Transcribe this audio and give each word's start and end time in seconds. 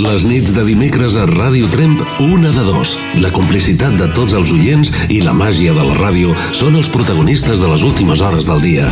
Les 0.00 0.22
nits 0.24 0.54
de 0.56 0.62
dimecres 0.64 1.18
a 1.20 1.26
Ràdio 1.28 1.66
Tremp, 1.68 2.00
una 2.24 2.48
de 2.54 2.62
dos. 2.64 2.94
La 3.20 3.28
complicitat 3.34 3.92
de 4.00 4.06
tots 4.16 4.32
els 4.38 4.52
oients 4.54 4.88
i 5.12 5.18
la 5.20 5.34
màgia 5.36 5.74
de 5.76 5.84
la 5.84 5.96
ràdio 5.98 6.32
són 6.56 6.78
els 6.80 6.88
protagonistes 6.88 7.60
de 7.60 7.68
les 7.68 7.84
últimes 7.84 8.22
hores 8.24 8.48
del 8.48 8.62
dia. 8.64 8.86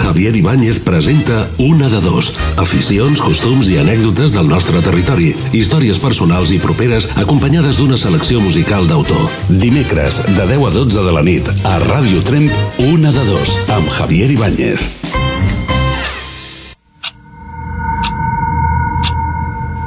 Javier 0.00 0.34
Ibáñez 0.34 0.80
presenta 0.82 1.46
Una 1.62 1.88
de 1.88 2.00
dos. 2.02 2.32
Aficions, 2.56 3.22
costums 3.22 3.70
i 3.70 3.78
anècdotes 3.78 4.34
del 4.34 4.50
nostre 4.50 4.82
territori. 4.82 5.30
Històries 5.54 6.02
personals 6.02 6.50
i 6.50 6.58
properes 6.58 7.06
acompanyades 7.14 7.78
d'una 7.78 8.00
selecció 8.00 8.42
musical 8.42 8.90
d'autor. 8.90 9.30
Dimecres, 9.46 10.24
de 10.26 10.48
10 10.56 10.66
a 10.66 10.74
12 10.74 11.06
de 11.06 11.14
la 11.14 11.22
nit, 11.22 11.54
a 11.62 11.78
Ràdio 11.86 12.24
Tremp, 12.26 12.50
Una 12.90 13.14
de 13.14 13.30
dos, 13.30 13.60
amb 13.70 13.94
Javier 14.00 14.32
Ibáñez. 14.34 15.01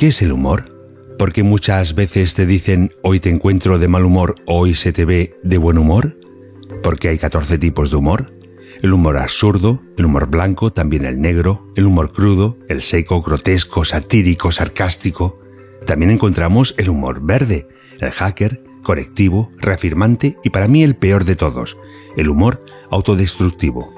¿Qué 0.00 0.06
es 0.06 0.22
el 0.22 0.32
humor? 0.32 0.64
Porque 1.18 1.42
muchas 1.42 1.94
veces 1.94 2.32
te 2.32 2.46
dicen 2.46 2.94
hoy 3.02 3.20
te 3.20 3.28
encuentro 3.28 3.78
de 3.78 3.86
mal 3.86 4.06
humor, 4.06 4.36
hoy 4.46 4.72
se 4.72 4.94
te 4.94 5.04
ve 5.04 5.36
de 5.42 5.58
buen 5.58 5.76
humor. 5.76 6.16
Porque 6.82 7.08
hay 7.08 7.18
14 7.18 7.58
tipos 7.58 7.90
de 7.90 7.98
humor. 7.98 8.32
El 8.80 8.94
humor 8.94 9.18
absurdo, 9.18 9.82
el 9.98 10.06
humor 10.06 10.30
blanco, 10.30 10.72
también 10.72 11.04
el 11.04 11.20
negro, 11.20 11.70
el 11.76 11.84
humor 11.84 12.12
crudo, 12.12 12.56
el 12.70 12.80
seco, 12.80 13.20
grotesco, 13.20 13.84
satírico, 13.84 14.50
sarcástico. 14.52 15.38
También 15.84 16.10
encontramos 16.10 16.74
el 16.78 16.88
humor 16.88 17.20
verde, 17.20 17.68
el 17.98 18.10
hacker, 18.10 18.64
correctivo, 18.82 19.52
reafirmante 19.58 20.38
y 20.42 20.48
para 20.48 20.66
mí 20.66 20.82
el 20.82 20.96
peor 20.96 21.26
de 21.26 21.36
todos, 21.36 21.76
el 22.16 22.30
humor 22.30 22.64
autodestructivo. 22.90 23.92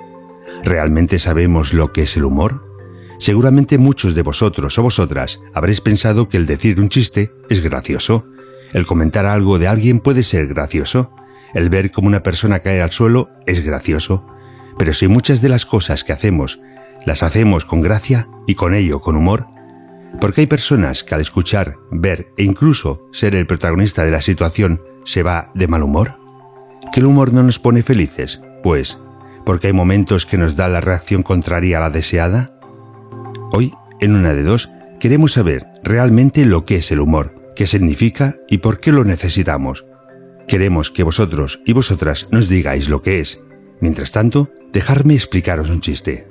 ¿Realmente 0.65 1.21
sabemos 1.21 1.73
lo 1.73 1.93
que 1.93 2.03
es 2.03 2.17
el 2.17 2.25
humor? 2.25 2.72
Seguramente 3.23 3.79
muchos 3.79 4.17
de 4.17 4.23
vosotros 4.23 4.81
o 4.81 4.83
vosotras 4.83 5.41
habréis 5.55 5.81
pensado 5.81 6.29
que 6.29 6.37
el 6.37 6.45
decir 6.45 6.81
un 6.81 6.89
chiste 6.89 7.33
es 7.49 7.61
gracioso. 7.61 8.27
El 8.73 8.85
comentar 8.85 9.27
algo 9.27 9.61
de 9.61 9.69
alguien 9.69 10.01
puede 10.01 10.25
ser 10.25 10.49
gracioso. 10.49 11.15
El 11.55 11.71
ver 11.71 11.93
cómo 11.93 12.09
una 12.09 12.25
persona 12.25 12.59
cae 12.59 12.83
al 12.83 12.91
suelo 12.91 13.31
es 13.47 13.65
gracioso. 13.65 14.27
Pero 14.77 14.93
si 14.93 15.07
muchas 15.07 15.41
de 15.41 15.51
las 15.51 15.67
cosas 15.67 16.03
que 16.03 16.13
hacemos 16.13 16.61
las 17.07 17.23
hacemos 17.23 17.65
con 17.65 17.81
gracia 17.81 18.29
y 18.49 18.57
con 18.57 18.75
ello 18.75 19.01
con 19.01 19.15
humor, 19.15 19.47
porque 20.21 20.41
hay 20.41 20.47
personas 20.49 21.05
que 21.05 21.15
al 21.15 21.21
escuchar, 21.21 21.77
ver 21.93 22.33
e 22.37 22.43
incluso 22.43 23.07
ser 23.13 23.37
el 23.37 23.47
protagonista 23.47 24.05
de 24.05 24.11
la 24.11 24.21
situación 24.21 24.83
se 25.05 25.23
va 25.23 25.53
de 25.55 25.69
mal 25.69 25.85
humor. 25.85 26.19
¿Que 26.93 26.99
el 26.99 27.07
humor 27.07 27.33
no 27.33 27.45
nos 27.45 27.61
pone 27.61 27.85
felices? 27.85 28.41
Pues, 28.65 28.99
porque 29.47 29.69
hay 29.69 29.75
momentos 29.75 30.27
que 30.27 30.39
nos 30.39 30.57
da 30.57 30.67
la 30.67 30.81
reacción 30.81 31.23
contraria 31.23 31.79
a 31.79 31.83
la 31.83 31.91
deseada. 31.91 32.59
Hoy, 33.55 33.75
en 34.01 34.17
una 34.17 34.33
de 34.33 34.45
dos, 34.45 34.71
queremos 34.99 35.33
saber 35.33 35.67
realmente 35.85 36.47
lo 36.47 36.65
que 36.65 36.77
es 36.77 36.91
el 36.91 37.01
humor, 37.01 37.53
qué 37.55 37.67
significa 37.67 38.37
y 38.49 38.59
por 38.59 38.81
qué 38.81 38.93
lo 38.93 39.05
necesitamos. 39.05 39.85
Queremos 40.49 40.91
que 40.91 41.03
vosotros 41.03 41.61
y 41.67 41.75
vosotras 41.75 42.29
nos 42.31 42.49
digáis 42.49 42.89
lo 42.89 43.03
que 43.03 43.21
es. 43.21 43.43
Mientras 43.81 44.11
tanto, 44.11 44.51
dejadme 44.73 45.13
explicaros 45.13 45.69
un 45.69 45.83
chiste. 45.83 46.27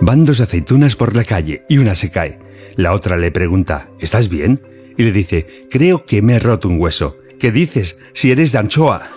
Van 0.00 0.24
dos 0.24 0.40
aceitunas 0.40 0.96
por 0.96 1.14
la 1.14 1.22
calle 1.22 1.64
y 1.68 1.78
una 1.78 1.94
se 1.94 2.10
cae. 2.10 2.40
La 2.74 2.92
otra 2.92 3.16
le 3.16 3.30
pregunta, 3.30 3.88
¿estás 4.00 4.28
bien? 4.28 4.60
Y 4.96 5.04
le 5.04 5.12
dice, 5.12 5.68
creo 5.70 6.06
que 6.06 6.22
me 6.22 6.34
he 6.34 6.38
roto 6.40 6.68
un 6.68 6.80
hueso. 6.80 7.18
¿Qué 7.38 7.52
dices? 7.52 7.98
Si 8.14 8.32
eres 8.32 8.50
de 8.50 8.58
anchoa. 8.58 9.10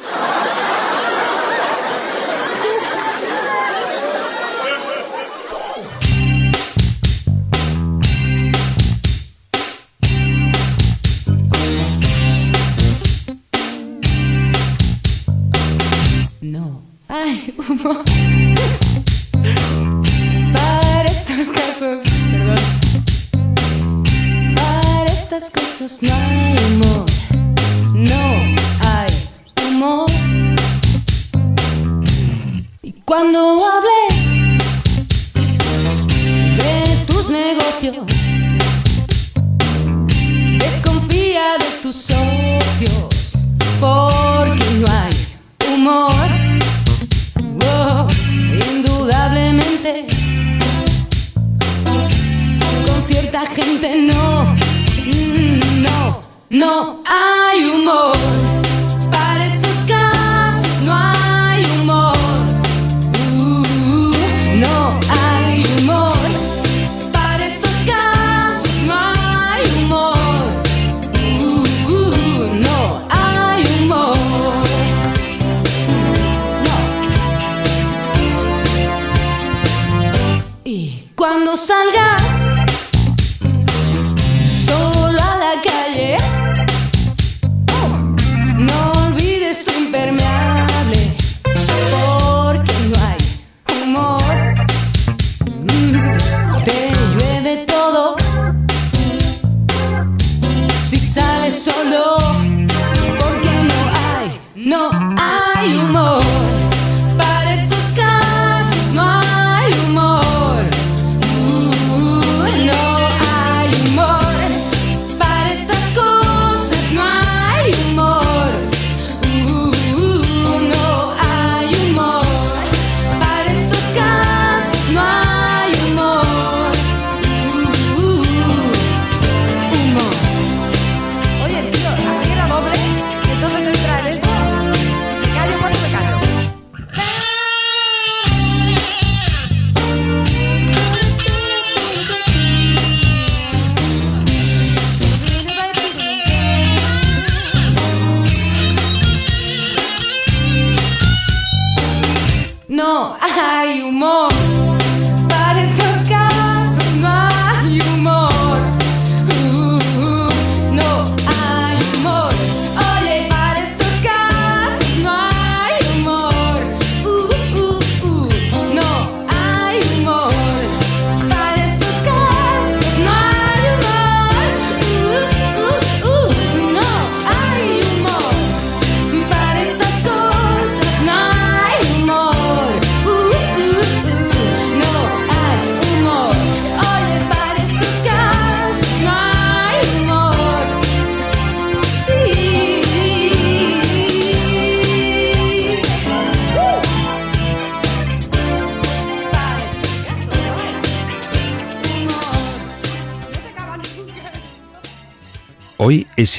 Tus 41.90 41.96
socios, 41.96 43.40
porque 43.80 44.64
no 44.80 44.88
hay 44.92 45.12
humor. 45.74 46.14
Indudablemente, 48.72 50.06
con 52.86 53.02
cierta 53.02 53.44
gente 53.48 54.04
no, 54.04 54.56
no, 55.82 56.24
no 56.52 57.04
hay 57.08 57.66
humor. 57.66 58.49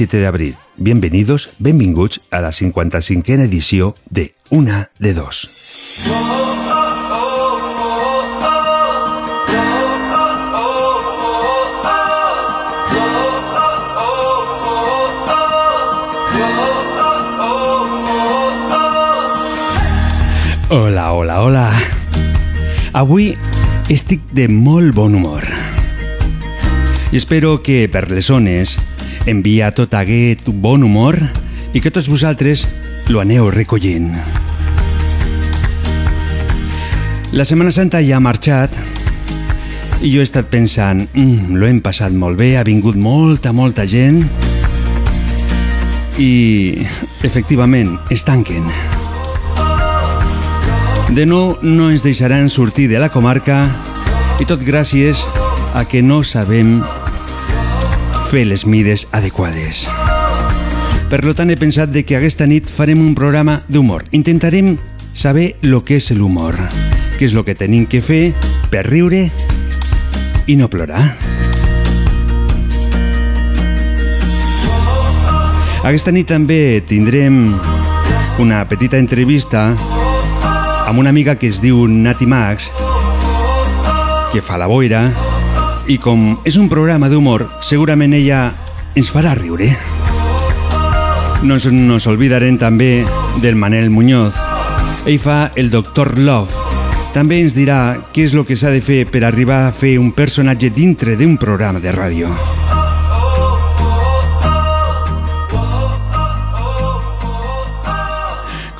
7 0.00 0.16
de 0.16 0.26
abril. 0.26 0.56
Bienvenidos, 0.78 1.50
benvinguts 1.58 2.22
a 2.30 2.40
la 2.40 2.52
55a 2.52 3.44
edició 3.44 3.94
de 4.08 4.32
Una 4.48 4.90
de 4.98 5.12
Dos. 5.12 5.50
Hola, 20.70 21.12
hola, 21.12 21.42
hola. 21.42 21.70
Avui 22.94 23.36
estic 23.90 24.24
de 24.32 24.48
molt 24.48 24.94
bon 24.94 25.14
humor. 25.14 25.44
I 27.12 27.18
espero 27.18 27.58
que 27.60 27.88
per 27.92 28.08
les 28.08 28.32
zones 28.32 28.78
envia 29.26 29.70
tot 29.76 29.94
aquest 29.94 30.48
bon 30.48 30.84
humor 30.86 31.18
i 31.74 31.80
que 31.80 31.90
tots 31.90 32.08
vosaltres 32.08 32.66
lo 33.08 33.20
aneu 33.20 33.50
recollint. 33.50 34.12
La 37.32 37.44
Setmana 37.44 37.70
Santa 37.70 38.00
ja 38.02 38.16
ha 38.18 38.24
marxat 38.24 38.74
i 40.00 40.10
jo 40.14 40.22
he 40.22 40.26
estat 40.26 40.48
pensant, 40.50 41.04
mm, 41.12 41.56
lo 41.60 41.66
hem 41.68 41.80
passat 41.84 42.12
molt 42.12 42.38
bé, 42.38 42.56
ha 42.56 42.64
vingut 42.64 42.96
molta, 42.96 43.52
molta 43.52 43.86
gent 43.86 44.24
i 46.18 46.86
efectivament 47.22 47.98
es 48.10 48.24
tanquen. 48.24 48.64
De 51.10 51.26
nou 51.26 51.56
no 51.62 51.90
ens 51.90 52.02
deixaran 52.06 52.48
sortir 52.48 52.88
de 52.88 52.98
la 53.02 53.10
comarca 53.10 53.64
i 54.40 54.46
tot 54.46 54.62
gràcies 54.62 55.24
a 55.74 55.84
que 55.84 56.02
no 56.02 56.22
sabem 56.24 56.80
fer 58.30 58.44
les 58.46 58.62
mides 58.64 59.08
adequades. 59.10 59.88
Per 61.10 61.18
lo 61.26 61.32
tant, 61.34 61.50
he 61.50 61.56
pensat 61.58 61.90
de 61.90 62.04
que 62.06 62.14
aquesta 62.14 62.46
nit 62.46 62.68
farem 62.70 63.00
un 63.02 63.16
programa 63.18 63.56
d'humor. 63.66 64.04
Intentarem 64.14 64.76
saber 65.18 65.56
lo 65.66 65.80
que 65.82 65.96
és 65.98 66.12
l'humor, 66.14 66.54
què 67.18 67.26
és 67.26 67.34
lo 67.34 67.42
que 67.42 67.56
tenim 67.58 67.88
que 67.90 67.98
fer 67.98 68.30
per 68.70 68.84
riure 68.86 69.24
i 70.46 70.54
no 70.54 70.70
plorar. 70.70 71.02
Aquesta 75.82 76.14
nit 76.14 76.30
també 76.30 76.84
tindrem 76.86 77.56
una 78.38 78.62
petita 78.70 79.00
entrevista 79.02 79.72
amb 80.86 81.02
una 81.02 81.10
amiga 81.10 81.34
que 81.34 81.50
es 81.50 81.58
diu 81.58 81.88
Nati 81.90 82.30
Max, 82.30 82.70
que 84.30 84.38
fa 84.38 84.60
la 84.60 84.70
boira, 84.70 85.08
i 85.90 85.96
com 85.98 86.36
és 86.46 86.54
un 86.54 86.68
programa 86.70 87.08
d'humor, 87.10 87.48
segurament 87.66 88.12
ella 88.14 88.52
ens 88.94 89.10
farà 89.10 89.32
riure. 89.34 89.66
No 91.42 91.56
ens, 91.56 91.66
nos 91.74 92.06
olvidarem 92.06 92.60
també 92.60 93.02
del 93.42 93.58
Manel 93.58 93.90
Muñoz. 93.90 94.38
Ell 95.08 95.18
fa 95.18 95.50
el 95.58 95.72
Doctor 95.72 96.14
Love. 96.18 96.68
També 97.10 97.40
ens 97.42 97.56
dirà 97.58 97.96
què 98.14 98.28
és 98.28 98.38
el 98.38 98.46
que 98.46 98.54
s'ha 98.60 98.70
de 98.70 98.84
fer 98.84 99.02
per 99.10 99.24
arribar 99.26 99.64
a 99.66 99.74
fer 99.74 99.96
un 99.98 100.12
personatge 100.14 100.70
dintre 100.70 101.18
d'un 101.18 101.34
programa 101.40 101.82
de 101.82 101.96
ràdio. 101.96 102.30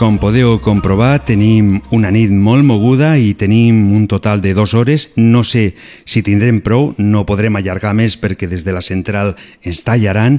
Com 0.01 0.15
podeu 0.17 0.55
comprovar, 0.65 1.27
tenim 1.29 1.75
una 1.93 2.09
nit 2.09 2.31
molt 2.33 2.65
moguda 2.65 3.11
i 3.21 3.35
tenim 3.37 3.91
un 3.93 4.07
total 4.09 4.41
de 4.41 4.55
dues 4.57 4.73
hores. 4.73 5.11
No 5.21 5.43
sé 5.45 5.75
si 6.09 6.23
tindrem 6.25 6.63
prou, 6.65 6.95
no 6.97 7.27
podrem 7.29 7.59
allargar 7.61 7.93
més 7.93 8.17
perquè 8.17 8.49
des 8.49 8.65
de 8.65 8.73
la 8.73 8.81
central 8.81 9.35
ens 9.61 9.83
tallaran, 9.85 10.39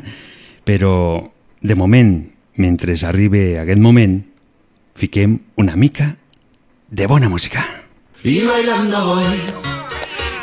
però 0.66 1.30
de 1.62 1.78
moment, 1.78 2.10
mentre 2.58 2.98
arribi 3.06 3.54
aquest 3.62 3.78
moment, 3.78 4.18
fiquem 4.98 5.38
una 5.62 5.78
mica 5.78 6.16
de 6.90 7.06
bona 7.06 7.30
música. 7.30 7.62
Y 8.24 8.42
bailando 8.42 8.98
voy, 9.14 9.30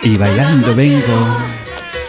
I 0.04 0.16
bailando 0.16 0.76
vengo. 0.76 1.18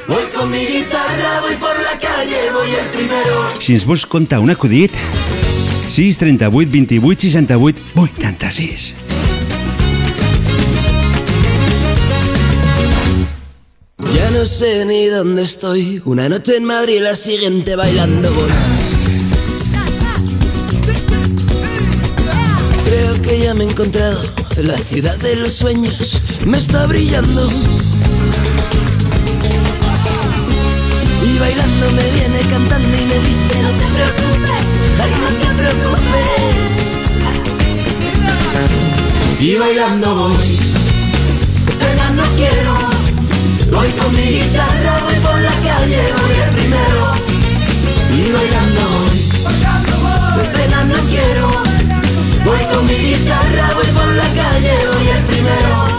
voy 0.08 0.26
con 0.36 0.52
mi 0.52 0.62
guitarra, 0.62 1.42
voy 1.42 1.56
por 1.56 1.74
la 1.74 1.98
calle, 2.00 2.52
voy 2.54 2.70
el 2.70 2.88
primero. 2.94 3.50
Si 3.60 3.74
ens 3.74 3.86
vols 3.86 4.06
contar 4.06 4.42
un 4.42 4.52
acudit, 4.52 4.94
6 5.90 6.18
38 6.20 6.72
28 6.72 7.20
68 7.32 7.82
86. 7.96 8.94
Ya 14.14 14.30
no 14.30 14.46
sé 14.46 14.86
ni 14.86 15.08
dónde 15.08 15.42
estoy, 15.42 16.00
una 16.06 16.30
noche 16.30 16.58
en 16.58 16.66
Madrid, 16.66 17.02
la 17.02 17.16
siguiente 17.16 17.76
bailando 17.76 18.32
voy. 18.34 18.50
Creo 22.86 23.22
que 23.24 23.40
ya 23.40 23.56
me 23.56 23.64
he 23.64 23.68
encontrado, 23.70 24.22
la 24.58 24.78
ciudad 24.78 25.18
de 25.18 25.38
los 25.38 25.54
sueños 25.54 26.22
me 26.46 26.58
está 26.58 26.86
brillando. 26.86 27.50
Y 31.22 31.38
bailando 31.40 31.92
me 31.92 32.10
viene 32.12 32.40
cantando 32.50 32.98
y 32.98 33.06
me 33.06 33.20
dice 33.20 33.64
no 33.64 33.72
te 33.72 33.86
preocupes, 33.96 34.80
ay 35.02 35.12
no 35.22 35.30
te 35.40 35.48
preocupes. 35.60 36.80
Y 39.40 39.56
bailando 39.56 40.16
voy, 40.16 40.60
pena 41.80 42.10
no 42.12 42.24
quiero. 42.36 42.74
Voy 43.72 43.88
con 43.92 44.16
mi 44.16 44.24
guitarra, 44.24 45.00
voy 45.04 45.16
por 45.24 45.40
la 45.40 45.52
calle, 45.52 46.02
voy 46.20 46.36
el 46.44 46.50
primero. 46.50 47.14
Y 48.12 48.32
bailando 48.32 48.82
voy, 48.94 49.20
de 50.38 50.44
pena 50.58 50.84
no 50.86 50.96
quiero. 51.10 51.48
Voy 52.44 52.60
con 52.74 52.86
mi 52.88 52.96
guitarra, 52.96 53.74
voy 53.76 53.86
por 53.94 54.14
la 54.16 54.24
calle, 54.24 54.74
voy 54.88 55.08
el 55.10 55.24
primero. 55.26 55.99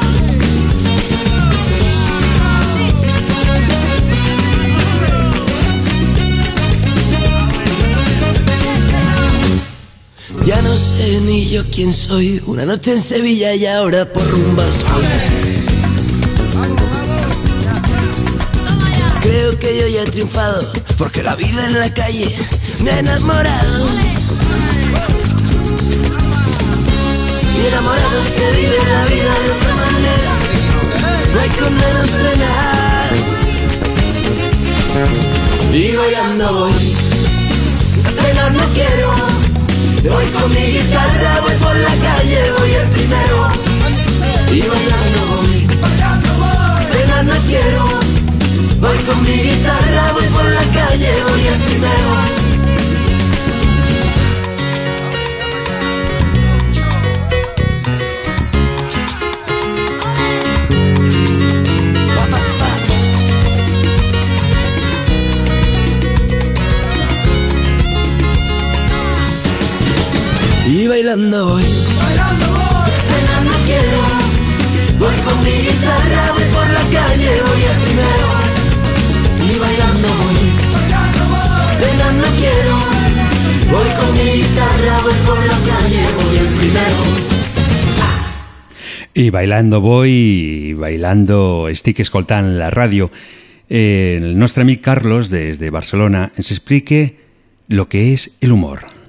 Ya 10.44 10.62
no 10.62 10.76
sé 10.76 11.20
ni 11.20 11.49
yo 11.49 11.62
quién 11.70 11.92
soy. 11.92 12.42
Una 12.47 12.64
noche 12.64 12.92
en 12.92 13.02
Sevilla 13.02 13.54
y 13.54 13.66
ahora 13.66 14.11
por 14.11 14.26
rumbas. 14.30 14.85
Creo 19.23 19.59
que 19.59 19.78
yo 19.78 19.87
ya 19.88 20.02
he 20.02 20.06
triunfado, 20.06 20.73
porque 20.97 21.23
la 21.23 21.37
vida 21.37 21.66
en 21.66 21.78
la 21.78 21.92
calle 21.92 22.35
me 22.82 22.90
ha 22.90 22.99
enamorado. 23.00 23.87
Y 27.56 27.66
enamorado 27.66 28.25
se 28.25 28.50
vive 28.52 28.76
la 28.92 29.04
vida 29.04 29.38
de 29.44 29.50
otra 29.52 29.75
manera, 29.75 30.32
no 31.35 31.40
hay 31.40 31.50
con 31.50 31.75
menos 31.76 32.11
penas. 32.11 33.52
Y 35.73 35.97
bailando 35.97 36.52
voy, 36.54 36.73
no 38.52 38.64
quiero. 38.73 39.39
Voy 40.02 40.26
con 40.26 40.50
mi 40.52 40.61
guitarra, 40.61 41.40
voy 41.42 41.54
por 41.57 41.76
la 41.76 41.95
calle, 42.07 42.52
voy 42.59 42.71
el 42.71 42.88
primero. 42.88 43.49
Y 44.50 44.61
bailando 44.62 45.26
voy, 45.30 45.66
pena 46.92 47.23
no 47.23 47.35
quiero. 47.47 47.85
Voy 48.80 48.99
con 49.04 49.23
mi 49.25 49.33
guitarra, 49.33 50.12
voy 50.12 50.26
por 50.26 50.45
la 50.45 50.64
calle, 50.73 51.23
voy 51.23 51.47
el 51.47 51.61
primero. 51.61 52.39
Y 71.00 71.02
bailando 71.02 71.47
voy, 71.47 71.64
pena 71.64 73.40
no 73.47 73.57
quiero. 73.64 74.02
Voy 74.99 75.16
con 75.25 75.45
mi 75.45 75.50
guitarra, 75.50 76.33
voy 76.35 76.45
por 76.52 76.69
la 76.69 76.85
calle, 76.92 77.30
voy 77.40 77.62
el 77.71 77.78
primero. 77.80 78.28
Y 79.40 79.59
bailando 79.59 80.09
voy, 80.21 80.40
pena 81.80 82.12
no 82.12 82.28
quiero. 82.37 82.76
Voy 83.73 83.88
con 83.97 84.12
mi 84.12 84.42
guitarra, 84.42 85.00
voy 85.00 85.14
por 85.25 85.38
la 85.38 85.59
calle, 85.73 86.02
voy 86.16 86.37
el 86.37 86.47
primero. 86.59 86.97
I 89.14 89.30
bailando 89.30 89.80
voy, 89.80 90.75
bailando 90.75 91.69
estic 91.71 92.00
escoltant 92.00 92.59
la 92.59 92.69
ràdio. 92.69 93.11
Eh, 93.71 94.19
el 94.21 94.38
nostre 94.38 94.69
amic 94.69 94.83
Carlos, 94.83 95.30
des 95.30 95.59
de 95.59 95.71
Barcelona, 95.71 96.30
ens 96.37 96.50
explique 96.50 97.16
lo 97.69 97.88
que 97.88 98.12
és 98.12 98.33
el 98.42 98.52
humor. 98.52 99.00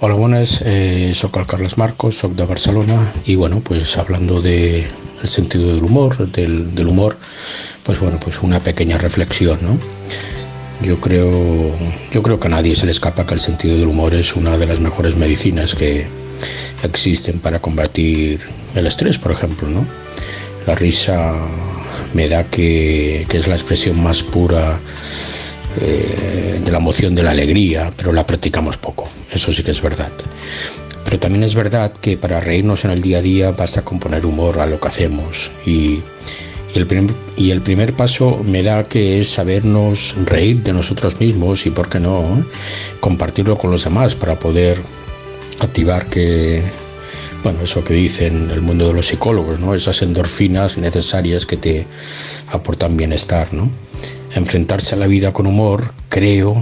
Hola, 0.00 0.14
buenas. 0.14 0.62
Eh, 0.64 1.10
soy 1.12 1.30
Carlos 1.44 1.76
Marcos, 1.76 2.18
soy 2.18 2.32
de 2.34 2.46
Barcelona 2.46 3.12
y 3.26 3.34
bueno, 3.34 3.60
pues 3.60 3.98
hablando 3.98 4.40
de 4.40 4.86
el 5.22 5.28
sentido 5.28 5.74
del 5.74 5.82
humor, 5.82 6.30
del, 6.30 6.72
del 6.72 6.86
humor, 6.86 7.18
pues 7.82 7.98
bueno, 7.98 8.20
pues 8.20 8.40
una 8.40 8.60
pequeña 8.60 8.96
reflexión, 8.96 9.58
¿no? 9.60 9.76
Yo 10.86 11.00
creo, 11.00 11.74
yo 12.12 12.22
creo 12.22 12.38
que 12.38 12.46
a 12.46 12.50
nadie 12.50 12.76
se 12.76 12.86
le 12.86 12.92
escapa 12.92 13.26
que 13.26 13.34
el 13.34 13.40
sentido 13.40 13.76
del 13.76 13.88
humor 13.88 14.14
es 14.14 14.36
una 14.36 14.56
de 14.56 14.66
las 14.66 14.78
mejores 14.78 15.16
medicinas 15.16 15.74
que 15.74 16.06
existen 16.84 17.40
para 17.40 17.60
combatir 17.60 18.38
el 18.76 18.86
estrés, 18.86 19.18
por 19.18 19.32
ejemplo, 19.32 19.68
¿no? 19.68 19.84
La 20.68 20.76
risa 20.76 21.34
me 22.14 22.28
da 22.28 22.44
que, 22.44 23.26
que 23.28 23.38
es 23.38 23.48
la 23.48 23.56
expresión 23.56 24.00
más 24.00 24.22
pura 24.22 24.78
eh, 25.80 26.60
de 26.64 26.70
la 26.70 26.78
emoción 26.78 27.14
de 27.14 27.22
la 27.22 27.30
alegría, 27.30 27.90
pero 27.96 28.12
la 28.12 28.26
practicamos 28.26 28.76
poco, 28.76 29.08
eso 29.32 29.52
sí 29.52 29.62
que 29.62 29.70
es 29.70 29.82
verdad. 29.82 30.12
Pero 31.04 31.18
también 31.18 31.44
es 31.44 31.54
verdad 31.54 31.92
que 31.92 32.16
para 32.16 32.40
reírnos 32.40 32.84
en 32.84 32.90
el 32.90 33.00
día 33.00 33.18
a 33.18 33.22
día 33.22 33.50
basta 33.52 33.82
con 33.82 33.98
poner 33.98 34.26
humor 34.26 34.60
a 34.60 34.66
lo 34.66 34.78
que 34.78 34.88
hacemos 34.88 35.50
y, 35.64 36.02
el, 36.74 36.86
primer, 36.86 37.14
y 37.36 37.50
el 37.50 37.62
primer 37.62 37.94
paso 37.94 38.42
me 38.44 38.62
da 38.62 38.82
que 38.84 39.20
es 39.20 39.28
sabernos 39.28 40.14
reír 40.26 40.62
de 40.62 40.72
nosotros 40.72 41.18
mismos 41.18 41.64
y, 41.64 41.70
por 41.70 41.88
qué 41.88 41.98
no, 41.98 42.44
compartirlo 43.00 43.56
con 43.56 43.70
los 43.70 43.84
demás 43.84 44.14
para 44.14 44.38
poder 44.38 44.78
activar 45.60 46.06
que, 46.06 46.62
bueno, 47.42 47.62
eso 47.62 47.82
que 47.84 47.94
dicen 47.94 48.50
el 48.50 48.60
mundo 48.60 48.88
de 48.88 48.94
los 48.94 49.06
psicólogos, 49.06 49.60
¿no? 49.60 49.74
Esas 49.74 50.02
endorfinas 50.02 50.76
necesarias 50.76 51.46
que 51.46 51.56
te 51.56 51.86
aportan 52.48 52.96
bienestar, 52.96 53.52
¿no? 53.54 53.70
Enfrentarse 54.34 54.94
a 54.94 54.98
la 54.98 55.06
vida 55.06 55.32
con 55.32 55.46
humor, 55.46 55.92
creo 56.08 56.56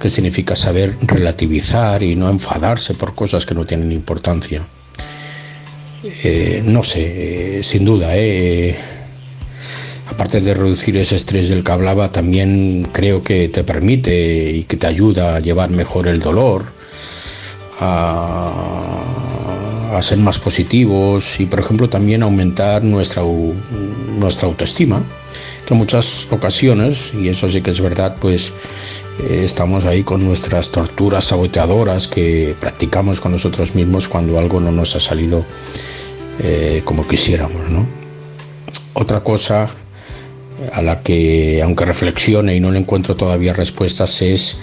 que 0.00 0.08
significa 0.08 0.56
saber 0.56 0.96
relativizar 1.02 2.02
y 2.02 2.16
no 2.16 2.30
enfadarse 2.30 2.94
por 2.94 3.14
cosas 3.14 3.44
que 3.46 3.54
no 3.54 3.66
tienen 3.66 3.92
importancia. 3.92 4.62
Eh, 6.02 6.62
no 6.64 6.82
sé, 6.82 7.58
eh, 7.58 7.62
sin 7.62 7.84
duda, 7.84 8.08
eh, 8.16 8.74
aparte 10.08 10.40
de 10.40 10.54
reducir 10.54 10.96
ese 10.96 11.16
estrés 11.16 11.50
del 11.50 11.62
que 11.62 11.72
hablaba, 11.72 12.10
también 12.10 12.88
creo 12.92 13.22
que 13.22 13.50
te 13.50 13.62
permite 13.64 14.50
y 14.50 14.64
que 14.64 14.78
te 14.78 14.86
ayuda 14.86 15.36
a 15.36 15.40
llevar 15.40 15.68
mejor 15.70 16.08
el 16.08 16.20
dolor, 16.20 16.64
a, 17.80 18.50
a 19.94 20.02
ser 20.02 20.18
más 20.18 20.38
positivos 20.38 21.38
y, 21.38 21.44
por 21.44 21.60
ejemplo, 21.60 21.90
también 21.90 22.22
aumentar 22.22 22.82
nuestra, 22.82 23.22
nuestra 24.18 24.48
autoestima, 24.48 25.02
que 25.70 25.74
muchas 25.76 26.26
ocasiones, 26.32 27.14
y 27.14 27.28
eso 27.28 27.48
sí 27.48 27.62
que 27.62 27.70
es 27.70 27.80
verdad, 27.80 28.16
pues 28.18 28.52
eh, 29.22 29.42
estamos 29.44 29.84
ahí 29.84 30.02
con 30.02 30.26
nuestras 30.26 30.72
torturas 30.72 31.26
saboteadoras 31.26 32.08
que 32.08 32.56
practicamos 32.58 33.20
con 33.20 33.30
nosotros 33.30 33.76
mismos 33.76 34.08
cuando 34.08 34.36
algo 34.36 34.58
no 34.58 34.72
nos 34.72 34.96
ha 34.96 35.00
salido 35.00 35.44
eh, 36.40 36.82
como 36.84 37.06
quisiéramos, 37.06 37.70
¿no? 37.70 37.86
Otra 38.94 39.22
cosa 39.22 39.70
a 40.72 40.82
la 40.82 41.04
que, 41.04 41.60
aunque 41.62 41.84
reflexione 41.84 42.56
y 42.56 42.58
no 42.58 42.72
le 42.72 42.80
encuentro 42.80 43.14
todavía 43.14 43.52
respuestas, 43.52 44.22
es, 44.22 44.56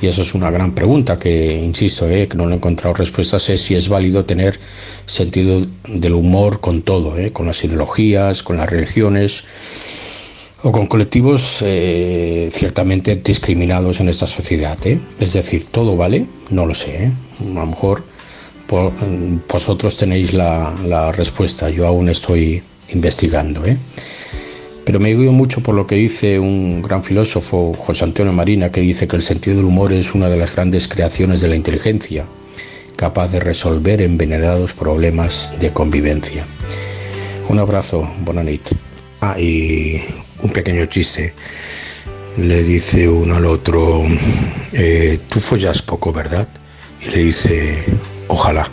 y 0.00 0.06
eso 0.06 0.22
es 0.22 0.32
una 0.32 0.52
gran 0.52 0.76
pregunta 0.76 1.18
que, 1.18 1.56
insisto, 1.60 2.08
eh, 2.08 2.28
que 2.28 2.36
no 2.36 2.46
le 2.46 2.52
he 2.52 2.56
encontrado 2.58 2.94
respuestas, 2.94 3.50
es 3.50 3.62
si 3.62 3.74
es 3.74 3.88
válido 3.88 4.24
tener 4.24 4.60
sentido 5.06 5.60
del 5.88 6.12
humor 6.12 6.60
con 6.60 6.82
todo, 6.82 7.18
eh, 7.18 7.32
con 7.32 7.46
las 7.46 7.64
ideologías, 7.64 8.44
con 8.44 8.58
las 8.58 8.70
religiones 8.70 9.42
o 10.64 10.70
con 10.70 10.86
colectivos 10.86 11.62
eh, 11.62 12.48
ciertamente 12.52 13.16
discriminados 13.16 14.00
en 14.00 14.08
esta 14.08 14.26
sociedad. 14.26 14.78
¿eh? 14.84 14.98
Es 15.18 15.32
decir, 15.32 15.66
todo 15.68 15.96
vale, 15.96 16.26
no 16.50 16.66
lo 16.66 16.74
sé. 16.74 17.04
¿eh? 17.04 17.12
A 17.40 17.60
lo 17.60 17.66
mejor 17.66 18.04
por, 18.66 18.92
vosotros 19.48 19.96
tenéis 19.96 20.34
la, 20.34 21.12
respuesta, 21.12 21.68
yo 21.68 21.86
aún 21.86 22.08
estoy 22.08 22.62
investigando. 22.90 23.64
¿eh? 23.66 23.76
Pero 24.84 25.00
me 25.00 25.14
guío 25.16 25.32
mucho 25.32 25.62
por 25.62 25.74
lo 25.74 25.86
que 25.86 25.96
dice 25.96 26.38
un 26.38 26.80
gran 26.80 27.02
filósofo, 27.02 27.74
José 27.74 28.04
Antonio 28.04 28.32
Marina, 28.32 28.70
que 28.70 28.80
dice 28.80 29.08
que 29.08 29.16
el 29.16 29.22
sentido 29.22 29.56
del 29.56 29.66
humor 29.66 29.92
es 29.92 30.14
una 30.14 30.28
de 30.28 30.36
las 30.36 30.54
grandes 30.54 30.86
creaciones 30.86 31.40
de 31.40 31.48
la 31.48 31.56
inteligencia, 31.56 32.26
capaz 32.96 33.28
de 33.28 33.40
resolver 33.40 34.00
envenenados 34.00 34.74
problemas 34.74 35.50
de 35.60 35.72
convivencia. 35.72 36.46
Un 37.48 37.58
abrazo, 37.58 38.08
bonanit. 38.24 38.62
Ah, 39.20 39.38
y 39.38 40.00
un 40.42 40.50
pequeño 40.50 40.86
chiste. 40.86 41.34
Le 42.38 42.62
dice 42.62 43.08
uno 43.08 43.36
al 43.36 43.46
otro, 43.46 44.04
eh, 44.72 45.18
tú 45.28 45.40
follas 45.40 45.82
poco, 45.82 46.12
¿verdad? 46.12 46.48
Y 47.00 47.10
le 47.10 47.18
dice, 47.18 47.84
ojalá. 48.28 48.70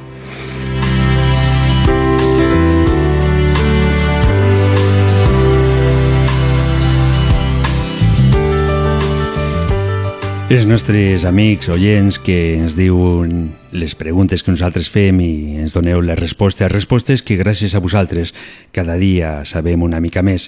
Els 10.50 10.66
nostres 10.66 11.26
amics, 11.30 11.68
oients, 11.70 12.18
que 12.18 12.56
ens 12.58 12.74
diuen 12.74 13.52
les 13.70 13.94
preguntes 13.94 14.42
que 14.42 14.50
nosaltres 14.50 14.88
fem 14.90 15.20
i 15.22 15.60
ens 15.62 15.76
doneu 15.78 16.02
les 16.02 16.18
respostes, 16.18 16.72
respostes 16.74 17.22
que 17.22 17.38
gràcies 17.38 17.76
a 17.78 17.82
vosaltres 17.84 18.34
cada 18.74 18.96
dia 18.98 19.44
sabem 19.46 19.86
una 19.86 20.02
mica 20.02 20.24
més. 20.26 20.48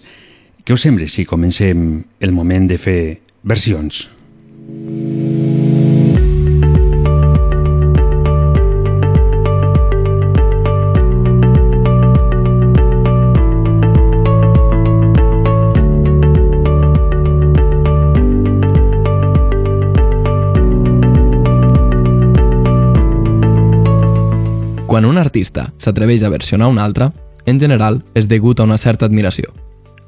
Què 0.61 0.75
us 0.77 0.83
sembla 0.85 1.07
si 1.09 1.23
comencem 1.25 2.03
el 2.21 2.31
moment 2.35 2.67
de 2.69 2.77
fer 2.77 3.21
versions? 3.41 4.03
Quan 24.85 25.07
un 25.09 25.17
artista 25.17 25.71
s'atreveix 25.81 26.21
a 26.21 26.29
versionar 26.29 26.69
un 26.69 26.77
altre, 26.77 27.09
en 27.49 27.57
general 27.57 28.03
és 28.13 28.29
degut 28.29 28.59
a 28.61 28.69
una 28.69 28.77
certa 28.77 29.09
admiració. 29.09 29.49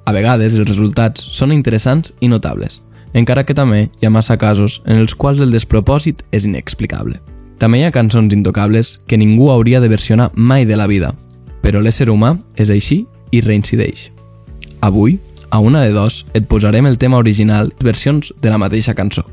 A 0.06 0.12
vegades 0.12 0.56
els 0.58 0.68
resultats 0.68 1.24
són 1.32 1.54
interessants 1.56 2.12
i 2.20 2.28
notables, 2.28 2.82
encara 3.14 3.46
que 3.46 3.56
també 3.56 3.86
hi 4.02 4.08
ha 4.08 4.12
massa 4.14 4.38
casos 4.38 4.82
en 4.86 5.00
els 5.04 5.14
quals 5.16 5.42
el 5.44 5.54
despropòsit 5.54 6.26
és 6.32 6.48
inexplicable. 6.50 7.20
També 7.62 7.80
hi 7.80 7.86
ha 7.88 7.94
cançons 7.96 8.34
intocables 8.34 8.98
que 9.08 9.18
ningú 9.18 9.52
hauria 9.54 9.80
de 9.80 9.92
versionar 9.92 10.32
mai 10.36 10.66
de 10.66 10.76
la 10.76 10.88
vida, 10.90 11.14
però 11.62 11.80
l'ésser 11.80 12.10
humà 12.12 12.34
és 12.60 12.74
així 12.74 13.06
i 13.32 13.42
reincideix. 13.42 14.10
Avui, 14.82 15.20
a 15.50 15.60
una 15.60 15.86
de 15.86 15.94
dos, 15.94 16.26
et 16.34 16.50
posarem 16.50 16.90
el 16.90 16.98
tema 16.98 17.22
original 17.22 17.72
versions 17.80 18.34
de 18.42 18.50
la 18.50 18.60
mateixa 18.60 18.98
cançó. 18.98 19.24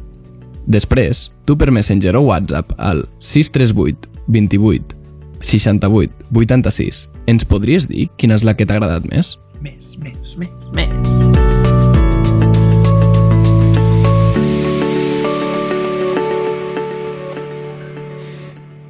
Després, 0.71 1.31
tu 1.45 1.57
per 1.59 1.73
Messenger 1.73 2.15
o 2.21 2.27
WhatsApp 2.29 2.77
al 2.79 3.09
638 3.19 4.07
28 4.29 4.95
68 5.41 6.31
86 6.37 7.09
ens 7.27 7.47
podries 7.49 7.89
dir 7.89 8.11
quina 8.21 8.37
és 8.37 8.45
la 8.47 8.55
que 8.55 8.69
t'ha 8.69 8.77
agradat 8.79 9.09
més? 9.11 9.39
Més, 9.65 9.97
més, 9.99 10.37
més, 10.37 10.60
més. 10.75 11.11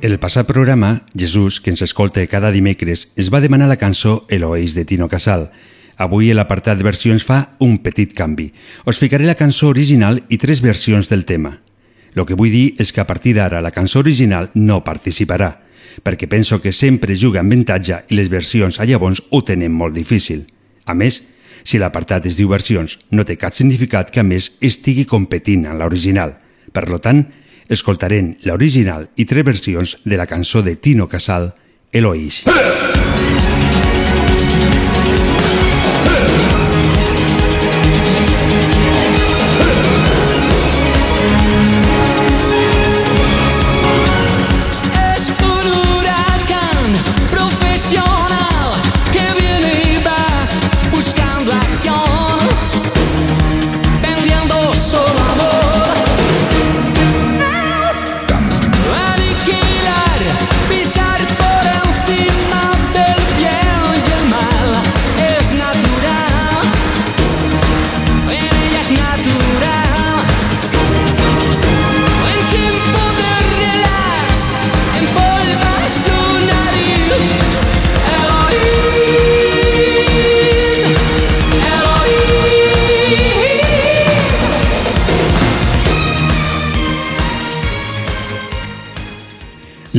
En 0.02 0.12
el 0.12 0.18
passat 0.18 0.46
programa, 0.48 1.02
Jesús, 1.12 1.60
que 1.60 1.68
ens 1.68 1.82
escolta 1.84 2.24
cada 2.26 2.50
dimecres, 2.54 3.10
es 3.20 3.28
va 3.28 3.42
demanar 3.44 3.68
la 3.68 3.76
cançó 3.76 4.22
Eloís 4.32 4.72
de 4.72 4.86
Tino 4.88 5.10
Casal. 5.12 5.50
Avui 6.00 6.30
l'apartat 6.32 6.78
de 6.80 6.86
versions 6.86 7.26
fa 7.28 7.58
un 7.60 7.76
petit 7.84 8.14
canvi. 8.16 8.46
Us 8.88 8.96
ficaré 8.96 9.26
la 9.28 9.36
cançó 9.36 9.68
original 9.68 10.22
i 10.32 10.38
tres 10.40 10.62
versions 10.64 11.12
del 11.12 11.26
tema. 11.28 11.58
El 12.16 12.24
que 12.24 12.34
vull 12.34 12.48
dir 12.48 12.74
és 12.80 12.94
que 12.96 13.02
a 13.02 13.06
partir 13.06 13.34
d'ara 13.36 13.60
la 13.60 13.74
cançó 13.76 14.00
original 14.00 14.48
no 14.54 14.80
participarà, 14.80 15.50
perquè 16.00 16.30
penso 16.32 16.62
que 16.64 16.72
sempre 16.72 17.12
juga 17.12 17.44
amb 17.44 17.52
avantatge 17.52 18.06
i 18.08 18.16
les 18.16 18.32
versions 18.32 18.80
a 18.80 18.88
llavors 18.88 19.20
ho 19.28 19.42
tenen 19.44 19.76
molt 19.76 19.92
difícil. 19.92 20.46
A 20.86 20.94
més, 20.96 21.20
si 21.64 21.78
l'apartat 21.78 22.26
es 22.30 22.38
diu 22.38 22.50
versions, 22.52 22.98
no 23.10 23.24
té 23.24 23.36
cap 23.40 23.56
significat 23.56 24.10
que 24.10 24.22
a 24.22 24.26
més 24.26 24.52
estigui 24.60 25.06
competint 25.08 25.66
amb 25.66 25.80
l'original. 25.80 26.36
Per 26.72 26.86
lo 26.88 27.00
tant, 27.02 27.24
escoltarem 27.70 28.34
l'original 28.46 29.08
i 29.16 29.26
tres 29.26 29.46
versions 29.46 29.98
de 30.04 30.18
la 30.18 30.26
cançó 30.26 30.62
de 30.62 30.76
Tino 30.76 31.08
Casal, 31.08 31.52
Eloís. 31.92 32.44
Es 32.46 33.39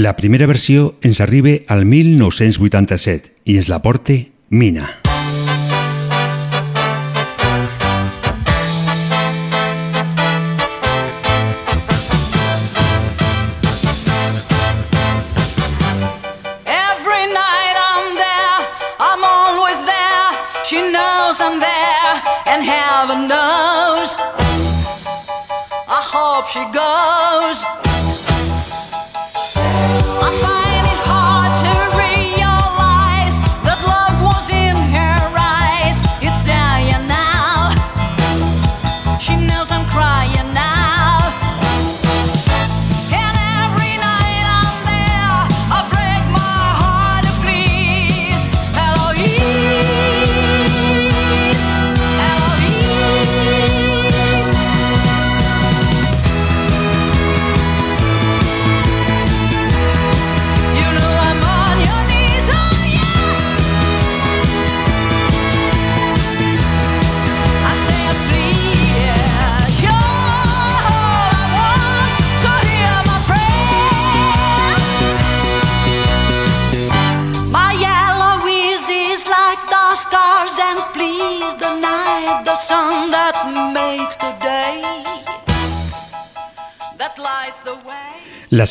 La 0.02 0.16
primera 0.18 0.48
versió 0.48 0.96
ens 1.04 1.20
arriba 1.22 1.52
al 1.68 1.86
1987 1.86 3.36
i 3.46 3.60
ens 3.62 3.70
la 3.70 3.84
porta 3.86 4.18
Mina. 4.50 5.01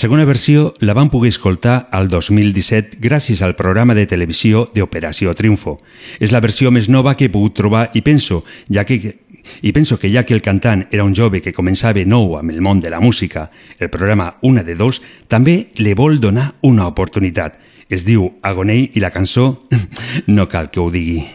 Segona 0.00 0.24
versió 0.24 0.72
la 0.80 0.94
van 0.94 1.10
poder 1.12 1.28
escoltar 1.28 1.90
al 1.92 2.06
2017 2.08 2.96
gràcies 3.04 3.42
al 3.44 3.52
programa 3.52 3.92
de 3.92 4.06
televisió 4.08 4.62
d'Operació 4.72 5.34
Triunfo. 5.36 5.74
És 6.16 6.32
la 6.32 6.40
versió 6.40 6.70
més 6.72 6.88
nova 6.88 7.12
que 7.18 7.28
he 7.28 7.32
pogut 7.32 7.58
trobar 7.58 7.82
i 7.92 8.00
penso, 8.00 8.40
ja 8.72 8.86
que, 8.88 8.96
i 9.60 9.74
penso 9.76 9.98
que 10.00 10.08
ja 10.08 10.24
que 10.24 10.32
el 10.32 10.40
cantant 10.40 10.86
era 10.88 11.04
un 11.04 11.12
jove 11.12 11.42
que 11.44 11.52
començava 11.52 12.00
nou 12.08 12.38
amb 12.38 12.48
el 12.48 12.64
món 12.64 12.80
de 12.80 12.88
la 12.88 13.00
música, 13.00 13.50
el 13.78 13.92
programa 13.92 14.38
Una 14.40 14.64
de 14.64 14.74
Dos 14.74 15.02
també 15.28 15.66
li 15.76 15.92
vol 15.92 16.16
donar 16.16 16.54
una 16.62 16.88
oportunitat. 16.88 17.60
Es 17.90 18.08
diu 18.08 18.38
Agonei 18.40 18.88
i 18.94 19.04
la 19.04 19.12
cançó 19.12 19.66
no 20.32 20.48
cal 20.48 20.72
que 20.72 20.80
ho 20.80 20.88
digui. 20.88 21.26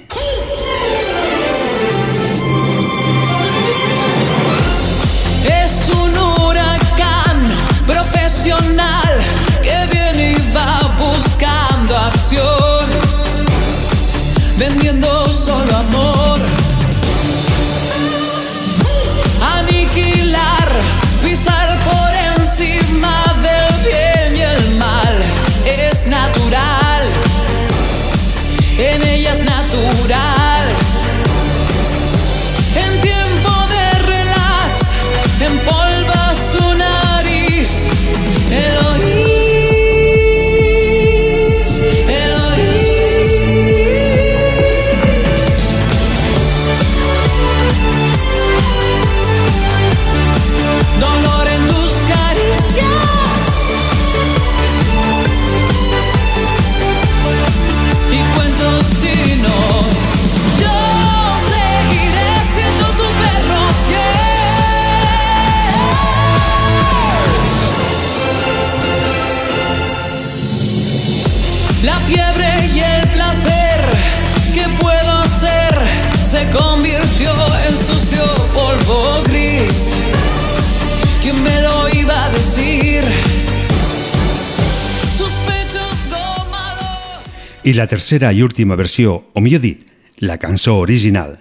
I 87.66 87.74
la 87.74 87.88
tercera 87.88 88.30
i 88.30 88.44
última 88.46 88.76
versió, 88.78 89.32
o 89.34 89.42
millor 89.42 89.64
dit, 89.64 89.80
la 90.22 90.38
cançó 90.38 90.76
original. 90.78 91.40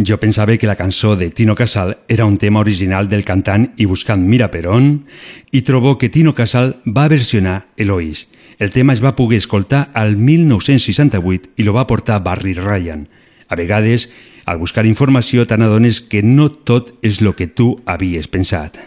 Jo 0.00 0.16
pensava 0.16 0.56
que 0.56 0.66
la 0.66 0.74
cançó 0.74 1.16
de 1.20 1.28
Tino 1.28 1.54
Casal 1.54 1.98
era 2.08 2.24
un 2.24 2.38
tema 2.38 2.60
original 2.60 3.10
del 3.10 3.26
cantant 3.28 3.74
i 3.76 3.84
buscant 3.84 4.24
Mira 4.24 4.48
Perón, 4.50 5.04
i 5.52 5.60
trobo 5.68 5.98
que 6.00 6.08
Tino 6.08 6.32
Casal 6.34 6.78
va 6.88 7.10
versionar 7.12 7.68
Eloís. 7.76 8.28
El 8.58 8.72
tema 8.72 8.96
es 8.96 9.04
va 9.04 9.16
poder 9.20 9.36
escoltar 9.36 9.90
al 9.92 10.16
1968 10.16 11.60
i 11.60 11.68
lo 11.68 11.76
va 11.76 11.86
portar 11.86 12.22
Barry 12.24 12.54
Ryan. 12.56 13.10
A 13.48 13.54
vegades, 13.54 14.08
al 14.46 14.56
buscar 14.56 14.86
informació 14.88 15.44
t'adones 15.44 16.00
que 16.00 16.22
no 16.24 16.48
tot 16.48 16.94
és 17.04 17.20
lo 17.20 17.36
que 17.36 17.52
tu 17.52 17.82
havies 17.84 18.32
pensat. 18.32 18.80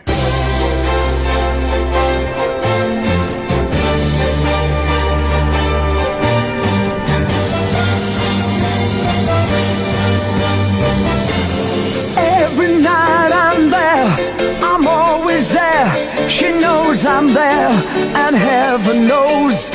I'm 17.22 17.34
there, 17.34 17.70
and 18.16 18.34
heaven 18.34 19.06
knows. 19.06 19.70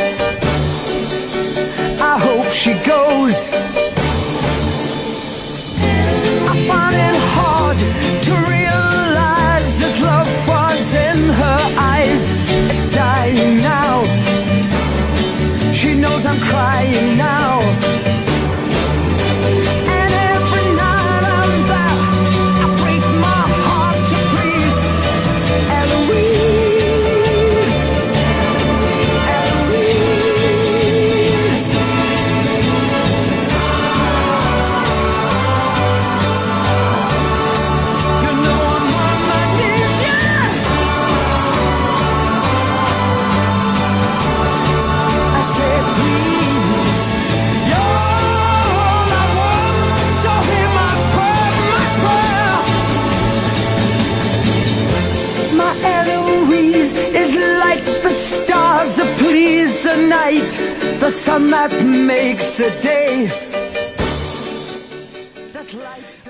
I 2.00 2.18
hope 2.18 2.50
she 2.54 2.72
goes. 2.72 3.50
I 6.48 6.66
find 6.66 6.96
it 6.96 7.16
hard 7.34 7.53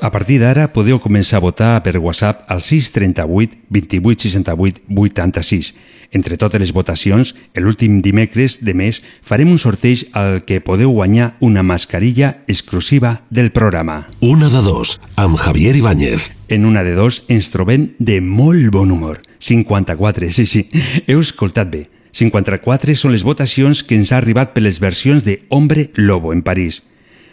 A 0.04 0.10
partir 0.12 0.36
d'ara 0.38 0.66
podeu 0.68 0.98
començar 1.00 1.38
a 1.40 1.44
votar 1.44 1.72
per 1.82 1.96
WhatsApp 1.96 2.44
al 2.52 2.60
638 2.60 3.56
28 3.72 4.28
68 4.28 4.82
86. 4.92 5.70
Entre 6.14 6.36
totes 6.36 6.60
les 6.60 6.72
votacions, 6.76 7.32
l'últim 7.56 8.02
dimecres 8.04 8.58
de 8.62 8.74
mes 8.76 9.00
farem 9.24 9.50
un 9.50 9.58
sorteig 9.58 10.04
al 10.12 10.44
que 10.46 10.60
podeu 10.60 10.92
guanyar 10.92 11.32
una 11.40 11.64
mascarilla 11.66 12.44
exclusiva 12.46 13.24
del 13.30 13.50
programa. 13.50 14.04
Una 14.20 14.52
de 14.52 14.62
dos, 14.62 15.00
amb 15.16 15.40
Javier 15.40 15.74
Ibáñez. 15.74 16.30
En 16.48 16.66
una 16.68 16.84
de 16.84 16.94
dos 16.94 17.24
ens 17.28 17.50
trobem 17.50 17.94
de 17.98 18.20
molt 18.20 18.70
bon 18.70 18.92
humor. 18.92 19.22
54, 19.40 20.30
sí, 20.30 20.46
sí, 20.46 20.68
heu 21.08 21.24
escoltat 21.24 21.72
bé. 21.72 21.88
54 22.14 22.94
són 22.94 23.10
les 23.10 23.24
votacions 23.26 23.80
que 23.82 23.96
ens 23.98 24.12
ha 24.12 24.20
arribat 24.20 24.52
per 24.54 24.62
les 24.62 24.78
versions 24.78 25.24
de 25.26 25.40
Hombre 25.50 25.88
Lobo 25.96 26.30
en 26.32 26.44
París. 26.46 26.84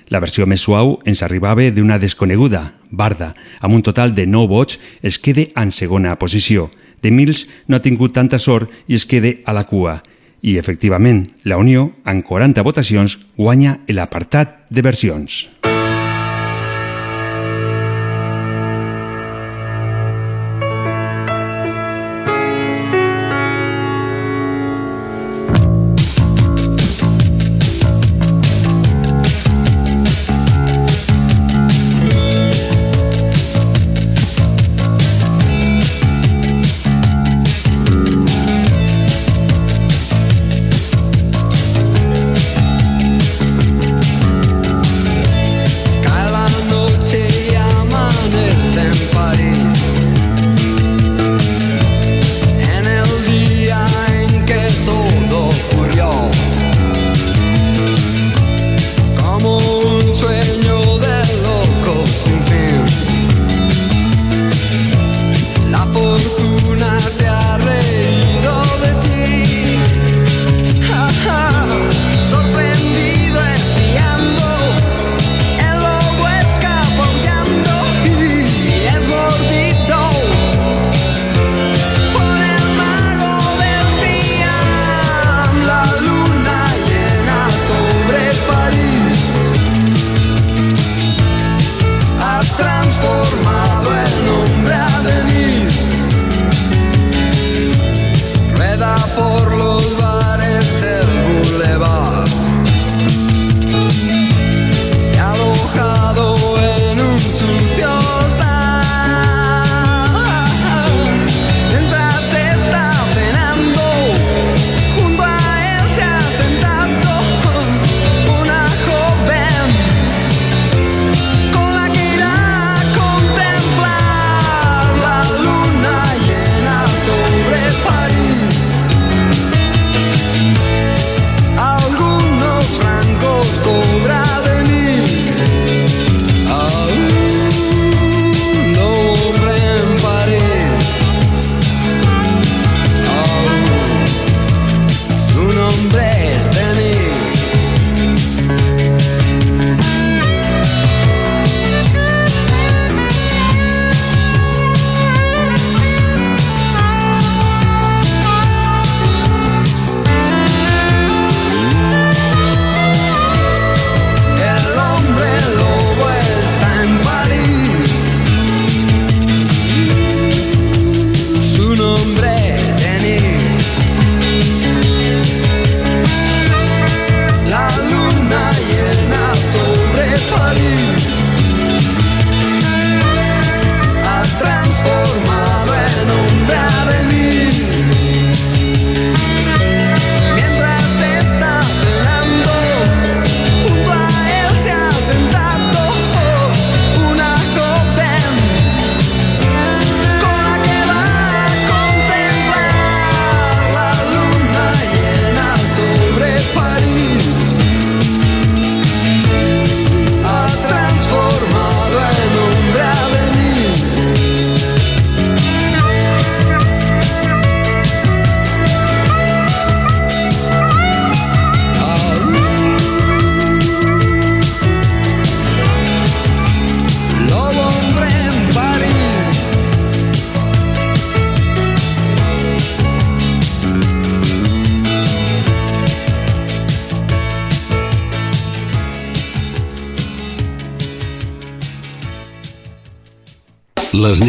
La 0.09 0.19
versió 0.19 0.47
més 0.49 0.63
suau 0.65 0.95
ens 1.05 1.21
arribava 1.21 1.67
d'una 1.69 1.99
desconeguda, 2.01 2.63
Barda, 2.89 3.35
amb 3.61 3.77
un 3.77 3.83
total 3.85 4.15
de 4.17 4.25
9 4.25 4.49
vots, 4.49 4.79
es 5.05 5.19
queda 5.21 5.45
en 5.61 5.69
segona 5.71 6.17
posició. 6.17 6.71
De 7.01 7.13
Mills 7.13 7.45
no 7.67 7.77
ha 7.77 7.85
tingut 7.85 8.17
tanta 8.17 8.39
sort 8.41 8.73
i 8.87 8.97
es 8.97 9.05
queda 9.05 9.35
a 9.45 9.53
la 9.53 9.67
cua. 9.69 10.01
I, 10.41 10.57
efectivament, 10.57 11.27
la 11.45 11.61
Unió, 11.61 11.91
amb 12.03 12.25
40 12.25 12.65
votacions, 12.65 13.19
guanya 13.37 13.77
l'apartat 13.87 14.65
de 14.73 14.81
versions. 14.81 15.45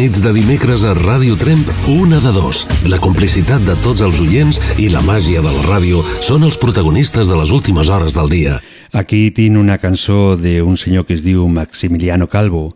Nits 0.03 0.19
de 0.19 0.33
dimecres 0.35 0.81
a 0.83 0.91
Ràdio 0.97 1.37
Tremp, 1.39 1.63
una 1.87 2.17
de 2.19 2.33
dos. 2.35 2.65
La 2.91 2.97
complicitat 2.99 3.63
de 3.63 3.75
tots 3.85 4.01
els 4.03 4.19
oients 4.19 4.59
i 4.81 4.89
la 4.91 4.99
màgia 5.05 5.39
de 5.39 5.47
la 5.47 5.63
ràdio 5.63 6.01
són 6.19 6.43
els 6.43 6.57
protagonistes 6.59 7.31
de 7.31 7.37
les 7.39 7.53
últimes 7.55 7.87
hores 7.87 8.17
del 8.17 8.27
dia. 8.27 8.57
Aquí 8.91 9.29
tinc 9.31 9.55
una 9.55 9.79
cançó 9.79 10.35
d'un 10.35 10.75
senyor 10.75 11.07
que 11.07 11.15
es 11.15 11.23
diu 11.23 11.47
Maximiliano 11.47 12.27
Calvo 12.27 12.73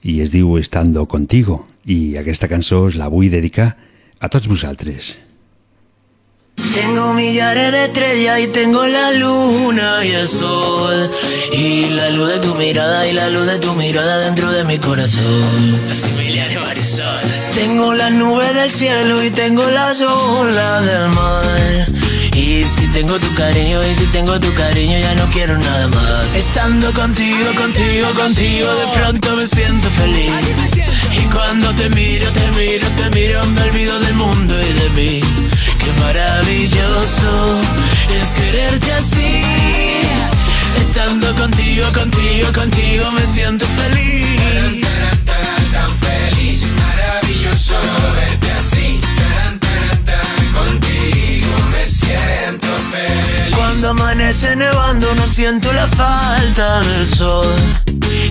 i 0.00 0.22
es 0.24 0.32
diu 0.32 0.56
Estando 0.56 1.04
Contigo 1.04 1.66
i 1.84 2.16
aquesta 2.16 2.48
cançó 2.48 2.86
la 2.96 3.12
vull 3.12 3.28
dedicar 3.28 3.74
a 4.16 4.32
tots 4.32 4.48
vosaltres. 4.48 5.18
Tengo 6.74 7.14
millares 7.14 7.72
de 7.72 7.84
estrellas 7.84 8.40
y 8.40 8.46
tengo 8.48 8.86
la 8.86 9.12
luna 9.12 10.04
y 10.04 10.12
el 10.12 10.28
sol. 10.28 11.10
Y 11.52 11.90
la 11.90 12.10
luz 12.10 12.28
de 12.28 12.38
tu 12.40 12.54
mirada 12.54 13.06
y 13.06 13.12
la 13.12 13.28
luz 13.30 13.46
de 13.46 13.58
tu 13.58 13.74
mirada 13.74 14.20
dentro 14.20 14.50
de 14.52 14.64
mi 14.64 14.78
corazón. 14.78 15.80
De 15.88 16.58
marisol. 16.58 17.20
Tengo 17.54 17.94
las 17.94 18.12
nubes 18.12 18.54
del 18.54 18.70
cielo 18.70 19.22
y 19.22 19.30
tengo 19.30 19.64
las 19.64 20.00
olas 20.00 20.86
del 20.86 21.08
mar. 21.08 21.99
Y 22.40 22.64
si 22.64 22.88
tengo 22.88 23.18
tu 23.18 23.34
cariño 23.34 23.86
y 23.86 23.94
si 23.94 24.06
tengo 24.06 24.40
tu 24.40 24.50
cariño 24.54 24.98
ya 24.98 25.14
no 25.14 25.28
quiero 25.28 25.58
nada 25.58 25.86
más. 25.88 26.34
Estando 26.34 26.90
contigo, 26.94 27.54
contigo, 27.54 28.08
contigo, 28.14 28.66
de 28.76 28.86
pronto 28.98 29.36
me 29.36 29.46
siento 29.46 29.90
feliz. 29.90 30.32
Y 31.12 31.20
cuando 31.34 31.68
te 31.74 31.90
miro, 31.90 32.32
te 32.32 32.50
miro, 32.52 32.86
te 32.96 33.10
miro, 33.10 33.44
me 33.44 33.60
olvido 33.60 34.00
del 34.00 34.14
mundo 34.14 34.54
y 34.58 34.72
de 34.72 34.90
mí. 34.90 35.20
Qué 35.84 35.92
maravilloso 36.00 37.60
es 38.18 38.32
quererte 38.32 38.90
así. 38.94 39.42
Estando 40.80 41.34
contigo, 41.34 41.92
contigo, 41.92 42.52
contigo 42.54 43.12
me 43.12 43.26
siento 43.26 43.66
feliz. 43.66 44.80
Tan 45.72 45.90
feliz, 45.98 46.64
maravilloso 46.72 47.76
Cuando 53.70 53.90
amanece 53.90 54.56
nevando 54.56 55.14
no 55.14 55.24
siento 55.28 55.72
la 55.72 55.86
falta 55.86 56.80
del 56.80 57.06
sol. 57.06 57.54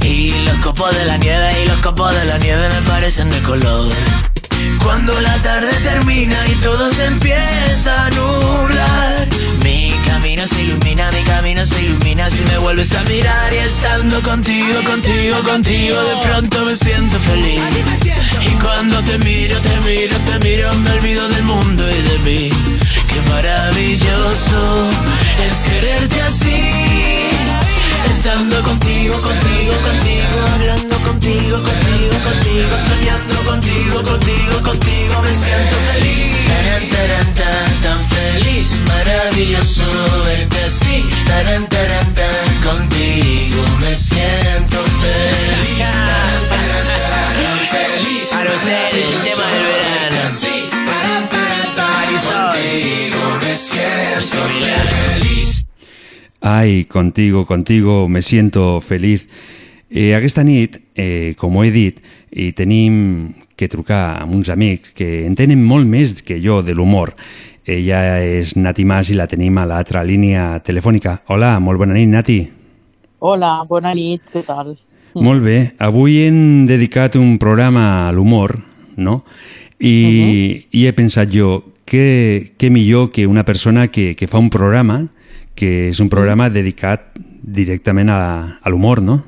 Y 0.03 0.33
los 0.43 0.57
copos 0.57 0.93
de 0.93 1.05
la 1.05 1.15
nieve 1.15 1.63
y 1.63 1.67
los 1.69 1.79
copos 1.79 2.13
de 2.13 2.25
la 2.25 2.37
nieve 2.39 2.67
me 2.67 2.81
parecen 2.81 3.29
de 3.29 3.41
color. 3.41 3.89
Cuando 4.83 5.17
la 5.21 5.37
tarde 5.37 5.71
termina 5.81 6.45
y 6.45 6.55
todo 6.55 6.89
se 6.89 7.05
empieza 7.05 8.05
a 8.05 8.09
nublar. 8.09 9.29
Camino 10.39 10.55
se 10.55 10.61
ilumina, 10.61 11.11
mi 11.11 11.23
camino 11.23 11.65
se 11.65 11.81
ilumina 11.81 12.29
si 12.29 12.39
me 12.45 12.57
vuelves 12.59 12.93
a 12.93 13.03
mirar 13.03 13.53
y 13.53 13.57
estando 13.57 14.21
contigo, 14.21 14.81
contigo, 14.85 15.43
contigo 15.43 16.01
de 16.01 16.15
pronto 16.27 16.65
me 16.65 16.75
siento 16.77 17.19
feliz. 17.19 17.61
Y 18.41 18.51
cuando 18.63 19.01
te 19.01 19.17
miro, 19.19 19.59
te 19.59 19.79
miro, 19.81 20.15
te 20.19 20.39
miro, 20.39 20.73
me 20.75 20.91
olvido 20.91 21.27
del 21.27 21.43
mundo 21.43 21.83
y 21.89 22.01
de 22.01 22.19
mí. 22.19 22.49
Qué 23.11 23.29
maravilloso 23.29 24.89
es 25.45 25.63
quererte 25.63 26.21
así. 26.21 27.48
Estando 28.05 28.61
contigo, 28.61 29.21
contigo, 29.21 29.73
contigo, 29.81 30.37
hablando 30.53 30.95
contigo, 30.99 31.57
contigo, 31.63 32.15
contigo, 32.23 32.69
soñando 32.87 33.35
contigo, 33.45 34.03
contigo, 34.03 34.61
contigo, 34.63 35.21
me 35.21 35.33
siento 35.33 35.75
feliz. 35.91 36.47
Taran, 36.47 36.89
taran, 36.89 37.33
tan, 37.35 37.81
tan 37.81 37.99
feliz, 38.09 38.81
maravilloso 38.87 39.83
verte 40.25 40.63
así. 40.65 41.07
Taran, 41.25 41.67
taran, 41.67 42.13
tan, 42.13 42.61
contigo 42.63 43.63
me 43.81 43.95
siento 43.95 44.77
feliz. 45.01 45.87
Taran, 45.87 46.43
taran, 46.49 46.87
tan, 46.99 47.33
tan 47.43 47.59
feliz. 47.73 48.27
Para 48.31 48.53
el 48.53 49.21
tema 49.23 49.45
del 49.53 49.63
verano. 49.63 50.29
Sí, 50.29 50.69
taran, 50.71 51.29
taran, 51.29 51.75
tan, 51.75 52.07
contigo 52.53 53.39
me 53.41 53.55
siento 53.55 54.47
feliz. 54.59 55.38
Ai, 56.41 56.85
contigo, 56.85 57.45
contigo, 57.45 58.07
me 58.07 58.21
siento 58.21 58.79
feliz. 58.81 59.27
Eh, 59.89 60.15
aquesta 60.15 60.43
nit, 60.43 60.79
eh, 60.95 61.35
com 61.37 61.57
ho 61.57 61.63
he 61.63 61.71
dit, 61.71 61.99
i 62.31 62.53
tenim 62.53 63.33
que 63.57 63.67
trucar 63.67 64.21
amb 64.21 64.35
uns 64.37 64.49
amics 64.53 64.93
que 64.95 65.25
entenen 65.27 65.63
molt 65.65 65.87
més 65.89 66.21
que 66.23 66.39
jo 66.39 66.61
de 66.63 66.75
l'humor. 66.77 67.11
Ella 67.65 68.21
és 68.23 68.55
Nati 68.55 68.85
Mas 68.85 69.09
i 69.11 69.17
la 69.17 69.27
tenim 69.27 69.57
a 69.57 69.65
l'altra 69.67 70.03
línia 70.03 70.61
telefònica. 70.63 71.19
Hola, 71.27 71.57
molt 71.59 71.81
bona 71.81 71.97
nit, 71.97 72.07
Nati. 72.07 72.39
Hola, 73.19 73.65
bona 73.67 73.91
nit, 73.93 74.23
què 74.31 74.45
tal? 74.47 74.77
Molt 75.19 75.43
bé. 75.43 75.73
Avui 75.81 76.21
hem 76.23 76.65
dedicat 76.69 77.17
un 77.19 77.37
programa 77.41 78.07
a 78.07 78.11
l'humor, 78.15 78.55
no? 78.95 79.23
I, 79.79 80.65
I 80.71 80.85
he 80.85 80.93
pensat 80.95 81.33
jo, 81.33 81.59
què, 81.89 82.53
què 82.55 82.69
millor 82.71 83.09
que 83.11 83.27
una 83.27 83.43
persona 83.43 83.87
que, 83.91 84.13
que 84.15 84.27
fa 84.29 84.39
un 84.39 84.49
programa, 84.53 85.01
que 85.59 85.89
és 85.89 85.99
un 85.99 86.07
programa 86.11 86.47
dedicat 86.53 87.11
directament 87.43 88.11
a, 88.13 88.21
a 88.63 88.71
l'humor, 88.71 89.01
no? 89.03 89.19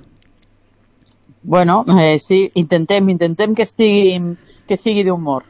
Bueno, 1.44 1.84
eh, 2.00 2.20
sí, 2.20 2.46
intentem, 2.56 3.10
intentem 3.10 3.56
que 3.58 3.66
estigui, 3.68 4.38
que 4.70 4.78
sigui 4.78 5.04
d'humor. 5.04 5.44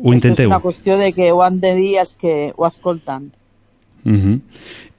Ho 0.00 0.10
És 0.10 0.18
intenteu. 0.18 0.50
una 0.50 0.60
qüestió 0.60 0.98
de 0.98 1.12
que 1.12 1.30
ho 1.32 1.42
han 1.44 1.60
de 1.60 1.74
dir 1.76 1.98
els 2.02 2.16
que 2.20 2.52
ho 2.56 2.66
escolten. 2.66 3.30
Uh 4.04 4.12
-huh. 4.12 4.40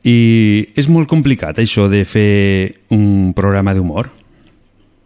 I 0.04 0.70
és 0.76 0.88
molt 0.90 1.10
complicat 1.10 1.58
això 1.58 1.88
de 1.90 2.06
fer 2.06 2.82
un 2.90 3.34
programa 3.34 3.74
d'humor? 3.74 4.10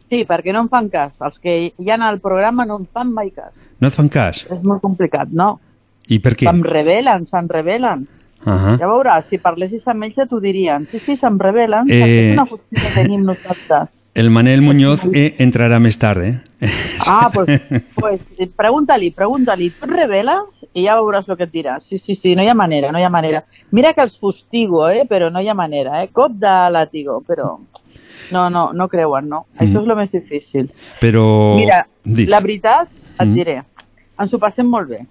Sí, 0.10 0.26
perquè 0.26 0.54
no 0.54 0.62
em 0.62 0.70
fan 0.70 0.90
cas. 0.90 1.20
Els 1.22 1.40
que 1.40 1.74
hi 1.78 1.90
ha 1.90 1.96
al 2.08 2.20
programa 2.20 2.66
no 2.66 2.78
em 2.78 2.86
fan 2.86 3.12
mai 3.12 3.32
cas. 3.32 3.62
No 3.80 3.88
et 3.88 3.94
fan 3.94 4.10
cas? 4.10 4.46
És 4.50 4.64
molt 4.64 4.82
complicat, 4.82 5.30
no? 5.32 5.60
I 6.08 6.20
per 6.20 6.36
què? 6.36 6.46
Se'm 6.46 6.64
revelen, 6.64 7.26
se'n 7.26 7.50
revelen. 7.50 8.08
Uh 8.46 8.52
-huh. 8.52 8.78
Ja 8.80 8.88
veuràs, 8.88 9.26
si 9.30 9.38
parlessis 9.40 9.88
amb 9.88 10.04
ells 10.04 10.16
ja 10.16 10.26
t'ho 10.28 10.40
dirien. 10.40 10.86
Sí, 10.88 11.00
sí, 11.00 11.16
se'm 11.18 11.40
revelen, 11.40 11.90
Eh, 11.90 12.00
perquè 12.00 12.30
és 12.30 12.34
una 12.34 12.46
qüestió 12.46 12.82
que 12.82 13.02
tenim 13.02 13.24
nosaltres. 13.26 14.06
El 14.14 14.30
Manel 14.30 14.62
Muñoz 14.62 15.06
eh, 15.14 15.36
entrarà 15.40 15.80
més 15.80 15.98
tard, 15.98 16.22
eh? 16.24 16.40
Ah, 17.08 17.30
pues, 17.34 17.62
pues 17.96 18.22
eh, 18.38 18.48
pregunta-li. 18.48 19.12
Tu 19.12 19.86
et 19.86 19.90
reveles 19.92 20.66
i 20.74 20.86
ja 20.86 20.96
veuràs 21.00 21.28
el 21.30 21.38
que 21.38 21.48
dirà. 21.48 21.80
Sí, 21.80 21.98
sí, 21.98 22.16
sí, 22.16 22.36
no 22.36 22.44
hi 22.44 22.48
ha 22.48 22.54
manera, 22.54 22.92
no 22.92 23.00
hi 23.00 23.04
ha 23.04 23.10
manera. 23.10 23.44
Mira 23.72 23.94
que 23.94 24.02
els 24.02 24.18
fustigo, 24.20 24.88
eh, 24.90 25.06
però 25.10 25.30
no 25.32 25.42
hi 25.42 25.50
ha 25.50 25.54
manera, 25.54 26.04
eh? 26.04 26.10
Cop 26.12 26.32
de 26.32 26.70
làtigo, 26.72 27.22
però... 27.28 27.58
No, 28.32 28.50
no, 28.50 28.72
no 28.74 28.88
creuen, 28.88 29.28
no. 29.30 29.46
Això 29.58 29.82
és 29.82 29.88
el 29.88 29.96
més 29.96 30.12
difícil. 30.12 30.72
Però... 31.02 31.56
Mira, 31.56 31.86
Dis. 32.04 32.30
la 32.30 32.40
veritat, 32.40 32.88
et 33.20 33.28
Mm. 33.28 33.34
diré, 33.34 33.64
ens 34.20 34.34
ho 34.34 34.40
passem 34.40 34.66
molt 34.68 34.88
bé, 34.90 35.06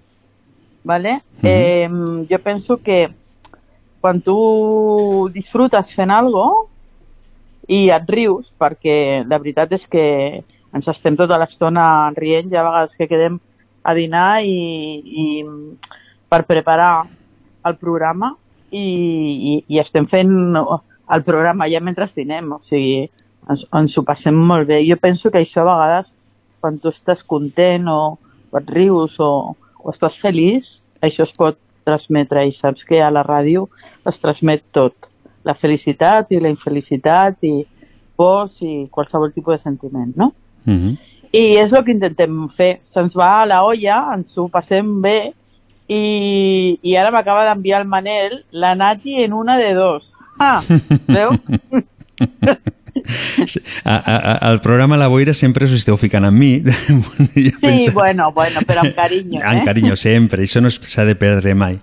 vale? 0.83 1.21
Eh, 1.43 1.87
jo 2.29 2.39
penso 2.39 2.77
que 2.77 3.09
quan 4.05 4.19
tu 4.21 4.37
disfrutes 5.33 5.89
fent 5.97 6.11
algo 6.13 6.45
i 7.65 7.87
et 7.89 8.11
rius, 8.13 8.51
perquè 8.61 9.23
la 9.25 9.39
veritat 9.41 9.71
és 9.73 9.87
que 9.89 10.03
ens 10.77 10.89
estem 10.91 11.15
tota 11.17 11.39
l'estona 11.41 12.11
rient, 12.13 12.51
hi 12.51 12.59
ha 12.59 12.67
vegades 12.67 12.93
que 12.99 13.07
quedem 13.09 13.39
a 13.81 13.95
dinar 13.97 14.43
i, 14.45 14.59
i 15.01 15.25
per 16.29 16.43
preparar 16.45 17.07
el 17.65 17.77
programa 17.81 18.35
i, 18.69 18.85
i, 18.85 19.55
i 19.73 19.81
estem 19.81 20.05
fent 20.05 20.35
el 20.53 21.25
programa 21.25 21.65
ja 21.71 21.81
mentre 21.81 22.05
dinem, 22.13 22.51
o 22.53 22.61
sigui, 22.61 23.07
ens, 23.49 23.65
ens 23.73 23.97
ho 23.97 24.05
passem 24.05 24.37
molt 24.37 24.69
bé. 24.69 24.83
Jo 24.85 24.99
penso 25.01 25.33
que 25.33 25.41
això 25.41 25.63
a 25.63 25.69
vegades, 25.71 26.13
quan 26.61 26.77
tu 26.77 26.93
estàs 26.93 27.25
content 27.25 27.89
o, 27.89 28.19
o 28.53 28.61
et 28.61 28.69
rius 28.77 29.17
o, 29.17 29.31
o 29.81 29.89
estàs 29.89 30.21
feliç, 30.21 30.83
això 31.01 31.25
es 31.25 31.33
pot 31.33 31.57
transmetre 31.89 32.45
i 32.45 32.53
saps 32.53 32.85
que 32.85 33.01
a 33.01 33.09
la 33.09 33.25
ràdio 33.25 33.65
es 34.09 34.19
transmet 34.21 34.63
tot. 34.71 35.09
La 35.45 35.53
felicitat 35.53 36.31
i 36.33 36.39
la 36.41 36.49
infelicitat 36.49 37.43
i 37.45 37.59
pors 38.15 38.61
i 38.65 38.87
qualsevol 38.91 39.33
tipus 39.35 39.57
de 39.57 39.61
sentiment, 39.61 40.13
no? 40.15 40.33
Uh 40.65 40.73
-huh. 40.73 40.97
I 41.31 41.57
és 41.57 41.73
el 41.73 41.83
que 41.83 41.91
intentem 41.91 42.47
fer. 42.49 42.79
Se'ns 42.83 43.15
va 43.15 43.41
a 43.41 43.45
la 43.45 43.63
olla, 43.63 44.13
ens 44.15 44.37
ho 44.37 44.47
passem 44.47 45.01
bé 45.01 45.33
i, 45.87 46.79
i 46.81 46.95
ara 46.95 47.11
m'acaba 47.11 47.45
d'enviar 47.45 47.81
el 47.81 47.87
Manel 47.87 48.45
la 48.51 48.73
Nati 48.75 49.23
en 49.23 49.33
una 49.33 49.57
de 49.57 49.73
dos. 49.73 50.13
Ah, 50.39 50.61
veus? 51.07 51.45
A, 53.83 53.95
a, 53.95 54.15
a, 54.15 54.33
al 54.49 54.61
programa 54.61 54.97
La 54.97 55.07
Boira 55.07 55.33
sempre 55.33 55.65
us 55.65 55.75
esteu 55.75 55.97
ficant 55.97 56.25
amb 56.25 56.37
mi. 56.37 56.63
Sí, 57.35 57.89
bueno, 57.93 58.31
bueno, 58.31 58.61
però 58.65 58.85
amb 58.85 58.95
carinyo, 58.95 59.41
eh? 59.41 59.45
Amb 59.45 59.65
carinyo, 59.65 59.95
sempre. 59.99 60.43
Això 60.43 60.61
no 60.63 60.71
s'ha 60.71 61.05
de 61.05 61.15
perdre 61.19 61.53
mai. 61.55 61.77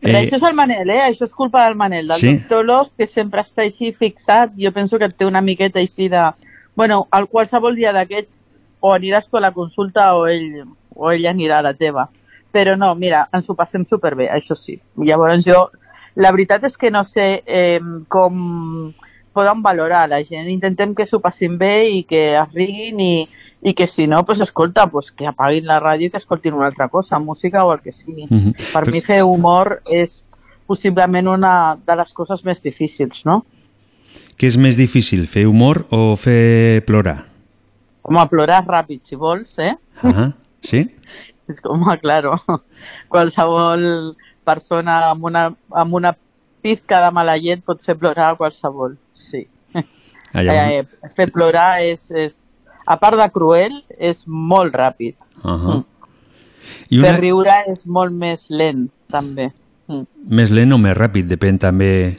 Però 0.00 0.18
això 0.20 0.36
és 0.38 0.44
el 0.46 0.54
Manel, 0.54 0.90
eh? 0.94 1.00
Això 1.08 1.26
és 1.26 1.34
culpa 1.34 1.64
del 1.66 1.74
Manel, 1.76 2.06
del 2.08 2.20
Sí? 2.20 2.36
doctor 2.36 2.64
López, 2.64 2.92
que 2.96 3.06
sempre 3.06 3.42
està 3.42 3.64
així 3.64 3.92
fixat. 3.92 4.52
Jo 4.56 4.72
penso 4.72 4.98
que 4.98 5.08
té 5.08 5.26
una 5.26 5.40
miqueta 5.42 5.80
així 5.80 6.08
de... 6.08 6.30
Bueno, 6.76 7.08
al 7.10 7.26
qualsevol 7.26 7.74
dia 7.74 7.92
d'aquests 7.92 8.44
o 8.80 8.92
aniràs 8.94 9.26
tu 9.28 9.36
a 9.36 9.42
la 9.42 9.50
consulta 9.52 10.12
o 10.14 10.28
ell, 10.30 10.62
o 10.94 11.10
ell 11.10 11.26
anirà 11.26 11.58
a 11.58 11.66
la 11.66 11.74
teva. 11.74 12.08
Però 12.54 12.76
no, 12.78 12.94
mira, 12.94 13.26
ens 13.34 13.48
ho 13.50 13.56
passem 13.58 13.84
superbé, 13.86 14.28
això 14.30 14.54
sí. 14.56 14.78
Llavors 14.96 15.42
jo, 15.44 15.66
la 16.14 16.30
veritat 16.32 16.64
és 16.64 16.78
que 16.78 16.90
no 16.90 17.02
sé 17.04 17.42
eh, 17.44 17.80
com 18.08 18.94
poden 19.34 19.62
valorar 19.62 20.08
la 20.08 20.22
gent. 20.22 20.48
Intentem 20.50 20.94
que 20.94 21.06
s'ho 21.06 21.20
passin 21.22 21.58
bé 21.58 21.88
i 21.90 22.04
que 22.06 22.22
es 22.38 22.54
riguin 22.54 23.00
i, 23.00 23.12
i 23.62 23.74
que 23.74 23.86
si 23.86 24.06
no, 24.06 24.24
pues 24.24 24.40
escolta, 24.40 24.86
pues 24.86 25.10
que 25.10 25.26
apaguin 25.26 25.66
la 25.66 25.80
ràdio 25.80 26.06
i 26.06 26.10
que 26.10 26.16
escoltin 26.20 26.54
una 26.54 26.66
altra 26.66 26.88
cosa, 26.88 27.18
música 27.18 27.64
o 27.64 27.72
el 27.72 27.80
que 27.80 27.92
sigui. 27.92 28.26
Mhm. 28.30 28.52
Per 28.72 28.90
mi 28.90 29.00
fer 29.00 29.22
humor 29.24 29.82
és 29.90 30.24
possiblement 30.66 31.26
una 31.28 31.76
de 31.86 31.96
les 31.96 32.12
coses 32.12 32.44
més 32.44 32.62
difícils, 32.62 33.24
no? 33.26 33.44
Què 34.38 34.46
és 34.46 34.56
més 34.56 34.76
difícil, 34.76 35.26
fer 35.26 35.46
humor 35.48 35.86
o 35.90 36.14
fer 36.16 36.84
plorar? 36.86 37.24
Com 38.02 38.16
a 38.18 38.28
plorar 38.28 38.62
ràpid, 38.64 39.00
si 39.04 39.16
vols, 39.16 39.58
eh? 39.58 39.74
Ah, 40.02 40.30
sí? 40.62 40.84
Home, 41.64 41.98
claro. 41.98 42.36
Qualsevol 43.08 44.14
persona 44.44 45.10
amb 45.10 45.24
una, 45.24 45.48
amb 45.70 45.94
una 45.94 46.14
pizca 46.62 47.00
de 47.04 47.10
mala 47.14 47.36
llet 47.38 47.62
pot 47.64 47.82
fer 47.84 47.96
plorar 47.98 48.30
a 48.32 48.36
qualsevol. 48.36 48.96
Sí. 49.14 49.46
Allà 50.34 50.52
on- 50.52 50.72
Eh, 50.72 51.10
fer 51.16 51.30
plorar 51.32 51.82
és, 51.82 52.10
és, 52.10 52.47
a 52.88 52.96
part 53.00 53.18
de 53.20 53.28
cruel, 53.34 53.84
és 53.98 54.24
molt 54.26 54.74
ràpid. 54.74 55.14
Uh 55.44 55.50
-huh. 55.52 55.84
I 56.90 56.96
I 56.96 56.98
una, 57.00 57.16
riure 57.16 57.52
és 57.72 57.86
molt 57.86 58.12
més 58.12 58.46
lent, 58.48 58.88
també. 59.10 59.52
Mm. 59.88 60.04
més 60.28 60.50
lent 60.50 60.72
o 60.72 60.78
més 60.78 60.96
ràpid, 60.96 61.24
depèn 61.26 61.58
també 61.58 62.18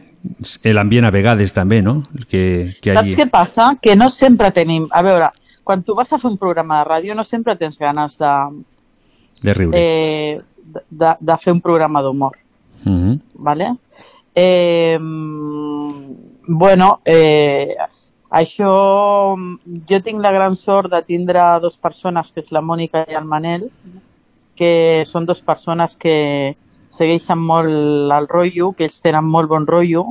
l'ambient 0.63 1.05
a 1.05 1.11
vegades 1.11 1.53
també, 1.53 1.81
no? 1.81 2.03
Que, 2.27 2.75
que 2.81 2.93
Saps 2.93 3.15
què 3.15 3.29
passa? 3.29 3.77
Que 3.81 3.95
no 3.95 4.09
sempre 4.09 4.49
tenim... 4.51 4.87
A 4.91 5.01
veure, 5.03 5.29
quan 5.63 5.83
tu 5.83 5.93
vas 5.95 6.11
a 6.11 6.17
fer 6.17 6.29
un 6.31 6.37
programa 6.37 6.79
de 6.79 6.89
ràdio 6.89 7.15
no 7.15 7.23
sempre 7.23 7.55
tens 7.55 7.77
ganes 7.77 8.17
de, 8.17 8.33
de 9.43 9.53
riure. 9.53 9.77
eh, 9.77 10.41
de, 10.89 11.13
de 11.19 11.37
fer 11.37 11.53
un 11.53 11.61
programa 11.61 12.01
d'humor, 12.01 12.37
Uh 12.85 12.91
-huh. 12.91 13.19
¿vale? 13.35 13.75
Eh, 14.33 14.97
mm, 14.99 16.15
bueno, 16.47 17.01
eh, 17.05 17.75
això... 18.29 19.35
Jo 19.89 19.99
tinc 20.05 20.21
la 20.21 20.31
gran 20.31 20.55
sort 20.55 20.91
de 20.91 21.01
tindre 21.05 21.41
dos 21.61 21.77
persones, 21.77 22.31
que 22.31 22.43
és 22.45 22.51
la 22.51 22.61
Mònica 22.61 23.05
i 23.09 23.17
el 23.17 23.25
Manel, 23.25 23.69
que 24.55 25.05
són 25.07 25.25
dos 25.25 25.41
persones 25.41 25.95
que 25.95 26.55
segueixen 26.89 27.39
molt 27.39 28.11
el 28.11 28.27
rotllo, 28.27 28.73
que 28.73 28.89
ells 28.89 29.01
tenen 29.01 29.25
molt 29.25 29.49
bon 29.49 29.67
rotllo, 29.67 30.05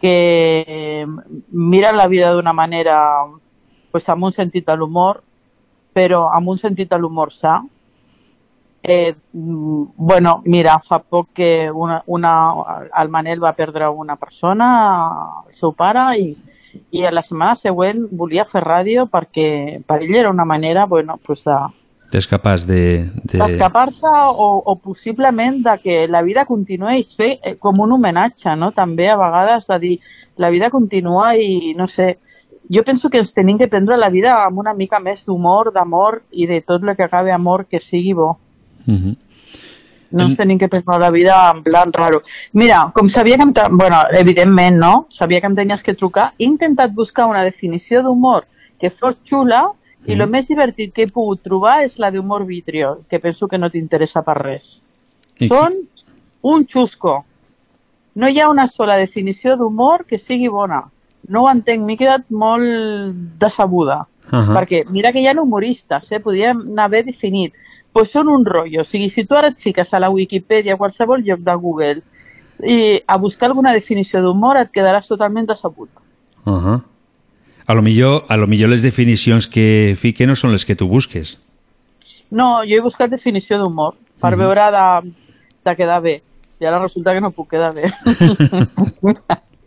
que 0.00 1.06
miren 1.50 1.96
la 1.96 2.06
vida 2.08 2.32
d'una 2.34 2.52
manera 2.52 2.98
pues, 3.90 4.08
amb 4.08 4.28
un 4.28 4.32
sentit 4.32 4.66
de 4.66 4.76
l'humor, 4.76 5.22
però 5.94 6.28
amb 6.34 6.54
un 6.54 6.58
sentit 6.58 6.90
de 6.90 6.98
l'humor 6.98 7.32
sa. 7.32 7.58
Eh, 8.82 9.14
mm, 9.32 9.82
bueno, 9.96 10.40
mira, 10.44 10.78
fa 10.78 11.00
poc 11.02 11.32
que 11.34 11.70
una, 11.70 12.02
una, 12.06 12.32
el 13.02 13.08
Manel 13.10 13.42
va 13.42 13.56
perdre 13.56 13.88
una 13.90 14.16
persona, 14.16 14.68
el 15.46 15.54
seu 15.54 15.74
pare, 15.74 16.04
i, 16.18 16.28
i 16.90 17.04
a 17.04 17.12
la 17.12 17.22
setmana 17.22 17.56
següent 17.56 18.06
volia 18.12 18.44
fer 18.48 18.62
ràdio 18.64 19.06
perquè 19.10 19.80
per 19.86 20.02
ell 20.02 20.14
era 20.14 20.30
una 20.30 20.44
manera 20.44 20.86
bueno, 20.86 21.18
pues 21.24 21.44
de, 21.44 21.56
T'escapes 22.10 22.66
de... 22.66 23.04
de... 23.24 23.36
d'escapar-se 23.36 24.08
o, 24.08 24.48
o 24.64 24.76
possiblement 24.80 25.60
de 25.64 25.74
que 25.82 25.98
la 26.08 26.22
vida 26.24 26.46
continuï 26.48 27.04
fer 27.04 27.34
eh, 27.42 27.56
com 27.60 27.82
un 27.84 27.92
homenatge, 27.98 28.54
no? 28.56 28.70
També 28.72 29.10
a 29.12 29.18
vegades 29.20 29.68
de 29.68 29.78
dir 29.82 29.94
la 30.40 30.48
vida 30.50 30.70
continua 30.70 31.34
i 31.36 31.74
no 31.76 31.88
sé, 31.88 32.14
jo 32.72 32.84
penso 32.84 33.10
que 33.10 33.20
ens 33.20 33.34
tenim 33.36 33.58
que 33.58 33.68
prendre 33.68 33.98
la 34.00 34.08
vida 34.08 34.38
amb 34.44 34.60
una 34.64 34.72
mica 34.74 35.00
més 35.04 35.26
d'humor, 35.26 35.72
d'amor 35.74 36.22
i 36.32 36.46
de 36.48 36.62
tot 36.64 36.84
el 36.84 36.96
que 36.96 37.04
acabi 37.04 37.34
amor 37.34 37.66
que 37.66 37.80
sigui 37.80 38.14
bo. 38.14 38.38
-huh. 38.88 39.16
No 40.10 40.24
ens 40.24 40.36
tenim 40.38 40.58
que 40.58 40.68
prendre 40.68 40.98
la 40.98 41.10
vida 41.10 41.34
en 41.54 41.62
plan 41.62 41.92
raro. 41.92 42.22
Mira, 42.52 42.90
com 42.94 43.08
sabia 43.10 43.36
que 43.36 43.42
em... 43.42 43.52
te- 43.52 43.68
Bueno, 43.70 43.96
evidentment, 44.12 44.78
no? 44.78 45.06
Sabia 45.10 45.40
que 45.40 45.46
em 45.46 45.54
tenies 45.54 45.82
que 45.82 45.94
trucar. 45.94 46.32
He 46.38 46.44
intentat 46.44 46.92
buscar 46.94 47.26
una 47.26 47.42
definició 47.44 48.02
d'humor 48.02 48.46
que 48.80 48.88
fos 48.90 49.16
xula 49.24 49.66
i 50.06 50.14
el 50.14 50.26
més 50.30 50.46
divertit 50.48 50.94
que 50.94 51.02
he 51.02 51.08
pogut 51.12 51.42
trobar 51.42 51.82
és 51.84 51.98
la 51.98 52.10
d'humor 52.10 52.46
vitriol, 52.46 53.02
que 53.10 53.18
penso 53.20 53.48
que 53.48 53.58
no 53.58 53.68
t'interessa 53.68 54.22
per 54.22 54.36
res. 54.38 54.80
I 55.40 55.48
Són 55.48 55.74
un 56.42 56.64
xusco. 56.66 57.24
No 58.14 58.28
hi 58.28 58.40
ha 58.40 58.48
una 58.48 58.66
sola 58.66 58.96
definició 58.96 59.56
d'humor 59.58 60.06
que 60.06 60.16
sigui 60.16 60.48
bona. 60.48 60.84
No 61.28 61.42
ho 61.44 61.50
entenc, 61.50 61.84
m'he 61.84 61.96
quedat 61.98 62.24
molt 62.30 62.64
decebuda. 63.38 64.06
Ahà. 64.30 64.54
Perquè 64.56 64.84
mira 64.88 65.12
que 65.12 65.20
hi 65.20 65.26
ha 65.28 65.34
humoristes, 65.40 66.10
eh? 66.12 66.20
podríem 66.20 66.78
haver 66.78 67.04
definit. 67.04 67.52
Pues 67.92 68.10
són 68.12 68.28
un 68.28 68.44
rotllo. 68.46 68.82
O 68.82 68.84
sigui, 68.84 69.08
si 69.10 69.24
tu 69.24 69.34
ara 69.34 69.48
et 69.48 69.58
fiques 69.58 69.92
a 69.94 69.98
la 69.98 70.10
Wikipedia, 70.10 70.74
a 70.74 70.78
qualsevol 70.78 71.22
lloc 71.24 71.40
de 71.40 71.54
Google, 71.54 72.02
i 72.62 73.00
a 73.06 73.16
buscar 73.18 73.46
alguna 73.48 73.72
definició 73.72 74.20
d'humor 74.22 74.56
et 74.58 74.70
quedaràs 74.74 75.06
totalment 75.08 75.46
decebut. 75.48 75.88
Uh 76.44 76.52
-huh. 76.52 76.82
A 77.66 77.74
lo 77.74 77.82
millor, 77.82 78.24
a 78.28 78.36
lo 78.36 78.46
millor 78.46 78.70
les 78.70 78.82
definicions 78.82 79.46
que 79.46 79.94
fique 79.98 80.26
no 80.26 80.34
són 80.36 80.52
les 80.52 80.64
que 80.64 80.74
tu 80.76 80.88
busques. 80.88 81.38
No, 82.30 82.62
jo 82.64 82.76
he 82.76 82.80
buscat 82.80 83.10
definició 83.10 83.58
d'humor 83.58 83.94
per 84.20 84.32
Mhm. 84.36 84.38
veure 84.38 84.70
de, 84.70 85.12
de 85.64 85.76
quedar 85.76 86.00
bé. 86.02 86.22
I 86.60 86.66
ara 86.66 86.78
resulta 86.78 87.12
que 87.14 87.20
no 87.20 87.30
puc 87.30 87.48
quedar 87.50 87.72
bé. 87.74 87.92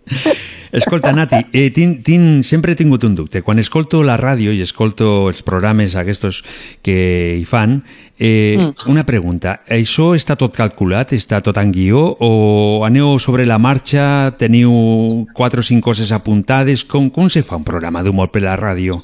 Escolta, 0.72 1.12
Nati, 1.12 1.36
eh, 1.52 1.70
tin, 1.72 2.02
tin, 2.02 2.44
sempre 2.44 2.72
he 2.72 2.76
tingut 2.80 3.04
un 3.04 3.16
dubte. 3.16 3.42
Quan 3.44 3.60
escolto 3.60 4.04
la 4.08 4.16
ràdio 4.18 4.54
i 4.56 4.62
escolto 4.64 5.28
els 5.28 5.44
programes 5.44 5.96
aquests 6.00 6.44
que 6.82 7.38
hi 7.40 7.44
fan, 7.46 7.84
eh, 8.18 8.56
Mm. 8.58 8.90
una 8.90 9.04
pregunta. 9.06 9.62
Això 9.68 10.16
està 10.16 10.38
tot 10.38 10.56
calculat? 10.56 11.12
Està 11.12 11.42
tot 11.42 11.58
en 11.58 11.72
guió? 11.74 12.16
O 12.20 12.86
aneu 12.86 13.20
sobre 13.20 13.46
la 13.46 13.58
marxa? 13.58 14.32
Teniu 14.38 15.28
quatre 15.34 15.60
o 15.60 15.64
cinc 15.64 15.84
coses 15.84 16.12
apuntades? 16.12 16.86
Com, 16.86 17.10
com 17.10 17.30
se 17.30 17.44
fa 17.44 17.58
un 17.58 17.64
programa 17.64 18.02
d'humor 18.02 18.32
per 18.32 18.42
la 18.42 18.56
ràdio? 18.56 19.04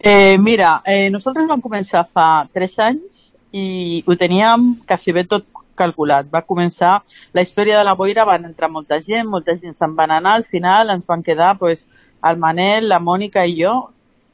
Eh, 0.00 0.36
mira, 0.38 0.82
eh, 0.84 1.08
nosaltres 1.08 1.46
vam 1.48 1.62
començar 1.62 2.06
fa 2.12 2.48
3 2.52 2.78
anys 2.78 3.32
i 3.52 4.02
ho 4.04 4.16
teníem 4.16 4.80
quasi 4.86 5.12
bé 5.12 5.24
tot 5.24 5.44
calculat. 5.76 6.28
Va 6.32 6.44
començar 6.46 6.98
la 7.32 7.42
història 7.42 7.78
de 7.78 7.84
la 7.84 7.94
boira, 7.98 8.26
van 8.28 8.44
entrar 8.48 8.70
molta 8.70 9.00
gent, 9.02 9.28
molta 9.28 9.56
gent 9.58 9.74
se'n 9.74 9.96
van 9.96 10.14
anar, 10.14 10.36
al 10.38 10.44
final 10.44 10.90
ens 10.94 11.06
van 11.06 11.22
quedar 11.22 11.56
pues, 11.58 11.86
el 12.24 12.38
Manel, 12.40 12.88
la 12.88 13.00
Mònica 13.00 13.44
i 13.46 13.58
jo. 13.62 13.74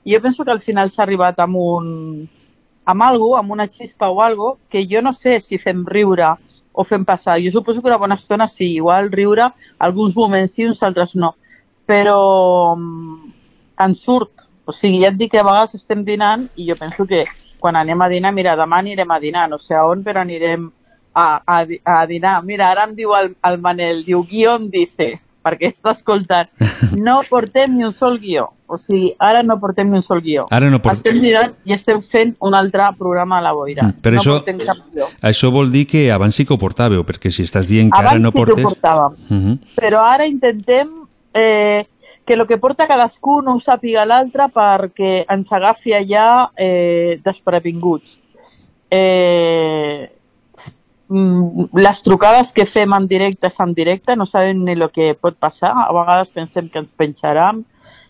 I 0.04 0.14
jo 0.14 0.22
penso 0.24 0.44
que 0.44 0.52
al 0.54 0.62
final 0.64 0.90
s'ha 0.90 1.02
arribat 1.04 1.40
amb 1.40 1.56
un 1.60 1.88
amb 2.90 3.02
algo, 3.02 3.34
amb 3.36 3.52
una 3.52 3.68
xispa 3.68 4.08
o 4.10 4.22
algo, 4.22 4.58
que 4.68 4.86
jo 4.90 5.02
no 5.02 5.12
sé 5.12 5.38
si 5.40 5.58
fem 5.58 5.84
riure 5.86 6.32
o 6.72 6.84
fem 6.84 7.04
passar. 7.04 7.38
Jo 7.42 7.50
suposo 7.50 7.82
que 7.82 7.88
una 7.88 7.98
bona 7.98 8.16
estona 8.16 8.48
sí, 8.48 8.74
igual 8.74 9.10
riure, 9.12 9.50
alguns 9.78 10.16
moments 10.16 10.54
sí, 10.54 10.66
uns 10.66 10.82
altres 10.82 11.14
no. 11.16 11.34
Però 11.86 12.74
mm, 12.76 13.32
en 13.86 13.94
surt. 13.96 14.46
O 14.64 14.72
sigui, 14.72 15.02
ja 15.02 15.10
et 15.10 15.18
dic 15.18 15.32
que 15.32 15.40
a 15.40 15.46
vegades 15.46 15.74
estem 15.74 16.04
dinant 16.06 16.46
i 16.54 16.68
jo 16.68 16.76
penso 16.78 17.06
que 17.06 17.24
quan 17.60 17.76
anem 17.76 18.00
a 18.00 18.08
dinar, 18.08 18.32
mira, 18.32 18.56
demà 18.56 18.78
anirem 18.80 19.10
a 19.10 19.18
dinar, 19.20 19.48
no 19.50 19.58
sé 19.58 19.74
a 19.74 19.84
on, 19.88 20.04
però 20.06 20.22
anirem 20.22 20.70
a, 21.14 21.42
a, 21.46 21.66
a 21.84 22.06
dinar. 22.06 22.42
Mira, 22.44 22.70
ara 22.70 22.84
em 22.84 22.94
diu 22.94 23.14
el, 23.16 23.34
el 23.44 23.58
Manel, 23.58 24.04
diu, 24.04 24.22
guió 24.24 24.56
em 24.56 24.70
dice, 24.70 25.20
perquè 25.42 25.70
està 25.72 25.92
escoltant, 25.92 26.48
no 27.06 27.22
portem 27.30 27.76
ni 27.76 27.84
un 27.84 27.92
sol 27.92 28.18
guió. 28.20 28.50
O 28.70 28.76
sigui, 28.78 29.14
ara 29.18 29.42
no 29.42 29.56
portem 29.58 29.88
ni 29.90 29.96
un 29.98 30.02
sol 30.06 30.20
guió. 30.22 30.44
Ara 30.50 30.68
no 30.70 30.78
port- 30.80 31.00
Estem 31.00 31.18
dinant 31.20 31.56
i 31.66 31.72
estem 31.74 31.98
fent 32.06 32.36
un 32.46 32.54
altre 32.54 32.84
programa 32.98 33.38
a 33.38 33.42
la 33.42 33.50
boira. 33.52 33.82
Mm, 33.88 33.96
però 34.00 34.14
no 34.14 34.20
això- 34.20 34.36
portem 34.38 34.58
cap 34.62 34.76
guió. 34.94 35.08
Això 35.22 35.50
vol 35.50 35.72
dir 35.72 35.86
que 35.90 36.04
abans 36.12 36.36
sí 36.36 36.44
que 36.46 36.54
ho 36.54 36.58
portàveu, 36.58 37.02
perquè 37.04 37.32
si 37.34 37.42
estàs 37.42 37.66
dient 37.66 37.90
que 37.90 37.98
Abans 37.98 38.12
ara 38.12 38.20
no 38.22 38.30
sí 38.30 38.36
que 38.36 38.42
ho 38.42 38.46
portes... 38.46 38.64
portàvem. 38.68 39.16
Uh 39.28 39.40
-huh. 39.40 39.58
però 39.74 40.04
ara 40.06 40.26
intentem 40.26 40.88
eh, 41.34 41.84
que 42.24 42.34
el 42.34 42.46
que 42.46 42.58
porta 42.58 42.86
cadascú 42.86 43.42
no 43.42 43.56
ho 43.56 43.58
sàpiga 43.60 44.04
l'altre 44.06 44.46
perquè 44.54 45.24
ens 45.28 45.50
agafi 45.50 45.92
allà 45.92 46.50
eh, 46.56 47.18
desprevinguts. 47.24 48.20
Eh, 48.88 50.10
les 51.10 52.02
trucades 52.06 52.52
que 52.52 52.66
fem 52.66 52.92
en 52.94 53.08
directe 53.08 53.48
en 53.58 53.74
directe, 53.74 54.14
no 54.16 54.26
sabem 54.26 54.64
ni 54.64 54.72
el 54.72 54.90
que 54.90 55.14
pot 55.14 55.36
passar. 55.36 55.72
A 55.74 55.92
vegades 55.92 56.30
pensem 56.30 56.68
que 56.68 56.78
ens 56.78 56.92
penjaran, 56.92 57.64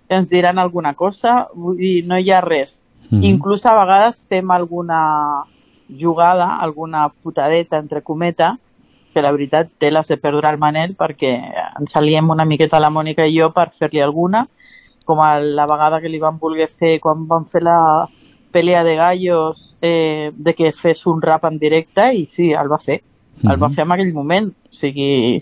que 0.09 0.17
ens 0.17 0.29
diran 0.29 0.59
alguna 0.59 0.95
cosa, 0.95 1.49
vull 1.55 1.79
dir, 1.79 2.05
no 2.07 2.19
hi 2.19 2.31
ha 2.31 2.41
res. 2.41 2.81
Mhm. 3.11 3.25
Inclús 3.25 3.65
a 3.67 3.75
vegades 3.75 4.27
fem 4.29 4.51
alguna 4.51 5.45
jugada, 5.89 6.57
alguna 6.61 7.09
putadeta, 7.09 7.79
entre 7.79 8.03
cometes, 8.03 8.59
que 9.13 9.23
la 9.23 9.33
veritat 9.33 9.71
té 9.79 9.91
les 9.91 10.07
de 10.07 10.17
perdre 10.17 10.49
el 10.49 10.59
Manel 10.59 10.95
perquè 10.95 11.33
ens 11.81 11.97
aliem 11.97 12.31
una 12.31 12.45
miqueta 12.45 12.79
la 12.79 12.91
Mònica 12.91 13.27
i 13.27 13.41
jo 13.41 13.51
per 13.53 13.71
fer-li 13.73 14.01
alguna, 14.01 14.47
com 15.05 15.21
a 15.21 15.41
la 15.41 15.67
vegada 15.67 16.01
que 16.01 16.09
li 16.09 16.21
van 16.23 16.39
voler 16.39 16.69
fer 16.69 17.01
quan 17.01 17.27
van 17.27 17.47
fer 17.47 17.63
la 17.63 18.09
pelea 18.51 18.83
de 18.85 18.97
gallos 18.97 19.77
eh, 19.81 20.31
de 20.35 20.55
que 20.55 20.73
fes 20.73 21.07
un 21.07 21.21
rap 21.23 21.45
en 21.45 21.59
directe 21.59 22.13
i 22.15 22.27
sí, 22.27 22.51
el 22.53 22.71
va 22.71 22.79
fer. 22.79 23.03
El 23.43 23.57
va 23.63 23.69
Mhm. 23.69 23.75
fer 23.75 23.85
en 23.85 23.93
aquell 23.93 24.13
moment, 24.13 24.51
o 24.53 24.73
sigui, 24.73 25.41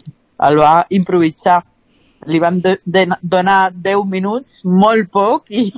el 0.48 0.58
va 0.60 0.86
improvisar. 0.90 1.64
Li 2.26 2.38
van 2.38 2.60
de, 2.60 2.78
de, 2.84 3.06
donar 3.22 3.72
10 3.74 4.04
minuts, 4.06 4.60
molt 4.64 5.08
poc, 5.10 5.44
i, 5.50 5.72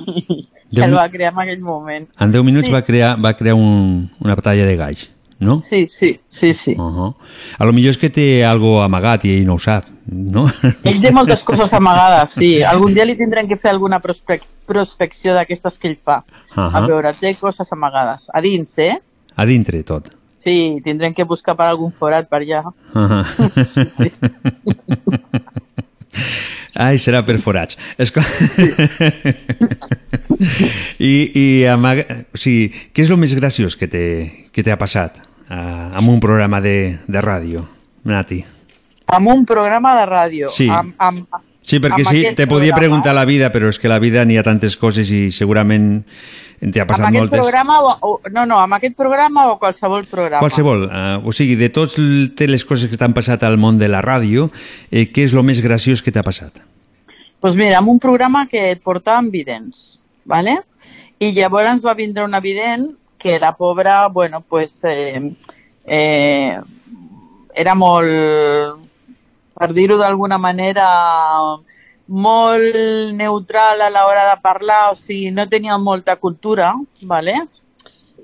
el 0.71 0.93
va 0.95 1.07
crear 1.09 1.33
en 1.33 1.39
aquell 1.39 1.61
moment. 1.61 2.07
En 2.19 2.31
10 2.31 2.43
minuts 2.43 2.67
Sí. 2.67 2.73
va 2.73 2.81
crear, 2.81 3.15
va 3.23 3.33
crear 3.35 3.55
un, 3.55 4.09
una 4.19 4.35
batalla 4.35 4.65
de 4.65 4.75
galls, 4.75 5.09
no? 5.41 5.63
Sí, 5.67 5.87
sí, 5.89 6.19
sí, 6.29 6.53
sí. 6.53 6.75
Uh 6.77 6.93
-huh. 6.93 7.15
A 7.57 7.65
lo 7.65 7.73
millor 7.73 7.89
és 7.91 7.97
que 7.97 8.09
té 8.09 8.45
algo 8.45 8.81
amagat 8.81 9.25
i 9.25 9.33
ell 9.37 9.45
no 9.45 9.55
ho 9.55 9.59
sap, 9.59 9.85
no? 10.05 10.45
Ell 10.85 11.01
té 11.01 11.11
moltes 11.11 11.43
coses 11.43 11.73
amagades, 11.73 12.31
sí. 12.31 12.63
Algun 12.63 12.93
dia 12.93 13.05
li 13.05 13.17
tindrem 13.17 13.47
que 13.47 13.57
fer 13.57 13.71
alguna 13.71 13.99
prospec 13.99 14.43
prospecció 14.67 15.33
d'aquestes 15.33 15.79
que 15.79 15.87
ell 15.89 15.97
fa. 16.05 16.23
Ahà. 16.55 16.77
A 16.77 16.87
veure, 16.87 17.13
té 17.19 17.35
coses 17.35 17.71
amagades. 17.71 18.29
A 18.33 18.39
dins, 18.41 18.77
eh? 18.77 19.01
A 19.35 19.45
dintre 19.45 19.83
tot. 19.83 20.11
Sí, 20.39 20.79
tindrem 20.83 21.13
que 21.13 21.23
buscar 21.23 21.55
per 21.55 21.65
algun 21.65 21.91
forat 21.91 22.29
per 22.29 22.41
allà. 22.41 22.63
Uh 22.93 22.99
-huh. 23.09 24.11
Ai, 26.75 26.97
serà 26.99 27.23
per 27.25 27.37
forats. 27.39 27.77
Escol... 27.97 28.23
I, 30.99 31.31
i 31.33 31.65
amaga... 31.65 32.03
o 32.33 32.37
sigui, 32.37 32.71
què 32.93 33.01
és 33.01 33.09
el 33.09 33.17
més 33.17 33.33
graciós 33.33 33.75
que 33.75 33.87
t'ha 34.63 34.77
passat 34.77 35.30
uh, 35.51 35.91
amb 35.99 36.07
un 36.09 36.19
programa 36.23 36.61
de, 36.63 36.97
de 37.07 37.21
ràdio? 37.21 37.67
Nati? 38.07 38.39
Amb 39.11 39.27
un 39.27 39.45
programa 39.45 39.93
de 39.99 40.05
ràdio. 40.07 40.49
Sí. 40.49 40.69
Amb, 40.71 40.95
amb, 40.97 41.41
Sí, 41.61 41.77
perquè 41.77 42.01
amb 42.01 42.09
sí, 42.09 42.21
te 42.33 42.47
podia 42.47 42.71
programa. 42.73 42.79
preguntar 42.79 43.11
la 43.13 43.23
vida, 43.29 43.51
però 43.53 43.67
és 43.69 43.77
que 43.77 43.87
la 43.87 43.99
vida 44.01 44.23
n'hi 44.25 44.39
ha 44.39 44.43
tantes 44.43 44.73
coses 44.81 45.11
i 45.13 45.27
segurament 45.31 46.01
t'hi 46.57 46.79
ha 46.79 46.87
Amb 46.87 46.89
passat 46.89 47.05
aquest 47.05 47.19
moltes. 47.19 47.39
programa, 47.39 47.75
o, 47.85 47.91
o, 48.01 48.29
no, 48.33 48.47
no, 48.49 48.57
amb 48.57 48.73
aquest 48.79 48.95
programa 48.97 49.45
o 49.51 49.59
qualsevol 49.61 50.07
programa. 50.09 50.41
Qualsevol. 50.41 50.87
Uh, 50.89 51.21
o 51.21 51.31
sigui, 51.31 51.55
de 51.59 51.69
totes 51.69 51.99
les 52.49 52.65
coses 52.65 52.89
que 52.89 52.97
t'han 52.97 53.13
passat 53.13 53.45
al 53.45 53.59
món 53.61 53.77
de 53.77 53.91
la 53.93 54.01
ràdio, 54.01 54.49
eh, 54.89 55.05
què 55.13 55.27
és 55.27 55.37
el 55.37 55.45
més 55.45 55.61
graciós 55.61 56.01
que 56.01 56.11
t'ha 56.11 56.23
passat? 56.25 56.63
pues 57.41 57.55
mira, 57.57 57.79
amb 57.79 57.89
un 57.89 57.97
programa 57.97 58.43
que 58.45 58.77
portàvem 58.85 59.31
vidents, 59.33 59.99
¿vale? 60.25 60.59
i 61.17 61.31
llavors 61.33 61.81
va 61.85 61.93
vindre 61.97 62.23
una 62.23 62.39
vident 62.39 62.91
que 63.21 63.39
la 63.39 63.55
pobra, 63.55 64.07
bueno, 64.07 64.41
pues, 64.41 64.71
eh, 64.83 65.35
eh, 65.85 66.59
era 67.53 67.75
molt, 67.75 68.81
per 69.53 69.69
dir-ho 69.77 69.97
d'alguna 69.99 70.39
manera, 70.41 70.87
molt 72.07 72.75
neutral 73.13 73.81
a 73.81 73.89
l'hora 73.93 74.27
de 74.31 74.37
parlar, 74.41 74.83
o 74.91 74.95
sigui, 74.99 75.31
no 75.31 75.47
tenia 75.47 75.77
molta 75.77 76.17
cultura, 76.17 76.73
¿vale? 77.01 77.35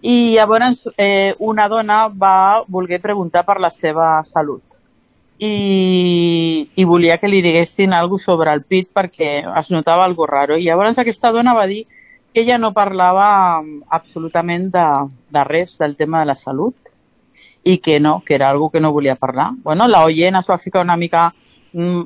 i 0.02 0.36
llavors 0.36 0.88
eh, 0.98 1.34
una 1.39 1.68
dona 1.68 2.08
va 2.08 2.64
voler 2.68 3.02
preguntar 3.02 3.43
per 3.45 3.60
la 3.60 3.72
seva 3.74 4.24
salut 4.30 4.78
i, 5.39 6.70
i 6.76 6.84
volia 6.86 7.18
que 7.18 7.30
li 7.30 7.41
diguessin 7.41 7.93
alguna 7.93 8.22
sobre 8.22 8.54
el 8.54 8.64
pit 8.64 8.89
perquè 8.93 9.43
es 9.45 9.72
notava 9.72 10.06
algo 10.06 10.26
raro. 10.26 10.58
I 10.58 10.66
llavors 10.66 10.98
aquesta 10.98 11.32
dona 11.32 11.54
va 11.54 11.68
dir 11.68 11.86
ella 12.34 12.58
no 12.58 12.74
parlava 12.74 13.64
absolutament 13.90 14.72
de, 14.74 14.86
de 15.30 15.44
res 15.44 15.78
del 15.78 15.96
tema 15.96 16.20
de 16.22 16.26
la 16.32 16.36
salut 16.36 16.76
i 17.64 17.80
que 17.80 18.00
no, 18.00 18.22
que 18.26 18.36
era 18.36 18.50
algo 18.50 18.70
que 18.70 18.80
no 18.80 18.94
volia 18.94 19.16
parlar. 19.16 19.52
Bueno, 19.64 19.88
la 19.88 20.04
oient 20.06 20.38
es 20.40 20.50
va 20.50 20.58
ficar 20.58 20.82
una 20.82 20.96
mica 20.96 21.34
mm, 21.74 22.02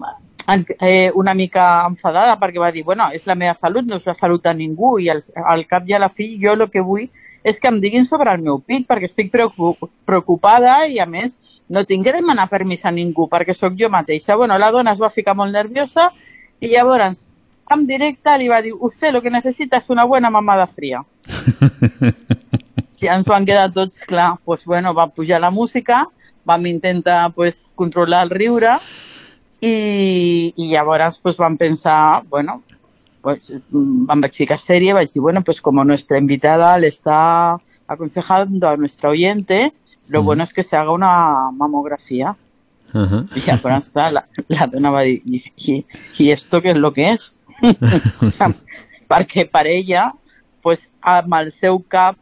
eh, 0.79 1.11
una 1.15 1.33
mica 1.33 1.85
enfadada 1.87 2.37
perquè 2.39 2.59
va 2.59 2.71
dir, 2.71 2.83
bueno, 2.83 3.09
és 3.13 3.27
la 3.27 3.35
meva 3.35 3.53
salut, 3.55 3.85
no 3.87 3.99
és 3.99 4.07
la 4.07 4.15
salut 4.15 4.43
de 4.43 4.53
ningú 4.53 4.97
i 4.99 5.09
al, 5.09 5.21
al 5.45 5.67
cap 5.67 5.87
i 5.87 5.93
a 5.93 5.99
la 5.99 6.09
fi 6.09 6.37
jo 6.41 6.53
el 6.53 6.69
que 6.71 6.81
vull 6.81 7.09
és 7.43 7.59
que 7.59 7.69
em 7.69 7.79
diguin 7.81 8.05
sobre 8.05 8.33
el 8.33 8.41
meu 8.41 8.59
pit 8.59 8.87
perquè 8.89 9.09
estic 9.09 9.31
preocu- 9.33 9.89
preocupada 10.05 10.85
i 10.87 10.99
a 10.99 11.05
més 11.05 11.37
no 11.69 11.83
tinc 11.87 12.05
que 12.05 12.13
demanar 12.13 12.49
permís 12.49 12.83
a 12.85 12.91
ningú 12.91 13.27
perquè 13.31 13.53
sóc 13.55 13.77
jo 13.79 13.89
mateixa. 13.89 14.35
Bueno, 14.35 14.57
la 14.59 14.71
dona 14.71 14.91
es 14.93 15.01
va 15.01 15.09
ficar 15.09 15.35
molt 15.35 15.53
nerviosa 15.53 16.11
i 16.59 16.73
llavors 16.73 17.27
en 17.75 17.87
directe 17.87 18.37
li 18.37 18.47
va 18.47 18.61
dir 18.61 18.73
usted 18.79 19.13
lo 19.13 19.21
que 19.21 19.29
necesita 19.29 19.77
es 19.77 19.89
una 19.89 20.05
buena 20.05 20.29
mamada 20.29 20.67
fría. 20.67 21.03
I 23.01 23.07
ens 23.09 23.25
van 23.25 23.47
quedar 23.49 23.71
tots, 23.73 24.03
clar, 24.05 24.35
pues, 24.45 24.65
bueno, 24.65 24.93
va 24.93 25.07
pujar 25.09 25.41
la 25.41 25.49
música, 25.49 26.03
vam 26.45 26.65
intentar 26.67 27.33
pues, 27.33 27.71
controlar 27.75 28.27
el 28.27 28.29
riure 28.29 28.75
i, 29.59 30.53
i 30.55 30.67
llavors 30.69 31.17
pues, 31.17 31.37
vam 31.37 31.57
pensar, 31.57 32.21
bueno, 32.29 32.61
pues, 33.21 33.49
em 33.49 34.21
vaig 34.21 34.37
ficar 34.37 34.59
sèrie, 34.61 34.93
vaig 34.93 35.09
dir, 35.09 35.21
bueno, 35.21 35.43
pues 35.43 35.61
como 35.61 35.83
nuestra 35.83 36.19
invitada 36.19 36.77
le 36.77 36.87
está 36.93 37.57
aconsejando 37.87 38.69
a 38.69 38.77
nuestra 38.77 39.09
oyente, 39.09 39.73
lo 40.07 40.23
bueno 40.23 40.43
es 40.43 40.53
que 40.53 40.63
se 40.63 40.75
haga 40.75 40.91
una 40.91 41.51
mamografía. 41.51 42.35
Uh 42.93 42.99
-huh. 42.99 43.29
Y 43.35 43.39
llavors, 43.39 43.89
clar, 43.89 44.13
la, 44.13 44.27
la 44.47 44.67
dona 44.67 44.91
va 44.91 45.01
dir, 45.01 45.21
¿y, 45.25 45.41
y, 45.55 45.85
y 46.17 46.31
esto 46.31 46.61
qué 46.61 46.71
es 46.71 46.77
lo 46.77 46.91
que 46.91 47.11
es? 47.11 47.35
Perquè 49.11 49.45
per 49.51 49.65
ella, 49.67 50.11
pues, 50.61 50.87
amb 51.01 51.33
el 51.39 51.51
seu 51.51 51.81
cap 51.87 52.17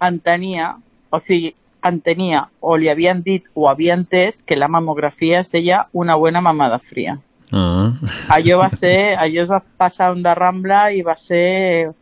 entenia, 0.00 0.76
o 1.10 1.18
sigui, 1.20 1.54
entenia 1.82 2.44
o 2.60 2.76
li 2.76 2.90
havien 2.92 3.22
dit 3.24 3.46
o 3.54 3.68
havia 3.70 3.96
entès 3.96 4.42
que 4.44 4.56
la 4.56 4.68
mamografia 4.68 5.40
es 5.40 5.50
deia 5.52 5.86
una 5.92 6.14
buena 6.14 6.40
mamada 6.40 6.78
fría. 6.78 7.18
Ah. 7.52 7.92
Allò 8.28 8.58
va 8.60 8.70
ser, 8.82 9.16
allò 9.18 9.44
es 9.44 9.50
va 9.50 9.60
passar 9.60 10.12
un 10.14 10.22
de 10.22 10.34
Rambla 10.34 10.90
i 10.92 11.02
va 11.02 11.16
ser 11.16 11.92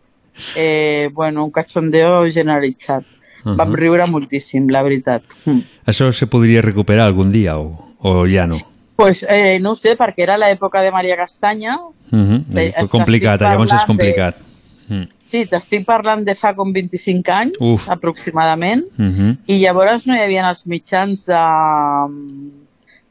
eh, 0.54 1.10
bueno, 1.12 1.44
un 1.44 1.50
cachondeo 1.50 2.28
generalitzat. 2.30 3.04
Uh 3.44 3.52
-huh. 3.52 3.56
Vam 3.56 3.74
riure 3.74 4.06
moltíssim, 4.06 4.68
la 4.68 4.82
veritat. 4.82 5.22
Mm. 5.44 5.60
Això 5.86 6.12
se 6.12 6.26
podria 6.26 6.62
recuperar 6.62 7.06
algun 7.06 7.32
dia 7.32 7.56
o, 7.58 7.94
o 7.98 8.26
ja 8.26 8.46
no? 8.46 8.56
Pues 8.96 9.24
eh, 9.28 9.58
no 9.60 9.74
sé, 9.74 9.96
perquè 9.96 10.22
era 10.22 10.36
l'època 10.36 10.82
de 10.82 10.90
Maria 10.90 11.16
Castanya. 11.16 11.78
Uh 12.10 12.18
-huh. 12.18 12.44
Sí, 12.46 12.52
Foi 12.52 12.66
estic 12.68 12.90
complicat, 12.90 13.40
llavors 13.40 13.72
és 13.72 13.78
parlant 13.80 13.86
de- 13.86 13.86
complicat. 14.04 14.36
Mm. 14.88 15.04
Sí, 15.26 15.44
t'estic 15.46 15.84
parlant 15.84 16.24
de 16.24 16.34
fa 16.34 16.54
com 16.54 16.72
25 16.72 17.30
anys, 17.30 17.56
Uf. 17.60 17.88
aproximadament, 17.90 18.84
Uh 18.98 19.04
-huh. 19.04 19.36
i 19.46 19.58
llavors 19.60 20.06
no 20.06 20.14
hi 20.14 20.20
havia 20.20 20.48
els 20.48 20.64
mitjans 20.66 21.26
de 21.26 21.34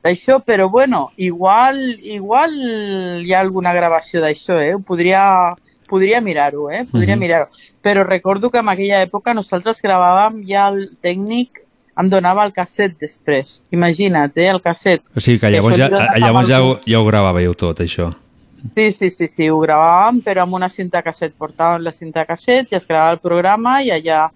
d'això, 0.03 0.41
però 0.43 0.69
bueno, 0.69 1.11
igual, 1.17 1.75
igual 2.03 2.51
hi 3.25 3.33
ha 3.33 3.39
alguna 3.41 3.73
gravació 3.73 4.21
d'això, 4.21 4.57
eh? 4.61 4.75
Podria, 4.85 5.53
podria 5.87 6.21
mirar-ho, 6.21 6.69
eh? 6.71 6.85
Podria 6.89 7.15
Mhm. 7.15 7.19
mirar-ho. 7.19 7.47
Però 7.83 8.03
recordo 8.05 8.49
que 8.49 8.59
en 8.59 8.69
aquella 8.69 9.01
època 9.03 9.33
nosaltres 9.33 9.81
gravàvem 9.81 10.45
ja 10.47 10.69
el 10.69 10.91
tècnic 11.01 11.61
em 11.99 12.09
donava 12.09 12.45
el 12.45 12.53
casset 12.53 12.97
després. 12.99 13.61
Imagina't, 13.71 14.31
eh, 14.37 14.47
el 14.49 14.61
casset. 14.61 15.01
O 15.15 15.19
sigui 15.19 15.39
que 15.39 15.47
Que 15.47 15.51
llavors, 15.53 15.77
això 15.77 15.89
ja, 15.89 16.17
llavors 16.19 16.47
ja, 16.47 16.61
ho, 16.63 16.79
ja 16.85 16.99
ho 16.99 17.05
gravàveu 17.05 17.55
tot, 17.55 17.79
això. 17.79 18.13
Sí, 18.75 18.91
sí, 18.91 19.09
sí, 19.09 19.27
sí, 19.27 19.49
ho 19.49 19.59
gravàvem, 19.61 20.21
però 20.25 20.43
amb 20.43 20.57
una 20.57 20.69
cinta 20.69 21.03
casset. 21.05 21.35
Portàvem 21.37 21.83
la 21.85 21.93
cinta 21.93 22.25
casset 22.25 22.71
i 22.71 22.77
es 22.77 22.87
gravava 22.89 23.15
el 23.15 23.21
programa 23.23 23.77
i 23.85 23.91
allà, 23.93 24.27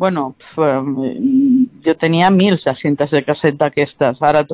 bueno, 0.00 0.30
pf, 0.38 0.66
eh, 0.66 1.14
jo 1.84 1.94
tenia 1.96 2.30
mils 2.30 2.66
de 2.68 2.74
cintes 2.76 3.14
de 3.16 3.22
casset 3.24 3.56
d'aquestes. 3.60 4.22
Ara. 4.22 4.44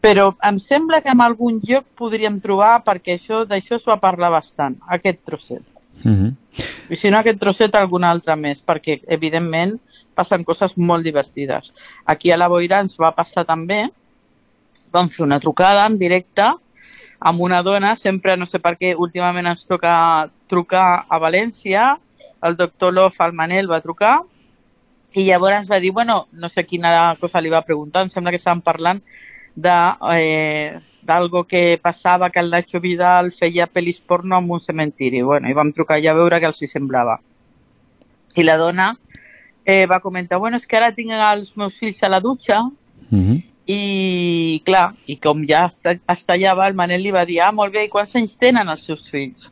Però 0.00 0.30
em 0.46 0.58
sembla 0.62 1.02
que 1.02 1.12
en 1.12 1.22
algun 1.24 1.60
lloc 1.66 1.86
podríem 1.98 2.38
trobar, 2.40 2.80
perquè 2.86 3.18
això 3.18 3.44
d'això 3.46 3.76
es 3.78 3.86
va 3.88 4.00
parlar 4.00 4.30
bastant, 4.36 4.78
aquest 4.98 5.24
trosset. 5.26 5.66
Uh 6.04 6.10
-huh. 6.10 6.34
I 6.90 6.96
si 6.96 7.10
no 7.10 7.18
aquest 7.18 7.38
trosset, 7.38 7.74
algun 7.74 8.04
altre 8.04 8.36
més, 8.36 8.64
perquè 8.64 9.00
evidentment 9.06 9.78
passen 10.14 10.44
coses 10.44 10.76
molt 10.76 11.04
divertides. 11.04 11.74
Aquí 12.04 12.30
a 12.30 12.36
la 12.36 12.48
Boira 12.48 12.80
ens 12.80 12.96
va 12.98 13.14
passar 13.14 13.44
també, 13.44 13.88
vam 14.92 15.08
fer 15.08 15.24
una 15.24 15.40
trucada 15.40 15.86
en 15.86 15.98
directe 15.98 16.52
amb 17.20 17.40
una 17.40 17.62
dona, 17.62 17.94
sempre 17.96 18.36
no 18.36 18.46
sé 18.48 18.58
per 18.64 18.76
què 18.80 18.94
últimament 18.96 19.46
ens 19.50 19.66
toca 19.68 19.92
trucar 20.48 21.04
a 21.08 21.18
València, 21.20 21.94
el 22.42 22.56
doctor 22.56 22.94
Lof, 22.96 23.20
el 23.20 23.36
Manel, 23.36 23.68
va 23.70 23.82
trucar 23.84 24.20
i 25.12 25.26
llavors 25.26 25.68
va 25.70 25.80
dir, 25.82 25.90
bueno, 25.92 26.28
no 26.32 26.48
sé 26.48 26.64
quina 26.64 27.16
cosa 27.20 27.42
li 27.42 27.50
va 27.52 27.64
preguntar, 27.66 28.04
em 28.06 28.12
sembla 28.12 28.30
que 28.30 28.40
estaven 28.40 28.62
parlant 28.62 29.02
de 29.54 29.76
eh, 30.14 30.78
d'algo 31.02 31.44
que 31.44 31.78
passava 31.82 32.30
que 32.30 32.40
el 32.40 32.50
Nacho 32.50 32.80
Vidal 32.80 33.32
feia 33.34 33.66
pel·lis 33.66 34.00
porno 34.00 34.38
en 34.38 34.50
un 34.50 34.60
cementiri. 34.60 35.22
Bueno, 35.22 35.48
i 35.48 35.56
vam 35.56 35.72
trucar 35.72 35.98
ja 36.00 36.12
a 36.12 36.18
veure 36.18 36.38
què 36.38 36.46
els 36.46 36.62
hi 36.62 36.68
semblava. 36.70 37.18
I 38.36 38.44
la 38.46 38.56
dona 38.56 38.92
eh, 39.64 39.86
va 39.90 40.00
comentar, 40.00 40.38
bueno, 40.38 40.56
és 40.56 40.66
que 40.66 40.78
ara 40.78 40.92
tinc 40.94 41.10
els 41.10 41.56
meus 41.56 41.76
fills 41.76 42.02
a 42.04 42.12
la 42.12 42.20
dutxa 42.20 42.62
Uh 43.10 43.18
-huh. 43.18 43.42
I, 43.66 44.62
clar, 44.66 44.90
i 45.06 45.16
com 45.22 45.44
ja 45.48 45.66
es 45.70 46.24
tallava, 46.26 46.66
el 46.66 46.78
Manel 46.78 47.04
li 47.04 47.12
va 47.14 47.26
dir, 47.28 47.40
ah, 47.44 47.52
molt 47.52 47.74
bé, 47.74 47.86
i 47.86 47.92
quants 47.92 48.16
anys 48.18 48.38
tenen 48.40 48.68
els 48.72 48.86
seus 48.88 49.08
fills? 49.10 49.50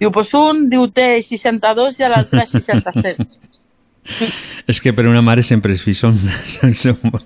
Diu, 0.00 0.10
pues 0.12 0.32
un, 0.34 0.66
diu, 0.70 0.88
té 0.90 1.22
62 1.22 2.00
i 2.00 2.08
l'altre 2.10 2.46
67. 2.50 3.28
És 4.70 4.80
que 4.84 4.92
per 4.92 5.06
una 5.08 5.22
mare 5.24 5.44
sempre 5.46 5.72
els 5.72 5.84
fills 5.84 6.02
són, 6.04 6.18
són, 6.54 6.74
són, 6.76 7.20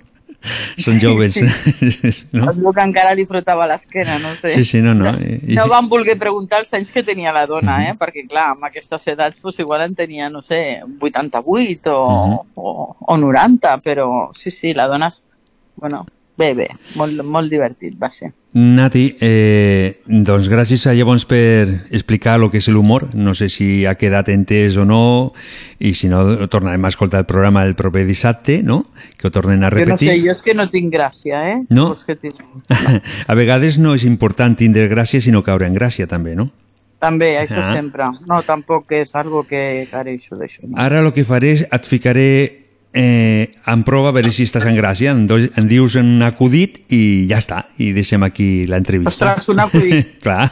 són 0.79 0.99
joves. 1.01 1.39
no? 2.35 2.49
Es 2.51 2.59
veu 2.59 2.73
que 2.75 2.85
encara 2.85 3.15
li 3.17 3.25
frotava 3.27 3.67
l'esquena, 3.69 4.19
no 4.23 4.31
sé. 4.39 4.53
Sí, 4.53 4.65
sí, 4.67 4.83
no, 4.85 4.93
no. 4.95 5.11
I, 5.19 5.57
No 5.57 5.67
van 5.71 5.89
voler 5.91 6.15
preguntar 6.21 6.61
els 6.63 6.73
anys 6.77 6.91
que 6.93 7.03
tenia 7.03 7.33
la 7.35 7.45
dona, 7.49 7.81
eh? 7.89 7.95
perquè 7.99 8.25
clar, 8.29 8.51
amb 8.55 8.69
aquestes 8.69 9.07
edats 9.15 9.41
pues, 9.43 9.59
igual 9.59 9.83
en 9.87 9.97
tenia, 9.97 10.29
no 10.31 10.43
sé, 10.45 10.79
88 10.99 11.95
o, 11.95 12.45
o, 12.55 12.75
o 12.99 13.17
90, 13.17 13.75
però 13.83 14.29
sí, 14.37 14.53
sí, 14.55 14.73
la 14.77 14.87
dona, 14.91 15.11
bueno, 15.79 16.05
bé, 16.37 16.53
bé, 16.55 16.67
molt, 16.95 17.21
molt 17.23 17.49
divertit 17.51 17.97
va 18.01 18.09
ser. 18.11 18.29
Nati, 18.53 19.15
eh, 19.21 19.99
doncs 20.07 20.47
gràcies 20.49 20.87
a 20.89 20.93
llavors 20.97 21.25
per 21.29 21.67
explicar 21.91 22.39
el 22.39 22.47
que 22.49 22.57
és 22.57 22.67
l'humor. 22.71 23.09
No 23.13 23.35
sé 23.37 23.49
si 23.49 23.85
ha 23.85 23.93
quedat 23.95 24.29
entès 24.33 24.77
o 24.77 24.85
no, 24.89 25.33
i 25.77 25.91
si 25.93 26.07
no, 26.09 26.23
tornarem 26.47 26.85
a 26.85 26.89
escoltar 26.89 27.19
el 27.19 27.27
programa 27.29 27.65
el 27.67 27.75
proper 27.75 28.05
dissabte, 28.07 28.63
no? 28.63 28.85
Que 29.17 29.27
ho 29.27 29.31
tornen 29.31 29.63
a 29.63 29.69
Jo 29.69 29.75
no 29.75 29.85
repetir. 29.85 30.07
sé, 30.09 30.15
jo 30.23 30.31
és 30.31 30.41
que 30.41 30.55
no 30.55 30.69
tinc 30.71 30.91
gràcia, 30.93 31.43
eh? 31.51 31.59
No? 31.69 31.91
Pues 31.93 32.05
que 32.05 32.15
tinc... 32.15 32.41
a 33.27 33.35
vegades 33.35 33.77
no 33.77 33.93
és 33.93 34.03
important 34.07 34.55
tindre 34.57 34.87
gràcia, 34.89 35.21
sinó 35.21 35.43
caure 35.43 35.67
en 35.67 35.75
gràcia, 35.77 36.07
també, 36.07 36.33
no? 36.35 36.49
També, 36.99 37.37
això 37.39 37.61
Ah. 37.61 37.73
sempre. 37.75 38.03
No, 38.27 38.41
tampoc 38.43 38.91
és 38.91 39.13
algo 39.15 39.43
que 39.47 39.87
careixo 39.91 40.35
d'això. 40.35 40.65
No? 40.67 40.73
Ara 40.81 40.99
el 40.99 41.13
que 41.13 41.23
faré 41.23 41.51
és 41.53 41.61
et 41.71 41.85
ficaré 41.87 42.25
eh, 42.93 43.51
en 43.67 43.83
prova 43.83 44.09
a 44.09 44.15
veure 44.15 44.31
si 44.31 44.43
estàs 44.47 44.65
en 44.65 44.77
gràcia, 44.77 45.11
em, 45.11 45.25
do, 45.29 45.37
em 45.37 45.67
dius 45.69 45.95
un 45.99 46.21
acudit 46.25 46.81
i 46.89 47.27
ja 47.29 47.37
està, 47.37 47.63
i 47.77 47.91
deixem 47.93 48.23
aquí 48.25 48.65
l'entrevista. 48.69 49.35
Ostres, 49.35 49.49
un 49.53 49.59
acudit. 49.59 50.15
Clar. 50.23 50.49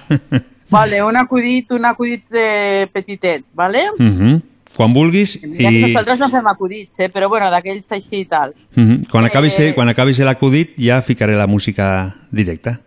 Vale, 0.70 1.02
un 1.04 1.16
acudit, 1.18 1.72
un 1.72 1.86
acudit 1.88 2.26
de 2.30 2.90
petitet, 2.94 3.46
vale? 3.56 3.88
Uh 3.98 4.06
-huh. 4.06 4.42
quan 4.76 4.94
vulguis 4.94 5.40
Ja 5.42 5.72
i 5.72 5.82
nosaltres 5.82 6.20
no 6.20 6.30
fem 6.30 6.48
acudits, 6.48 7.00
eh? 7.00 7.10
però 7.10 7.30
bueno, 7.30 7.50
d'aquells 7.50 7.92
així 7.92 8.20
i 8.20 8.26
tal. 8.26 8.54
Mhm. 8.76 9.08
quan 9.10 9.26
acabis, 9.26 9.60
Eh, 9.60 9.74
quan 9.74 9.90
acabis 9.90 10.20
l'acudit 10.20 10.76
ja 10.78 11.02
ficaré 11.02 11.36
la 11.36 11.48
música 11.48 12.16
directa. 12.32 12.80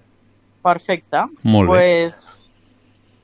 Perfecte. 0.63 1.17
Molt 1.43 1.71
bé. 1.71 1.77
pues, 2.13 2.49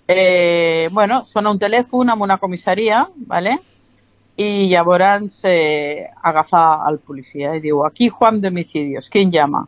eh, 0.09 0.89
bueno, 0.91 1.25
sona 1.25 1.51
un 1.51 1.59
telèfon 1.59 2.11
amb 2.11 2.23
una 2.23 2.39
comissaria, 2.39 3.09
¿vale? 3.27 3.59
I 4.37 4.69
llavors 4.69 5.41
eh, 5.45 6.11
agafa 6.23 6.85
el 6.91 6.99
policia 6.99 7.55
i 7.57 7.61
diu 7.61 7.85
aquí 7.87 8.09
Juan 8.09 8.41
de 8.41 8.49
Homicidios, 8.49 9.09
¿quién 9.09 9.33
llama? 9.33 9.67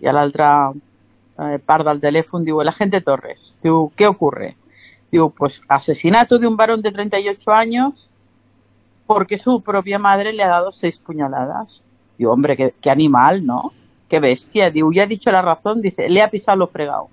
I 0.00 0.08
a 0.08 0.12
l'altra 0.12 0.72
eh, 0.72 1.58
part 1.58 1.84
del 1.84 2.00
telèfon 2.00 2.44
diu 2.44 2.60
el 2.62 2.68
agente 2.68 3.00
Torres. 3.00 3.56
Diu, 3.62 3.90
¿qué 3.96 4.06
ocurre? 4.06 4.56
Diu, 5.12 5.30
pues 5.30 5.60
asesinato 5.68 6.38
de 6.38 6.46
un 6.46 6.56
varón 6.56 6.82
de 6.82 6.92
38 6.92 7.52
años 7.52 8.10
porque 9.06 9.38
su 9.38 9.60
propia 9.60 9.98
madre 9.98 10.32
le 10.32 10.42
ha 10.42 10.48
dado 10.48 10.72
seis 10.72 10.98
puñaladas. 10.98 11.82
Digo, 12.18 12.32
hombre, 12.32 12.56
qué, 12.56 12.74
qué 12.80 12.90
animal, 12.90 13.44
¿no? 13.44 13.72
Qué 14.08 14.18
bestia. 14.18 14.70
Digo, 14.70 14.90
ya 14.92 15.04
ha 15.04 15.06
dicho 15.06 15.30
la 15.30 15.42
razón. 15.42 15.80
Dice, 15.80 16.08
le 16.08 16.22
ha 16.22 16.30
pisado 16.30 16.56
lo 16.56 16.66
fregado. 16.68 17.08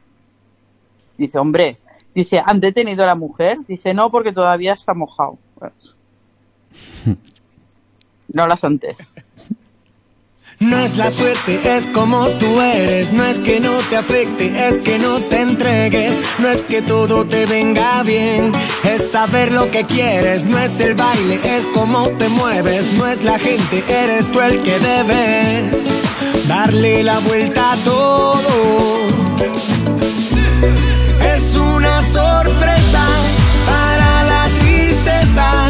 Dice, 1.18 1.38
hombre, 1.38 1.78
dice, 2.16 2.42
¿han 2.44 2.60
detenido 2.60 3.04
a 3.04 3.08
la 3.08 3.16
mujer? 3.16 3.60
Dice, 3.68 3.94
no, 3.94 4.10
porque 4.10 4.32
todavía 4.32 4.74
está 4.74 4.94
mojado. 4.94 5.38
Pues, 5.60 5.98
no 8.34 8.48
las 8.48 8.64
antes. 8.64 8.98
No 10.60 10.78
es 10.78 10.96
la 10.98 11.12
suerte, 11.12 11.60
es 11.76 11.88
como 11.88 12.30
tú 12.38 12.62
eres. 12.62 13.12
No 13.12 13.26
es 13.26 13.40
que 13.40 13.60
no 13.60 13.74
te 13.90 13.98
afecte, 13.98 14.68
es 14.68 14.78
que 14.78 14.98
no 14.98 15.22
te 15.24 15.42
entregues. 15.42 16.18
No 16.40 16.48
es 16.48 16.62
que 16.62 16.82
todo 16.82 17.26
te 17.26 17.46
venga 17.46 18.02
bien, 18.04 18.52
es 18.84 19.12
saber 19.12 19.52
lo 19.52 19.70
que 19.72 19.84
quieres. 19.84 20.46
No 20.46 20.58
es 20.58 20.80
el 20.80 20.96
baile, 20.96 21.40
es 21.44 21.66
como 21.66 22.08
te 22.12 22.30
mueves. 22.30 22.94
No 22.94 23.08
es 23.08 23.24
la 23.24 23.38
gente, 23.40 23.84
eres 23.90 24.32
tú 24.32 24.40
el 24.42 24.62
que 24.62 24.80
debes 24.80 26.48
darle 26.48 27.04
la 27.04 27.20
vuelta 27.20 27.74
a 27.74 27.76
todo. 27.78 28.48
Es 31.36 31.56
una 31.56 32.02
sorpresa 32.04 33.06
para 33.66 34.24
la 34.24 34.48
tristeza, 34.60 35.68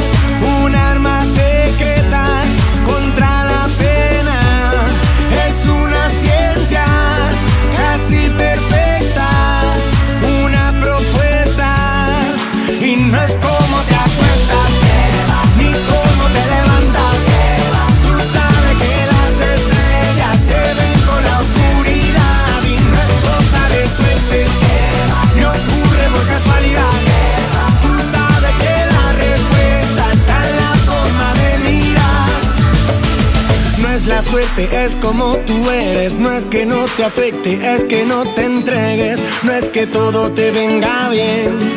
es 34.38 34.96
como 34.96 35.38
tú 35.38 35.70
eres. 35.70 36.16
No 36.16 36.32
es 36.32 36.46
que 36.46 36.66
no 36.66 36.86
te 36.98 37.04
afecte, 37.04 37.74
es 37.74 37.86
que 37.86 38.06
no 38.06 38.24
te 38.34 38.46
entregues. 38.46 39.20
No 39.44 39.52
es 39.52 39.68
que 39.68 39.86
todo 39.86 40.32
te 40.32 40.52
venga 40.52 41.10
bien. 41.10 41.74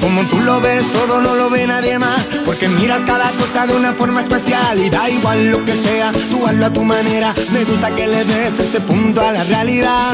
Como 0.00 0.22
tú 0.22 0.40
lo 0.40 0.60
ves, 0.60 0.84
todo 0.92 1.20
no 1.20 1.34
lo 1.34 1.50
ve 1.50 1.66
nadie 1.66 1.98
más. 1.98 2.28
Porque 2.44 2.68
miras 2.68 3.02
cada 3.02 3.30
cosa 3.32 3.66
de 3.66 3.76
una 3.76 3.92
forma 3.92 4.22
especial. 4.22 4.78
Y 4.78 4.90
da 4.90 5.08
igual 5.08 5.50
lo 5.50 5.64
que 5.64 5.74
sea, 5.74 6.12
tú 6.30 6.46
hazlo 6.46 6.66
a 6.66 6.72
tu 6.72 6.82
manera. 6.82 7.34
Me 7.52 7.64
gusta 7.64 7.94
que 7.94 8.06
le 8.06 8.24
des 8.24 8.58
ese 8.58 8.80
punto 8.80 9.20
a 9.20 9.32
la 9.32 9.44
realidad. 9.44 10.12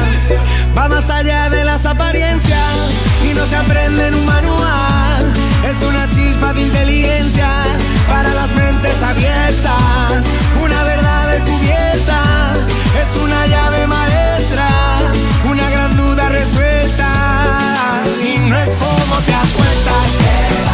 Va 0.77 0.87
más 0.89 1.09
allá 1.09 1.49
de 1.49 1.63
las 1.63 1.85
apariencias 1.85 2.59
y 3.29 3.33
no 3.33 3.45
se 3.47 3.55
aprende 3.55 4.07
en 4.07 4.15
un 4.15 4.25
manual. 4.25 5.52
Es 5.69 5.81
una 5.81 6.09
chispa 6.09 6.53
de 6.53 6.61
inteligencia 6.61 7.49
para 8.07 8.33
las 8.33 8.49
mentes 8.51 9.01
abiertas. 9.01 10.25
Una 10.61 10.83
verdad 10.83 11.27
descubierta 11.29 12.53
es 13.01 13.15
una 13.23 13.47
llave 13.47 13.87
maestra, 13.87 14.67
una 15.45 15.69
gran 15.69 15.95
duda 15.95 16.29
resuelta. 16.29 17.07
Y 18.21 18.39
no 18.49 18.57
es 18.57 18.69
como 18.71 19.15
te 19.25 19.33
acuestas, 19.33 20.72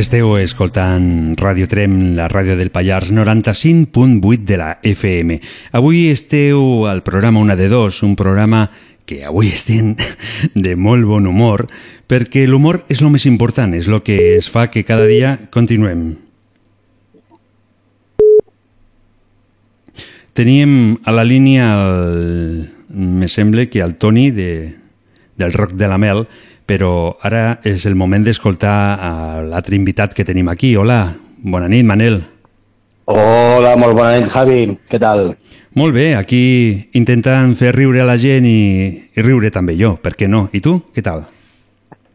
Esteu 0.00 0.38
escoltant 0.40 1.36
Radio 1.36 1.66
Trem, 1.68 2.14
la 2.16 2.24
ràdio 2.32 2.54
del 2.56 2.70
Pallars 2.72 3.10
95.8 3.12 4.46
de 4.48 4.56
la 4.56 4.70
FM. 4.80 5.36
Avui 5.76 6.06
esteu 6.08 6.86
al 6.88 7.02
programa 7.04 7.42
Una 7.44 7.52
de 7.52 7.68
Dos, 7.68 7.98
un 8.00 8.14
programa 8.16 8.70
que 9.04 9.26
avui 9.28 9.50
estem 9.52 9.92
de 10.54 10.72
molt 10.72 11.04
bon 11.04 11.28
humor, 11.28 11.66
perquè 12.08 12.46
l'humor 12.48 12.80
és 12.88 13.04
el 13.04 13.12
més 13.12 13.28
important, 13.28 13.76
és 13.76 13.92
el 13.92 14.00
que 14.00 14.38
es 14.38 14.48
fa 14.48 14.70
que 14.72 14.86
cada 14.88 15.04
dia 15.04 15.36
continuem. 15.52 16.14
Teníem 20.32 20.96
a 21.04 21.12
la 21.12 21.28
línia, 21.28 21.74
el, 21.76 22.70
me 22.88 23.28
sembla 23.28 23.68
que 23.68 23.84
el 23.84 23.98
Toni 24.00 24.30
de, 24.32 24.78
del 25.36 25.52
Rock 25.52 25.76
de 25.76 25.92
la 25.92 26.00
Mel, 26.00 26.24
però 26.70 27.16
ara 27.26 27.58
és 27.66 27.82
el 27.88 27.96
moment 27.98 28.22
d'escoltar 28.22 28.76
a 29.02 29.10
l'altre 29.42 29.74
invitat 29.74 30.14
que 30.14 30.26
tenim 30.26 30.48
aquí. 30.52 30.76
Hola, 30.78 31.02
bona 31.42 31.66
nit, 31.66 31.82
Manel. 31.86 32.20
Hola, 33.10 33.74
molt 33.80 33.96
bona 33.98 34.20
nit, 34.20 34.30
Javi. 34.30 34.60
Què 34.86 35.00
tal? 35.02 35.32
Molt 35.74 35.96
bé, 35.96 36.12
aquí 36.14 36.42
intentant 36.98 37.56
fer 37.58 37.72
riure 37.74 38.04
a 38.04 38.06
la 38.06 38.16
gent 38.18 38.46
i, 38.46 38.62
i 39.16 39.24
riure 39.24 39.50
també 39.50 39.74
jo, 39.78 39.96
per 40.02 40.14
què 40.18 40.30
no? 40.30 40.44
I 40.54 40.62
tu, 40.62 40.76
què 40.94 41.02
tal? 41.02 41.24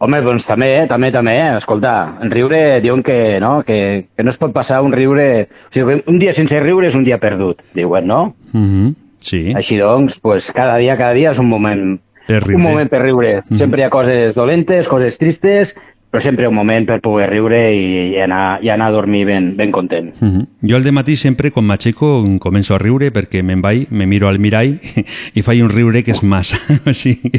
Home, 0.04 0.20
doncs 0.24 0.48
també, 0.48 0.70
també, 0.88 1.12
també. 1.12 1.36
Escolta, 1.56 2.16
en 2.24 2.32
riure 2.32 2.80
diuen 2.84 3.04
que, 3.04 3.20
no, 3.44 3.58
que, 3.68 3.78
que 4.16 4.24
no 4.24 4.32
es 4.32 4.40
pot 4.40 4.56
passar 4.56 4.82
un 4.88 4.96
riure... 4.96 5.28
O 5.68 5.76
sigui, 5.76 6.00
un 6.12 6.20
dia 6.22 6.36
sense 6.36 6.64
riure 6.64 6.88
és 6.88 6.96
un 6.96 7.04
dia 7.08 7.20
perdut, 7.20 7.64
diuen, 7.76 8.08
no? 8.08 8.24
Mm 8.54 8.68
-hmm. 8.72 8.96
Sí. 9.20 9.52
Així 9.56 9.80
doncs, 9.80 10.20
pues, 10.20 10.52
cada 10.52 10.78
dia, 10.78 10.96
cada 10.96 11.14
dia 11.14 11.32
és 11.32 11.40
un 11.40 11.50
moment 11.50 11.98
Per 12.26 12.42
riure. 12.42 12.56
un 12.56 12.62
moment 12.62 12.90
per 12.90 13.02
riure. 13.02 13.44
Mhm. 13.48 13.58
Sempre 13.58 13.82
hi 13.82 13.84
ha 13.86 13.90
coses 13.90 14.36
dolentes, 14.36 14.88
coses 14.88 15.18
tristes, 15.18 15.76
però 16.16 16.24
sempre 16.24 16.48
un 16.48 16.56
moment 16.56 16.86
per 16.88 17.02
poder 17.04 17.28
riure 17.28 17.58
i, 17.76 18.14
i, 18.14 18.20
anar, 18.24 18.62
i 18.64 18.70
anar 18.72 18.88
a 18.88 18.94
dormir 18.96 19.26
ben, 19.28 19.50
ben 19.58 19.72
content. 19.76 20.14
Mm 20.22 20.30
-hmm. 20.30 20.46
Jo 20.62 20.78
al 20.78 20.92
matí 20.94 21.18
sempre, 21.18 21.52
quan 21.52 21.66
m'aixeco, 21.66 22.24
començo 22.40 22.76
a 22.76 22.78
riure 22.78 23.12
perquè 23.12 23.44
me'n 23.44 23.62
vaig, 23.62 23.90
me 23.90 24.06
miro 24.06 24.30
al 24.30 24.40
mirall 24.40 24.80
i 25.38 25.42
faig 25.42 25.62
un 25.62 25.70
riure 25.70 26.04
que 26.04 26.12
és 26.12 26.24
massa. 26.24 26.56
sí. 26.94 27.20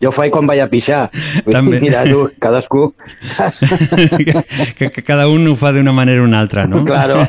Jo 0.00 0.10
faig 0.10 0.30
quan 0.30 0.46
vaig 0.46 0.60
a 0.60 0.68
pixar. 0.68 1.10
També. 1.44 1.80
Mira, 1.80 2.04
tu, 2.04 2.30
cadascú... 2.40 2.94
que, 4.78 4.90
que 4.90 5.02
cada 5.02 5.28
un 5.28 5.46
ho 5.46 5.54
fa 5.54 5.72
d'una 5.72 5.92
manera 5.92 6.22
o 6.22 6.24
una 6.24 6.40
altra, 6.40 6.66
no? 6.66 6.84
Claro. 6.84 7.26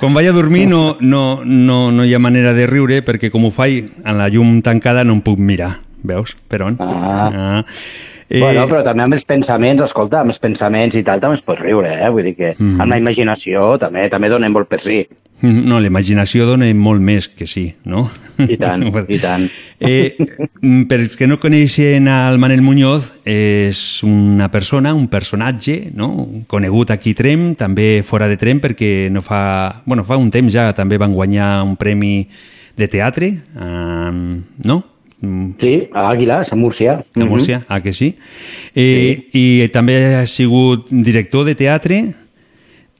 Quan 0.00 0.14
vaig 0.16 0.26
a 0.28 0.34
dormir 0.34 0.66
no, 0.68 0.96
no, 1.00 1.40
no, 1.44 1.90
no 1.94 2.04
hi 2.04 2.14
ha 2.14 2.18
manera 2.22 2.52
de 2.56 2.66
riure 2.66 3.00
perquè 3.06 3.30
com 3.30 3.46
ho 3.46 3.52
faig 3.54 3.86
en 4.04 4.18
la 4.18 4.28
llum 4.32 4.60
tancada 4.66 5.04
no 5.06 5.14
em 5.16 5.22
puc 5.24 5.38
mirar, 5.38 5.76
veus? 6.02 6.34
Per 6.50 6.62
on? 6.66 6.76
Ah. 6.80 7.30
ah. 7.30 7.62
Eh... 8.28 8.40
Bueno, 8.42 8.64
però 8.66 8.82
també 8.82 9.04
amb 9.04 9.14
els 9.14 9.24
pensaments, 9.24 9.84
escolta, 9.86 10.24
amb 10.24 10.34
els 10.34 10.40
pensaments 10.42 10.96
i 10.98 11.04
tal 11.06 11.22
també 11.22 11.38
es 11.38 11.44
pot 11.46 11.60
riure, 11.62 11.92
eh? 11.94 12.10
Vull 12.10 12.26
dir 12.26 12.34
que 12.34 12.54
Mhm. 12.58 12.80
amb 12.82 12.90
la 12.90 12.98
imaginació 12.98 13.76
també 13.78 14.08
també 14.10 14.28
donem 14.28 14.52
molt 14.52 14.68
per 14.68 14.80
sí. 14.82 15.04
No, 15.42 15.80
la 15.80 15.90
imaginació 15.90 16.46
dona 16.48 16.68
molt 16.74 17.02
més 17.04 17.28
que 17.28 17.46
sí, 17.48 17.66
no? 17.84 18.06
I 18.40 18.56
tant, 18.60 18.86
i 19.12 19.18
tant. 19.20 19.44
Eh, 19.80 20.16
mm, 20.16 20.86
per 20.88 21.00
que 21.16 21.28
no 21.28 21.38
coneixen 21.42 22.08
al 22.08 22.40
Manel 22.40 22.64
Muñoz, 22.64 23.10
és 23.28 24.02
una 24.06 24.50
persona, 24.50 24.94
un 24.96 25.08
personatge, 25.12 25.92
no? 25.94 26.10
conegut 26.48 26.94
aquí 26.94 27.12
a 27.16 27.20
Trem, 27.20 27.46
també 27.58 28.02
fora 28.06 28.28
de 28.28 28.40
Trem, 28.40 28.62
perquè 28.64 29.08
no 29.12 29.22
fa, 29.24 29.82
bueno, 29.84 30.04
fa 30.04 30.16
un 30.20 30.30
temps 30.32 30.52
ja 30.52 30.70
també 30.76 30.98
van 30.98 31.14
guanyar 31.14 31.62
un 31.66 31.76
premi 31.76 32.26
de 32.76 32.88
teatre, 32.88 33.32
um, 33.56 34.36
no? 34.64 34.82
Sí, 35.58 35.88
a 35.96 36.10
Àguiles, 36.10 36.52
a 36.52 36.56
Múrcia. 36.56 36.98
A 37.00 37.24
Múrcia, 37.24 37.64
ah, 37.72 37.80
que 37.80 37.92
sí. 37.96 38.14
Eh, 38.74 39.28
sí. 39.32 39.64
I 39.64 39.68
també 39.72 39.96
has 40.20 40.34
sigut 40.36 40.90
director 40.92 41.46
de 41.48 41.56
teatre 41.56 42.02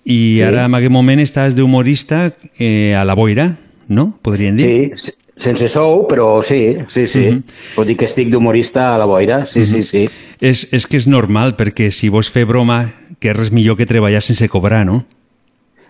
i 0.07 0.37
Sí. 0.39 0.43
ara 0.47 0.65
en 0.71 0.75
aquest 0.79 0.93
moment 0.95 1.19
estàs 1.21 1.57
d'humorista 1.59 2.31
eh, 2.63 2.95
a 2.95 3.03
la 3.05 3.15
boira, 3.19 3.57
no? 3.89 4.13
Podríem 4.23 4.57
dir. 4.57 4.67
Sí, 4.95 5.11
se- 5.11 5.15
sense 5.37 5.67
sou, 5.69 6.07
però 6.09 6.41
sí, 6.47 6.77
sí, 6.89 7.07
sí. 7.11 7.27
Mhm. 7.27 7.43
Pot 7.75 7.87
dir 7.91 7.97
que 7.99 8.07
estic 8.07 8.31
d'humorista 8.31 8.95
a 8.95 8.99
la 8.99 9.05
boira, 9.05 9.45
sí, 9.51 9.67
sí, 9.67 9.83
sí. 9.83 10.07
És, 10.41 10.69
és 10.73 10.87
que 10.87 10.97
és 10.97 11.07
normal, 11.11 11.57
perquè 11.59 11.91
si 11.91 12.09
vols 12.09 12.31
fer 12.31 12.47
broma, 12.47 12.87
que 13.21 13.33
res 13.35 13.51
millor 13.53 13.77
que 13.77 13.85
treballar 13.87 14.23
sense 14.23 14.49
cobrar, 14.49 14.85
no? 14.87 15.03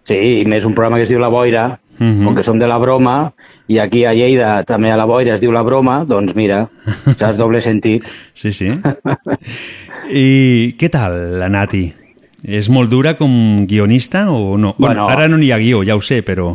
Sí, 0.07 0.15
i 0.41 0.45
més 0.47 0.65
un 0.65 0.73
programa 0.75 0.97
que 0.97 1.03
es 1.03 1.09
diu 1.11 1.19
La 1.19 1.29
Boira, 1.29 1.81
Mhm. 1.99 2.25
com 2.25 2.35
que 2.37 2.43
som 2.45 2.59
de 2.59 2.67
la 2.69 2.77
broma, 2.79 3.33
i 3.69 3.79
aquí 3.79 4.05
a 4.05 4.13
Lleida 4.15 4.63
també 4.65 4.91
a 4.93 4.97
la 4.97 5.05
Boira 5.07 5.35
es 5.35 5.41
diu 5.41 5.51
La 5.51 5.63
Broma, 5.63 6.05
doncs 6.07 6.35
mira, 6.37 6.69
saps 7.19 7.37
doble 7.39 7.61
sentit. 7.61 8.05
Sí, 8.35 8.53
sí. 8.53 8.69
I 10.11 10.75
què 10.79 10.91
tal, 10.93 11.39
la 11.41 11.49
Nati? 11.49 11.93
És 12.47 12.69
molt 12.71 12.89
dura 12.93 13.17
com 13.19 13.67
guionista 13.67 14.29
o 14.31 14.57
no? 14.57 14.75
Bueno, 14.79 15.03
Bueno. 15.03 15.09
ara 15.11 15.27
no 15.29 15.37
n'hi 15.37 15.51
ha 15.51 15.59
guió, 15.59 15.83
ja 15.85 15.97
ho 15.97 16.01
sé, 16.01 16.23
però 16.23 16.53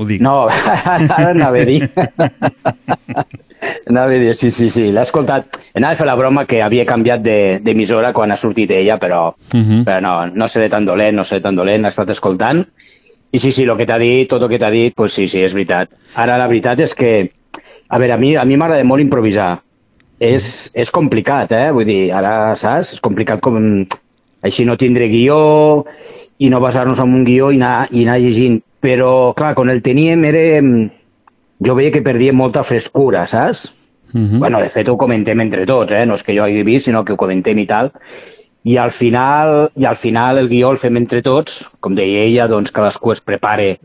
ho 0.00 0.06
dic. 0.06 0.20
No, 0.20 0.48
ara 0.84 1.30
anava 1.30 1.60
a 1.60 1.64
dir. 1.68 1.86
anava 3.88 4.10
a 4.10 4.18
dir, 4.18 4.34
sí, 4.34 4.50
sí, 4.50 4.68
sí, 4.72 4.88
l'he 4.90 5.02
escoltat. 5.04 5.58
Anava 5.78 5.94
a 5.94 6.00
fer 6.00 6.06
la 6.08 6.16
broma 6.18 6.46
que 6.50 6.62
havia 6.62 6.84
canviat 6.88 7.22
de- 7.22 7.60
d'emissora 7.62 8.12
quan 8.12 8.32
ha 8.32 8.36
sortit 8.36 8.70
ella, 8.70 8.98
però, 8.98 9.34
Mhm. 9.54 9.84
però 9.84 10.00
no, 10.02 10.26
no 10.26 10.48
seré 10.48 10.68
tan 10.68 10.84
dolent, 10.86 11.14
no 11.16 11.24
seré 11.24 11.40
tan 11.42 11.54
dolent, 11.56 11.82
l'he 11.82 11.88
estat 11.88 12.10
escoltant. 12.10 12.66
I 13.32 13.38
sí, 13.38 13.52
sí, 13.52 13.62
el 13.62 13.76
que 13.76 13.86
t'ha 13.86 13.98
dit, 13.98 14.28
tot 14.28 14.42
el 14.42 14.48
que 14.48 14.58
t'ha 14.58 14.70
dit, 14.70 14.92
pues 14.96 15.12
sí, 15.12 15.28
sí, 15.28 15.38
és 15.42 15.54
veritat. 15.54 15.90
Ara 16.16 16.36
la 16.38 16.48
veritat 16.48 16.80
és 16.80 16.94
que, 16.94 17.30
a 17.88 17.98
veure, 17.98 18.12
a 18.14 18.16
mi 18.18 18.34
a 18.36 18.44
mi 18.44 18.56
m'agrada 18.56 18.82
molt 18.84 19.00
improvisar. 19.00 19.60
És, 20.18 20.70
és 20.74 20.90
complicat, 20.90 21.52
eh? 21.52 21.70
Vull 21.70 21.86
dir, 21.86 22.12
ara, 22.12 22.54
saps? 22.56 22.94
És 22.94 23.00
complicat 23.00 23.40
com 23.40 23.86
així 24.42 24.64
no 24.64 24.76
tindre 24.80 25.08
guió 25.08 25.84
i 26.38 26.48
no 26.50 26.60
basar-nos 26.60 27.00
en 27.00 27.12
un 27.14 27.24
guió 27.24 27.50
i 27.52 27.58
anar, 27.60 27.88
i 27.90 28.04
anar 28.06 28.18
llegint. 28.22 28.60
Però, 28.80 29.34
clar, 29.36 29.54
quan 29.54 29.68
el 29.70 29.82
teníem 29.84 30.24
era... 30.24 30.62
Jo 31.60 31.74
veia 31.76 31.92
que 31.92 32.00
perdíem 32.00 32.36
molta 32.40 32.62
frescura, 32.64 33.26
saps? 33.28 33.74
Mhm. 34.14 34.38
Bueno, 34.40 34.60
de 34.62 34.70
fet 34.72 34.88
ho 34.88 34.96
comentem 34.96 35.40
entre 35.44 35.66
tots, 35.68 35.92
eh? 35.92 36.06
no 36.06 36.14
és 36.16 36.24
que 36.24 36.32
jo 36.34 36.42
hagi 36.46 36.62
vist, 36.64 36.86
sinó 36.88 37.04
que 37.04 37.12
ho 37.12 37.18
comentem 37.20 37.58
i 37.60 37.66
tal. 37.68 37.92
I 38.64 38.78
al 38.80 38.90
final, 38.90 39.70
i 39.76 39.84
al 39.84 39.96
final 39.96 40.38
el 40.40 40.48
guió 40.48 40.70
el 40.72 40.78
fem 40.80 40.96
entre 40.96 41.20
tots, 41.22 41.66
com 41.80 41.94
deia 41.94 42.24
ella, 42.24 42.48
doncs 42.48 42.72
cadascú 42.72 43.12
es 43.12 43.20
prepare 43.20 43.78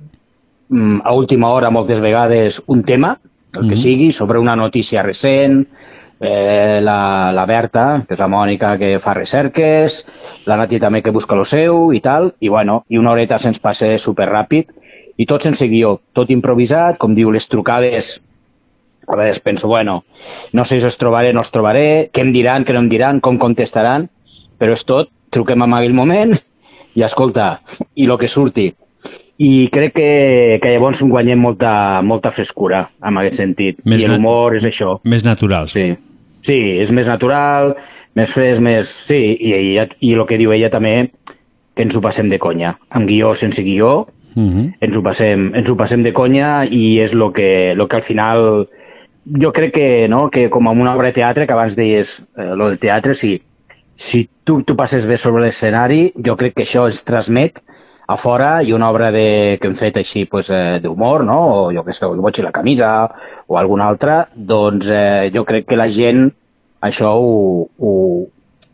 mm, 0.70 1.02
a 1.04 1.14
última 1.14 1.52
hora 1.52 1.70
moltes 1.70 2.00
vegades 2.00 2.62
un 2.68 2.84
tema, 2.84 3.20
el 3.56 3.68
que 3.68 3.76
Mhm. 3.76 3.82
sigui, 3.84 4.12
sobre 4.14 4.40
una 4.40 4.56
notícia 4.56 5.04
recent, 5.04 5.68
eh, 6.20 6.80
la, 6.82 7.32
la 7.36 7.46
Berta, 7.46 7.86
que 8.08 8.16
és 8.16 8.22
la 8.22 8.30
Mònica 8.32 8.76
que 8.82 8.96
fa 9.04 9.16
recerques, 9.18 10.04
la 10.48 10.58
Nati 10.60 10.80
també 10.80 11.02
que 11.04 11.14
busca 11.16 11.38
lo 11.38 11.46
seu 11.48 11.92
i 11.94 12.02
tal, 12.04 12.32
i 12.40 12.50
bueno, 12.50 12.84
i 12.90 13.00
una 13.02 13.14
horeta 13.14 13.40
se'ns 13.42 13.62
passa 13.64 13.92
superràpid, 14.02 14.72
i 15.18 15.28
tot 15.28 15.44
sense 15.44 15.68
guió, 15.72 15.98
tot 16.14 16.32
improvisat, 16.32 17.00
com 17.02 17.16
diu, 17.16 17.32
les 17.32 17.48
trucades 17.52 18.18
a 19.08 19.16
vegades 19.16 19.40
penso, 19.40 19.68
bueno, 19.68 20.04
no 20.54 20.66
sé 20.66 20.80
si 20.80 20.88
els 20.88 20.98
trobaré, 20.98 21.34
no 21.34 21.44
els 21.44 21.52
trobaré, 21.54 22.10
què 22.12 22.24
em 22.26 22.32
diran, 22.34 22.66
què 22.66 22.74
no 22.74 22.82
em 22.82 22.90
diran, 22.90 23.22
com 23.22 23.38
contestaran, 23.38 24.10
però 24.58 24.74
és 24.74 24.86
tot, 24.88 25.12
truquem 25.30 25.62
en 25.62 25.76
aquell 25.78 25.94
moment 25.94 26.34
i 26.96 27.04
escolta, 27.06 27.60
i 27.94 28.08
el 28.08 28.18
que 28.18 28.32
surti. 28.32 28.72
I 29.38 29.68
crec 29.74 29.94
que, 29.98 30.60
que 30.64 30.72
llavors 30.72 31.02
guanyem 31.04 31.40
molta, 31.44 32.02
molta 32.02 32.32
frescura 32.32 32.86
en 33.04 33.18
aquest 33.20 33.42
sentit. 33.42 33.82
Més 33.84 34.04
I 34.04 34.08
l'humor 34.08 34.56
és 34.56 34.64
això. 34.68 35.00
Més 35.04 35.26
naturals. 35.28 35.74
Sí. 35.76 35.90
Sí, 36.46 36.60
és 36.80 36.92
més 36.96 37.08
natural, 37.10 37.74
més 38.16 38.32
fresc, 38.32 38.62
més... 38.62 38.88
Sí, 39.10 39.18
i, 39.36 39.52
i, 39.76 39.88
i 40.08 40.14
el 40.14 40.24
que 40.30 40.38
diu 40.40 40.54
ella 40.56 40.70
també, 40.72 41.10
que 41.76 41.84
ens 41.84 41.96
ho 41.98 42.02
passem 42.06 42.30
de 42.32 42.40
conya. 42.40 42.76
Amb 42.96 43.10
guió, 43.10 43.34
sense 43.36 43.64
guió, 43.66 44.06
Mhm. 44.36 44.74
ens 44.84 44.98
ho 44.98 45.02
passem, 45.02 45.46
ens 45.56 45.70
ho 45.72 45.78
passem 45.80 46.02
de 46.04 46.12
conya 46.12 46.66
i 46.68 47.00
és 47.00 47.14
el 47.16 47.22
que, 47.32 47.72
lo 47.74 47.86
que 47.88 47.96
al 47.96 48.02
final 48.04 48.68
jo 49.42 49.52
crec 49.56 49.72
que, 49.74 50.08
no, 50.12 50.26
que 50.30 50.50
com 50.52 50.68
en 50.68 50.82
una 50.82 50.92
obra 50.94 51.08
de 51.08 51.14
teatre 51.14 51.48
que 51.48 51.54
abans 51.54 51.78
deies, 51.78 52.18
eh, 52.36 52.50
lo 52.54 52.68
del 52.68 52.78
teatre, 52.78 53.16
sí, 53.16 53.42
si 53.96 54.28
tu, 54.44 54.62
tu 54.64 54.76
passes 54.76 55.06
bé 55.08 55.16
sobre 55.16 55.46
l'escenari, 55.46 56.12
jo 56.20 56.36
crec 56.36 56.54
que 56.54 56.64
això 56.68 56.84
es 56.92 57.00
transmet 57.08 57.62
a 58.08 58.18
fora 58.18 58.62
i 58.62 58.72
una 58.72 58.90
obra 58.90 59.12
de, 59.12 59.58
que 59.62 59.70
hem 59.70 59.76
fet 59.78 59.98
així 60.02 60.26
pues, 60.30 60.52
eh, 60.54 60.80
d'humor, 60.84 61.26
no? 61.26 61.40
o 61.54 61.72
jo 61.74 61.84
que 61.86 61.94
sé, 61.94 62.06
el 62.06 62.22
boig 62.22 62.40
i 62.40 62.46
la 62.46 62.54
camisa 62.56 62.92
o 63.48 63.58
alguna 63.58 63.88
altra, 63.90 64.26
doncs 64.36 64.92
eh, 64.94 65.32
jo 65.34 65.46
crec 65.46 65.70
que 65.70 65.80
la 65.80 65.90
gent 65.90 66.28
això 66.86 67.16
ho, 67.18 67.66
ho, 67.80 67.94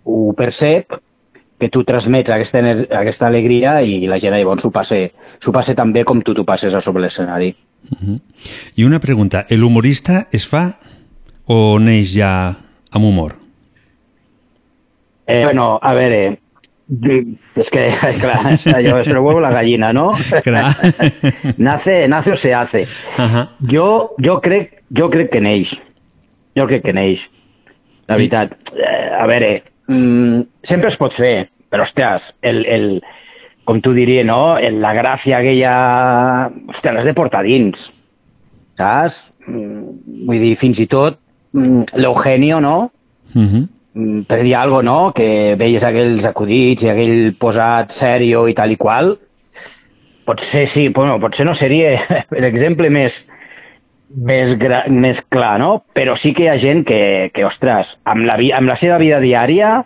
ho 0.04 0.34
percep 0.38 1.00
que 1.62 1.70
tu 1.70 1.84
transmets 1.86 2.34
aquesta, 2.34 2.62
aquesta 2.98 3.28
alegria 3.28 3.76
i 3.86 4.08
la 4.10 4.18
gent 4.20 4.34
llavors 4.34 4.66
s'ho 4.66 4.72
passa, 4.74 4.98
passa 5.54 5.76
tan 5.78 5.94
bé 5.94 6.04
com 6.10 6.24
tu 6.26 6.34
t'ho 6.34 6.44
passes 6.44 6.74
a 6.74 6.82
sobre 6.82 7.04
l'escenari. 7.04 7.52
I 8.76 8.84
una 8.84 9.00
pregunta, 9.00 9.46
el 9.48 9.64
humorista 9.64 10.26
es 10.34 10.48
fa 10.50 10.64
o 11.46 11.78
neix 11.80 12.16
ja 12.16 12.32
amb 12.92 13.06
humor? 13.06 13.38
Eh, 15.28 15.44
bueno, 15.46 15.78
a 15.82 15.94
veure, 15.94 16.40
és 16.92 17.70
que, 17.72 17.86
clar, 18.20 18.40
és 18.52 18.66
allò 18.68 18.98
és 19.00 19.08
el 19.08 19.20
huevo 19.22 19.40
la 19.40 19.52
gallina, 19.54 19.94
no? 19.96 20.10
Clar. 20.44 20.74
nace, 21.68 22.08
nace 22.12 22.34
o 22.34 22.36
se 22.36 22.54
hace. 22.54 22.84
Ajá. 23.18 23.46
Jo, 23.72 24.12
jo, 24.20 24.40
crec, 24.44 24.82
jo 24.98 25.08
crec 25.14 25.32
que 25.32 25.42
neix. 25.44 25.78
Jo 26.58 26.68
crec 26.68 26.84
que 26.84 26.96
neix. 26.96 27.30
La 28.12 28.18
veritat. 28.20 28.58
Eh, 28.76 29.08
a 29.16 29.24
veure, 29.30 29.54
mm, 29.88 30.44
sempre 30.68 30.92
es 30.92 31.00
pot 31.00 31.16
fer, 31.16 31.48
però, 31.72 31.88
hòsties, 31.88 32.34
el, 32.44 32.66
el, 32.68 32.88
com 33.64 33.80
tu 33.80 33.96
diria, 33.96 34.26
no? 34.28 34.58
El, 34.60 34.82
la 34.84 34.92
gràcia 34.98 35.40
aquella... 35.40 35.74
Hòstia, 36.68 36.98
l'has 36.98 37.08
de 37.08 37.16
portar 37.16 37.46
dins. 37.48 37.88
Saps? 38.80 39.30
Mm, 39.48 40.26
Vull 40.28 40.44
dir, 40.44 40.56
fins 40.60 40.84
i 40.84 40.90
tot 40.92 41.22
mm, 41.56 41.96
l'Eugenio, 42.04 42.60
no? 42.60 42.90
Mhm. 43.32 43.46
Mm, 43.48 43.70
per 43.94 44.40
dir 44.44 44.56
alguna 44.56 44.86
no? 44.88 45.00
Que 45.16 45.56
veies 45.60 45.84
aquells 45.84 46.26
acudits 46.30 46.86
i 46.86 46.92
aquell 46.92 47.34
posat 47.40 47.92
sèrio 47.92 48.46
i 48.48 48.56
tal 48.56 48.72
i 48.72 48.80
qual. 48.80 49.16
Potser 50.26 50.68
sí, 50.70 50.88
bueno, 50.96 51.20
potser 51.20 51.46
no 51.48 51.56
seria 51.58 51.98
l'exemple 52.44 52.92
més, 52.94 53.26
més, 54.16 54.54
gra, 54.60 54.86
més 54.88 55.22
clar, 55.22 55.58
no? 55.60 55.84
Però 55.94 56.16
sí 56.16 56.34
que 56.38 56.46
hi 56.46 56.52
ha 56.52 56.60
gent 56.62 56.86
que, 56.88 57.32
que 57.34 57.48
ostres, 57.48 57.98
amb 58.06 58.28
la, 58.30 58.38
amb 58.58 58.72
la 58.72 58.78
seva 58.80 59.00
vida 59.02 59.20
diària, 59.24 59.82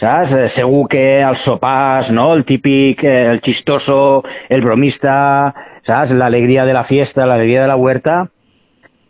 saps? 0.00 0.34
Eh, 0.34 0.48
Segur 0.50 0.86
que 0.90 1.04
els 1.22 1.44
sopars, 1.46 2.10
no? 2.16 2.32
El 2.34 2.44
típic, 2.48 3.04
eh, 3.04 3.30
el 3.36 3.42
chistoso, 3.44 4.24
el 4.48 4.64
bromista, 4.66 5.16
saps? 5.82 6.16
L'alegria 6.18 6.66
de 6.66 6.74
la 6.74 6.84
fiesta, 6.84 7.28
l'alegria 7.28 7.62
de 7.62 7.70
la 7.70 7.78
huerta, 7.78 8.24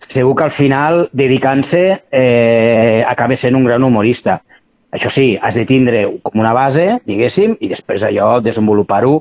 segur 0.08 0.34
que 0.36 0.44
al 0.44 0.50
final, 0.54 1.08
dedicant-se, 1.12 2.04
eh, 2.10 3.04
acaba 3.06 3.36
sent 3.36 3.56
un 3.56 3.64
gran 3.64 3.82
humorista. 3.82 4.42
Això 4.94 5.10
sí, 5.10 5.38
has 5.40 5.56
de 5.58 5.64
tindre 5.66 6.04
com 6.22 6.38
una 6.40 6.52
base, 6.54 7.00
diguéssim, 7.06 7.56
i 7.60 7.68
després 7.68 8.04
allò 8.06 8.38
desenvolupar-ho 8.40 9.16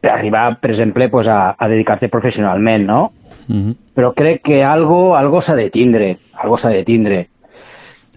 per 0.00 0.14
arribar, 0.14 0.60
per 0.60 0.70
exemple, 0.70 1.10
pues, 1.12 1.28
a, 1.28 1.54
a 1.58 1.68
dedicar-te 1.68 2.08
professionalment, 2.08 2.86
no? 2.88 3.02
Mhm. 3.48 3.74
Però 3.94 4.14
crec 4.16 4.40
que 4.46 4.62
algo, 4.64 5.16
algo 5.16 5.42
s'ha 5.44 5.56
de 5.58 5.68
tindre, 5.70 6.16
algo 6.32 6.56
s'ha 6.56 6.70
de 6.72 6.84
tindre. 6.84 7.28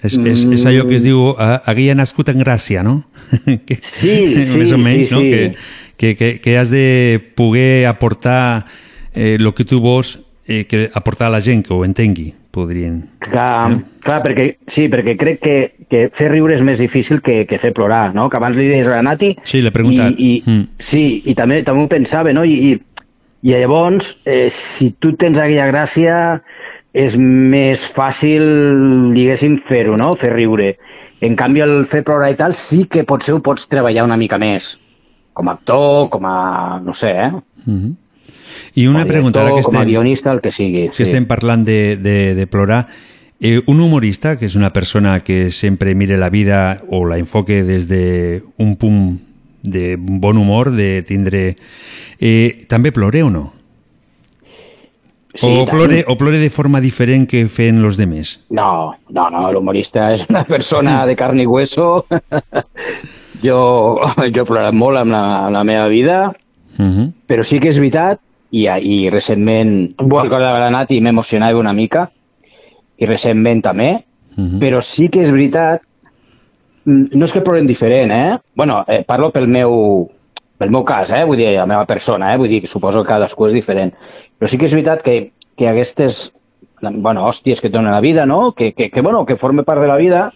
És, 0.03 0.17
és, 0.19 0.43
és 0.51 0.65
allò 0.67 0.83
que 0.87 0.97
es 0.99 1.03
diu 1.03 1.29
eh, 1.31 1.59
havia 1.65 1.95
nascut 1.95 2.29
en 2.31 2.41
gràcia, 2.43 2.83
no? 2.83 3.03
que, 3.67 3.79
Sí, 3.81 4.15
sí, 4.47 4.57
més 4.59 4.71
o 4.71 4.79
menys, 4.79 5.09
sí, 5.09 5.13
no? 5.13 5.19
sí. 5.19 5.29
Que, 5.29 5.51
que, 5.97 6.15
que, 6.15 6.31
que 6.43 6.57
has 6.59 6.71
de 6.71 7.19
poder 7.35 7.87
aportar 7.87 8.65
eh, 9.13 9.35
el 9.39 9.53
que 9.53 9.65
tu 9.67 9.79
vols 9.83 10.19
eh, 10.47 10.65
que 10.65 10.89
aportar 10.93 11.27
a 11.27 11.35
la 11.37 11.41
gent 11.41 11.63
que 11.65 11.73
ho 11.73 11.83
entengui, 11.85 12.33
podrien. 12.53 13.01
Clar, 13.23 13.79
clar 14.03 14.19
perquè, 14.25 14.47
sí, 14.69 14.87
perquè 14.91 15.15
crec 15.19 15.39
que, 15.41 15.55
que 15.89 16.03
fer 16.13 16.29
riure 16.31 16.55
és 16.57 16.63
més 16.65 16.81
difícil 16.81 17.21
que, 17.25 17.43
que 17.49 17.59
fer 17.61 17.73
plorar, 17.73 18.13
no? 18.15 18.29
Que 18.29 18.37
abans 18.37 18.57
li 18.59 18.67
deies 18.69 18.87
a 18.87 18.97
la 18.97 19.05
Nati... 19.05 19.33
Sí, 19.47 19.63
l'he 19.63 19.73
preguntat. 19.73 20.19
I, 20.19 20.35
i, 20.37 20.41
Mm. 20.43 20.65
Sí, 20.83 21.03
i 21.25 21.35
també, 21.35 21.61
també 21.63 21.85
ho 21.85 21.91
pensava, 21.91 22.33
no? 22.35 22.43
I, 22.43 22.53
i, 22.73 23.07
i 23.43 23.55
llavors, 23.55 24.17
eh, 24.25 24.49
si 24.53 24.91
tu 24.99 25.15
tens 25.19 25.39
aquella 25.39 25.69
gràcia, 25.71 26.17
és 26.93 27.15
més 27.17 27.83
fàcil, 27.95 28.43
diguéssim, 29.15 29.57
fer-ho, 29.65 29.97
no? 29.97 30.13
Fer 30.19 30.33
riure. 30.35 30.75
En 31.23 31.35
canvi, 31.39 31.63
el 31.63 31.85
fer 31.89 32.03
plorar 32.05 32.29
i 32.33 32.37
tal, 32.37 32.53
sí 32.53 32.83
que 32.91 33.05
potser 33.07 33.33
ho 33.33 33.41
pots 33.41 33.65
treballar 33.71 34.05
una 34.05 34.19
mica 34.19 34.37
més. 34.37 34.73
Com 35.33 35.49
a 35.49 35.55
actor, 35.57 36.09
com 36.13 36.25
a... 36.29 36.37
no 36.83 36.93
sé, 36.93 37.13
eh? 37.25 37.31
Mhm. 37.65 37.93
I 38.75 38.87
una 38.87 39.03
a 39.03 39.05
pregunta, 39.05 39.41
ara 39.41 39.49
director, 39.49 39.63
que 39.63 39.71
com 39.71 39.75
a 39.75 39.79
estem, 39.81 39.91
guionista, 39.91 40.31
el 40.31 40.41
que 40.41 40.51
sigui. 40.51 40.89
que 40.89 41.03
estem 41.03 41.25
parlant 41.25 41.65
de, 41.65 41.97
de, 41.97 42.35
de 42.35 42.47
plorar, 42.47 42.87
eh, 43.39 43.61
un 43.67 43.81
humorista, 43.81 44.37
que 44.39 44.45
és 44.45 44.55
una 44.55 44.73
persona 44.73 45.19
que 45.23 45.51
sempre 45.51 45.95
mire 45.95 46.17
la 46.17 46.29
vida 46.29 46.81
o 46.89 47.05
la 47.05 47.17
enfoque 47.17 47.63
des 47.63 47.87
de 47.87 48.43
un 48.57 48.75
punt 48.77 49.19
de 49.63 49.95
bon 49.97 50.37
humor, 50.37 50.71
de 50.71 51.03
tindre... 51.03 51.57
Eh, 52.19 52.65
també 52.67 52.91
plore 52.91 53.23
o 53.23 53.29
no? 53.29 53.53
Sí, 55.33 55.47
o, 55.49 55.65
plore, 55.65 56.03
o 56.07 56.13
plore 56.15 56.37
de 56.37 56.51
forma 56.53 56.79
diferent 56.79 57.25
quefen 57.27 57.81
los 57.81 57.97
demés? 57.97 58.39
No, 58.53 58.93
no, 59.09 59.29
no, 59.33 59.47
l'humorista 59.51 60.11
és 60.13 60.27
una 60.29 60.43
persona 60.45 61.01
de 61.09 61.15
carn 61.17 61.41
i 61.41 61.47
hueso. 61.49 62.05
jo, 63.43 63.57
jo 63.99 64.43
he 64.43 64.45
plorat 64.45 64.77
molt 64.77 65.01
amb 65.01 65.15
la, 65.15 65.23
amb 65.47 65.57
la 65.57 65.63
meva 65.67 65.87
vida, 65.89 66.21
Uh 66.73 66.85
-huh. 66.85 67.11
però 67.27 67.43
sí 67.43 67.59
que 67.59 67.69
és 67.69 67.77
veritat, 67.77 68.19
i, 68.53 68.67
i 68.67 69.09
recentment, 69.09 69.95
bueno, 69.97 70.27
recordava 70.27 70.61
la 70.61 70.71
Nati 70.73 70.99
i 70.99 71.01
m'emocionava 71.01 71.59
una 71.59 71.73
mica, 71.73 72.07
i 73.01 73.09
recentment 73.09 73.63
també, 73.65 73.91
Uh 74.35 74.43
-huh. 74.43 74.59
però 74.59 74.81
sí 74.81 75.09
que 75.09 75.21
és 75.21 75.31
veritat, 75.31 75.81
mm, 76.85 77.05
no 77.13 77.25
és 77.25 77.33
que 77.33 77.41
plorem 77.41 77.67
diferent, 77.67 78.11
eh? 78.11 78.39
Bueno, 78.55 78.83
eh, 78.87 79.03
parlo 79.05 79.31
pel 79.31 79.47
meu, 79.47 80.09
pel 80.57 80.71
meu 80.71 80.83
cas, 80.83 81.11
eh? 81.11 81.23
Vull 81.23 81.37
dir, 81.37 81.55
la 81.55 81.65
meva 81.65 81.85
persona, 81.85 82.33
eh? 82.33 82.37
Vull 82.37 82.49
dir 82.49 82.61
que 82.61 82.67
suposo 82.67 83.03
que 83.03 83.09
cadascú 83.09 83.45
és 83.45 83.53
diferent. 83.53 83.93
Però 84.39 84.47
sí 84.47 84.57
que 84.57 84.65
és 84.65 84.73
veritat 84.73 85.03
que, 85.03 85.33
que 85.55 85.67
aquestes, 85.67 86.33
bueno, 86.81 87.27
hòsties 87.27 87.61
que 87.61 87.67
et 87.67 87.73
dona 87.73 87.91
la 87.91 88.01
vida, 88.01 88.25
no? 88.25 88.53
Que, 88.53 88.73
que, 88.73 88.89
que, 88.89 89.01
bueno, 89.01 89.25
que 89.25 89.37
forme 89.37 89.63
part 89.63 89.81
de 89.81 89.87
la 89.87 89.97
vida, 89.97 90.33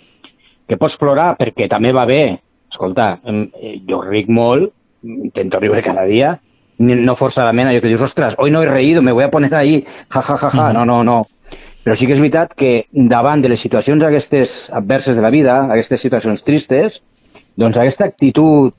que 0.67 0.77
pots 0.77 0.97
plorar 0.97 1.37
perquè 1.37 1.67
també 1.67 1.91
va 1.91 2.05
bé. 2.05 2.39
Escolta, 2.69 3.19
eh, 3.25 3.81
jo 3.87 4.01
ric 4.01 4.27
molt, 4.29 4.73
intento 5.03 5.59
riure 5.59 5.81
cada 5.81 6.03
dia, 6.05 6.39
no 6.79 7.15
forzadament 7.15 7.69
allò 7.69 7.81
que 7.81 7.89
dius, 7.89 8.01
ostres, 8.05 8.35
hoy 8.37 8.51
no 8.51 8.61
he 8.61 8.67
reído, 8.69 9.01
me 9.01 9.11
voy 9.11 9.23
a 9.23 9.31
poner 9.31 9.53
ahí, 9.55 9.83
ja, 10.13 10.21
ja, 10.21 10.37
ja, 10.37 10.49
ja. 10.49 10.73
no, 10.73 10.85
no, 10.85 11.03
no. 11.03 11.25
Però 11.83 11.95
sí 11.95 12.05
que 12.05 12.13
és 12.17 12.19
veritat 12.19 12.51
que 12.53 12.87
davant 12.91 13.41
de 13.41 13.47
les 13.49 13.61
situacions 13.63 14.03
aquestes 14.03 14.69
adverses 14.75 15.15
de 15.15 15.21
la 15.23 15.29
vida, 15.31 15.61
aquestes 15.71 16.01
situacions 16.03 16.43
tristes, 16.43 17.01
doncs 17.55 17.77
aquesta 17.79 18.03
actitud 18.05 18.73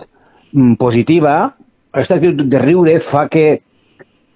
mm, 0.53 0.75
positiva, 0.75 1.55
aquesta 1.91 2.19
actitud 2.21 2.45
de 2.53 2.59
riure 2.61 2.99
fa 3.01 3.25
que 3.33 3.63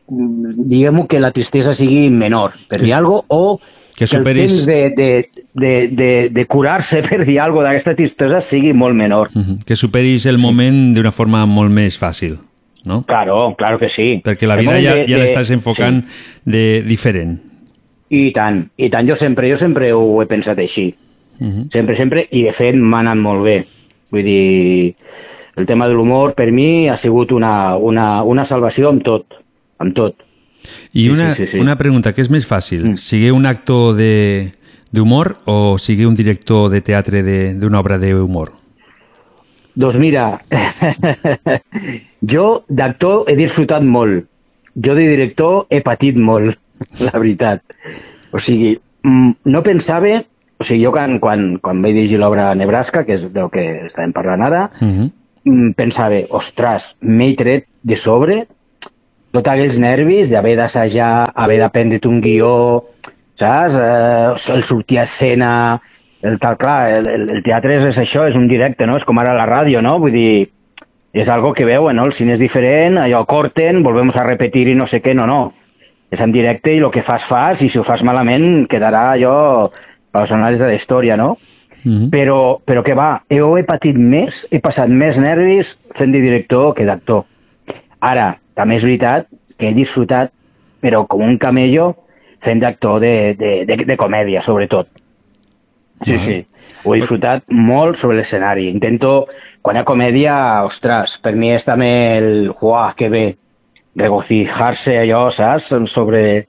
mm, 0.09 0.55
diguem-ho 0.73 1.07
que 1.07 1.21
la 1.21 1.31
tristesa 1.37 1.75
sigui 1.77 2.09
menor, 2.11 2.57
per 2.69 2.81
dir 2.81 2.95
alguna 2.97 3.23
o 3.29 3.61
Que 3.93 4.05
el 4.05 4.09
superis- 4.09 4.49
temps 4.49 4.65
de, 4.67 4.79
de, 4.97 5.31
de, 5.53 5.89
de, 5.93 6.29
de 6.33 6.47
curar-se, 6.47 7.03
per 7.09 7.27
dir 7.29 7.39
alguna 7.45 7.69
d'aquesta 7.69 7.93
tristesa 7.95 8.41
sigui 8.41 8.73
molt 8.73 8.97
menor. 8.97 9.29
Mhm. 9.35 9.61
Que 9.69 9.77
superis 9.77 10.25
el 10.27 10.39
moment 10.41 10.95
d'una 10.97 11.13
forma 11.13 11.45
molt 11.45 11.71
més 11.71 12.01
fàcil, 12.01 12.39
no? 12.85 13.05
Claro, 13.07 13.55
claro 13.57 13.79
que 13.79 13.89
sí. 13.89 14.21
Perquè 14.25 14.47
la 14.47 14.57
vida 14.57 14.81
ja, 14.81 14.95
de- 14.95 15.07
ja 15.09 15.19
l'estàs 15.19 15.51
enfocant 15.51 16.05
de 16.45 16.83
diferent. 16.83 17.39
I 18.11 18.31
tant, 18.33 18.67
i 18.77 18.91
tant. 18.91 19.09
Jo 19.09 19.17
sempre, 19.17 19.49
jo 19.51 19.57
sempre 19.57 19.93
ho 19.93 20.21
he 20.23 20.27
pensat 20.27 20.59
així. 20.59 20.95
Mhm. 21.39 21.71
Sempre, 21.73 21.97
sempre, 21.97 22.27
i 22.31 22.43
de 22.45 22.53
fet 22.53 22.75
m'ha 22.77 23.01
anat 23.01 23.17
molt 23.17 23.43
bé. 23.45 23.65
Vull 24.13 24.23
dir, 24.25 24.95
el 25.57 25.67
tema 25.67 25.89
de 25.89 25.95
l'humor 25.95 26.35
per 26.35 26.51
mi 26.53 26.89
ha 26.89 26.97
sigut 26.97 27.33
una, 27.33 27.77
una, 27.77 28.23
una 28.23 28.45
salvació 28.45 28.91
amb 28.91 29.03
tot, 29.03 29.25
amb 29.79 29.95
tot. 29.95 30.15
I 30.93 31.07
Sí, 31.07 31.09
una, 31.11 31.35
sí, 31.35 31.47
sí, 31.47 31.53
sí. 31.57 31.61
una 31.61 31.77
pregunta, 31.79 32.13
què 32.15 32.21
és 32.23 32.31
més 32.31 32.47
fàcil? 32.47 32.85
Mm. 32.93 32.97
Sigue 32.97 33.33
un 33.33 33.47
actor 33.47 33.97
de 33.97 34.53
d'humor 34.93 35.39
o 35.47 35.79
sigue 35.79 36.07
un 36.07 36.15
director 36.15 36.69
de 36.71 36.83
teatre 36.83 37.23
de- 37.23 37.55
d'una 37.55 37.81
obra 37.81 37.97
d'humor? 37.99 38.53
Doncs 39.75 39.97
mira, 39.97 40.27
jo 42.33 42.47
d'actor 42.69 43.31
he 43.31 43.37
disfrutat 43.39 43.85
molt. 43.85 44.29
Jo 44.77 44.97
de 44.97 45.07
director 45.09 45.67
he 45.71 45.81
patit 45.85 46.17
molt, 46.17 46.59
la 47.07 47.15
veritat. 47.15 47.63
O 48.33 48.41
sigui, 48.41 48.77
mm, 49.05 49.49
no 49.53 49.65
pensava... 49.65 50.21
O 50.63 50.65
sigui, 50.65 50.85
jo 50.85 50.93
quan, 50.95 51.17
quan, 51.19 51.57
quan 51.59 51.81
vaig 51.83 51.97
dirigir 51.97 52.21
l'obra 52.23 52.53
Nebraska, 52.55 53.03
que 53.03 53.17
és 53.17 53.25
del 53.35 53.49
que 53.51 53.65
estàvem 53.89 54.13
parlant 54.15 54.45
ara, 54.47 54.69
Uh 54.81 54.89
-huh. 54.89 55.11
mm, 55.45 55.73
pensava, 55.75 56.21
ostres, 56.31 56.97
m'he 57.01 57.35
tret 57.35 57.67
de 57.83 57.97
sobre 57.97 58.45
tots 59.33 59.49
aquells 59.49 59.79
nervis 59.81 60.31
d'haver 60.31 60.57
d'assajar, 60.59 61.33
haver 61.35 61.59
d'aprendre't 61.59 62.09
un 62.09 62.21
guió, 62.21 62.85
saps? 63.41 63.75
Eh, 63.75 64.55
el 64.55 64.63
sortir 64.63 64.99
a 65.01 65.07
escena, 65.09 65.81
el 66.23 66.39
tal, 66.39 66.57
clar, 66.57 66.91
el, 66.91 67.07
el, 67.11 67.29
el 67.37 67.43
teatre 67.43 67.77
és, 67.81 67.99
això, 67.99 68.27
és 68.31 68.39
un 68.39 68.49
directe, 68.49 68.87
no? 68.87 68.97
És 68.97 69.07
com 69.07 69.19
ara 69.19 69.35
la 69.37 69.47
ràdio, 69.49 69.83
no? 69.83 69.99
Vull 70.03 70.15
dir, 70.15 70.51
és 71.13 71.29
algo 71.29 71.53
que 71.53 71.67
veuen, 71.69 71.99
no? 71.99 72.07
El 72.09 72.15
cine 72.17 72.37
és 72.37 72.43
diferent, 72.43 73.01
allò 73.03 73.25
corten, 73.29 73.83
volvemos 73.83 74.17
a 74.17 74.27
repetir 74.27 74.69
i 74.71 74.77
no 74.79 74.87
sé 74.87 75.03
què, 75.03 75.17
no, 75.19 75.27
no. 75.27 75.41
És 76.13 76.21
en 76.21 76.33
directe 76.33 76.75
i 76.75 76.79
el 76.81 76.93
que 76.95 77.03
fas, 77.03 77.25
fas, 77.25 77.63
i 77.65 77.71
si 77.73 77.81
ho 77.81 77.85
fas 77.85 78.05
malament 78.05 78.69
quedarà 78.71 79.09
allò 79.15 79.35
a 79.67 80.23
les 80.23 80.33
anàlisis 80.37 80.63
de 80.63 80.71
la 80.71 80.79
història, 80.79 81.17
no? 81.17 81.35
Mhm. 81.83 82.11
però, 82.11 82.61
però 82.63 82.83
que 82.87 82.95
va, 82.95 83.25
jo 83.27 83.57
he 83.59 83.65
patit 83.67 83.97
més, 83.99 84.45
he 84.55 84.61
passat 84.63 84.89
més 84.89 85.19
nervis 85.19 85.75
fent 85.99 86.13
de 86.15 86.21
director 86.23 86.77
que 86.77 86.87
d'actor. 86.87 87.25
Ara, 87.99 88.37
també 88.55 88.77
és 88.79 88.85
veritat 88.87 89.27
que 89.59 89.71
he 89.71 89.75
disfrutat, 89.75 90.31
però 90.81 91.03
com 91.09 91.25
un 91.27 91.39
camello, 91.43 91.97
fent 92.43 92.63
d'actor 92.63 93.01
de, 93.03 93.35
de, 93.39 93.53
de, 93.67 93.77
de 93.87 93.97
comèdia, 93.97 94.43
sobretot. 94.43 94.89
Sí, 96.07 96.19
sí. 96.19 96.39
Ho 96.85 96.95
he 96.95 97.01
disfrutat 97.01 97.45
molt 97.49 98.01
sobre 98.01 98.19
l'escenari. 98.19 98.69
Intento, 98.71 99.29
quan 99.63 99.77
hi 99.77 99.83
ha 99.83 99.87
comèdia, 99.87 100.35
ostres, 100.67 101.19
per 101.23 101.37
mi 101.39 101.53
és 101.55 101.65
també 101.69 101.93
el... 102.19 102.51
Uah, 102.61 102.93
que 102.99 103.09
bé! 103.13 103.27
regocijar-se 103.95 104.97
allò, 104.99 105.27
saps? 105.31 105.73
Sobre, 105.91 106.47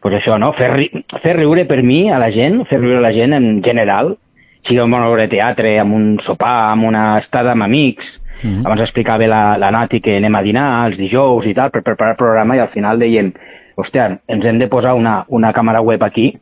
pues 0.00 0.16
això, 0.18 0.38
no? 0.38 0.52
Fer, 0.56 0.70
ri 0.74 0.88
fer 1.22 1.36
riure 1.38 1.64
per 1.68 1.82
mi 1.86 2.08
a 2.10 2.18
la 2.18 2.30
gent, 2.34 2.62
fer 2.66 2.80
riure 2.80 2.98
a 2.98 3.04
la 3.04 3.12
gent 3.14 3.36
en 3.36 3.48
general, 3.64 4.16
sigui 4.62 4.80
en 4.82 4.90
una 4.90 5.08
obra 5.08 5.26
de 5.26 5.36
teatre, 5.36 5.76
amb 5.80 5.94
un 5.94 6.08
sopar, 6.22 6.72
amb 6.72 6.88
una 6.90 7.04
estada 7.18 7.52
amb 7.52 7.66
amics, 7.68 8.20
mm 8.42 8.50
-hmm. 8.50 8.66
abans 8.66 8.80
explicava 8.80 9.26
la, 9.26 9.56
la 9.58 9.70
Nati 9.70 10.00
que 10.00 10.16
anem 10.16 10.34
a 10.34 10.42
dinar 10.42 10.86
els 10.86 10.98
dijous 10.98 11.46
i 11.46 11.54
tal, 11.54 11.70
per 11.70 11.82
preparar 11.82 12.12
el 12.12 12.16
programa 12.16 12.56
i 12.56 12.60
al 12.60 12.68
final 12.68 12.98
dèiem, 12.98 13.32
hòstia, 13.76 14.18
ens 14.26 14.46
hem 14.46 14.58
de 14.58 14.68
posar 14.68 14.94
una, 14.94 15.24
una 15.28 15.52
càmera 15.52 15.80
web 15.80 16.02
aquí 16.02 16.38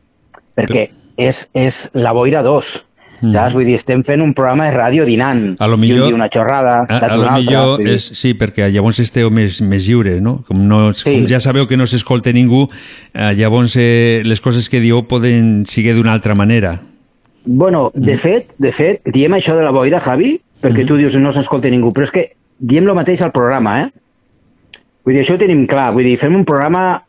perquè 0.55 0.89
és, 1.17 1.49
és 1.53 1.89
la 1.93 2.11
boira 2.13 2.41
2, 2.43 2.85
Mm. 3.21 3.33
saps? 3.35 3.53
Vull 3.53 3.65
dir, 3.69 3.75
estem 3.77 3.99
fent 4.03 4.19
un 4.23 4.31
programa 4.33 4.65
de 4.65 4.71
ràdio 4.75 5.03
dinant. 5.05 5.55
A 5.61 5.67
lo 5.67 5.77
millor- 5.77 6.11
una 6.11 6.27
xorrada, 6.27 6.87
A, 6.89 6.97
a 6.97 7.15
lo 7.15 7.21
altra. 7.29 7.35
millor 7.37 7.81
és, 7.85 8.01
sí, 8.17 8.33
perquè 8.33 8.65
llavors 8.73 8.97
esteu 8.99 9.29
més, 9.29 9.59
més 9.61 9.85
lliure, 9.87 10.19
no? 10.19 10.43
Com, 10.47 10.63
no, 10.67 10.91
sí. 10.91 11.03
com 11.05 11.27
ja 11.29 11.39
sabeu 11.39 11.67
que 11.67 11.77
no 11.77 11.85
s'escolta 11.85 12.31
ningú, 12.33 12.67
eh, 13.13 13.35
llavors 13.37 13.75
eh, 13.77 14.23
les 14.25 14.41
coses 14.41 14.67
que 14.69 14.79
dieu 14.79 15.03
poden 15.05 15.67
seguir 15.67 15.93
d'una 15.93 16.13
altra 16.13 16.33
manera. 16.33 16.79
Bueno, 17.45 17.91
de 17.93 18.17
fet, 18.17 18.55
de 18.57 18.71
fet, 18.71 19.01
diem 19.05 19.33
això 19.33 19.55
de 19.55 19.61
la 19.65 19.71
boira, 19.71 19.99
Javi, 19.99 20.39
perquè 20.61 20.87
tu 20.87 20.97
dius 20.97 21.13
no 21.21 21.31
s'escolta 21.31 21.69
ningú, 21.69 21.91
però 21.93 22.03
és 22.05 22.11
que 22.11 22.31
diem 22.57 22.89
el 22.89 22.95
mateix 22.95 23.21
al 23.21 23.31
programa, 23.31 23.83
eh? 23.83 23.91
Vull 25.05 25.13
dir, 25.13 25.21
això 25.21 25.35
ho 25.35 25.37
tenim 25.37 25.67
clar, 25.67 25.91
vull 25.93 26.03
dir, 26.05 26.17
fem 26.17 26.35
un 26.35 26.43
programa... 26.45 27.03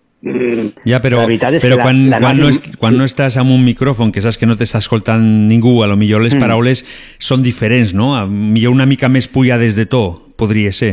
Ja, 0.86 1.00
però, 1.02 1.24
però 1.26 1.58
que 1.60 1.68
la- 1.74 1.82
quan, 1.82 2.02
la 2.10 2.20
quan, 2.22 2.36
no, 2.38 2.48
est, 2.48 2.76
quan 2.78 2.96
no 2.96 3.04
estàs 3.04 3.36
amb 3.40 3.50
un 3.50 3.64
micròfon, 3.64 4.12
que 4.14 4.22
saps 4.22 4.38
que 4.38 4.46
no 4.46 4.54
t'està 4.54 4.78
escoltant 4.78 5.24
ningú, 5.48 5.82
a 5.82 5.88
lo 5.90 5.96
millor 5.96 6.22
les 6.22 6.36
Mm. 6.36 6.40
paraules 6.40 6.84
són 7.18 7.42
diferents, 7.42 7.92
no? 7.92 8.14
A 8.14 8.26
millor 8.26 8.72
una 8.72 8.86
mica 8.86 9.08
més 9.08 9.26
pujades 9.26 9.74
de 9.74 9.86
to, 9.86 10.32
podria 10.36 10.70
ser. 10.72 10.92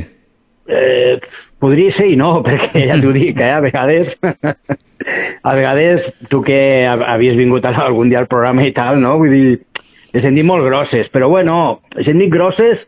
Eh, 0.68 1.20
podria 1.60 1.92
ser 1.92 2.08
i 2.10 2.16
no, 2.18 2.42
perquè 2.46 2.88
ja 2.88 2.98
t'ho 3.02 3.12
dic, 3.14 3.38
eh, 3.40 3.52
a 3.54 3.60
vegades 3.62 4.18
a 5.44 5.54
vegades, 5.56 6.12
tu 6.30 6.42
que 6.42 6.86
ha- 6.88 7.14
havies 7.14 7.38
vingut 7.38 7.66
algun 7.66 8.10
dia 8.10 8.20
al 8.20 8.28
programa 8.28 8.66
i 8.66 8.72
tal, 8.72 9.00
no? 9.02 9.18
Vull 9.22 9.30
dir, 9.32 9.60
les 10.14 10.26
dit 10.26 10.44
molt 10.46 10.66
grosses, 10.66 11.10
però 11.10 11.30
bueno, 11.30 11.82
les 11.96 12.08
hem 12.10 12.18
dit 12.18 12.30
grosses, 12.34 12.88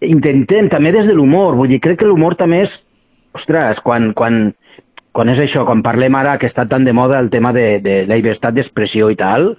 intentem, 0.00 0.68
també 0.72 0.92
des 0.92 1.06
de 1.06 1.12
l'humor, 1.14 1.54
vull 1.54 1.68
dir, 1.68 1.80
crec 1.80 1.98
que 2.00 2.06
l'humor 2.08 2.34
també 2.34 2.62
és, 2.64 2.78
ostres, 3.36 3.80
quan, 3.84 4.12
quan, 4.16 4.54
quan 5.20 5.28
és 5.28 5.40
això, 5.42 5.66
quan 5.68 5.82
parlem 5.84 6.14
ara 6.16 6.38
que 6.40 6.48
està 6.48 6.64
tan 6.64 6.86
de 6.86 6.94
moda 6.96 7.18
el 7.20 7.28
tema 7.28 7.50
de, 7.52 7.76
de 7.84 7.96
la 8.08 8.16
llibertat 8.16 8.54
d'expressió 8.56 9.10
i 9.12 9.18
tal, 9.20 9.50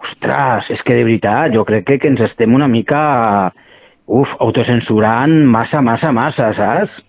ostres, 0.00 0.70
és 0.72 0.80
que 0.80 0.94
de 0.96 1.02
veritat, 1.04 1.52
jo 1.52 1.66
crec 1.68 1.84
que, 1.84 1.98
que 2.00 2.08
ens 2.08 2.22
estem 2.24 2.54
una 2.56 2.70
mica, 2.72 3.02
uf, 4.06 4.32
autocensurant 4.40 5.34
massa, 5.44 5.82
massa, 5.84 6.12
massa, 6.16 6.46
saps? 6.56 7.02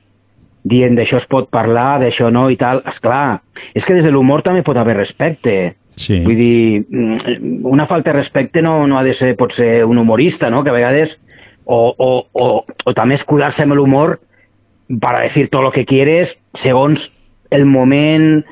Dient 0.67 0.97
d'això 0.99 1.21
es 1.21 1.27
pot 1.31 1.47
parlar, 1.47 2.01
d'això 2.01 2.27
no 2.35 2.49
i 2.51 2.57
tal. 2.59 2.81
És 2.83 2.99
clar, 2.99 3.39
és 3.71 3.87
que 3.87 3.95
des 3.95 4.03
de 4.03 4.11
l'humor 4.11 4.43
també 4.43 4.59
pot 4.67 4.75
haver 4.75 4.97
respecte. 4.97 5.55
Sí. 5.95 6.19
Vull 6.25 6.35
dir, 6.35 6.83
mm, 6.83 7.61
una 7.63 7.85
falta 7.87 8.11
de 8.11 8.17
respecte 8.17 8.61
no, 8.61 8.73
no 8.91 8.99
ha 8.99 9.05
de 9.07 9.13
ser, 9.15 9.37
pot 9.39 9.55
ser 9.55 9.85
un 9.85 10.03
humorista, 10.03 10.49
no? 10.51 10.65
Que 10.65 10.73
a 10.73 10.75
vegades, 10.75 11.15
o, 11.63 11.79
o, 11.95 12.11
o, 12.33 12.49
o 12.65 12.95
també 12.97 13.15
escudar-se 13.15 13.63
amb 13.63 13.79
l'humor 13.79 14.17
para 14.99 15.21
decir 15.21 15.47
todo 15.47 15.61
lo 15.61 15.71
que 15.71 15.85
quieres 15.85 16.39
segons 16.57 17.13
el 17.51 17.65
moment, 17.65 18.43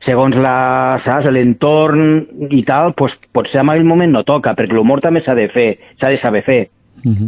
segons 0.00 0.36
la, 0.40 0.96
saps, 0.98 1.26
l'entorn 1.32 2.26
i 2.50 2.62
tal, 2.64 2.94
pues, 2.96 3.18
potser 3.32 3.60
en 3.60 3.70
aquell 3.70 3.84
moment 3.84 4.12
no 4.12 4.22
toca, 4.24 4.54
perquè 4.56 4.72
l'humor 4.72 5.00
també 5.04 5.20
s'ha 5.20 5.34
de 5.36 5.48
fer, 5.52 5.78
s'ha 5.96 6.08
de 6.08 6.16
saber 6.16 6.42
fer. 6.46 6.62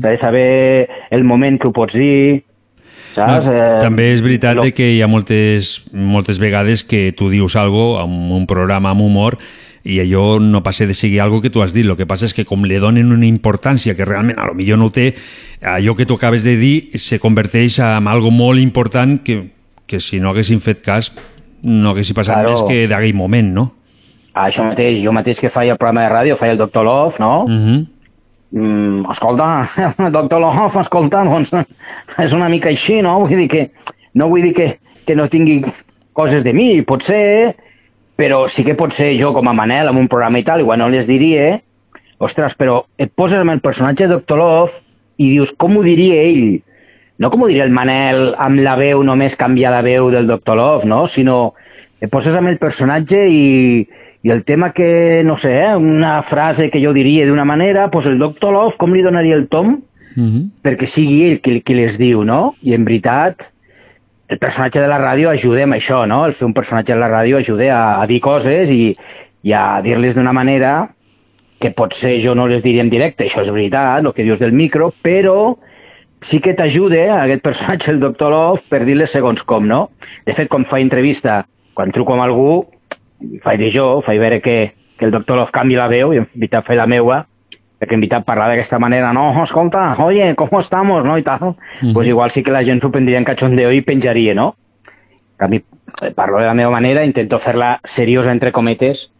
S'ha 0.00 0.10
de 0.10 0.16
saber 0.16 0.88
el 1.10 1.24
moment 1.24 1.60
que 1.60 1.68
ho 1.68 1.72
pots 1.76 1.94
dir, 1.94 2.42
saps? 3.14 3.44
No, 3.46 3.52
Eh, 3.52 3.78
també 3.80 4.12
és 4.14 4.22
veritat 4.22 4.56
lo- 4.56 4.62
de 4.64 4.72
que 4.72 4.90
hi 4.94 5.02
ha 5.02 5.06
moltes, 5.06 5.84
moltes 5.92 6.38
vegades 6.38 6.82
que 6.84 7.12
tu 7.12 7.28
dius 7.30 7.54
algo 7.56 8.00
en 8.02 8.32
un 8.32 8.46
programa 8.46 8.90
amb 8.90 9.02
humor 9.02 9.36
i 9.84 10.00
allò 10.00 10.40
no 10.40 10.62
passa 10.62 10.86
de 10.86 10.94
seguir 10.94 11.20
algo 11.20 11.40
que 11.40 11.50
tu 11.50 11.62
has 11.62 11.72
dit. 11.74 11.84
El 11.86 11.96
que 11.96 12.06
passa 12.06 12.24
és 12.26 12.34
que 12.34 12.44
com 12.44 12.64
li 12.64 12.76
donen 12.80 13.12
una 13.12 13.26
importància 13.26 13.94
que 13.94 14.04
realment 14.04 14.38
a 14.38 14.46
lo 14.46 14.54
millor 14.54 14.78
no 14.78 14.90
té, 14.90 15.14
allò 15.62 15.94
que 15.94 16.06
tu 16.06 16.14
acabes 16.14 16.42
de 16.44 16.56
dir 16.56 16.90
se 16.98 17.18
converteix 17.20 17.78
en 17.78 18.08
algo 18.08 18.30
molt 18.30 18.58
important 18.60 19.22
que, 19.22 19.50
que 19.88 20.00
si 20.04 20.20
no 20.20 20.30
haguessin 20.30 20.60
fet 20.62 20.84
cas 20.84 21.10
no 21.64 21.90
haguessin 21.90 22.14
passat 22.14 22.38
Claro. 22.38 22.52
més 22.52 22.64
que 22.68 22.86
d'aquell 22.90 23.16
moment, 23.18 23.52
no? 23.54 23.66
Això 24.38 24.62
mateix, 24.68 25.00
jo 25.02 25.12
mateix 25.16 25.40
que 25.42 25.50
feia 25.50 25.74
el 25.74 25.78
programa 25.80 26.04
de 26.04 26.10
ràdio, 26.12 26.36
feia 26.38 26.54
el 26.54 26.60
Doctor 26.60 26.84
Love, 26.86 27.16
no? 27.18 27.46
Mm 27.48 27.62
-hmm. 27.64 27.86
Mm, 28.50 29.10
escolta, 29.10 29.68
el 29.98 30.12
doctor 30.18 30.40
Love, 30.40 30.80
escolta, 30.80 31.24
doncs 31.24 31.52
és 32.24 32.32
una 32.32 32.48
mica 32.48 32.68
així, 32.68 33.02
no? 33.02 33.18
Vull 33.20 33.36
dir 33.36 33.48
que 33.48 33.70
no 34.14 34.28
vull 34.28 34.42
dir 34.42 34.54
que, 34.54 34.78
que 35.04 35.16
no 35.16 35.28
tingui 35.28 35.64
coses 36.12 36.44
de 36.44 36.52
mi, 36.52 36.82
pot 36.82 37.02
ser, 37.02 37.56
però 38.16 38.48
sí 38.48 38.64
que 38.64 38.74
pot 38.74 38.92
ser 38.92 39.12
jo 39.20 39.32
com 39.34 39.48
a 39.48 39.52
Manel 39.52 39.88
en 39.88 39.96
un 39.96 40.08
programa 40.08 40.38
i 40.38 40.44
tal, 40.44 40.60
igual 40.60 40.78
no 40.78 40.88
les 40.88 41.06
diria, 41.06 41.60
ostres, 42.18 42.56
però 42.58 42.84
et 42.98 43.12
poses 43.14 43.38
amb 43.38 43.50
el 43.50 43.60
personatge 43.60 44.06
de 44.06 44.14
Doctor 44.14 44.38
Love 44.38 44.72
i 45.18 45.30
dius, 45.30 45.52
com 45.52 45.76
ho 45.76 45.82
diria 45.82 46.22
ell? 46.22 46.62
No 47.18 47.30
com 47.32 47.42
ho 47.42 47.48
diria 47.50 47.66
el 47.66 47.74
Manel 47.74 48.32
amb 48.38 48.62
la 48.62 48.76
veu, 48.78 49.02
només 49.02 49.36
canviar 49.38 49.72
la 49.74 49.82
veu 49.82 50.10
del 50.14 50.28
Doctor 50.30 50.58
Love, 50.58 50.86
no? 50.86 51.04
Sinó 51.10 51.54
et 51.98 52.10
poses 52.12 52.36
amb 52.38 52.50
el 52.50 52.60
personatge 52.62 53.24
i, 53.26 53.82
i 54.22 54.30
el 54.30 54.44
tema 54.46 54.70
que, 54.72 55.24
no 55.26 55.36
sé, 55.36 55.56
eh, 55.64 55.74
una 55.74 56.20
frase 56.22 56.68
que 56.70 56.82
jo 56.84 56.92
diria 56.94 57.26
d'una 57.26 57.46
manera, 57.48 57.88
doncs 57.90 58.06
el 58.06 58.18
Doctor 58.22 58.54
Love, 58.54 58.78
com 58.78 58.94
li 58.94 59.02
donaria 59.02 59.38
el 59.38 59.48
tom 59.50 59.80
perquè 60.64 60.86
sigui 60.90 61.22
ell 61.28 61.40
qui, 61.42 61.60
qui 61.62 61.74
les 61.78 61.98
diu, 61.98 62.24
no? 62.26 62.54
I 62.62 62.74
en 62.74 62.86
veritat, 62.86 63.50
el 64.28 64.38
personatge 64.38 64.80
de 64.82 64.88
la 64.90 64.98
ràdio 64.98 65.30
ajuda 65.30 65.64
amb 65.64 65.76
això, 65.76 66.04
no? 66.10 66.24
El 66.26 66.34
fer 66.34 66.46
un 66.48 66.54
personatge 66.56 66.94
de 66.94 67.00
la 67.00 67.10
ràdio 67.12 67.38
ajuda 67.38 67.70
a, 67.74 67.82
a 68.02 68.06
dir 68.10 68.20
coses 68.24 68.72
i, 68.74 68.94
i 69.42 69.54
a 69.54 69.80
dir-les 69.84 70.16
d'una 70.18 70.34
manera 70.36 70.90
que 71.58 71.70
potser 71.74 72.18
jo 72.22 72.34
no 72.38 72.46
les 72.46 72.62
diria 72.62 72.84
en 72.84 72.90
directe, 72.90 73.26
això 73.26 73.42
és 73.42 73.50
veritat, 73.50 74.04
el 74.04 74.12
que 74.14 74.26
dius 74.26 74.38
del 74.42 74.54
micro, 74.54 74.92
però 75.02 75.56
sí 76.20 76.40
que 76.40 76.54
t'ajuda 76.54 77.22
aquest 77.22 77.42
personatge, 77.42 77.90
el 77.92 78.00
Doctor 78.00 78.30
Love, 78.32 78.62
per 78.68 78.84
dir-les 78.84 79.10
segons 79.10 79.42
com, 79.46 79.66
no? 79.66 79.90
De 80.26 80.34
fet, 80.34 80.48
quan 80.48 80.64
faig 80.66 80.82
entrevista, 80.82 81.44
quan 81.74 81.92
truco 81.94 82.12
amb 82.16 82.22
algú, 82.26 82.66
faig 83.42 83.58
de 83.60 83.70
jo, 83.74 84.00
faig 84.02 84.18
veure 84.18 84.40
que, 84.42 84.74
que 84.98 85.04
el 85.06 85.10
Doctor 85.14 85.36
Love 85.38 85.52
canvi 85.54 85.76
la 85.78 85.88
veu 85.88 86.12
i 86.14 86.18
en 86.22 86.26
veritat 86.34 86.64
faig 86.66 86.78
la 86.78 86.86
meua, 86.90 87.20
perquè 87.78 87.94
en 87.94 88.00
veritat 88.02 88.24
parlar 88.26 88.48
d'aquesta 88.50 88.78
manera, 88.82 89.12
no, 89.14 89.28
escolta, 89.42 89.94
oye, 90.02 90.34
¿cómo 90.34 90.58
estamos? 90.60 91.04
No? 91.04 91.16
I 91.18 91.22
tal, 91.22 91.54
Mhm. 91.82 91.92
pues 91.94 92.08
igual 92.08 92.30
sí 92.30 92.42
que 92.42 92.50
la 92.50 92.64
gent 92.64 92.82
s'ho 92.82 92.90
prendria 92.90 93.18
en 93.18 93.24
cachondeo 93.24 93.70
i 93.72 93.82
penjaria, 93.82 94.34
no? 94.34 94.56
A 95.38 95.46
mi 95.46 95.56
eh, 96.02 96.10
parlo 96.14 96.38
de 96.40 96.46
la 96.46 96.54
meva 96.54 96.70
manera, 96.70 97.04
intento 97.04 97.38
fer-la 97.38 97.78
seriosa, 97.84 98.32
entre 98.32 98.50
cometes, 98.50 99.12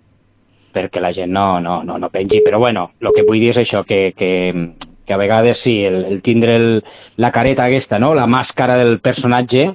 perquè 0.74 1.00
la 1.00 1.12
gent 1.12 1.30
no, 1.30 1.60
no, 1.60 1.84
no, 1.84 1.96
no 1.98 2.10
pengi. 2.10 2.42
Però 2.44 2.58
bueno, 2.58 2.90
el 3.00 3.12
que 3.14 3.22
vull 3.22 3.38
dir 3.38 3.50
és 3.50 3.58
això, 3.62 3.84
que, 3.86 4.12
que, 4.16 4.74
que 5.08 5.16
a 5.16 5.20
vegades 5.20 5.58
sí, 5.64 5.80
el, 5.88 6.04
el 6.04 6.22
tindre 6.22 6.56
el, 6.56 6.84
la 7.16 7.32
careta 7.32 7.64
aquesta, 7.64 7.98
no? 7.98 8.12
la 8.14 8.28
màscara 8.28 8.76
del 8.76 8.98
personatge, 9.00 9.70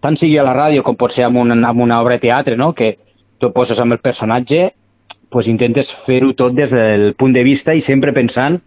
tant 0.00 0.16
sigui 0.16 0.40
a 0.40 0.46
la 0.46 0.56
ràdio 0.56 0.82
com 0.82 0.96
pot 0.96 1.12
ser 1.12 1.28
amb 1.28 1.38
una, 1.42 1.58
amb 1.68 1.84
una 1.84 2.00
obra 2.00 2.16
de 2.16 2.24
teatre, 2.24 2.56
no? 2.56 2.72
que 2.72 2.94
tu 3.38 3.52
poses 3.52 3.78
amb 3.78 3.92
el 3.92 4.00
personatge, 4.00 4.70
pues 5.30 5.52
intentes 5.52 5.92
fer-ho 5.92 6.32
tot 6.34 6.56
des 6.56 6.72
del 6.72 7.12
punt 7.14 7.36
de 7.36 7.44
vista 7.46 7.76
i 7.76 7.84
sempre 7.84 8.16
pensant 8.16 8.58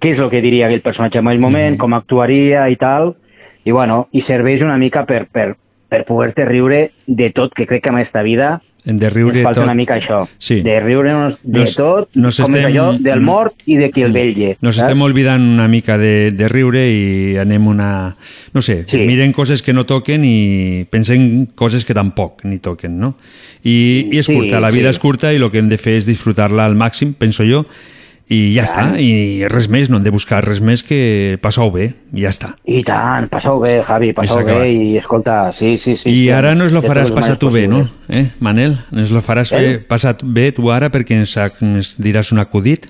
què 0.00 0.14
és 0.14 0.22
el 0.22 0.30
que 0.30 0.44
diria 0.44 0.70
aquell 0.70 0.84
personatge 0.84 1.18
en 1.18 1.26
aquell 1.26 1.42
moment, 1.42 1.76
com 1.80 1.98
actuaria 1.98 2.68
i 2.70 2.78
tal, 2.78 3.16
i 3.66 3.74
bueno, 3.74 4.06
i 4.12 4.22
serveix 4.22 4.62
una 4.62 4.78
mica 4.78 5.02
per, 5.08 5.24
per, 5.26 5.56
per 5.90 6.04
poder-te 6.06 6.46
riure 6.46 6.80
de 7.06 7.30
tot, 7.34 7.54
que 7.54 7.66
crec 7.66 7.82
que 7.82 7.90
en 7.90 7.98
aquesta 7.98 8.22
vida 8.22 8.60
De 8.86 9.10
riure 9.10 9.40
ens 9.40 9.42
falta 9.42 9.60
tot. 9.60 9.66
una 9.66 9.74
mica 9.74 9.96
això, 9.96 10.28
Sí. 10.38 10.60
de 10.62 10.78
riure-nos 10.78 11.40
de 11.42 11.58
Nos- 11.64 11.74
tot, 11.74 12.08
nos 12.14 12.36
com 12.38 12.54
estem- 12.54 12.68
allò, 12.70 12.92
del 12.96 13.20
mort 13.20 13.54
i 13.66 13.76
de 13.76 13.90
qui 13.90 14.02
el 14.06 14.12
velle. 14.12 14.56
Nos 14.60 14.76
saps? 14.76 14.86
estem 14.86 15.02
olvidant 15.02 15.42
una 15.42 15.66
mica 15.66 15.98
de, 15.98 16.30
de 16.30 16.48
riure 16.48 16.84
i 16.88 17.36
anem 17.36 17.66
una... 17.66 18.16
No 18.54 18.62
sé, 18.62 18.84
sí. 18.86 18.98
miren 18.98 19.32
coses 19.32 19.60
que 19.62 19.72
no 19.72 19.84
toquen 19.86 20.22
i 20.24 20.86
pensen 20.88 21.46
coses 21.56 21.84
que 21.84 21.94
tampoc 21.94 22.44
ni 22.44 22.58
toquen, 22.60 22.96
no? 23.00 23.16
I, 23.64 24.06
i 24.12 24.18
és 24.18 24.26
Sí, 24.26 24.34
curta, 24.36 24.60
la 24.60 24.70
vida 24.70 24.86
sí. 24.92 24.94
és 24.94 24.98
curta 25.00 25.32
i 25.34 25.36
el 25.42 25.50
que 25.50 25.58
hem 25.58 25.68
de 25.68 25.78
fer 25.78 25.94
és 25.98 26.06
disfrutar-la 26.06 26.64
al 26.64 26.76
màxim, 26.78 27.12
penso 27.12 27.42
jo, 27.42 27.66
i 28.28 28.54
ja 28.56 28.64
està, 28.66 28.98
i 28.98 29.46
res 29.46 29.68
més, 29.70 29.86
no 29.88 29.98
hem 30.00 30.02
de 30.02 30.10
buscar 30.10 30.40
res 30.44 30.58
més 30.60 30.82
que 30.82 31.38
passar-ho 31.40 31.70
bé, 31.70 31.92
i 32.12 32.24
ja 32.24 32.32
està. 32.32 32.48
I 32.66 32.80
tant, 32.82 33.28
passeu 33.30 33.60
bé, 33.62 33.76
Javi, 33.86 34.12
passeu 34.16 34.40
acabat. 34.40 34.64
bé 34.64 34.72
i 34.72 34.96
escolta, 34.98 35.52
sí, 35.54 35.76
sí, 35.78 35.94
sí. 35.94 36.10
I 36.10 36.12
sí, 36.24 36.30
ara 36.34 36.56
nos 36.58 36.72
lo 36.74 36.80
de 36.82 36.88
faràs 36.88 37.12
passar 37.14 37.36
tu 37.38 37.50
bé, 37.54 37.68
no? 37.68 37.84
Eh, 38.08 38.26
Manel? 38.40 38.78
Ens 38.90 39.12
lo 39.14 39.22
faràs 39.22 39.52
Eh? 39.52 39.60
bé, 39.60 39.78
passar 39.78 40.16
bé 40.22 40.50
tu 40.50 40.72
ara 40.72 40.90
perquè 40.90 41.14
ens, 41.20 41.36
ens 41.62 41.94
diràs 42.02 42.32
un 42.32 42.40
acudit? 42.42 42.88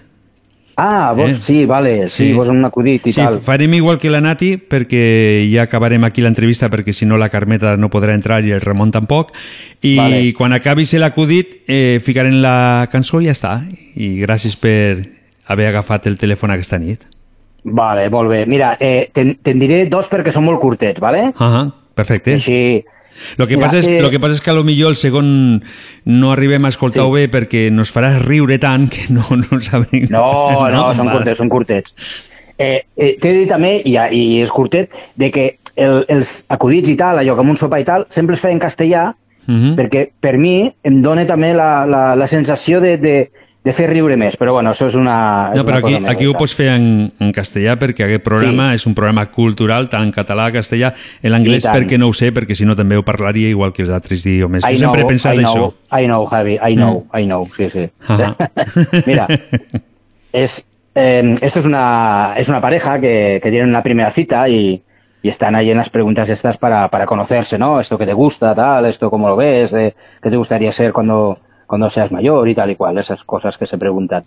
Ah, 0.78 1.12
vos, 1.16 1.30
Eh? 1.32 1.34
sí, 1.34 1.64
vale, 1.64 2.08
sí, 2.08 2.28
Sí. 2.28 2.32
vos 2.34 2.48
un 2.48 2.62
acudit 2.64 3.06
i 3.06 3.12
Sí, 3.12 3.20
tal. 3.20 3.40
farem 3.40 3.72
igual 3.74 3.98
que 3.98 4.10
la 4.10 4.20
Nati 4.20 4.56
perquè 4.58 5.48
ja 5.50 5.62
acabarem 5.62 6.04
aquí 6.04 6.20
l'entrevista 6.20 6.68
perquè 6.68 6.92
si 6.92 7.06
no 7.06 7.16
la 7.16 7.30
Carmeta 7.30 7.76
no 7.78 7.88
podrà 7.88 8.12
entrar 8.14 8.44
i 8.44 8.52
el 8.52 8.60
Ramon 8.60 8.90
tampoc 8.90 9.32
i 9.80 9.96
Vale. 9.96 10.34
quan 10.34 10.52
acabis 10.52 10.92
l'acudit 10.94 11.62
eh, 11.66 11.98
ficarem 12.04 12.42
la 12.42 12.88
cançó 12.92 13.22
i 13.22 13.24
ja 13.24 13.32
està 13.32 13.62
i 13.96 14.20
gràcies 14.20 14.56
per 14.60 15.15
haver 15.48 15.68
agafat 15.70 16.06
el 16.10 16.18
telèfon 16.18 16.50
aquesta 16.54 16.78
nit 16.78 17.06
Vale, 17.66 18.04
molt 18.14 18.30
bé. 18.30 18.44
Mira, 18.46 18.76
eh, 18.78 19.08
te'n 19.12 19.32
te 19.42 19.52
diré 19.58 19.86
dos 19.90 20.06
perquè 20.06 20.30
són 20.30 20.44
molt 20.46 20.60
curtets, 20.62 21.00
vale? 21.02 21.32
ah 21.38 21.66
perfecte 21.96 22.34
Així... 22.38 22.84
Lo 23.38 23.46
que, 23.48 23.56
Mira, 23.56 23.64
passa 23.66 23.78
és, 23.80 23.86
eh, 23.88 24.02
lo 24.04 24.10
que 24.12 24.20
passa 24.20 24.34
és 24.36 24.42
que 24.44 24.50
a 24.50 24.54
lo 24.54 24.62
millor 24.62 24.90
el 24.92 24.96
segon 25.00 25.62
no 26.04 26.32
arribem 26.34 26.66
a 26.66 26.68
escoltar-ho 26.68 27.10
bé 27.14 27.30
perquè 27.32 27.70
nos 27.72 27.88
faràs 27.90 28.18
riure 28.26 28.58
tant 28.60 28.84
que 28.92 29.06
no, 29.08 29.24
no 29.40 29.58
sabrem... 29.64 30.04
No, 30.12 30.68
no, 30.68 30.82
són 30.94 31.08
Vale. 31.08 31.16
curtets, 31.16 31.38
són 31.40 31.48
curtets. 31.48 31.94
Eh, 32.58 32.82
eh, 32.94 33.14
T'he 33.16 33.30
de 33.32 33.38
dir 33.40 33.48
també, 33.48 33.78
i, 33.88 33.96
i 33.96 34.42
és 34.44 34.52
curtet, 34.52 34.92
de 35.16 35.30
que 35.32 35.46
el, 35.80 36.04
els 36.12 36.42
acudits 36.52 36.92
i 36.92 36.96
tal, 37.00 37.22
allò 37.22 37.38
com 37.40 37.50
un 37.54 37.56
sopa 37.56 37.80
i 37.80 37.88
tal, 37.88 38.04
sempre 38.12 38.36
es 38.36 38.44
feia 38.44 38.52
en 38.58 38.60
castellà, 38.62 39.14
Mhm. 39.46 39.76
perquè 39.78 40.00
per 40.20 40.32
mi 40.42 40.66
em 40.82 40.96
dona 41.04 41.22
també 41.24 41.52
la, 41.54 41.86
la, 41.86 42.16
la 42.18 42.26
sensació 42.26 42.80
de, 42.82 42.96
de, 42.98 43.12
de 43.66 43.72
fer 43.74 43.88
riure 43.90 44.14
més. 44.20 44.36
Però 44.38 44.52
bueno, 44.54 44.70
això 44.70 44.86
és 44.86 44.94
una, 44.98 45.16
és 45.50 45.58
No, 45.58 45.64
però 45.66 45.80
una 45.80 45.88
aquí, 45.88 45.96
cosa 45.98 46.12
aquí 46.12 46.28
ho 46.30 46.34
pots 46.38 46.54
fer 46.54 46.68
en, 46.76 46.86
en 47.18 47.32
castellà 47.34 47.74
perquè 47.80 48.06
aquest 48.06 48.22
programa 48.26 48.68
és 48.76 48.86
un 48.86 48.94
programa 48.94 49.26
cultural 49.34 49.88
tant 49.92 50.06
en 50.06 50.12
català, 50.14 50.48
castellà, 50.54 50.92
en 51.22 51.34
l'anglès 51.34 51.66
perquè 51.66 51.98
no 51.98 52.08
ho 52.12 52.14
sé, 52.16 52.30
perquè 52.36 52.54
si 52.58 52.68
no 52.68 52.76
també 52.78 52.98
ho 52.98 53.04
parlaria 53.06 53.50
igual 53.50 53.74
que 53.74 53.82
els 53.82 53.90
altres 53.94 54.22
idiomes. 54.24 54.62
I 54.64 54.78
Jo 54.78 54.86
sempre 54.86 55.02
he 55.02 55.04
know, 55.04 55.12
pensat 55.16 55.34
I 55.34 55.44
això. 55.44 55.56
know, 55.58 55.74
I 55.90 56.06
know, 56.06 56.26
Javi, 56.30 56.58
I 56.62 56.78
know, 56.78 57.04
I 57.12 57.26
know, 57.26 57.48
sí, 57.56 57.68
sí. 57.70 57.88
Ajá. 58.06 58.36
Mira, 59.06 59.26
es, 60.32 60.64
eh, 60.94 61.34
esto 61.42 61.58
es 61.58 61.66
una, 61.66 62.34
es 62.36 62.48
una 62.48 62.60
pareja 62.60 63.00
que, 63.00 63.40
que 63.42 63.50
tienen 63.50 63.68
una 63.70 63.82
primera 63.82 64.10
cita 64.12 64.48
y, 64.48 64.82
y 65.22 65.28
están 65.28 65.56
ahí 65.56 65.70
en 65.72 65.78
las 65.78 65.90
preguntas 65.90 66.30
estas 66.30 66.56
para, 66.56 66.88
para 66.88 67.06
conocerse, 67.06 67.58
¿no? 67.58 67.80
Esto 67.80 67.98
que 67.98 68.06
te 68.06 68.12
gusta, 68.12 68.54
tal, 68.54 68.86
esto 68.86 69.10
cómo 69.10 69.28
lo 69.28 69.36
ves, 69.36 69.72
eh, 69.74 69.94
qué 70.22 70.30
te 70.30 70.36
gustaría 70.36 70.70
ser 70.70 70.92
cuando, 70.92 71.36
cuando 71.66 71.90
seas 71.90 72.12
mayor 72.12 72.48
y 72.48 72.54
tal 72.54 72.70
y 72.70 72.76
cual, 72.76 72.98
esas 72.98 73.24
cosas 73.24 73.58
que 73.58 73.66
se 73.66 73.78
preguntan. 73.78 74.24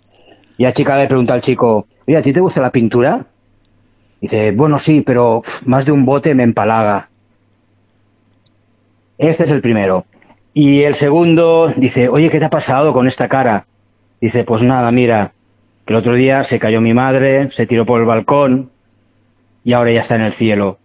Y 0.58 0.64
la 0.64 0.72
chica 0.72 0.96
le 0.96 1.06
pregunta 1.06 1.34
al 1.34 1.40
chico, 1.40 1.86
oye, 2.06 2.16
¿a 2.16 2.22
ti 2.22 2.32
te 2.32 2.40
gusta 2.40 2.60
la 2.60 2.70
pintura? 2.70 3.26
Dice, 4.20 4.52
bueno, 4.52 4.78
sí, 4.78 5.00
pero 5.00 5.42
más 5.64 5.86
de 5.86 5.92
un 5.92 6.04
bote 6.04 6.34
me 6.34 6.42
empalaga. 6.42 7.08
Este 9.16 9.44
es 9.44 9.50
el 9.50 9.62
primero. 9.62 10.04
Y 10.52 10.82
el 10.82 10.94
segundo 10.94 11.72
dice, 11.76 12.08
oye, 12.08 12.30
¿qué 12.30 12.38
te 12.38 12.44
ha 12.44 12.50
pasado 12.50 12.92
con 12.92 13.06
esta 13.06 13.28
cara? 13.28 13.66
Dice, 14.20 14.44
pues 14.44 14.62
nada, 14.62 14.90
mira, 14.90 15.32
que 15.86 15.92
el 15.92 15.98
otro 15.98 16.14
día 16.14 16.44
se 16.44 16.58
cayó 16.58 16.80
mi 16.80 16.92
madre, 16.92 17.50
se 17.52 17.66
tiró 17.66 17.86
por 17.86 18.00
el 18.00 18.06
balcón 18.06 18.70
y 19.64 19.72
ahora 19.72 19.92
ya 19.92 20.00
está 20.00 20.16
en 20.16 20.22
el 20.22 20.32
cielo. 20.32 20.78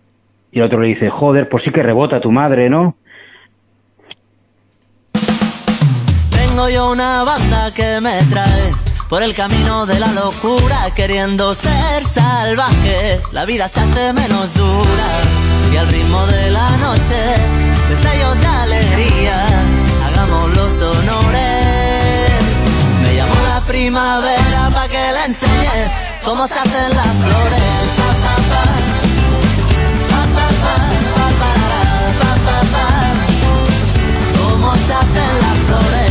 Y 0.51 0.59
el 0.59 0.65
otro 0.65 0.79
le 0.79 0.87
dice, 0.87 1.09
joder, 1.09 1.49
pues 1.49 1.63
sí 1.63 1.71
que 1.71 1.83
rebota 1.83 2.21
tu 2.21 2.31
madre, 2.31 2.69
¿no? 2.69 2.95
Tengo 6.55 6.69
yo 6.69 6.89
una 6.89 7.25
banda 7.25 7.69
que 7.73 7.99
me 7.99 8.17
trae 8.29 8.73
por 9.09 9.21
el 9.21 9.35
camino 9.35 9.85
de 9.85 9.99
la 9.99 10.07
locura, 10.13 10.89
queriendo 10.95 11.53
ser 11.53 12.05
salvajes. 12.05 13.33
La 13.33 13.43
vida 13.43 13.67
se 13.67 13.81
hace 13.81 14.13
menos 14.13 14.53
dura 14.53 15.09
y 15.73 15.75
al 15.75 15.85
ritmo 15.89 16.25
de 16.27 16.51
la 16.51 16.77
noche, 16.77 17.17
destellos 17.89 18.39
de 18.39 18.47
alegría, 18.47 19.45
hagamos 20.07 20.55
los 20.55 20.81
honores. 20.81 22.31
Me 23.01 23.15
llamó 23.17 23.35
la 23.49 23.59
primavera 23.67 24.69
para 24.73 24.87
que 24.87 25.11
le 25.11 25.25
enseñe 25.25 25.91
cómo 26.23 26.47
se 26.47 26.53
hacen 26.53 26.95
las 26.95 27.15
flores. 27.25 27.63
Cómo 34.39 34.73
se 34.73 34.93
hacen 34.93 35.41
las 35.41 35.57
flores. 35.67 36.04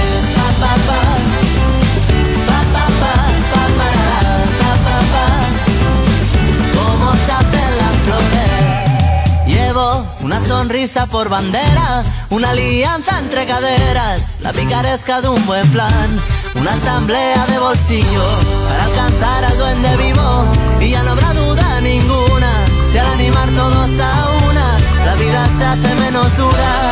Sonrisa 10.44 11.06
por 11.06 11.28
bandera, 11.28 12.04
una 12.30 12.50
alianza 12.50 13.18
entre 13.18 13.46
caderas, 13.46 14.38
la 14.40 14.52
picaresca 14.52 15.20
de 15.22 15.28
un 15.28 15.44
buen 15.46 15.70
plan, 15.72 16.20
una 16.54 16.72
asamblea 16.72 17.46
de 17.46 17.58
bolsillo 17.58 18.24
para 18.68 18.84
alcanzar 18.84 19.44
al 19.44 19.58
duende 19.58 19.96
vivo 19.96 20.44
y 20.80 20.90
ya 20.90 21.02
no 21.02 21.12
habrá 21.12 21.32
duda 21.32 21.80
ninguna 21.80 22.50
si 22.90 22.98
al 22.98 23.06
animar 23.06 23.48
todos 23.54 23.90
a 24.00 24.30
una 24.46 24.78
la 25.04 25.14
vida 25.16 25.48
se 25.58 25.64
hace 25.64 25.94
menos 25.96 26.36
dura. 26.36 26.90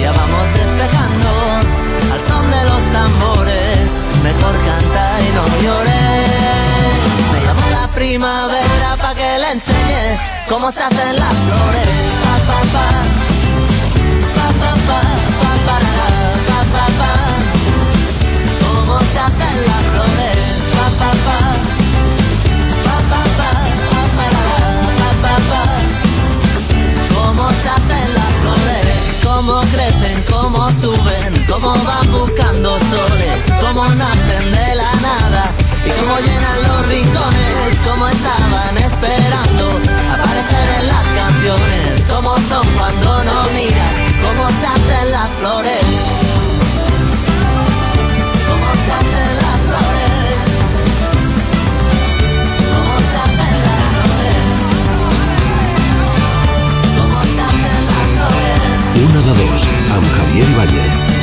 Ya 0.00 0.12
vamos 0.12 0.46
despejando 0.54 1.28
al 2.12 2.20
son 2.26 2.50
de 2.50 2.64
los 2.64 2.82
tambores, 2.92 4.02
mejor 4.22 4.54
canta 4.64 5.20
y 5.20 5.34
no 5.34 5.62
llores. 5.62 6.61
Primavera 7.94 8.96
pa' 8.96 9.14
que 9.14 9.38
le 9.38 9.52
enseñe 9.52 10.18
cómo 10.48 10.72
se 10.72 10.82
hacen 10.82 11.16
las 11.16 11.34
flores. 11.44 11.88
Pa, 12.24 12.34
pa, 12.48 12.60
pa. 12.74 12.86
Pa, 14.36 14.46
pa, 14.60 14.72
pa, 14.88 15.00
pa, 15.40 15.50
parará, 15.66 16.10
pa, 16.48 16.60
pa, 16.72 16.86
pa. 16.98 17.12
Cómo 18.64 18.98
se 19.12 19.18
hacen 19.18 19.56
las 19.68 19.82
flores. 19.90 20.56
Pa, 20.74 20.86
pa, 20.98 21.10
pa. 21.26 21.38
Pa, 22.86 22.96
pa, 23.10 23.22
pa, 23.38 23.50
pa, 23.92 24.26
pa, 24.98 25.10
pa, 25.22 25.34
pa. 25.50 25.62
Cómo 27.14 27.44
se 27.50 27.68
hacen 27.76 28.08
las 28.14 28.32
flores. 28.40 29.02
Cómo 29.22 29.60
crecen, 29.72 30.24
cómo 30.30 30.70
suben, 30.72 31.46
cómo 31.48 31.74
van 31.84 32.10
buscando 32.10 32.70
soles, 32.90 33.46
cómo 33.60 33.84
nacen 33.94 34.52
de 34.52 34.71
cómo 36.02 36.18
llenan 36.18 36.62
los 36.62 36.86
rincones, 36.88 37.80
cómo 37.86 38.08
estaban 38.08 38.76
esperando 38.76 39.80
aparecer 40.10 40.66
en 40.80 40.88
las 40.88 41.06
canciones, 41.20 42.06
cómo 42.10 42.34
son 42.48 42.66
cuando 42.76 43.24
no 43.24 43.44
miras, 43.54 43.94
cómo 44.24 44.48
se 44.48 44.66
hacen 44.66 45.12
las 45.12 45.30
flores. 45.38 45.82
Cómo 48.48 48.68
se 48.84 48.92
hacen 48.98 49.30
las 49.42 49.58
flores. 49.68 50.40
Cómo 52.72 52.94
se 53.10 53.16
hacen 53.22 53.56
las 53.68 53.86
flores. 53.94 54.50
Cómo 56.98 57.18
se 57.32 57.40
hacen 57.48 57.80
las 57.90 58.06
flores. 58.16 58.70
Una 59.08 59.20
de 59.20 59.32
dos, 59.40 59.62
amb 59.94 60.06
Javier 60.16 60.48
Ibáñez. 60.50 61.21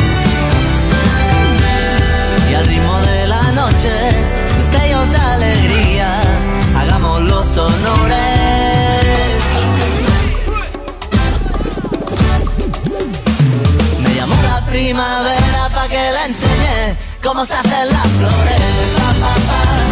Primavera 14.99 15.69
pa' 15.73 15.87
que 15.87 16.11
le 16.15 16.23
enseñe 16.25 16.97
cómo 17.23 17.45
se 17.45 17.53
hacen 17.53 17.87
las 17.87 18.07
flores. 18.17 18.61
Pa, 18.97 19.09
pa. 19.21 19.33
Pa, 19.47 19.88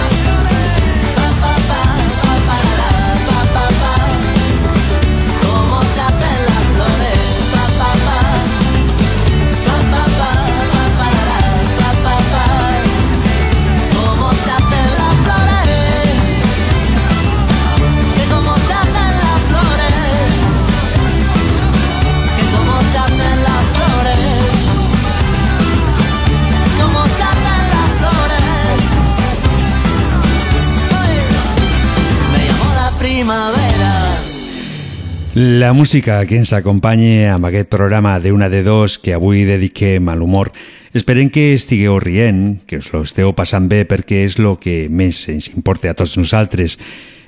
La 35.40 35.72
música 35.72 36.26
que 36.26 36.34
ens 36.42 36.50
acompanya 36.58 37.36
amb 37.36 37.46
aquest 37.46 37.68
programa 37.70 38.16
de 38.18 38.32
una 38.34 38.48
de 38.50 38.64
dos 38.66 38.96
que 38.98 39.14
avui 39.14 39.44
dediquem 39.46 40.10
a 40.10 40.16
l'humor. 40.18 40.50
Esperem 40.98 41.30
que 41.30 41.52
estigueu 41.54 42.00
rient, 42.02 42.64
que 42.66 42.80
us 42.82 42.88
lo 42.90 43.04
esteu 43.06 43.36
passant 43.38 43.68
bé 43.70 43.84
perquè 43.86 44.24
és 44.26 44.40
el 44.42 44.56
que 44.58 44.90
més 44.90 45.20
ens 45.30 45.52
importa 45.54 45.94
a 45.94 45.94
tots 45.94 46.18
nosaltres. 46.18 46.80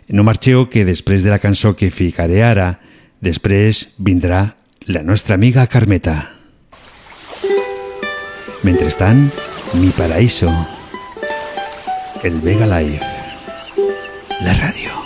No 0.10 0.26
marxeu 0.26 0.66
que 0.74 0.88
després 0.90 1.22
de 1.22 1.30
la 1.30 1.38
cançó 1.38 1.76
que 1.78 1.94
ficaré 1.94 2.42
ara, 2.42 2.80
després 3.22 3.86
vindrà 4.02 4.56
la 4.90 5.06
nostra 5.06 5.38
amiga 5.38 5.70
Carmeta. 5.70 6.18
Mentrestant, 8.66 9.28
Mi 9.78 9.94
Paraíso, 9.94 10.50
el 12.26 12.42
Vega 12.42 12.66
Live, 12.66 13.06
la 14.42 14.58
ràdio. 14.58 14.99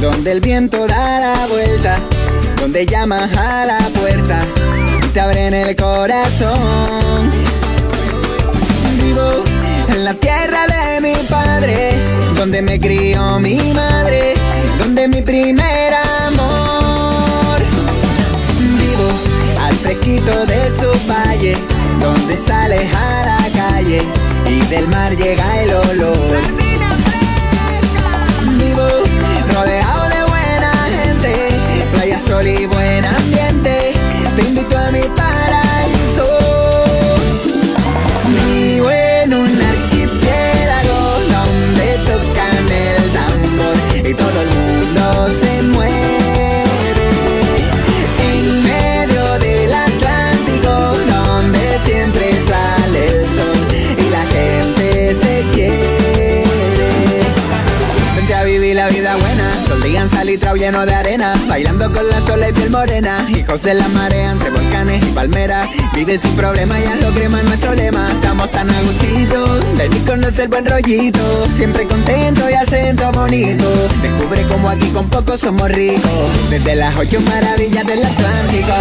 Donde 0.00 0.32
el 0.32 0.40
viento 0.40 0.86
da 0.86 1.20
la 1.20 1.46
vuelta, 1.48 1.96
donde 2.60 2.86
llamas 2.86 3.30
a 3.36 3.64
la 3.64 3.78
puerta 4.00 4.38
y 5.02 5.08
te 5.08 5.20
abren 5.20 5.54
el 5.54 5.74
corazón. 5.74 7.30
Vivo 9.00 9.44
en 9.94 10.04
la 10.04 10.14
tierra 10.14 10.66
de 10.66 11.00
mi 11.00 11.14
padre, 11.28 11.90
donde 12.34 12.62
me 12.62 12.78
crió 12.78 13.40
mi 13.40 13.56
madre, 13.74 14.34
donde 14.78 15.08
mi 15.08 15.22
primer 15.22 15.94
amor. 16.26 17.58
Vivo 18.58 19.10
al 19.60 19.74
fresquito 19.76 20.46
de 20.46 20.70
su 20.70 21.10
valle, 21.10 21.56
donde 22.00 22.36
sales 22.36 22.88
a 22.94 23.26
la 23.26 23.72
calle 23.72 24.02
y 24.46 24.60
del 24.66 24.86
mar 24.88 25.16
llega 25.16 25.62
el 25.62 25.74
olor. 25.74 26.77
Playa, 32.40 32.68
sol 32.68 32.87
lleno 60.68 60.84
de 60.84 60.94
arena. 60.94 61.32
Bailando 61.48 61.90
con 61.92 62.06
la 62.08 62.20
sola 62.20 62.48
y 62.48 62.52
piel 62.52 62.70
morena. 62.70 63.26
Hijos 63.30 63.62
de 63.62 63.74
la 63.74 63.88
marea 63.88 64.32
entre 64.32 64.50
volcanes 64.50 65.02
y 65.02 65.10
palmeras. 65.12 65.68
Vive 65.94 66.18
sin 66.18 66.32
problema, 66.32 66.78
ya 66.78 66.94
lo 66.96 67.10
crema 67.12 67.42
nuestro 67.42 67.74
lema. 67.74 68.10
Estamos 68.10 68.50
tan 68.50 68.68
a 68.68 68.82
gustito. 68.82 69.60
Venir 69.76 70.04
conocer 70.04 70.48
buen 70.48 70.66
rollito. 70.66 71.46
Siempre 71.50 71.86
contento 71.86 72.50
y 72.50 72.54
acento 72.54 73.10
bonito. 73.12 73.64
Descubre 74.02 74.42
como 74.48 74.68
aquí 74.68 74.88
con 74.90 75.08
poco 75.08 75.38
somos 75.38 75.68
ricos. 75.70 76.50
Desde 76.50 76.76
las 76.76 76.94
ocho 76.96 77.20
maravillas 77.22 77.86
del 77.86 78.04
Atlántico. 78.04 78.72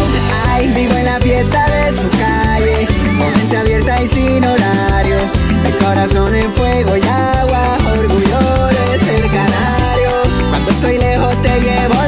Ay, 0.49 0.67
vivo 0.75 0.93
en 0.93 1.05
la 1.05 1.19
fiesta 1.19 1.65
de 1.69 1.93
su 1.93 2.09
calle. 2.09 2.87
Con 3.17 3.33
gente 3.33 3.57
abierta 3.57 4.01
y 4.01 4.07
sin 4.07 4.43
horario. 4.43 5.17
El 5.65 5.77
corazón 5.77 6.35
en 6.35 6.53
fuego 6.53 6.97
y 6.97 7.01
agua. 7.01 7.77
Orgullo 7.93 8.39
de 8.67 8.99
ser 8.99 9.21
canario. 9.31 10.11
Cuando 10.49 10.71
estoy 10.71 10.97
te 11.41 11.59
llevo 11.61 12.06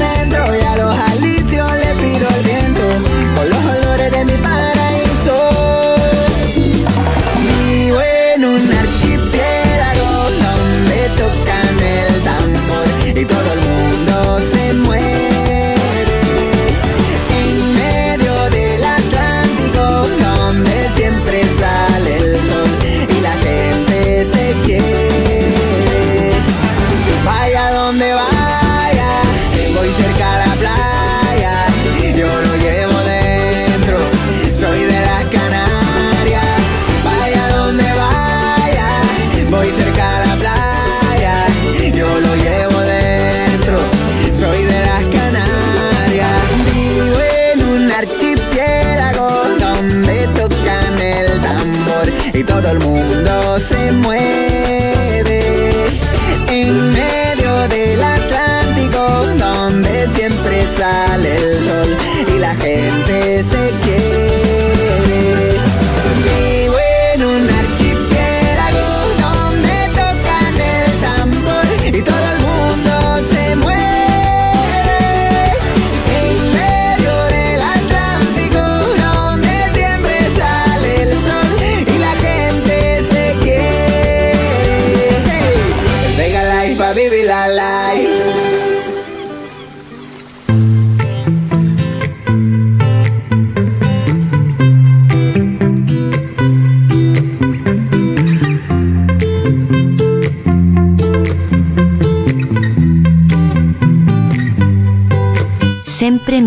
se 53.59 53.91
mueve. 53.91 54.18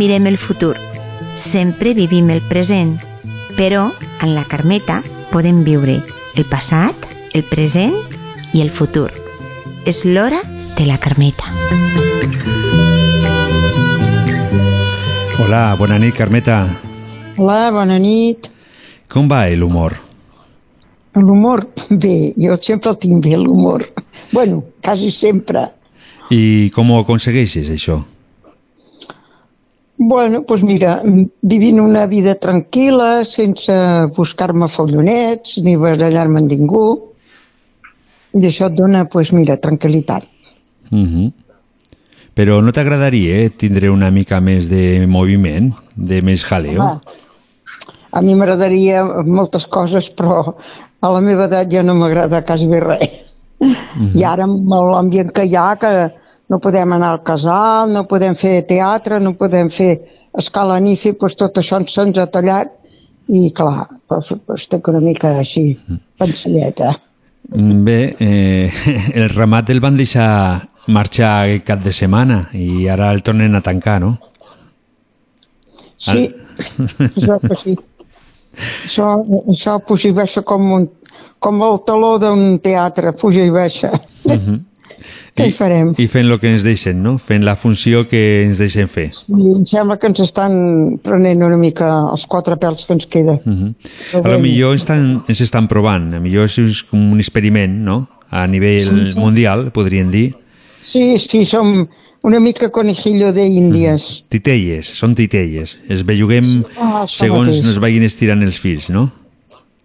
Mirem 0.02 0.26
el 0.26 0.36
futur, 0.36 0.76
sempre 1.32 1.94
vivim 1.94 2.30
el 2.30 2.40
present, 2.42 2.96
però 3.54 3.92
en 4.18 4.34
la 4.34 4.42
Carmeta 4.50 4.96
podem 5.30 5.60
viure 5.62 6.00
el 6.34 6.46
passat, 6.50 7.06
el 7.38 7.44
present 7.46 7.94
i 8.50 8.64
el 8.64 8.72
futur. 8.74 9.12
És 9.86 10.02
l'hora 10.02 10.40
de 10.74 10.88
la 10.88 10.98
Carmeta. 10.98 11.46
Hola, 15.38 15.76
bona 15.78 16.00
nit, 16.02 16.16
Carmeta. 16.18 16.64
Hola, 17.38 17.70
bona 17.70 18.00
nit. 18.02 18.50
Com 19.06 19.30
va 19.30 19.44
l'humor? 19.54 19.94
L'humor, 21.14 21.68
bé, 22.02 22.32
jo 22.34 22.58
sempre 22.58 22.90
el 22.90 22.98
tinc 22.98 23.22
bé, 23.22 23.36
l'humor. 23.38 23.86
Bueno, 24.32 24.64
quasi 24.82 25.14
sempre. 25.14 25.68
I 26.34 26.72
com 26.74 26.90
ho 26.90 26.98
aconsegueixes, 27.04 27.70
això? 27.70 28.02
Bueno, 30.02 30.40
doncs 30.48 30.64
mira, 30.66 30.96
vivint 31.46 31.78
una 31.78 32.06
vida 32.10 32.34
tranquil·la, 32.42 33.22
sense 33.28 33.74
buscar-me 34.16 34.66
follonets 34.66 35.60
ni 35.62 35.76
barallar-me 35.78 36.40
amb 36.42 36.50
ningú, 36.50 36.86
i 38.34 38.46
això 38.48 38.70
et 38.70 38.78
dona, 38.78 39.04
doncs 39.12 39.30
mira, 39.36 39.60
tranquil·litat. 39.62 40.26
Uh 40.90 40.98
-huh. 40.98 41.28
Però 42.34 42.60
no 42.64 42.72
t'agradaria 42.72 43.44
eh, 43.44 43.50
tindre 43.50 43.90
una 43.90 44.10
mica 44.10 44.40
més 44.40 44.68
de 44.68 45.06
moviment, 45.06 45.70
de 45.94 46.22
més 46.22 46.42
jaleo? 46.48 46.80
Home, 46.80 47.00
a 48.12 48.22
mi 48.22 48.34
m'agradaria 48.34 49.04
moltes 49.24 49.66
coses, 49.66 50.08
però 50.16 50.54
a 51.00 51.10
la 51.12 51.20
meva 51.20 51.44
edat 51.44 51.70
ja 51.72 51.82
no 51.82 51.94
m'agrada 51.94 52.42
quasi 52.42 52.66
bé 52.66 52.80
res. 52.80 53.08
Uh 53.58 53.68
-huh. 53.68 54.18
I 54.18 54.24
ara 54.24 54.44
amb 54.44 54.68
l'ambient 54.68 55.32
que 55.32 55.44
hi 55.44 55.54
ha, 55.56 55.76
que 55.76 56.10
no 56.52 56.58
podem 56.60 56.92
anar 56.92 57.14
al 57.14 57.22
casal, 57.24 57.88
no 57.94 58.04
podem 58.08 58.34
fer 58.36 58.58
teatre, 58.68 59.18
no 59.24 59.32
podem 59.40 59.70
fer 59.72 59.92
escala 60.38 60.76
nifi, 60.84 61.14
doncs 61.16 61.38
tot 61.40 61.60
això 61.62 61.78
se'ns 61.88 62.18
ha 62.20 62.26
tallat 62.28 62.74
i 63.32 63.46
clar, 63.56 63.86
doncs, 64.10 64.34
estic 64.58 64.90
una 64.92 65.00
mica 65.00 65.30
així, 65.40 65.70
pensalleta. 66.20 66.90
Mm, 67.52 67.78
Bé, 67.86 67.96
eh, 68.20 68.68
el 69.18 69.30
ramat 69.32 69.72
el 69.72 69.80
van 69.80 69.96
deixar 69.96 70.28
marxar 70.92 71.30
aquest 71.46 71.64
cap 71.70 71.80
de 71.84 71.94
setmana 71.96 72.42
i 72.58 72.84
ara 72.92 73.08
el 73.14 73.24
tornen 73.24 73.56
a 73.56 73.62
tancar, 73.64 73.96
no? 74.04 74.12
Sí, 75.96 76.26
això 77.06 77.38
que 77.46 77.58
sí. 77.62 77.78
Això, 78.84 79.08
això 79.48 79.78
puja 79.88 80.10
i 80.10 80.16
baixa 80.20 80.42
com, 80.44 80.68
un, 80.76 80.84
com 81.40 81.64
el 81.64 81.80
taló 81.88 82.18
d'un 82.20 82.58
teatre, 82.60 83.14
puja 83.16 83.46
i 83.48 83.54
baixa. 83.54 83.94
Uh 84.28 84.36
-huh. 84.36 84.58
Què 85.36 85.46
hi 85.48 85.52
farem? 85.56 85.94
I 85.98 86.06
fent 86.08 86.28
el 86.30 86.38
que 86.40 86.50
ens 86.52 86.62
deixen, 86.66 87.02
no? 87.02 87.16
Fent 87.18 87.44
la 87.44 87.54
funció 87.56 88.04
que 88.08 88.42
ens 88.44 88.58
deixen 88.58 88.88
fer. 88.88 89.10
I 89.28 89.48
em 89.54 89.64
sembla 89.66 89.96
que 89.98 90.06
ens 90.10 90.20
estan 90.20 90.98
prenent 91.02 91.42
una 91.46 91.56
mica 91.56 91.88
els 92.12 92.26
quatre 92.26 92.56
pèls 92.60 92.86
que 92.86 92.92
ens 92.94 93.06
queda. 93.06 93.38
Uh 93.44 93.52
-huh. 93.52 93.74
Però 94.12 94.24
A 94.26 94.28
lo 94.36 94.38
millor 94.40 94.74
estan, 94.76 95.22
ens 95.28 95.40
estan 95.40 95.68
provant, 95.68 96.12
a 96.14 96.20
millor 96.20 96.44
és 96.46 96.82
com 96.82 97.12
un 97.12 97.18
experiment, 97.18 97.82
no? 97.84 98.08
A 98.30 98.46
nivell 98.46 98.80
Sí, 98.80 99.12
sí. 99.12 99.18
mundial, 99.18 99.70
podríem 99.72 100.10
dir. 100.10 100.34
Sí, 100.80 101.18
sí, 101.18 101.44
som 101.44 101.86
una 102.22 102.40
mica 102.40 102.70
conejillo 102.70 103.32
de 103.32 103.46
índies. 103.46 104.24
Titelles, 104.28 104.86
són 104.86 105.14
titelles. 105.14 105.76
Es 105.88 106.04
belluguem 106.04 106.64
Ah, 106.76 107.04
segons 107.08 107.48
mateix. 107.48 107.62
nos 107.64 107.78
vagin 107.78 108.02
estirant 108.02 108.42
els 108.42 108.58
fills, 108.58 108.90
no? 108.90 109.12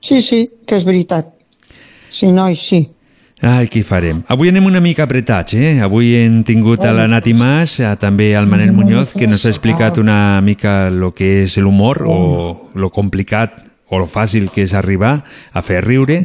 Sí, 0.01 0.21
sí, 0.21 0.49
que 0.65 0.75
és 0.77 0.83
veritat. 0.85 1.27
Sí, 2.09 2.27
noi, 2.27 2.55
sí. 2.55 2.89
Ai, 3.37 3.67
què 3.69 3.83
farem? 3.85 4.23
Avui 4.33 4.49
anem 4.49 4.65
una 4.65 4.79
mica 4.81 5.03
apretats, 5.05 5.53
eh? 5.53 5.75
Avui 5.85 6.15
hem 6.17 6.39
tingut 6.41 6.81
a 6.81 6.93
la 6.95 7.05
Nati 7.05 7.35
Mas, 7.37 7.75
a, 7.85 7.91
també 8.01 8.31
al 8.35 8.47
Manel 8.49 8.71
Muñoz, 8.73 9.13
que 9.13 9.27
nos 9.29 9.45
ha 9.45 9.51
explicat 9.51 9.99
una 10.01 10.41
mica 10.41 10.87
el 10.89 11.05
que 11.13 11.43
és 11.43 11.59
l'humor 11.61 12.01
o 12.09 12.17
lo 12.73 12.89
complicat 12.89 13.59
o 13.93 14.01
lo 14.01 14.09
fàcil 14.09 14.49
que 14.49 14.65
és 14.65 14.73
arribar 14.73 15.19
a 15.53 15.61
fer 15.61 15.83
riure. 15.85 16.23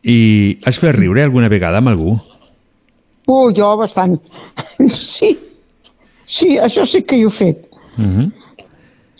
I 0.00 0.18
has 0.64 0.80
fet 0.80 0.96
riure 0.96 1.26
alguna 1.26 1.52
vegada 1.52 1.84
amb 1.84 1.92
algú? 1.92 2.16
Uh, 3.28 3.52
jo 3.52 3.74
bastant. 3.76 4.16
Sí, 4.88 5.36
sí, 6.24 6.56
això 6.56 6.88
sí 6.88 7.04
que 7.04 7.20
hi 7.20 7.28
he 7.28 7.30
fet. 7.30 7.68
Uh 7.98 8.04
-huh. 8.04 8.30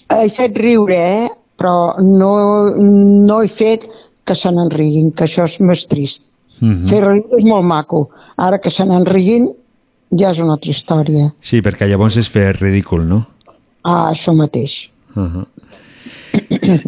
He 0.09 0.31
fet 0.31 0.57
riure, 0.57 0.97
eh? 0.97 1.29
però 1.55 2.01
no, 2.01 2.75
no 2.77 3.43
he 3.43 3.49
fet 3.49 3.87
que 4.25 4.35
se 4.35 4.51
n'enriguin, 4.51 5.13
que 5.13 5.25
això 5.25 5.45
és 5.45 5.61
més 5.61 5.87
trist. 5.87 6.25
Uh 6.61 6.69
-huh. 6.69 6.89
Fer 6.89 7.01
riure 7.05 7.39
és 7.39 7.45
molt 7.45 7.65
maco. 7.65 8.09
Ara 8.37 8.59
que 8.59 8.71
se 8.71 8.85
n'enriguin 8.85 9.49
ja 10.11 10.31
és 10.31 10.39
una 10.39 10.53
altra 10.53 10.71
història. 10.71 11.33
Sí, 11.41 11.61
perquè 11.61 11.89
llavors 11.89 12.17
és 12.17 12.29
fer 12.31 12.57
ridícul, 12.61 13.09
no? 13.09 13.27
Ah, 13.83 14.11
això 14.11 14.35
mateix. 14.35 14.91
Uh 15.15 15.21
-huh. 15.33 15.47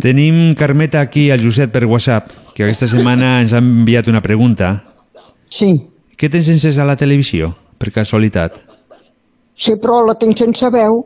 Tenim, 0.01 0.55
Carmeta, 0.55 1.01
aquí 1.01 1.31
al 1.31 1.41
Josep 1.41 1.73
per 1.73 1.85
WhatsApp, 1.85 2.31
que 2.55 2.65
aquesta 2.65 2.87
setmana 2.87 3.41
ens 3.41 3.53
ha 3.53 3.59
enviat 3.59 4.09
una 4.09 4.21
pregunta. 4.21 4.83
Sí. 5.49 5.87
Què 6.17 6.31
tens 6.31 6.49
encès 6.49 6.79
a 6.79 6.85
la 6.85 6.97
televisió? 6.97 7.55
per 7.79 7.93
casualitat? 7.93 8.59
Sí, 9.57 9.77
però 9.81 10.03
la 10.05 10.17
tinc 10.21 10.39
sense 10.41 10.71
veu. 10.73 11.05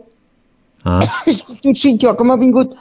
Ah, 0.85 1.03
És 1.29 1.43
que 1.45 1.59
tu 1.63 1.75
sí, 1.77 1.97
jo 2.01 2.15
que 2.17 2.27
m'ha 2.27 2.39
vingut... 2.41 2.75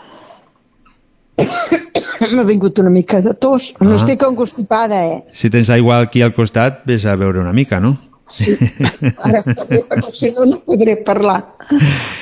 m'ha 2.36 2.44
vingut 2.48 2.80
una 2.80 2.90
mica 2.90 3.22
de 3.22 3.34
tos. 3.34 3.74
No 3.80 3.92
Ah. 3.94 3.96
estic 3.96 4.24
encostipada, 4.28 5.06
eh? 5.06 5.24
si 5.32 5.50
tens 5.50 5.70
aigua 5.70 6.00
aquí 6.02 6.22
al 6.22 6.34
costat, 6.34 6.84
vés 6.86 7.06
a 7.06 7.16
veure 7.16 7.40
una 7.40 7.54
mica, 7.54 7.80
no? 7.80 7.98
Ara, 9.26 9.42
perquè 9.44 10.12
si 10.14 10.30
no, 10.36 10.46
no 10.46 10.60
podré 10.62 10.98
parlar. 11.06 11.56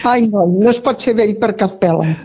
Ai, 0.07 0.27
no, 0.31 0.45
no 0.47 0.69
es 0.71 0.79
pot 0.79 1.01
ser 1.03 1.13
vell 1.17 1.35
per 1.39 1.55
cap 1.55 1.79
pela. 1.79 2.05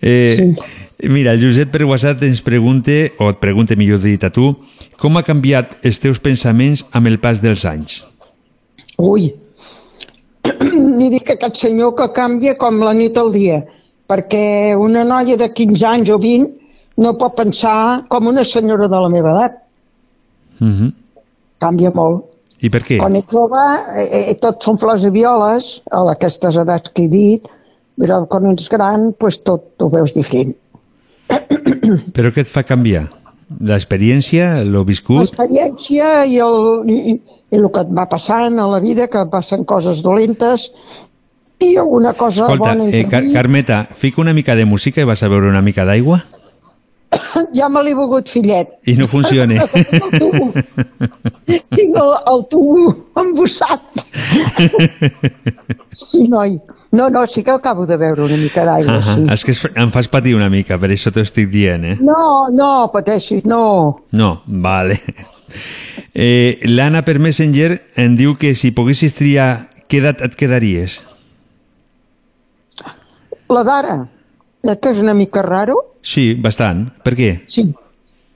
Eh, 0.00 0.54
Mira, 1.02 1.32
el 1.32 1.40
Josep 1.42 1.70
per 1.70 1.84
WhatsApp 1.86 2.22
ens 2.26 2.40
pregunte, 2.42 3.12
o 3.18 3.28
et 3.30 3.38
pregunte 3.42 3.74
millor 3.78 3.98
dit 4.02 4.22
a 4.26 4.30
tu, 4.34 4.48
com 4.98 5.16
ha 5.18 5.22
canviat 5.26 5.76
els 5.86 5.98
teus 6.02 6.18
pensaments 6.22 6.84
amb 6.94 7.06
el 7.10 7.18
pas 7.22 7.38
dels 7.42 7.64
anys? 7.66 8.00
Ui, 8.98 9.28
ni 10.98 11.10
dic 11.10 11.24
que 11.26 11.36
aquest 11.36 11.58
senyor 11.62 11.94
que 11.98 12.08
canvia 12.14 12.56
com 12.58 12.78
la 12.82 12.94
nit 12.98 13.18
al 13.18 13.30
dia, 13.34 13.60
perquè 14.08 14.74
una 14.78 15.04
noia 15.04 15.36
de 15.40 15.50
15 15.52 15.86
anys 15.86 16.10
o 16.14 16.18
20 16.22 16.56
no 17.04 17.14
pot 17.20 17.36
pensar 17.38 18.08
com 18.10 18.26
una 18.30 18.44
senyora 18.44 18.88
de 18.90 19.02
la 19.04 19.12
meva 19.12 19.34
edat. 19.36 19.60
Mhm. 20.58 20.92
Canvia 21.62 21.92
molt. 21.94 22.24
I 22.58 22.70
per 22.74 22.82
què? 22.82 22.98
Quan 22.98 23.14
ets 23.14 23.30
jove, 23.30 23.64
eh, 23.94 24.08
eh, 24.32 24.34
tots 24.42 24.66
són 24.66 24.78
flors 24.82 25.04
i 25.06 25.12
violes, 25.14 25.80
a 25.90 26.02
aquestes 26.10 26.56
edats 26.58 26.90
que 26.90 27.04
he 27.04 27.12
dit, 27.12 27.46
però 27.98 28.24
quan 28.30 28.50
ets 28.50 28.68
gran, 28.72 29.12
pues, 29.18 29.38
tot 29.46 29.78
ho 29.78 29.88
veus 29.92 30.14
diferent. 30.14 30.56
Però 32.16 32.30
què 32.32 32.40
et 32.40 32.48
fa 32.50 32.62
canviar? 32.64 33.06
L'experiència, 33.64 34.62
lo 34.64 34.82
viscut? 34.84 35.20
L'experiència 35.20 36.24
i, 36.28 36.38
el, 36.44 36.88
i, 36.88 36.96
i 37.16 37.56
el 37.56 37.68
que 37.72 37.84
et 37.84 37.92
va 37.96 38.04
passant 38.08 38.58
a 38.60 38.66
la 38.68 38.80
vida, 38.84 39.08
que 39.12 39.24
passen 39.32 39.64
coses 39.68 40.02
dolentes 40.04 40.68
i 41.60 41.76
alguna 41.76 42.12
cosa 42.14 42.44
Escolta, 42.46 42.74
bona 42.74 42.88
eh, 42.90 43.06
Car 43.10 43.22
Carmeta, 43.32 43.84
fica 43.90 44.20
una 44.20 44.32
mica 44.32 44.54
de 44.56 44.64
música 44.64 45.00
i 45.00 45.04
vas 45.04 45.22
a 45.22 45.28
beure 45.28 45.48
una 45.48 45.62
mica 45.62 45.84
d'aigua 45.84 46.22
Ja 47.56 47.68
me 47.72 47.80
l'he 47.82 47.94
begut, 47.96 48.28
fillet. 48.28 48.68
i 48.84 48.92
no 48.98 49.06
funciona. 49.08 49.64
Tinc 51.48 51.94
el, 51.96 52.10
el 52.32 52.42
tubo 52.50 52.90
embossat. 53.16 53.80
Sí, 55.98 56.28
noi. 56.28 56.58
No, 56.92 57.08
no, 57.10 57.26
sí 57.26 57.42
que 57.42 57.50
acabo 57.50 57.86
de 57.86 57.96
beure 57.96 58.22
una 58.22 58.36
mica 58.36 58.64
d'aigua, 58.64 58.98
Ahà, 59.00 59.14
sí. 59.16 59.24
És 59.32 59.44
que 59.44 59.54
em 59.80 59.90
fas 59.90 60.06
patir 60.12 60.34
una 60.36 60.50
mica, 60.52 60.76
per 60.78 60.90
això 60.94 61.10
t'ho 61.10 61.24
estic 61.24 61.48
dient, 61.50 61.84
eh? 61.88 61.96
No, 62.04 62.48
no, 62.54 62.90
pateixis, 62.92 63.42
no. 63.48 64.04
No, 64.12 64.42
vale. 64.46 65.00
Eh, 66.14 66.58
L'Anna 66.68 67.02
per 67.08 67.18
Messenger 67.24 67.70
em 67.96 68.14
diu 68.20 68.36
que 68.38 68.52
si 68.54 68.70
poguessis 68.76 69.16
triar, 69.16 69.70
què 69.88 70.02
edat 70.04 70.22
et 70.28 70.36
quedaries? 70.38 71.00
La 73.48 73.62
d'ara, 73.64 73.96
eh, 74.62 74.76
que 74.76 74.90
és 74.94 75.00
una 75.02 75.14
mica 75.14 75.42
raro, 75.42 75.84
Sí, 76.02 76.34
bastant. 76.34 76.86
Per 77.04 77.12
què? 77.18 77.30
Sí. 77.50 77.66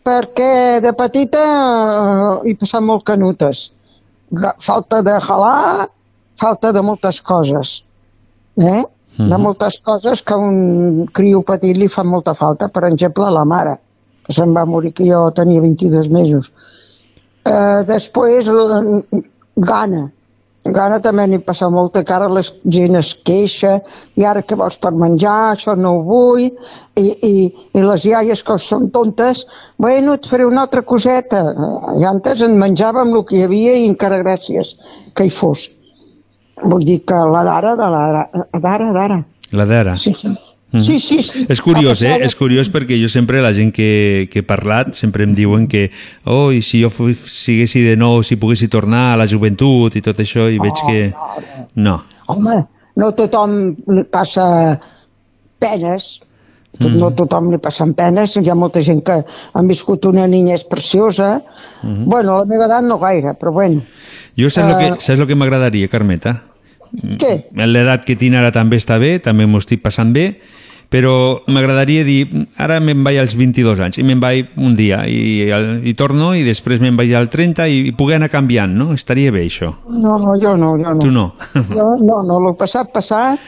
perquè 0.05 0.80
de 0.82 0.90
petita 0.98 1.43
eh, 2.43 2.51
he 2.51 2.55
passat 2.59 2.82
molt 2.82 3.05
canutes. 3.06 3.70
Falta 4.59 4.98
de 5.06 5.14
jalar, 5.22 5.86
falta 6.40 6.72
de 6.72 6.82
moltes 6.82 7.20
coses. 7.22 7.84
Eh? 8.59 8.82
De 9.18 9.28
Mhm. 9.36 9.40
moltes 9.43 9.78
coses 9.84 10.22
que 10.22 10.34
un 10.34 11.06
criu 11.12 11.43
petit 11.44 11.76
li 11.76 11.86
fa 11.89 12.02
molta 12.02 12.34
falta. 12.34 12.68
Per 12.68 12.82
exemple, 12.89 13.30
la 13.30 13.44
mare, 13.44 13.76
que 14.24 14.32
se'n 14.32 14.52
va 14.56 14.64
morir 14.64 14.93
que 14.93 15.05
jo 15.05 15.30
tenia 15.32 15.60
22 15.60 16.09
mesos. 16.09 16.52
Eh, 17.44 17.84
després, 17.86 18.48
gana. 19.56 20.10
Gana 20.62 21.01
també 21.02 21.24
n'hi 21.26 21.40
passa 21.43 21.66
molta, 21.74 22.05
que 22.06 22.14
ara 22.14 22.28
la 22.30 22.43
gent 22.44 22.94
es 22.98 23.09
queixa, 23.26 23.72
i 24.14 24.26
ara 24.28 24.44
què 24.47 24.55
vols 24.59 24.78
per 24.78 24.93
menjar, 24.94 25.56
això 25.56 25.74
no 25.74 25.97
ho 25.97 26.02
vull, 26.06 26.44
i, 26.44 27.06
i, 27.28 27.32
i 27.74 27.82
les 27.82 28.06
iaies 28.06 28.44
que 28.47 28.59
són 28.62 28.86
tontes, 28.94 29.43
bueno, 29.82 30.14
et 30.14 30.28
faré 30.30 30.47
una 30.47 30.62
altra 30.62 30.84
coseta. 30.86 31.43
I 31.98 32.06
antes 32.06 32.47
en 32.47 32.55
menjàvem 32.62 33.10
el 33.10 33.26
que 33.26 33.40
hi 33.40 33.44
havia 33.48 33.74
i 33.80 33.89
encara 33.90 34.22
gràcies 34.22 34.76
que 35.18 35.26
hi 35.26 35.34
fos. 35.34 35.66
Vull 36.62 36.86
dir 36.86 37.01
que 37.10 37.18
la 37.34 37.43
d'ara, 37.48 37.74
de 37.74 37.93
la 37.97 38.06
d'ara, 38.62 38.93
d'ara. 38.94 39.22
La 39.52 39.66
d'ara. 39.66 39.97
Sí, 39.98 40.14
sí. 40.14 40.30
Sí, 40.80 40.98
sí, 40.98 41.20
sí. 41.22 41.44
És 41.52 41.60
curiós, 41.60 42.00
eh? 42.02 42.16
És 42.24 42.34
curiós 42.34 42.70
perquè 42.72 42.96
jo 42.96 43.08
sempre, 43.12 43.42
la 43.44 43.52
gent 43.52 43.72
que, 43.76 44.28
que 44.32 44.40
he 44.40 44.42
parlat, 44.42 44.94
sempre 44.96 45.24
em 45.24 45.34
diuen 45.36 45.66
que 45.68 45.90
oh, 46.24 46.50
i 46.50 46.62
si 46.62 46.80
jo 46.82 46.88
siguessi 46.90 47.82
de 47.84 47.96
nou, 47.96 48.22
si 48.24 48.36
poguessi 48.40 48.68
tornar 48.72 49.12
a 49.12 49.16
la 49.20 49.26
joventut 49.28 49.94
i 49.96 50.00
tot 50.00 50.16
això, 50.24 50.48
i 50.48 50.58
veig 50.58 50.72
Oh, 50.82 50.86
que... 50.88 51.12
No. 51.74 51.98
Home, 52.32 52.56
no 52.96 53.12
tothom 53.12 53.76
passa 54.10 54.78
penes, 55.58 56.20
tot, 56.78 56.88
Mhm. 56.90 56.98
no 57.00 57.10
tothom 57.12 57.50
li 57.52 57.58
passen 57.58 57.92
penes, 57.94 58.36
hi 58.40 58.48
ha 58.48 58.54
molta 58.56 58.80
gent 58.80 59.02
que 59.04 59.18
han 59.52 59.68
viscut 59.68 60.06
una 60.08 60.26
niñez 60.26 60.64
preciosa, 60.64 61.42
Mhm. 61.82 62.04
bueno, 62.06 62.36
a 62.36 62.38
la 62.40 62.44
meva 62.46 62.64
edat 62.64 62.84
no 62.84 62.98
gaire, 62.98 63.34
però 63.38 63.52
bueno. 63.52 63.82
Jo 64.38 64.48
saps 64.48 64.68
el 64.72 64.80
Eh, 64.80 64.88
que, 64.96 65.00
saps 65.02 65.18
el 65.20 65.26
que 65.26 65.34
m'agradaria, 65.36 65.88
Carmeta? 65.88 66.44
Què? 66.93 67.32
L'edat 67.56 68.05
que 68.09 68.16
tinc 68.20 68.36
ara 68.36 68.52
també 68.55 68.81
està 68.81 68.98
bé, 69.01 69.16
també 69.24 69.47
m'ho 69.48 69.60
estic 69.62 69.82
passant 69.85 70.12
bé, 70.12 70.27
però 70.93 71.40
m'agradaria 71.48 72.05
dir, 72.05 72.27
ara 72.60 72.77
me'n 72.85 73.01
vaig 73.06 73.16
als 73.23 73.32
22 73.39 73.81
anys, 73.81 73.97
i 73.97 74.05
me'n 74.05 74.20
vaig 74.20 74.52
un 74.60 74.74
dia, 74.77 75.01
i, 75.09 75.48
i 75.89 75.94
torno, 75.97 76.35
i 76.36 76.44
després 76.44 76.82
me'n 76.85 76.98
vaig 76.98 77.14
al 77.16 77.31
30, 77.32 77.64
i, 77.64 77.81
i 77.89 77.94
poder 77.97 78.19
anar 78.19 78.28
canviant, 78.32 78.74
no? 78.77 78.90
Estaria 78.93 79.32
bé, 79.32 79.47
això. 79.48 79.70
No, 79.89 80.19
no, 80.20 80.36
jo 80.43 80.52
no, 80.60 80.74
jo 80.77 80.93
no. 80.93 81.01
Tu 81.01 81.14
no. 81.14 81.27
Jo 81.78 81.89
no, 82.02 82.20
no, 82.28 82.39
el 82.51 82.56
passat, 82.60 82.93
passat, 82.93 83.40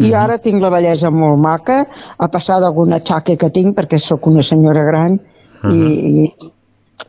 i 0.00 0.14
ara 0.16 0.40
tinc 0.40 0.60
la 0.64 0.72
bellesa 0.72 1.12
molt 1.12 1.40
maca, 1.40 1.82
a 2.16 2.30
passar 2.32 2.62
d'algun 2.64 2.96
atxaque 2.96 3.36
que 3.40 3.52
tinc, 3.52 3.76
perquè 3.76 4.00
sóc 4.00 4.28
una 4.32 4.44
senyora 4.44 4.84
gran, 4.88 5.20
i, 5.68 5.78
i 6.24 6.26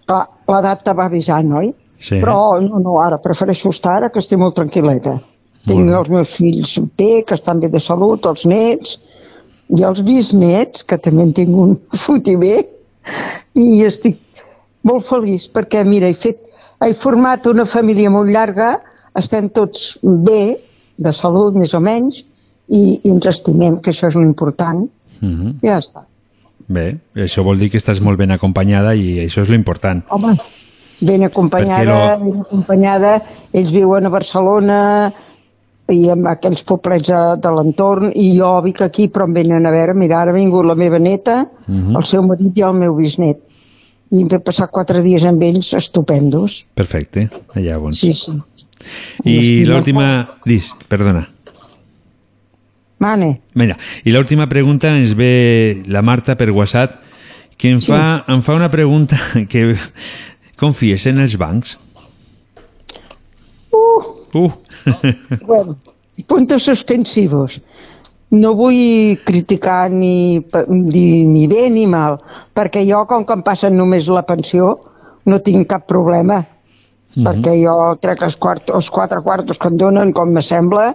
clar, 0.03 0.25
l'edat 0.51 0.83
te 0.83 0.95
va 0.99 1.07
avisant, 1.07 1.55
oi? 1.61 1.71
Sí. 1.97 2.19
Però 2.19 2.59
no, 2.61 2.83
no, 2.83 2.99
ara 3.01 3.23
prefereixo 3.23 3.71
estar 3.73 3.97
ara 4.01 4.11
que 4.11 4.19
estic 4.19 4.39
molt 4.39 4.59
tranquil·leta. 4.59 5.15
Tinc 5.67 5.93
els 5.99 6.09
meus 6.13 6.35
fills 6.37 6.77
bé, 6.99 7.23
que 7.27 7.35
estan 7.35 7.59
bé 7.63 7.69
de 7.73 7.81
salut, 7.83 8.25
els 8.29 8.45
nets, 8.47 8.97
i 9.75 9.83
els 9.83 10.01
bisnets, 10.07 10.85
que 10.87 10.97
també 10.97 11.27
en 11.27 11.33
tinc 11.35 11.57
un 11.65 11.75
foti 12.03 12.37
bé, 12.39 12.55
i 13.57 13.83
estic 13.87 14.21
molt 14.87 15.05
feliç 15.07 15.49
perquè, 15.51 15.83
mira, 15.87 16.07
he, 16.07 16.15
fet, 16.15 16.47
he 16.83 16.93
format 16.95 17.47
una 17.51 17.65
família 17.67 18.11
molt 18.13 18.31
llarga, 18.31 18.77
estem 19.17 19.49
tots 19.53 19.97
bé, 20.03 20.57
de 20.97 21.13
salut 21.13 21.57
més 21.57 21.73
o 21.77 21.81
menys, 21.83 22.23
i, 22.67 22.99
i 23.03 23.11
ens 23.11 23.27
estimem, 23.29 23.79
que 23.83 23.93
això 23.93 24.09
és 24.11 24.17
l'important. 24.19 24.85
Mhm. 25.21 25.57
Ja 25.65 25.79
està. 25.81 26.07
Bé, 26.67 26.97
això 27.15 27.45
vol 27.47 27.59
dir 27.61 27.69
que 27.71 27.79
estàs 27.79 28.01
molt 28.03 28.19
ben 28.19 28.33
acompanyada 28.35 28.93
i 28.95 29.21
això 29.23 29.43
és 29.45 29.51
l'important. 29.51 30.01
Home, 30.11 30.33
ben 30.99 31.23
acompanyada, 31.23 31.95
Perquè 31.95 32.25
ben 32.25 32.41
acompanyada. 32.41 33.13
Ells 33.55 33.71
viuen 33.71 34.05
a 34.05 34.11
Barcelona 34.11 34.79
i 35.89 36.09
en 36.11 36.25
aquells 36.27 36.63
poblets 36.67 37.07
de, 37.07 37.19
de 37.41 37.51
l'entorn 37.55 38.09
i 38.15 38.33
jo 38.37 38.49
vic 38.65 38.81
aquí 38.83 39.07
però 39.07 39.23
em 39.27 39.33
venen 39.37 39.65
a 39.65 39.71
veure, 39.71 39.93
mira, 39.95 40.21
ara 40.21 40.31
ha 40.31 40.35
vingut 40.35 40.65
la 40.67 40.75
meva 40.75 40.99
neta, 40.99 41.45
Mhm. 41.67 41.95
el 41.95 42.03
seu 42.05 42.23
marit 42.23 42.57
i 42.59 42.63
el 42.63 42.73
meu 42.73 42.95
bisnet 42.95 43.39
i 44.11 44.21
em 44.21 44.27
vaig 44.31 44.43
passar 44.43 44.69
quatre 44.71 45.01
dies 45.03 45.23
amb 45.27 45.41
ells 45.43 45.73
estupendos. 45.73 46.65
Perfecte, 46.75 47.29
llavors. 47.55 47.97
Sí, 47.99 48.13
sí. 48.13 48.31
I 49.25 49.65
l'última... 49.65 50.27
Dis, 50.45 50.69
perdona. 50.87 51.25
Mane, 52.99 53.41
Mira, 53.53 53.75
i 54.05 54.11
l'última 54.11 54.47
pregunta 54.49 54.89
ens 54.97 55.11
ve 55.15 55.83
la 55.87 56.01
Marta 56.01 56.35
per 56.37 56.49
WhatsApp, 56.51 56.95
que 57.57 57.69
em, 57.71 57.81
Sí. 57.81 57.91
fa, 57.91 58.23
em 58.27 58.41
fa 58.41 58.55
una 58.55 58.69
pregunta 58.71 59.17
que 59.49 59.75
confies 60.57 61.05
en 61.05 61.19
els 61.19 61.35
bancs? 61.37 61.77
Uh! 63.71 64.01
Uh! 64.33 64.51
Bueno, 65.45 65.77
puntos 66.27 66.63
suspensivos. 66.63 67.61
No 68.29 68.53
vull 68.59 69.17
criticar 69.23 69.89
ni, 69.91 70.43
ni, 70.67 71.23
ni 71.23 71.47
bé 71.47 71.69
ni 71.71 71.85
mal, 71.87 72.17
perquè 72.53 72.83
jo, 72.89 73.05
com 73.07 73.23
que 73.23 73.37
em 73.37 73.43
passen 73.45 73.77
només 73.77 74.09
la 74.11 74.25
pensió, 74.27 74.73
no 75.25 75.39
tinc 75.39 75.67
cap 75.71 75.87
problema. 75.87 76.45
Mhm. 77.17 77.23
perquè 77.25 77.53
jo 77.63 77.73
trec 78.03 78.21
els, 78.21 78.35
quart, 78.37 78.69
els 78.69 78.89
quatre 78.93 79.21
quartos 79.25 79.57
que 79.57 79.69
em 79.71 79.77
donen 79.79 80.11
com 80.13 80.29
me 80.29 80.41
sembla 80.43 80.91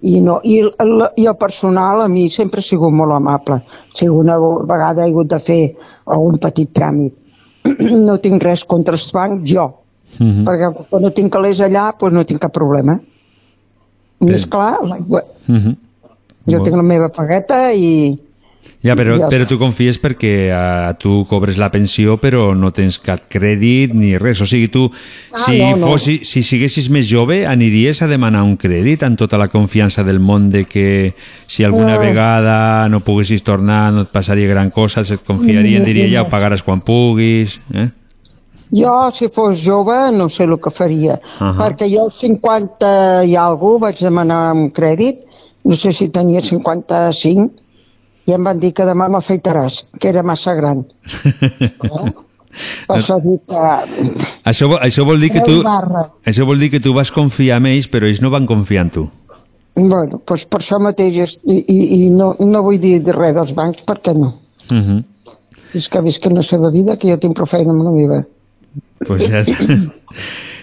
i, 0.00 0.20
no, 0.24 0.38
i, 0.46 0.60
el, 0.62 1.02
i 1.18 1.26
el 1.26 1.34
personal 1.36 2.00
a 2.00 2.06
mi 2.08 2.30
sempre 2.30 2.62
ha 2.62 2.64
sigut 2.64 2.94
molt 2.94 3.12
amable 3.12 3.58
si 3.92 4.08
una 4.08 4.38
vegada 4.38 5.04
he 5.04 5.10
hagut 5.10 5.28
de 5.28 5.38
fer 5.42 5.58
algun 6.06 6.38
petit 6.40 6.70
tràmit 6.72 7.12
no 8.06 8.16
tinc 8.22 8.46
res 8.46 8.64
contra 8.64 8.94
els 8.96 9.10
bancs 9.12 9.44
jo 9.50 9.66
Mhm. 10.16 10.46
perquè 10.46 10.86
quan 10.88 11.02
no 11.04 11.10
tinc 11.12 11.32
calés 11.34 11.60
allà 11.60 11.90
doncs 11.98 12.14
no 12.16 12.24
tinc 12.24 12.40
cap 12.40 12.54
problema 12.54 12.94
més 14.20 14.46
clar 14.46 14.78
l'aigua 14.82 15.22
Mhm. 15.46 15.76
jo 16.46 16.56
Molt- 16.56 16.64
tinc 16.64 16.76
la 16.76 16.82
meva 16.82 17.08
pagueta 17.10 17.72
i, 17.72 18.18
Ja, 18.80 18.94
però, 18.94 19.16
Ja 19.18 19.26
però 19.28 19.44
tu 19.44 19.58
confies 19.58 19.96
perquè 20.00 20.52
uh, 20.54 20.94
tu 21.02 21.26
cobres 21.26 21.56
la 21.58 21.66
pensió 21.68 22.16
però 22.16 22.54
no 22.54 22.70
tens 22.70 23.00
cap 23.02 23.18
crèdit 23.28 23.92
ni 23.92 24.16
res. 24.16 24.40
O 24.40 24.46
sigui, 24.46 24.68
tu, 24.68 24.84
Ah, 25.32 25.38
si, 25.44 25.58
no, 25.58 25.76
no. 25.76 25.86
Fossi, 25.88 26.20
si 26.22 26.44
siguessis 26.44 26.88
més 26.88 27.08
jove, 27.10 27.44
aniries 27.44 28.02
a 28.02 28.06
demanar 28.06 28.44
un 28.44 28.56
crèdit 28.56 29.02
amb 29.02 29.18
tota 29.18 29.36
la 29.36 29.48
confiança 29.48 30.04
del 30.04 30.20
món 30.20 30.48
de 30.50 30.64
que 30.64 31.12
si 31.48 31.64
alguna 31.64 31.94
No. 31.96 32.00
vegada 32.00 32.88
no 32.88 33.00
poguessis 33.00 33.42
tornar 33.42 33.92
no 33.92 34.02
et 34.02 34.12
passaria 34.12 34.46
gran 34.46 34.70
cosa, 34.70 35.02
se't 35.04 35.24
confiarien, 35.26 35.80
No, 35.82 35.84
diria 35.84 36.06
ja 36.08 36.22
ho 36.22 36.30
pagaràs 36.30 36.62
quan 36.62 36.80
puguis. 36.80 37.60
Eh? 37.74 37.90
Jo, 38.74 38.94
si 39.14 39.28
fos 39.32 39.62
jove, 39.64 39.96
no 40.12 40.28
sé 40.28 40.44
el 40.44 40.58
que 40.60 40.70
faria. 40.74 41.18
Ahà. 41.38 41.54
Perquè 41.62 41.88
jo 41.88 42.04
als 42.08 42.20
50 42.20 43.24
i 43.28 43.36
alguna 43.36 43.88
vaig 43.88 44.02
demanar 44.04 44.52
un 44.52 44.68
crèdit, 44.76 45.24
no 45.64 45.76
sé 45.76 45.92
si 45.92 46.10
tenia 46.12 46.42
55, 46.44 47.64
i 48.28 48.34
em 48.36 48.44
van 48.44 48.60
dir 48.60 48.74
que 48.76 48.84
demà 48.84 49.08
m'afeitaràs, 49.08 49.84
que 49.98 50.10
era 50.10 50.22
massa 50.22 50.54
gran. 50.58 50.84
Per 52.88 52.96
això 52.96 53.18
que... 53.22 53.62
Això, 54.48 54.68
això, 54.80 55.04
vol 55.06 55.20
dir 55.20 55.30
que 55.34 55.42
tu, 55.44 55.60
això 56.26 56.46
vol 56.48 56.58
dir 56.58 56.70
que 56.72 56.80
tu 56.80 56.94
vas 56.96 57.12
confiar 57.12 57.60
en 57.60 57.68
ells, 57.70 57.88
però 57.92 58.08
ells 58.08 58.22
no 58.24 58.32
van 58.32 58.48
confiar 58.48 58.86
en 58.86 58.92
tu. 58.94 59.04
Bueno, 59.76 60.22
doncs 60.26 60.46
per 60.50 60.58
això 60.62 60.80
mateix, 60.82 61.36
i, 61.44 61.58
i, 61.60 61.76
i 61.98 62.00
no, 62.10 62.32
no 62.40 62.64
vull 62.66 62.80
dir 62.82 62.96
res 63.14 63.36
dels 63.36 63.52
bancs, 63.54 63.84
perquè 63.86 64.16
no. 64.16 64.32
Uh 64.72 64.80
-huh. 64.80 64.98
És 65.76 65.88
que 65.92 66.00
visquen 66.02 66.34
la 66.34 66.42
seva 66.42 66.70
vida, 66.70 66.96
que 66.96 67.10
jo 67.10 67.18
tinc 67.18 67.36
prou 67.36 67.46
feina 67.46 67.70
amb 67.70 67.84
la 67.84 67.92
meva. 67.92 68.24
Pues 69.06 69.28
ja 69.28 69.40
està. 69.40 69.56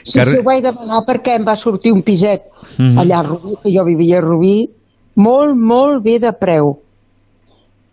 Sí, 0.04 0.20
sí, 0.26 0.38
ho 0.38 0.44
vaig 0.44 0.64
demanar 0.64 1.04
perquè 1.08 1.36
em 1.40 1.46
va 1.48 1.56
sortir 1.56 1.94
un 1.94 2.04
piset 2.04 2.52
Mhm. 2.78 2.98
allà 3.00 3.20
a 3.20 3.24
Rubí, 3.24 3.56
que 3.64 3.72
jo 3.72 3.84
vivia 3.86 4.18
a 4.18 4.22
Rubí, 4.22 4.70
molt, 5.16 5.56
molt 5.56 6.04
bé 6.04 6.20
de 6.20 6.32
preu. 6.34 6.80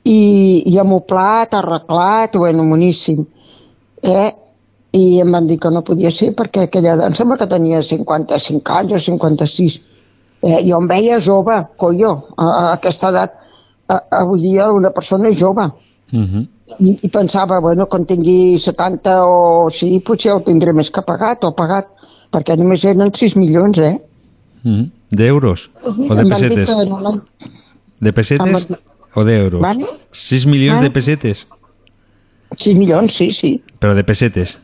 I, 0.05 0.63
i 0.67 0.79
amoplat, 0.79 1.55
arreglat, 1.55 2.35
bueno, 2.37 2.65
boníssim. 2.67 3.25
Eh? 4.03 4.33
I 4.93 5.21
em 5.23 5.31
van 5.31 5.47
dir 5.47 5.59
que 5.63 5.71
no 5.71 5.85
podia 5.87 6.11
ser 6.11 6.33
perquè 6.35 6.67
aquella... 6.67 6.97
Em 7.07 7.15
sembla 7.15 7.39
que 7.39 7.47
tenia 7.47 7.81
55 7.83 8.75
anys 8.75 8.93
o 8.93 8.99
56. 8.99 9.79
Eh? 10.43 10.59
Jo 10.67 10.81
em 10.83 10.89
veia 10.91 11.21
jove, 11.23 11.61
collo, 11.79 12.17
a, 12.37 12.49
a 12.49 12.65
aquesta 12.73 13.13
edat. 13.15 13.39
A, 13.87 14.01
avui 14.25 14.43
dia 14.43 14.67
una 14.73 14.91
persona 14.91 15.31
és 15.31 15.39
jove. 15.39 15.71
Uh 16.13 16.19
-huh. 16.27 16.47
I, 16.79 16.99
i 17.03 17.09
pensava, 17.13 17.61
bueno, 17.61 17.87
quan 17.91 18.07
tingui 18.09 18.59
70 18.59 19.19
o 19.27 19.69
sí, 19.75 19.99
potser 20.07 20.33
ho 20.35 20.41
tindré 20.47 20.73
més 20.73 20.91
que 20.91 21.05
pagat 21.07 21.45
o 21.45 21.53
pagat, 21.57 21.91
perquè 22.33 22.57
només 22.57 22.85
eren 22.89 23.13
6 23.13 23.37
milions, 23.37 23.79
eh? 23.79 23.99
-huh. 24.65 24.91
D'euros 25.11 25.71
o 25.85 26.15
de 26.15 26.25
pessetes? 26.25 26.69
no 26.69 27.23
De 28.01 28.13
pessetes 28.13 28.67
o 29.15 29.25
d'euros? 29.25 29.61
Vale. 29.61 29.85
6 30.11 30.47
milions 30.47 30.81
Vale. 30.81 30.89
de 30.89 30.91
pessetes? 30.91 31.47
6 32.57 32.77
milions, 32.79 33.13
sí, 33.13 33.31
sí. 33.31 33.63
Però 33.79 33.95
de 33.95 34.05
pessetes? 34.05 34.59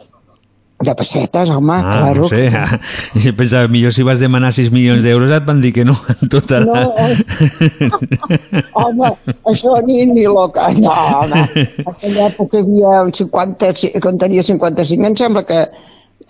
De 0.78 0.92
pessetes, 0.94 1.50
home, 1.50 1.72
Ah, 1.74 1.80
claro. 1.90 2.22
no 2.22 2.28
sé. 2.28 2.50
Jo 3.24 3.32
pensava, 3.34 3.66
millor 3.66 3.90
si 3.92 4.05
vas 4.06 4.20
demanar 4.22 4.52
6 4.55 4.70
milions 4.70 5.02
d'euros 5.02 5.32
et 5.34 5.42
van 5.44 5.59
dir 5.60 5.72
que 5.74 5.84
no 5.84 5.96
tota 6.30 6.60
la... 6.62 6.84
No, 6.84 6.94
home, 8.82 9.10
això 9.50 9.74
ni, 9.86 10.05
ni 10.12 10.24
loca. 10.30 10.68
No, 10.78 10.92
home, 10.92 11.42
aquella 11.82 12.28
època 12.30 12.62
havia 12.62 13.02
un 13.09 13.12
50, 13.14 13.72
quan 14.05 14.18
tenia 14.22 14.42
55, 14.46 15.06
em 15.10 15.16
sembla 15.18 15.42
que 15.48 15.64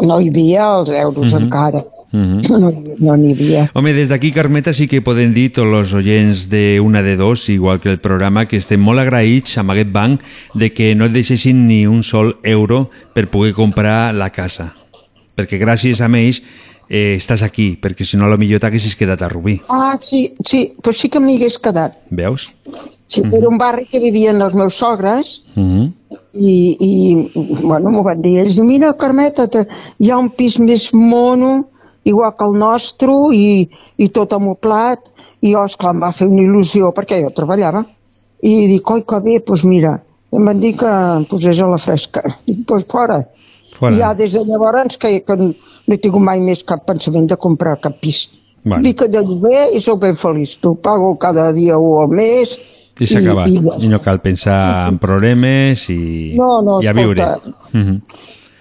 no 0.00 0.20
hi 0.20 0.28
havia 0.28 0.66
els 0.78 0.90
euros 0.90 1.32
Mhm. 1.32 1.42
encara. 1.42 1.84
Mhm. 2.12 2.40
No, 2.60 2.70
hi- 2.70 2.94
no 2.98 3.16
n'hi 3.16 3.32
havia. 3.32 3.70
Home, 3.74 3.92
des 3.92 4.08
d'aquí, 4.08 4.30
Carmeta, 4.32 4.72
sí 4.72 4.86
que 4.88 5.02
poden 5.02 5.34
dir 5.34 5.50
tots 5.52 5.66
els 5.68 5.92
oients 5.94 6.48
de 6.48 6.80
una 6.80 7.02
de 7.02 7.16
dos, 7.16 7.48
igual 7.48 7.80
que 7.80 7.90
el 7.90 7.98
programa, 8.00 8.46
que 8.46 8.56
estem 8.56 8.80
molt 8.80 9.00
agraïts 9.00 9.58
amb 9.58 9.70
aquest 9.72 9.90
banc 9.92 10.22
de 10.54 10.72
que 10.72 10.94
no 10.94 11.06
et 11.06 11.12
deixessin 11.12 11.66
ni 11.66 11.86
un 11.86 12.02
sol 12.02 12.36
euro 12.44 12.90
per 13.14 13.28
poder 13.28 13.52
comprar 13.54 14.14
la 14.14 14.30
casa. 14.30 14.72
Perquè 15.36 15.58
gràcies 15.58 16.00
a 16.00 16.06
ells 16.06 16.42
eh, 16.88 17.14
estàs 17.16 17.42
aquí, 17.46 17.76
perquè 17.80 18.04
si 18.04 18.16
no, 18.16 18.26
a 18.26 18.32
lo 18.32 18.38
millor 18.40 18.60
t'haguessis 18.60 18.96
quedat 18.96 19.22
a 19.22 19.28
Rubí. 19.28 19.58
Ah, 19.68 19.96
sí, 20.00 20.34
sí, 20.44 20.64
però 20.82 20.94
sí 20.96 21.10
que 21.12 21.20
m'hi 21.20 21.36
hagués 21.36 21.58
quedat. 21.62 21.98
Veus? 22.10 22.48
Sí, 23.08 23.22
era 23.24 23.48
un 23.48 23.56
barri 23.56 23.86
que 23.88 24.00
vivien 24.02 24.40
els 24.44 24.54
meus 24.54 24.76
sogres 24.76 25.46
Uh 25.56 25.62
-huh. 25.64 25.86
i, 26.34 26.76
i 26.80 27.62
bueno, 27.62 27.90
m'ho 27.90 28.02
van 28.02 28.20
dir 28.20 28.38
ells. 28.40 28.58
Mira, 28.60 28.92
Carmeta, 28.94 29.48
hi 29.98 30.10
ha 30.10 30.18
un 30.18 30.30
pis 30.30 30.58
més 30.58 30.92
mono, 30.92 31.68
igual 32.04 32.34
que 32.36 32.44
el 32.44 32.58
nostre, 32.58 33.12
i, 33.32 33.68
i 33.96 34.08
tot 34.08 34.32
amoplat. 34.32 35.00
I 35.40 35.52
jo, 35.52 35.64
esclar, 35.64 35.94
em 35.94 36.02
va 36.02 36.12
fer 36.12 36.28
una 36.28 36.42
il·lusió, 36.42 36.92
perquè 36.92 37.22
jo 37.22 37.30
treballava. 37.30 37.84
I 38.42 38.66
dic, 38.66 38.90
oi, 38.90 39.02
que 39.02 39.20
bé, 39.20 39.40
doncs 39.40 39.64
mira, 39.64 40.02
em 40.32 40.44
van 40.44 40.60
dir 40.60 40.76
que 40.76 40.86
em 40.86 41.24
posés 41.24 41.60
a 41.60 41.66
la 41.66 41.78
fresca. 41.78 42.22
Dic, 42.46 42.64
doncs 42.66 42.86
fora. 42.90 43.24
Fora. 43.78 43.94
Ja 43.94 44.12
des 44.14 44.32
de 44.34 44.42
llavors 44.44 44.96
que, 44.98 45.20
que 45.24 45.36
no 45.36 45.52
he 45.88 45.98
tingut 46.02 46.22
mai 46.22 46.40
més 46.42 46.64
cap 46.66 46.84
pensament 46.86 47.28
de 47.30 47.36
comprar 47.36 47.76
cap 47.80 48.00
pis. 48.02 48.28
Bueno. 48.64 48.82
Vic 48.84 49.04
de 49.08 49.22
lloguer 49.22 49.68
i 49.74 49.80
sóc 49.80 50.00
ben 50.02 50.16
feliç. 50.18 50.56
Tu 50.60 50.74
pago 50.82 51.12
cada 51.18 51.52
dia 51.52 51.78
un 51.78 52.02
al 52.02 52.08
mes 52.10 52.56
I 52.98 53.06
s'ha 53.06 53.20
acabat. 53.22 53.48
i 53.48 53.60
I, 53.86 53.88
no 53.88 54.00
cal 54.02 54.18
pensar 54.20 54.88
en 54.88 54.98
problemes 54.98 55.84
i, 55.94 56.34
No, 56.36 56.60
no, 56.66 56.80
i 56.82 56.88
a 56.90 56.92
viure. 56.92 57.22
escolta. 57.22 57.54
Uh 57.72 57.78
-huh. 57.84 58.00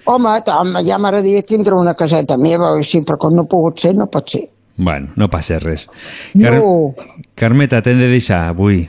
Home, 0.06 0.42
tam- 0.46 0.78
ja 0.86 0.98
m'agradaria 0.98 1.42
tindre 1.42 1.74
una 1.76 1.94
caseta 1.96 2.38
meva 2.38 2.72
o 2.72 2.78
així, 2.78 3.02
però 3.02 3.18
com 3.18 3.34
no 3.36 3.42
ha 3.42 3.46
pogut 3.48 3.80
ser, 3.80 3.96
no 3.96 4.06
pot 4.08 4.30
ser. 4.30 4.48
Bueno, 4.78 5.08
no 5.16 5.28
passa 5.28 5.58
res. 5.60 5.88
No. 6.36 6.94
Carmeta, 7.36 7.82
t'hem 7.82 7.98
de 7.98 8.08
deixar 8.08 8.48
avui. 8.50 8.88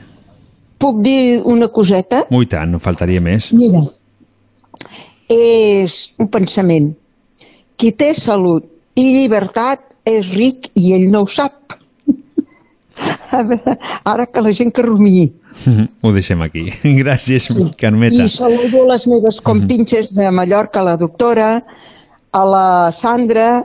Puc 0.77 1.01
dir 1.01 1.41
una 1.43 1.67
coseta? 1.67 2.25
Ui, 2.29 2.45
tant, 2.45 2.71
no 2.71 2.79
faltaria 2.79 3.19
més. 3.19 3.51
Mira, 3.51 3.81
és 5.29 5.99
un 6.19 6.27
pensament. 6.33 6.91
Qui 7.79 7.93
té 7.95 8.11
salut 8.17 8.65
i 8.99 9.05
llibertat 9.13 9.85
és 10.09 10.33
ric 10.35 10.71
i 10.75 10.93
ell 10.97 11.07
no 11.13 11.23
ho 11.23 11.29
sap. 11.31 11.75
A 13.31 13.43
veure, 13.47 13.77
Ara 14.09 14.25
que 14.27 14.41
la 14.43 14.51
gent 14.55 14.73
que 14.75 14.83
rumiï. 14.83 15.29
Ho 16.03 16.11
deixem 16.11 16.41
aquí. 16.43 16.65
Gràcies, 17.01 17.47
Carmeta. 17.79 18.23
I 18.25 18.29
saludo 18.29 18.83
les 18.89 19.05
meves 19.07 19.39
compinxes 19.45 20.13
de 20.17 20.29
Mallorca, 20.35 20.83
la 20.83 20.97
doctora, 20.99 21.51
a 22.31 22.43
la 22.45 22.65
Sandra, 22.91 23.63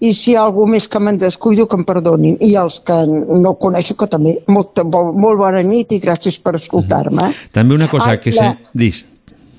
i 0.00 0.12
si 0.16 0.32
hi 0.32 0.36
ha 0.38 0.44
algú 0.46 0.66
més 0.70 0.86
que 0.88 1.00
me'n 1.02 1.18
descuido, 1.20 1.66
que 1.68 1.76
em 1.76 1.84
perdonin. 1.88 2.36
I 2.40 2.54
els 2.56 2.78
que 2.84 2.96
no 3.06 3.54
coneixo, 3.60 3.96
que 4.00 4.08
també. 4.08 4.38
Molt, 4.48 4.80
molt, 4.90 5.38
bona 5.40 5.60
nit 5.66 5.92
i 5.92 6.00
gràcies 6.00 6.38
per 6.40 6.54
escoltar-me. 6.60 7.30
També 7.52 7.76
una 7.76 7.88
cosa 7.90 8.14
Ai, 8.14 8.20
que 8.20 8.32
la- 8.36 8.54
se... 8.56 8.76
Dis. 8.80 9.04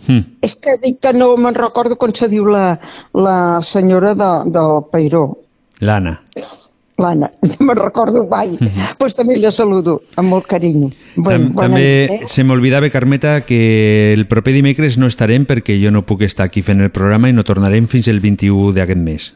Hm. 0.07 0.19
És 0.41 0.55
que 0.55 0.77
dic 0.81 0.99
que 1.01 1.13
no 1.13 1.35
me'n 1.37 1.55
recordo 1.55 1.95
com 1.97 2.13
se 2.13 2.27
diu 2.27 2.45
la, 2.49 2.79
la 3.13 3.61
senyora 3.61 4.15
de, 4.15 4.31
del 4.51 4.79
Peiró, 4.91 5.37
L'Anna. 5.81 6.21
l'Anna. 6.97 7.31
No 7.41 7.65
me'n 7.65 7.77
recordo 7.77 8.27
mai. 8.29 8.55
Doncs 8.59 8.95
pues 8.99 9.15
també 9.17 9.37
la 9.41 9.49
saludo 9.51 10.01
amb 10.15 10.29
molt 10.29 10.45
carinyo. 10.45 10.91
Bueno, 11.15 11.47
Tam 11.55 11.67
també 11.67 12.07
nit, 12.09 12.21
eh? 12.23 12.27
se 12.29 12.43
m'oblidava, 12.45 12.89
Carmeta, 12.93 13.41
que 13.45 14.13
el 14.13 14.27
proper 14.29 14.53
dimecres 14.53 14.97
no 15.01 15.07
estarem 15.09 15.45
perquè 15.49 15.79
jo 15.81 15.89
no 15.91 16.03
puc 16.05 16.21
estar 16.27 16.45
aquí 16.45 16.61
fent 16.61 16.81
el 16.85 16.91
programa 16.93 17.29
i 17.29 17.33
no 17.33 17.43
tornarem 17.43 17.87
fins 17.89 18.07
el 18.07 18.19
21 18.21 18.73
d'aquest 18.77 19.01
mes. 19.01 19.31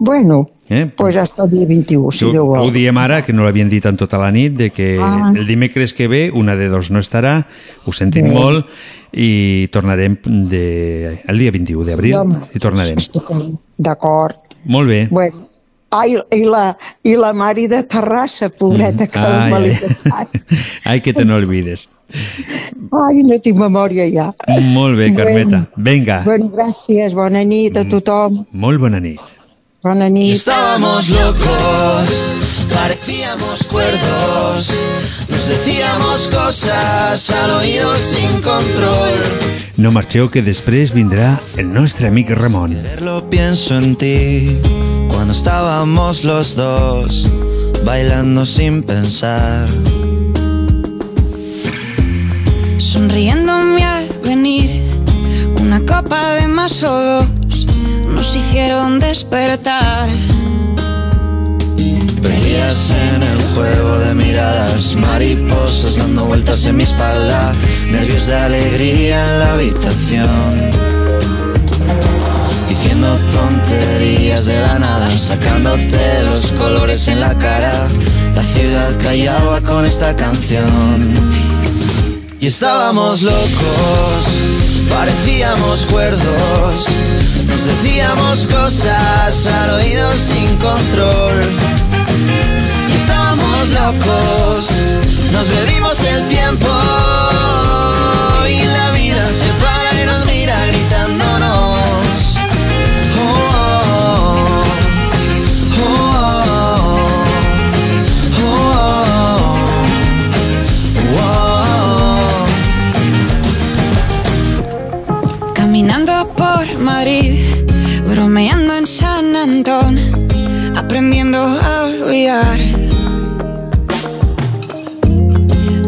Bueno, 0.00 0.50
Eh? 0.70 0.84
pues 0.94 1.16
hasta 1.16 1.44
el 1.44 1.50
dia 1.50 1.66
21, 1.66 2.10
si 2.12 2.26
Jo, 2.26 2.30
Déu 2.32 2.44
ho 2.44 2.58
vol. 2.60 2.72
diem 2.74 2.98
ara, 3.00 3.22
que 3.24 3.32
no 3.32 3.42
l'havien 3.42 3.70
dit 3.70 3.84
en 3.88 3.96
tota 3.96 4.18
la 4.20 4.28
nit, 4.30 4.52
de 4.52 4.68
que 4.70 4.98
Ah. 5.00 5.32
el 5.34 5.46
dimecres 5.46 5.94
que 5.94 6.06
ve 6.06 6.30
una 6.30 6.54
de 6.56 6.68
dos 6.68 6.90
no 6.92 7.00
estarà, 7.00 7.46
ho 7.86 7.92
sentim 7.96 8.24
Bé. 8.28 8.30
molt, 8.36 8.66
i 9.12 9.68
tornarem 9.72 10.16
de, 10.24 11.20
el 11.28 11.38
dia 11.38 11.50
21 11.54 11.84
d'abril, 11.84 12.16
Sí, 12.44 12.56
i 12.56 12.62
tornarem. 12.62 12.98
D'acord. 13.78 14.36
Molt 14.64 14.88
bé. 14.90 15.06
Bueno, 15.10 15.46
ai, 15.90 16.16
i 16.34 16.42
la, 16.44 16.76
i 17.02 17.14
la 17.16 17.32
Mari 17.32 17.66
de 17.70 17.82
Terrassa, 17.88 18.48
pobreta, 18.50 19.06
que 19.06 19.18
Ai, 19.18 19.52
me 19.52 19.60
l'he 19.64 19.72
ai. 19.72 19.78
deixat. 19.80 20.28
Ai, 20.92 21.00
que 21.00 21.12
te 21.16 21.24
n'olvides. 21.24 21.86
Ai, 22.92 23.22
no 23.24 23.36
tinc 23.44 23.58
memòria 23.60 24.06
ja. 24.12 24.30
Molt 24.74 24.96
bé, 25.00 25.10
Carmeta. 25.16 25.62
Vinga, 25.76 26.22
Bueno, 26.24 26.48
gràcies, 26.54 27.12
bona 27.16 27.42
nit 27.44 27.76
a 27.76 27.84
tothom. 27.88 28.44
molt 28.52 28.80
bona 28.80 29.00
nit. 29.00 29.20
Bona 29.84 30.08
nit. 30.08 30.34
Estábamos 30.36 31.08
locos, 31.10 32.47
parecíamos 32.80 33.64
cuerdos, 33.64 34.72
nos 35.28 35.48
decíamos 35.48 36.28
cosas 36.28 37.30
al 37.30 37.50
oído 37.50 37.96
sin 37.96 38.30
control. 38.40 39.18
No 39.76 39.90
marxeu, 39.90 40.28
que 40.30 40.42
després 40.42 40.92
vindrà 40.94 41.38
el 41.58 41.72
nostre 41.72 42.08
amic 42.08 42.30
Ramon. 42.30 42.74
Lo 43.02 43.28
pienso 43.30 43.76
en 43.78 43.96
ti 43.96 44.58
cuando 45.10 45.32
estábamos 45.32 46.24
los 46.24 46.54
dos 46.54 47.26
bailando 47.84 48.46
sin 48.46 48.82
pensar. 48.82 49.68
Sonriéndome 52.78 53.84
al 53.84 54.08
venir, 54.22 54.82
una 55.60 55.80
copa 55.80 56.34
de 56.34 56.46
más 56.48 56.82
o 56.82 56.90
dos 56.90 57.66
nos 58.06 58.34
hicieron 58.36 58.98
despertar. 58.98 60.08
Perdías 62.22 62.90
en 62.90 63.22
el 63.22 63.42
juego 63.54 63.98
de 64.00 64.14
miradas, 64.14 64.96
mariposas 64.96 65.96
dando 65.96 66.24
vueltas 66.24 66.66
en 66.66 66.76
mi 66.76 66.82
espalda, 66.82 67.54
nervios 67.88 68.26
de 68.26 68.34
alegría 68.34 69.24
en 69.28 69.38
la 69.38 69.52
habitación. 69.52 70.70
Diciendo 72.68 73.16
tonterías 73.32 74.46
de 74.46 74.60
la 74.60 74.78
nada, 74.78 75.18
sacándote 75.18 76.22
los 76.24 76.50
colores 76.52 77.06
en 77.08 77.20
la 77.20 77.36
cara. 77.36 77.72
La 78.34 78.42
ciudad 78.42 78.90
callaba 79.02 79.60
con 79.60 79.84
esta 79.84 80.14
canción. 80.14 81.14
Y 82.40 82.46
estábamos 82.46 83.22
locos, 83.22 84.24
parecíamos 84.88 85.86
cuerdos. 85.86 86.86
Nos 87.48 87.66
decíamos 87.66 88.46
cosas 88.46 89.46
al 89.46 89.70
oído 89.70 90.12
sin 90.14 90.56
control. 90.56 91.77
Y 92.88 92.92
estábamos 92.92 93.68
locos, 93.70 94.70
nos 95.32 95.48
bebimos 95.48 96.02
el 96.04 96.26
tiempo. 96.26 96.66
Y 98.48 98.62
la 98.62 98.90
vida 98.90 99.24
se 99.26 99.50
para 99.62 100.02
y 100.02 100.06
nos 100.06 100.26
mira 100.26 100.56
gritándonos. 100.66 101.78
Caminando 115.54 116.28
por 116.36 116.78
Madrid, 116.78 117.37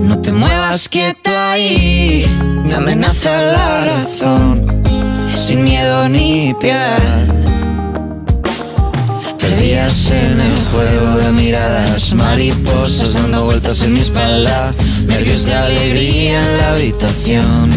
No 0.00 0.22
te 0.22 0.32
muevas 0.32 0.88
quieto 0.88 1.30
ahí, 1.36 2.24
me 2.64 2.74
amenaza 2.76 3.42
la 3.42 3.84
razón, 3.84 4.82
sin 5.34 5.64
miedo 5.64 6.08
ni 6.08 6.54
piedad. 6.58 7.26
Perdías 9.38 10.10
en 10.10 10.40
el 10.40 10.56
juego 10.72 11.18
de 11.18 11.32
miradas, 11.32 12.14
mariposas 12.14 13.12
dando 13.12 13.44
vueltas 13.44 13.82
en 13.82 13.92
mi 13.92 14.00
espalda, 14.00 14.72
nervios 15.06 15.44
de 15.44 15.54
alegría 15.54 16.40
en 16.40 16.56
la 16.56 16.70
habitación. 16.70 17.70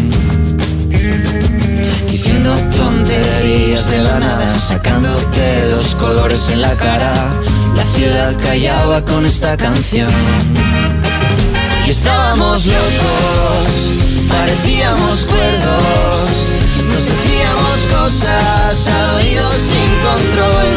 Diciendo 2.10 2.56
tonterías 2.74 3.90
de 3.90 3.98
la 3.98 4.18
nada, 4.20 4.54
sacándote 4.58 5.66
los 5.70 5.94
colores 5.96 6.48
en 6.48 6.62
la 6.62 6.74
cara, 6.76 7.12
la 7.74 7.84
ciudad 7.84 8.34
callaba 8.42 9.04
con 9.04 9.26
esta 9.26 9.56
canción. 9.56 10.10
Y 11.86 11.90
estábamos 11.90 12.66
locos, 12.66 13.68
parecíamos 14.28 15.24
cuerdos, 15.24 16.28
nos 16.88 17.04
decíamos 17.04 17.78
cosas 18.00 18.88
al 18.88 19.16
oído 19.16 19.50
sin 19.52 19.90
control. 20.08 20.72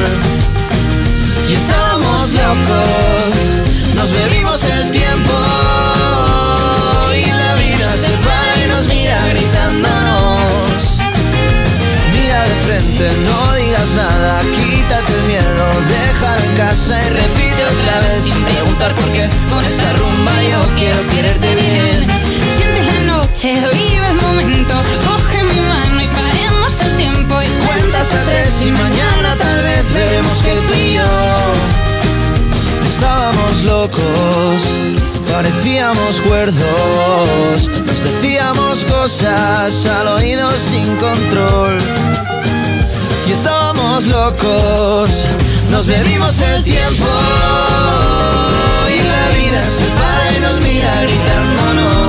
Y 1.49 1.53
estábamos 1.53 2.31
locos, 2.33 2.96
locos, 33.81 34.61
parecíamos 35.31 36.19
cuerdos, 36.21 37.69
nos 37.85 38.03
decíamos 38.09 38.83
cosas 38.85 39.85
al 39.85 40.07
oído 40.07 40.49
sin 40.57 40.87
control. 40.97 41.77
Y 43.27 43.31
estábamos 43.31 44.05
locos, 44.07 45.25
nos 45.69 45.85
bebimos 45.85 46.39
el 46.39 46.63
tiempo 46.63 47.05
y 48.95 48.97
la 49.13 49.25
vida 49.37 49.61
se 49.77 49.85
para 49.99 50.25
y 50.35 50.39
nos 50.39 50.59
mira 50.61 50.91
gritándonos. 51.03 52.06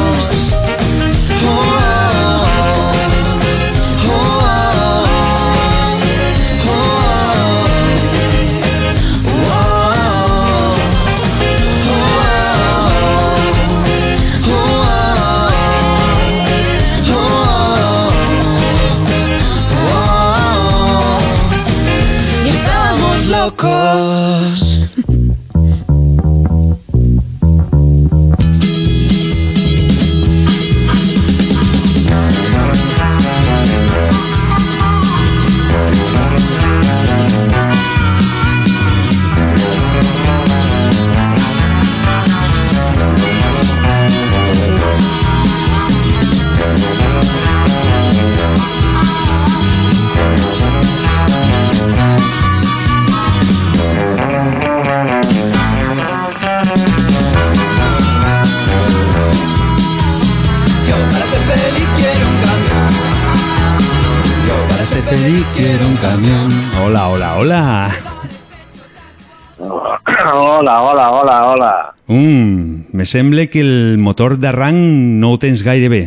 Sembla 73.08 73.46
que 73.48 73.60
el 73.64 73.96
motor 73.98 74.36
d'arranc 74.40 74.76
no 75.22 75.32
ho 75.34 75.38
tens 75.40 75.62
gaire 75.64 75.88
bé. 75.88 76.02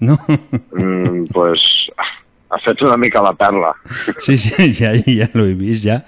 No? 0.00 0.18
Mm, 0.76 1.24
pues 1.32 1.62
ha 2.52 2.58
fet 2.64 2.82
una 2.84 2.98
mica 3.00 3.22
la 3.24 3.32
perla. 3.34 3.72
Sí, 4.20 4.36
sí, 4.36 4.52
ja, 4.78 4.92
ja 5.06 5.28
l'he 5.32 5.54
vist, 5.56 5.84
ja, 5.86 6.02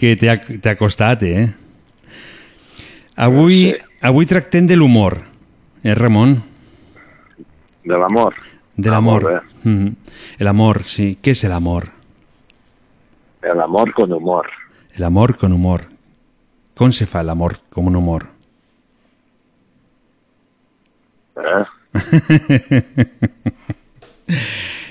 que 0.00 0.14
t'ha 0.16 0.74
costat, 0.80 1.22
eh? 1.28 1.50
Avui, 3.16 3.74
avui 4.02 4.26
tractem 4.26 4.66
de 4.66 4.76
l'humor, 4.76 5.20
eh, 5.84 5.94
Ramon? 5.94 6.38
De 7.84 7.98
l'amor. 8.00 8.34
De 8.76 8.88
Ah, 8.88 8.92
l'amor. 8.96 9.22
bé. 9.24 9.40
Mm 9.70 9.76
-hmm. 9.84 9.94
El 10.38 10.46
amor, 10.48 10.82
sí. 10.82 11.18
¿Qué 11.22 11.30
es 11.30 11.44
el 11.44 11.52
amor? 11.52 11.92
El 13.42 13.60
amor 13.60 13.92
con 13.92 14.12
humor. 14.12 14.46
El 14.96 15.04
amor 15.04 15.36
con 15.36 15.52
humor. 15.52 15.82
Com 16.74 16.90
se 16.92 17.06
fa 17.06 17.22
l'amor 17.22 17.56
com 17.70 17.86
un 17.86 17.94
humor? 17.96 18.33
Eh? 21.36 21.64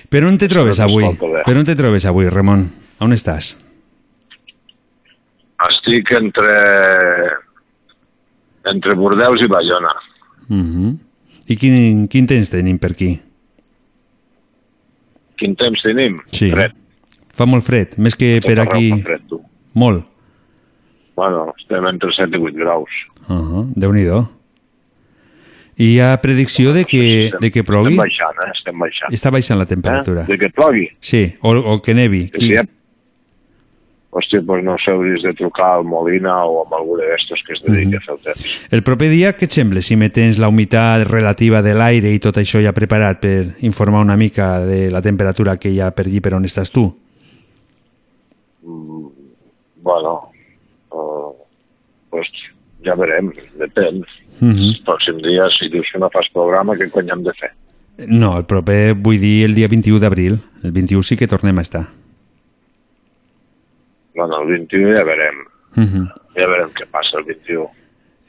Per 0.09 0.23
on 0.27 0.37
te 0.37 0.47
trobes 0.47 0.79
avui? 0.83 1.07
t'escolto 1.07 1.33
bé. 1.33 1.41
Per 1.47 1.55
on 1.57 1.65
te 1.65 1.75
trobes 1.75 2.05
avui, 2.05 2.27
Ramon? 2.29 2.67
On 3.01 3.15
estàs? 3.15 3.53
Estic 5.69 6.11
entre... 6.13 6.51
entre 8.69 8.95
Bordeus 8.99 9.41
i 9.41 9.49
Bayona. 9.49 9.93
Mm 10.47 10.67
-hmm. 10.69 10.97
I 11.47 11.57
quin, 11.57 12.07
quin 12.07 12.27
temps 12.27 12.49
tenim 12.49 12.77
per 12.79 12.91
aquí? 12.91 13.19
Quin 15.37 15.55
temps 15.55 15.81
tenim? 15.81 16.17
Sí. 16.31 16.51
Fred. 16.51 16.71
Fa 17.33 17.45
molt 17.45 17.65
fred, 17.65 17.97
més 17.97 18.15
que 18.15 18.39
Tot 18.39 18.47
per 18.47 18.59
aquí... 18.59 19.01
fred, 19.01 19.21
tu. 19.27 19.41
Molt. 19.73 20.05
Bueno, 21.15 21.53
estem 21.57 21.85
entre 21.89 22.13
7 22.13 22.37
i 22.37 22.41
8 22.41 22.57
graus. 22.57 22.89
Uh 23.27 23.33
-huh. 23.33 23.73
Déu-n'hi-do. 23.75 24.42
I 25.83 25.89
hi 25.89 25.97
ha 25.99 26.13
predicció 26.23 26.71
de 26.75 26.85
que, 26.87 27.31
de 27.41 27.51
que 27.51 27.65
plogui? 27.67 27.97
Estem 27.97 28.05
baixant, 28.05 28.39
eh? 28.45 28.51
Estem 28.55 28.85
baixant. 28.85 29.17
Està 29.19 29.33
baixant 29.35 29.59
la 29.59 29.67
temperatura. 29.67 30.23
Eh? 30.23 30.31
De 30.31 30.39
que 30.39 30.49
plogui. 30.55 30.87
Sí, 31.03 31.25
o, 31.41 31.57
o 31.75 31.81
que 31.83 31.97
nevi. 31.97 32.29
Sí, 32.37 32.53
eh? 32.55 32.65
hòstia, 34.13 34.41
doncs 34.45 34.65
no 34.65 34.75
sé, 34.81 34.91
hauries 34.93 35.23
de 35.25 35.33
trucar 35.37 35.69
al 35.79 35.85
Molina 35.89 36.35
o 36.45 36.61
amb 36.63 36.73
algú 36.77 36.97
d'estos 36.99 37.41
que 37.45 37.55
es 37.55 37.61
dediqui 37.65 37.97
a 37.97 38.01
fer 38.03 38.13
el 38.13 38.19
temps. 38.27 38.49
El 38.77 38.83
proper 38.85 39.09
dia, 39.11 39.33
què 39.37 39.47
et 39.49 39.55
sembla 39.55 39.81
si 39.81 39.97
me 39.97 40.11
tens 40.13 40.39
la 40.41 40.49
humitat 40.53 41.07
relativa 41.09 41.63
de 41.65 41.73
l'aire 41.77 42.13
i 42.13 42.21
tot 42.23 42.37
això 42.41 42.61
ja 42.63 42.75
preparat 42.75 43.21
per 43.23 43.37
informar 43.65 44.03
una 44.05 44.17
mica 44.19 44.59
de 44.65 44.89
la 44.93 45.01
temperatura 45.01 45.57
que 45.57 45.73
hi 45.73 45.81
ha 45.81 45.89
per 45.95 46.05
allí 46.07 46.21
per 46.21 46.35
on 46.37 46.45
estàs 46.45 46.71
tu? 46.73 46.85
Bueno, 49.83 50.13
uh, 50.93 51.33
pues 52.13 52.29
ja 52.85 52.95
veurem, 52.99 53.33
depèn. 53.59 54.03
Mhm. 54.43 54.69
Els 54.73 54.79
pròxims 54.83 55.21
dies, 55.23 55.57
si 55.59 55.69
dius 55.71 55.87
que 55.93 55.99
no 56.01 56.09
fas 56.11 56.27
programa, 56.33 56.75
què 56.75 56.89
cony 56.91 57.11
hem 57.13 57.23
de 57.23 57.33
fer? 57.39 57.51
No, 58.09 58.33
el 58.39 58.45
proper 58.49 58.95
vull 58.97 59.19
dir 59.21 59.45
el 59.45 59.53
dia 59.55 59.69
21 59.71 59.99
d'abril. 60.01 60.39
El 60.63 60.71
21 60.75 61.03
sí 61.03 61.15
que 61.15 61.27
tornem 61.29 61.59
a 61.59 61.61
estar. 61.61 61.83
Bueno, 64.15 64.41
el 64.41 64.47
21 64.47 64.93
ja 64.97 65.03
veurem. 65.07 65.39
Mhm. 65.75 66.07
Ja 66.35 66.47
veurem 66.49 66.73
què 66.75 66.87
passa 66.91 67.17
el 67.19 67.25
21. 67.25 67.69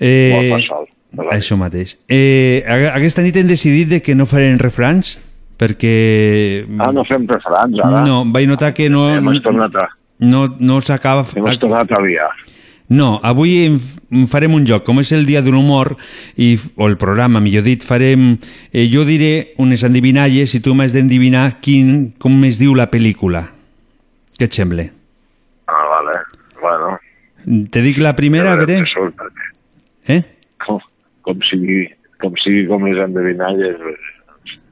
Eh, 0.00 0.50
Molt 0.50 0.64
sol. 0.66 0.86
això 1.32 1.56
mateix. 1.56 1.96
Eh, 2.08 2.62
aquesta 2.94 3.22
nit 3.22 3.36
hem 3.36 3.46
decidit 3.48 3.88
de 3.88 4.02
que 4.02 4.14
no 4.14 4.26
farem 4.26 4.58
refrans 4.58 5.18
perquè... 5.58 6.64
Ah, 6.78 6.90
no 6.92 7.04
fem 7.04 7.26
refrans, 7.28 7.78
ara? 7.82 8.04
No, 8.06 8.24
vaig 8.26 8.48
notar 8.48 8.72
que 8.74 8.88
no... 8.90 9.08
Hem 9.14 9.42
tornat 9.42 9.76
a... 9.76 9.88
No, 10.18 10.46
no 10.58 10.80
s'acaba... 10.80 11.24
Hem 11.34 11.58
tornat 11.58 11.90
a 11.92 12.00
liar. 12.00 12.30
No, 12.92 13.18
avui 13.24 13.78
farem 14.28 14.52
un 14.54 14.66
joc, 14.68 14.84
com 14.84 15.00
és 15.00 15.10
el 15.16 15.24
dia 15.24 15.40
de 15.42 15.50
l'humor, 15.54 15.94
i, 16.36 16.58
o 16.76 16.88
el 16.90 16.98
programa, 17.00 17.40
millor 17.40 17.64
dit, 17.64 17.82
farem... 17.86 18.34
Eh, 18.72 18.84
jo 18.92 19.06
diré 19.08 19.54
unes 19.62 19.82
endivinalles 19.86 20.52
i 20.54 20.60
tu 20.60 20.74
m'has 20.76 20.92
d'endivinar 20.92 21.60
quin, 21.64 22.12
com 22.20 22.36
es 22.44 22.60
diu 22.60 22.76
la 22.76 22.90
pel·lícula. 22.92 23.46
Què 24.36 24.50
et 24.50 24.56
sembla? 24.56 24.84
Ah, 25.66 25.84
vale. 25.96 26.20
Bueno, 26.60 26.98
Te 27.70 27.82
dic 27.84 27.98
la 28.00 28.14
primera, 28.16 28.52
a 28.52 28.60
veure... 28.60 28.82
Eh? 30.08 30.22
com, 30.60 30.80
com 31.24 31.40
sigui 31.48 31.86
com 32.24 32.36
sigui 32.40 32.64
com 32.68 32.84
les 32.88 33.00
endevinalles, 33.04 33.76
pues, 33.80 34.12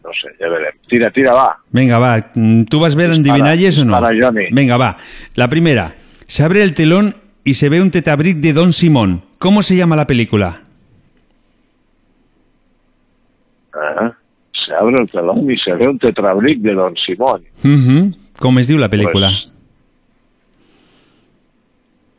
no 0.05 0.14
sé, 0.16 0.32
ja 0.40 0.48
veurem. 0.48 0.76
Tira, 0.89 1.10
tira, 1.14 1.34
va. 1.36 1.51
Venga, 1.70 1.98
va. 1.98 2.14
Mm, 2.34 2.64
¿Tú 2.64 2.80
vas 2.80 2.94
a 2.94 2.98
ver 2.98 3.10
endivinalles 3.10 3.78
o 3.78 3.84
no? 3.84 3.93
dispara, 3.93 4.14
Johnny. 4.18 4.47
Venga, 4.51 4.76
va. 4.76 4.97
La 5.36 5.48
primera. 5.48 5.94
Se 6.26 6.43
abre 6.43 6.62
el 6.62 6.74
telón 6.74 7.14
y 7.44 7.55
se 7.55 7.69
ve 7.69 7.81
un 7.81 7.90
tetabric 7.90 8.36
de 8.39 8.52
Don 8.52 8.73
Simón. 8.73 9.23
¿Cómo 9.39 9.62
se 9.62 9.77
llama 9.77 9.97
la 9.97 10.06
película? 10.06 10.62
Ah, 13.74 14.12
se 14.52 14.74
abre 14.74 15.01
el 15.01 15.10
telón 15.10 15.51
y 15.51 15.56
se 15.59 15.73
ve 15.73 15.89
un 15.89 15.98
tetrabric 15.98 16.59
de 16.60 16.74
Don 16.74 16.94
Simón. 16.97 17.43
Mhm. 17.62 18.14
¿Cómo 18.39 18.60
es 18.60 18.69
diu 18.69 18.78
la 18.78 18.89
película? 18.89 19.31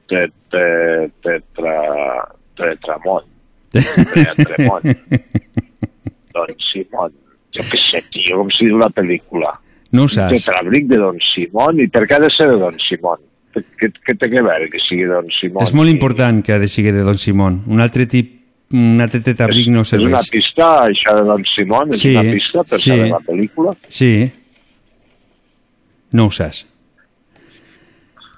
Te, 0.07 0.31
te, 0.49 1.11
tetra, 1.21 2.27
tetramón. 2.55 3.23
Tetremón. 3.71 4.81
Don 6.33 6.47
Simón. 6.71 7.11
Jo 7.53 7.61
què 7.69 7.77
sé, 7.77 8.01
tio, 8.09 8.39
com 8.39 8.49
si 8.49 8.65
diu 8.65 8.79
la 8.81 8.89
pel·lícula. 8.89 9.51
No 9.93 10.07
ho 10.07 10.09
saps. 10.09 10.33
tetrabric 10.33 10.87
de 10.89 10.97
Don 10.97 11.19
Simón. 11.33 11.79
I 11.79 11.87
per 11.93 12.07
què 12.09 12.17
ha 12.17 12.23
de 12.23 12.31
ser 12.33 12.47
de 12.49 12.57
Don 12.57 12.77
Simón? 12.87 13.21
Què, 13.53 13.89
què 14.05 14.15
té 14.17 14.29
que 14.31 14.41
veure 14.41 14.69
que 14.71 14.79
sigui 14.87 15.05
Don 15.05 15.27
Simón? 15.39 15.63
És 15.63 15.73
molt 15.73 15.89
important 15.89 16.41
que 16.43 16.53
ha 16.53 16.59
de 16.59 16.67
sigui 16.67 16.91
de 16.91 17.03
Don 17.05 17.17
Simón. 17.17 17.61
Un 17.67 17.79
altre 17.81 18.05
tip, 18.09 18.31
un 18.73 18.99
altre 19.01 19.19
tetabric 19.21 19.67
no 19.67 19.81
És 19.85 19.93
una 19.93 20.19
serveix. 20.21 20.29
pista, 20.31 20.69
això 20.87 21.13
de 21.19 21.23
Don 21.27 21.43
Simón? 21.55 21.93
És 21.93 21.99
Sí, 21.99 22.15
una 22.15 22.23
pista 22.31 22.63
per 22.63 22.79
sí. 22.79 22.89
saber 22.89 23.09
la 23.11 23.19
pel·lícula? 23.19 23.75
Sí. 23.87 24.31
No 26.11 26.25
ho 26.27 26.31
saps. 26.31 26.65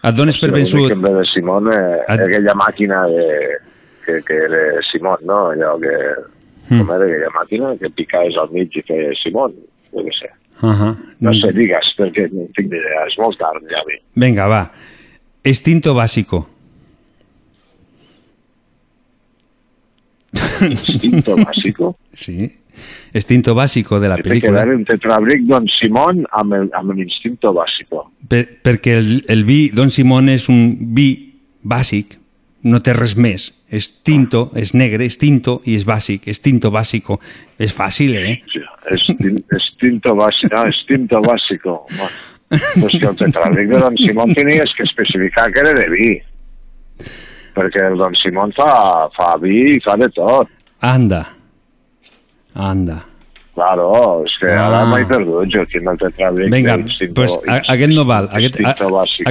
Et 0.05 0.13
dones 0.15 0.37
per 0.37 0.49
L'únic 0.51 0.65
vençut. 0.65 0.87
que 0.91 0.99
ve 1.01 1.11
de 1.17 1.25
Simón 1.33 1.67
eh, 1.73 1.97
Et- 2.07 2.19
aquella 2.19 2.53
màquina 2.53 3.05
de, 3.09 3.25
que, 4.05 4.19
que 4.27 4.33
era 4.35 4.81
Simón, 4.91 5.17
no? 5.25 5.49
Allò 5.51 5.79
que... 5.81 5.95
Mm. 6.69 6.79
Com 6.81 6.91
era 6.95 7.05
aquella 7.05 7.31
màquina 7.33 7.71
que 7.77 7.89
picaves 7.93 8.37
al 8.41 8.49
mig 8.53 8.73
i 8.75 8.81
feia 8.87 9.11
Simón? 9.21 9.53
Jo 9.93 10.01
què 10.05 10.13
sé. 10.19 10.29
Uh 10.61 10.71
-huh. 10.71 10.93
No 11.19 11.33
sé, 11.33 11.51
digues, 11.53 11.89
perquè 11.97 12.29
no 12.31 12.45
tinc 12.55 12.67
idea. 12.71 13.05
És 13.07 13.17
molt 13.17 13.37
tard, 13.37 13.61
ja 13.69 13.81
vi. 13.87 13.97
Venga, 14.15 14.47
va. 14.47 14.71
Instinto 15.45 15.93
básico. 15.93 16.49
Instinto 20.61 21.35
básico? 21.37 21.97
Sí. 22.15 22.49
Instinto 23.13 23.55
básico 23.55 23.99
de 23.99 24.07
la 24.09 24.17
película. 24.17 24.63
veure 24.63 24.75
un 24.75 24.85
tetrabric 24.85 25.41
Don 25.47 25.65
Simón 25.79 26.25
amb 26.31 26.53
el, 26.53 26.69
amb 26.75 26.91
l'instinto 26.95 27.51
básico. 27.53 28.11
Per, 28.27 28.41
perquè 28.63 28.97
el, 28.99 29.23
el 29.31 29.43
vi 29.47 29.69
Don 29.75 29.91
Simón 29.91 30.27
és 30.31 30.47
un 30.51 30.91
vi 30.95 31.33
bàsic, 31.63 32.17
no 32.67 32.79
té 32.83 32.95
res 32.95 33.15
més. 33.15 33.49
És 33.71 33.89
tinto, 34.03 34.49
és 34.55 34.73
negre, 34.75 35.03
és 35.07 35.17
tinto 35.19 35.57
i 35.67 35.75
és 35.75 35.83
bàsic, 35.87 36.27
és 36.31 36.39
tinto 36.43 36.71
bàsico. 36.71 37.19
És 37.59 37.71
fàcil, 37.75 38.15
eh? 38.19 38.35
Sí, 38.51 38.63
és, 38.91 39.07
tin- 39.19 39.43
és 39.55 39.65
tinto 39.79 40.15
básico. 40.15 40.55
Ah, 40.55 40.67
és 40.71 40.83
tinto 40.87 41.19
básico. 41.23 41.81
Pues 42.81 42.99
que 42.99 43.05
el 43.05 43.15
tetrabric 43.15 43.69
de 43.69 43.79
Don 43.79 43.97
Simón 43.97 44.33
tenies 44.33 44.71
que 44.77 44.83
especificar 44.83 45.51
que 45.51 45.59
era 45.59 45.73
de 45.73 45.89
vi. 45.89 46.11
Perquè 47.55 47.87
el 47.91 47.97
Don 47.97 48.15
Simón 48.19 48.51
fa, 48.55 49.07
fa 49.15 49.35
vi 49.41 49.75
i 49.77 49.81
fa 49.83 49.95
de 49.99 50.09
tot. 50.15 50.49
Anda. 50.81 51.23
Anda. 52.55 53.01
Claro, 53.55 54.23
és 54.27 54.33
que 54.39 54.49
Ah. 54.51 54.65
ara 54.67 54.81
m'he 54.91 55.05
perdut 55.07 55.47
jo 55.47 55.61
aquí 55.63 55.79
amb 55.79 55.93
el 55.93 55.97
tetrabric 56.01 56.51
Vinga, 56.51 56.75
pues, 57.15 57.37
a, 57.47 57.61
aquest 57.71 57.93
no 57.95 58.03
val. 58.03 58.27
Aquest, 58.35 58.59
a, 58.59 58.73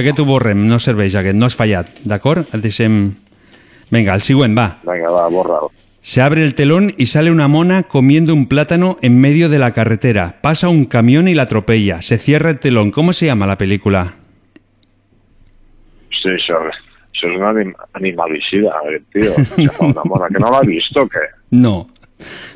aquest 0.01 0.19
ho 0.19 0.25
borrem, 0.25 0.63
no 0.67 0.79
serveix 0.81 1.13
aquest, 1.15 1.37
no 1.37 1.45
has 1.45 1.55
fallat, 1.55 1.91
d'acord? 2.03 2.47
El 2.53 2.61
deixem... 2.65 3.13
Vinga, 3.93 4.15
el 4.17 4.21
següent, 4.25 4.57
va. 4.57 4.79
Vinga, 4.81 5.11
va, 5.13 5.27
borra-ho. 5.29 5.69
Se 6.05 6.21
abre 6.21 6.43
el 6.43 6.53
telón 6.53 6.93
y 6.99 7.07
sale 7.07 7.31
una 7.31 7.47
mona 7.47 7.81
comiendo 7.81 8.35
un 8.35 8.45
plátano 8.45 8.97
en 9.01 9.19
medio 9.19 9.49
de 9.49 9.57
la 9.57 9.71
carretera. 9.71 10.35
Pasa 10.39 10.69
un 10.69 10.85
camión 10.85 11.27
y 11.27 11.33
la 11.33 11.41
atropella. 11.41 12.03
Se 12.03 12.19
cierra 12.19 12.51
el 12.51 12.59
telón. 12.59 12.91
¿Cómo 12.91 13.11
se 13.11 13.25
llama 13.25 13.47
la 13.47 13.57
película? 13.57 14.13
Sí, 16.13 16.29
això, 16.29 16.59
això 16.61 17.31
és 17.31 17.39
un 17.39 17.47
anim, 17.49 17.73
animalicida. 17.97 18.75
Sembla 19.15 19.87
una 19.87 20.05
mona 20.05 20.29
que 20.29 20.43
no 20.45 20.51
l'ha 20.53 20.61
vist 20.69 20.93
o 20.93 21.07
què? 21.09 21.25
No, 21.57 21.73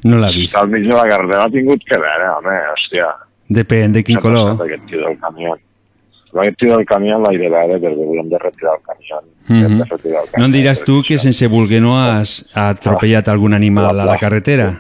no 0.06 0.22
l'ha 0.22 0.30
vist. 0.30 0.54
Està 0.54 0.62
al 0.62 0.70
mig 0.70 0.86
de 0.86 0.94
la 0.94 1.08
carretera, 1.10 1.48
ha 1.50 1.54
tingut 1.58 1.82
que 1.90 1.98
veure, 2.06 2.30
home, 2.36 2.56
hòstia. 2.76 3.10
Depèn 3.50 3.98
de 3.98 4.06
quin 4.06 4.22
color. 4.22 4.62
Aquest 4.62 4.86
tio 4.94 5.02
del 5.08 5.18
camió. 5.26 5.58
Tio 6.56 6.76
del 6.76 6.86
camió 6.86 7.18
l'ha 7.20 7.32
de 8.30 8.38
perquè 8.38 8.38
retirar 8.38 8.74
el 8.78 8.84
camió. 8.86 9.22
Hem 9.50 9.78
de 9.80 9.86
retirar 9.86 10.22
el 10.24 10.30
No 10.40 10.46
em 10.46 10.52
diràs 10.54 10.84
tu 10.86 11.02
que 11.08 11.18
sense 11.18 11.48
voler 11.48 11.82
no 11.82 11.98
has 12.00 12.46
atropellat 12.54 13.28
algun 13.28 13.54
animal 13.54 14.00
a 14.00 14.06
la 14.06 14.18
carretera? 14.18 14.80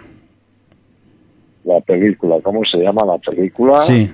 La 1.65 1.79
película, 1.81 2.37
¿cómo 2.43 2.61
se 2.65 2.77
llama 2.77 3.03
la 3.05 3.17
película? 3.17 3.77
Sí. 3.77 4.11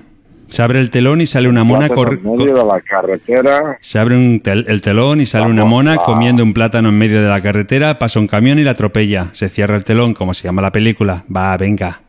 Se 0.48 0.62
abre 0.62 0.78
el 0.78 0.90
telón 0.90 1.20
y 1.20 1.26
sale 1.26 1.48
una 1.48 1.64
mona 1.64 1.88
Plátano 1.88 2.04
cor- 2.08 2.18
en 2.22 2.32
medio 2.38 2.54
de 2.54 2.64
la 2.64 2.80
carretera. 2.80 3.78
Se 3.80 3.98
abre 3.98 4.16
un 4.16 4.40
tel- 4.40 4.64
el 4.68 4.80
telón 4.80 5.20
y 5.20 5.26
sale 5.26 5.46
una 5.50 5.64
mo- 5.64 5.70
mona 5.76 5.96
comiendo 5.96 6.42
un 6.44 6.52
plátano 6.54 6.88
en 6.90 6.98
medio 6.98 7.20
de 7.20 7.28
la 7.28 7.40
carretera, 7.42 7.98
pasa 7.98 8.20
un 8.20 8.28
camión 8.28 8.58
y 8.58 8.62
la 8.62 8.70
atropella. 8.72 9.30
Se 9.32 9.48
cierra 9.48 9.76
el 9.76 9.84
telón, 9.84 10.14
como 10.14 10.34
se 10.34 10.44
llama 10.46 10.62
la 10.62 10.70
película. 10.70 11.24
Va, 11.34 11.56
venga. 11.56 12.00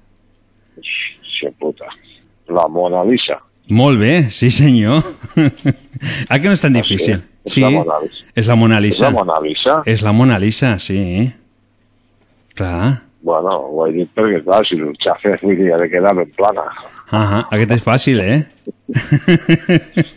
Sí, 0.75 1.47
puta. 1.59 1.85
La 2.47 2.67
Mona 2.67 3.03
Lisa. 3.03 3.39
Molt 3.69 3.99
bé, 3.99 4.23
sí 4.31 4.49
senyor. 4.52 5.02
ah, 6.30 6.39
que 6.39 6.48
no 6.48 6.53
és 6.56 6.61
tan 6.64 6.73
difícil. 6.73 7.19
És 7.48 7.57
la 7.60 7.69
Mona 7.72 7.98
Lisa. 8.03 8.23
És 8.35 8.48
la 8.48 8.56
Mona 8.56 8.77
És 8.77 8.84
Lisa. 8.84 9.06
la 9.10 9.11
Mona 9.18 9.39
Lisa? 9.44 9.76
És 9.85 10.02
la 10.03 10.11
Mona 10.15 10.38
Lisa, 10.39 10.77
sí. 10.80 11.34
Clar. 12.56 13.02
Bueno, 13.27 13.49
ho 13.73 13.88
he 13.88 13.91
dit 13.91 14.10
perquè, 14.15 14.39
clar, 14.45 14.61
si 14.68 14.77
xafe 15.03 15.35
vull 15.41 15.57
dir, 15.60 15.72
ha 15.73 15.77
de 15.81 15.89
quedar 15.91 16.14
ben 16.15 16.30
plana. 16.38 16.64
Ah, 17.11 17.45
aquest 17.52 17.72
és 17.76 17.84
fàcil, 17.84 18.19
eh? 18.23 18.39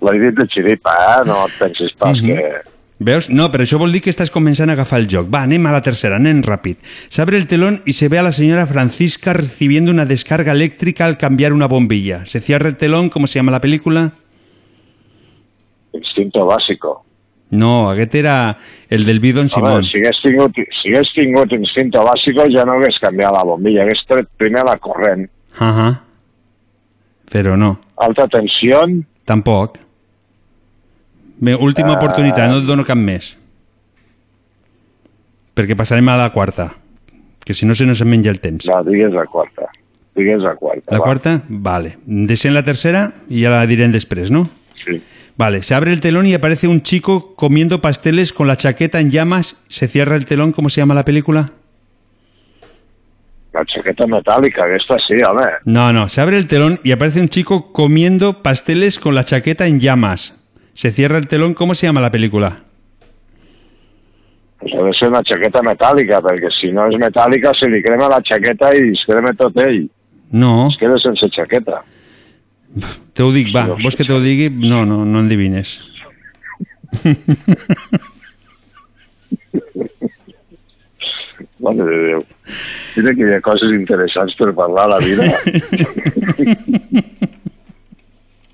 L'he 0.00 0.14
dit 0.22 0.34
de 0.38 0.46
xiripa, 0.50 0.92
eh? 0.94 1.20
No 1.28 1.42
et 1.46 1.56
pensis 1.60 1.92
pas 2.00 2.16
Mhm. 2.22 2.26
que... 2.36 2.79
Veus? 3.00 3.30
No, 3.32 3.46
però 3.48 3.64
això 3.64 3.78
vol 3.80 3.94
dir 3.96 4.02
que 4.04 4.12
estàs 4.12 4.28
començant 4.28 4.68
a 4.68 4.74
agafar 4.76 4.98
el 5.00 5.06
joc. 5.08 5.30
Va, 5.32 5.40
anem 5.48 5.64
a 5.64 5.72
la 5.72 5.80
tercera, 5.80 6.18
anem 6.20 6.42
ràpid. 6.44 6.76
Se 7.08 7.22
abre 7.22 7.38
el 7.38 7.46
telón 7.48 7.80
y 7.86 7.94
se 7.94 8.10
ve 8.12 8.18
a 8.18 8.22
la 8.22 8.32
señora 8.32 8.66
Francisca 8.66 9.32
recibiendo 9.32 9.90
una 9.90 10.04
descarga 10.04 10.52
eléctrica 10.52 11.06
al 11.06 11.16
cambiar 11.16 11.54
una 11.54 11.66
bombilla. 11.66 12.26
Se 12.26 12.40
cierra 12.40 12.68
el 12.68 12.76
telón, 12.76 13.08
¿cómo 13.08 13.26
se 13.26 13.38
llama 13.38 13.52
la 13.52 13.60
película? 13.60 14.12
Instinto 15.94 16.44
básico. 16.44 17.06
No, 17.50 17.90
aquest 17.90 18.14
era 18.14 18.58
el 18.88 19.04
del 19.06 19.18
Bidon 19.18 19.48
Home, 19.48 19.48
Simón. 19.48 19.84
si 19.84 19.98
hagués, 19.98 20.20
tingut, 20.22 20.54
si 20.54 20.92
hagués 20.92 21.08
tingut 21.16 21.52
instinto 21.56 22.04
bàsico 22.06 22.44
ja 22.52 22.62
no 22.64 22.76
hagués 22.78 23.00
canviat 23.02 23.32
la 23.34 23.42
bombilla, 23.42 23.82
hagués 23.82 24.04
tret 24.06 24.28
primer 24.38 24.62
la 24.64 24.76
corrent. 24.78 25.26
Ajá. 25.58 26.04
Però 27.32 27.56
no, 27.56 27.80
Alta 27.96 28.28
tensió, 28.28 28.84
tampoc. 29.24 29.78
Bé, 31.40 31.54
última 31.56 31.92
Ah. 31.94 31.96
oportunitat, 31.96 32.48
no 32.50 32.58
et 32.58 32.64
dono 32.64 32.84
cap 32.84 32.98
més. 32.98 33.36
Perquè 35.56 35.76
passarem 35.76 36.08
a 36.08 36.16
la 36.16 36.30
quarta, 36.30 36.70
que 37.44 37.54
si 37.54 37.66
no 37.66 37.74
se 37.74 37.86
nos 37.86 38.00
en 38.00 38.08
menja 38.08 38.30
el 38.30 38.40
temps. 38.40 38.66
no, 38.66 38.82
digues 38.84 39.12
la 39.12 39.24
quarta. 39.26 39.68
Digues 40.14 40.40
la 40.40 40.54
quarta. 40.56 40.92
La 40.92 40.98
va. 40.98 41.04
quarta? 41.04 41.42
Vale. 41.48 41.96
Deixem 42.04 42.52
la 42.52 42.62
tercera 42.62 43.12
i 43.28 43.42
ja 43.44 43.50
la 43.50 43.66
direm 43.66 43.92
després, 43.92 44.30
no? 44.30 44.48
Sí. 44.84 45.00
Vale, 45.36 45.62
se 45.62 45.74
abre 45.74 45.92
el 45.92 46.00
telón 46.00 46.26
y 46.26 46.34
aparece 46.34 46.68
un 46.68 46.82
chico 46.82 47.34
comiendo 47.34 47.80
pasteles 47.80 48.32
con 48.32 48.46
la 48.46 48.56
chaqueta 48.56 49.00
en 49.00 49.10
llamas. 49.10 49.56
Se 49.68 49.88
cierra 49.88 50.16
el 50.16 50.26
telón, 50.26 50.52
¿cómo 50.52 50.68
se 50.68 50.80
llama 50.82 50.94
la 50.94 51.04
película? 51.04 51.52
La 53.52 53.64
chaqueta 53.64 54.04
metàl·lica, 54.06 54.64
aquesta 54.64 54.96
sí, 55.08 55.14
home. 55.22 55.42
No, 55.64 55.92
no, 55.92 56.08
se 56.08 56.20
abre 56.20 56.36
el 56.36 56.46
telón 56.46 56.78
y 56.84 56.92
aparece 56.92 57.20
un 57.20 57.28
chico 57.28 57.72
comiendo 57.72 58.42
pasteles 58.42 58.98
con 58.98 59.14
la 59.14 59.24
chaqueta 59.24 59.66
en 59.66 59.80
llamas. 59.80 60.34
Se 60.80 60.90
cierra 60.92 61.18
el 61.18 61.28
telón, 61.28 61.52
¿cómo 61.52 61.74
se 61.74 61.86
llama 61.86 62.00
la 62.00 62.10
película? 62.10 62.56
Pues 64.60 64.72
ha 64.72 64.82
de 64.82 64.94
ser 64.94 65.08
una 65.08 65.22
chaqueta 65.22 65.60
metàl·lica, 65.60 66.22
perquè 66.24 66.48
si 66.56 66.70
no 66.72 66.86
és 66.88 66.96
metàl·lica 66.96 67.52
se 67.58 67.68
li 67.68 67.82
crema 67.84 68.08
la 68.08 68.22
chaqueta 68.24 68.70
i 68.72 68.86
es 68.94 69.02
crema 69.04 69.34
tot 69.36 69.58
ell. 69.60 69.82
No, 70.32 70.70
Es 70.70 70.78
queda 70.80 70.96
sense 71.04 71.28
chaqueta. 71.36 71.82
te 73.12 73.22
ho 73.22 73.28
dic, 73.30 73.52
va, 73.52 73.66
vols 73.76 73.94
que 73.94 74.06
te 74.08 74.16
ho 74.16 74.22
digui? 74.24 74.48
No, 74.48 74.86
no, 74.88 75.04
no 75.04 75.20
endevines. 75.20 75.82
Mare 81.60 81.84
de 81.84 81.96
Déu. 82.08 82.24
Mira 82.96 83.14
que 83.20 83.28
hi 83.28 83.36
ha 83.36 83.44
coses 83.44 83.76
interessants 83.76 84.32
per 84.40 84.54
parlar 84.56 84.88
a 84.88 84.92
la 84.96 85.00
vida. 85.04 85.28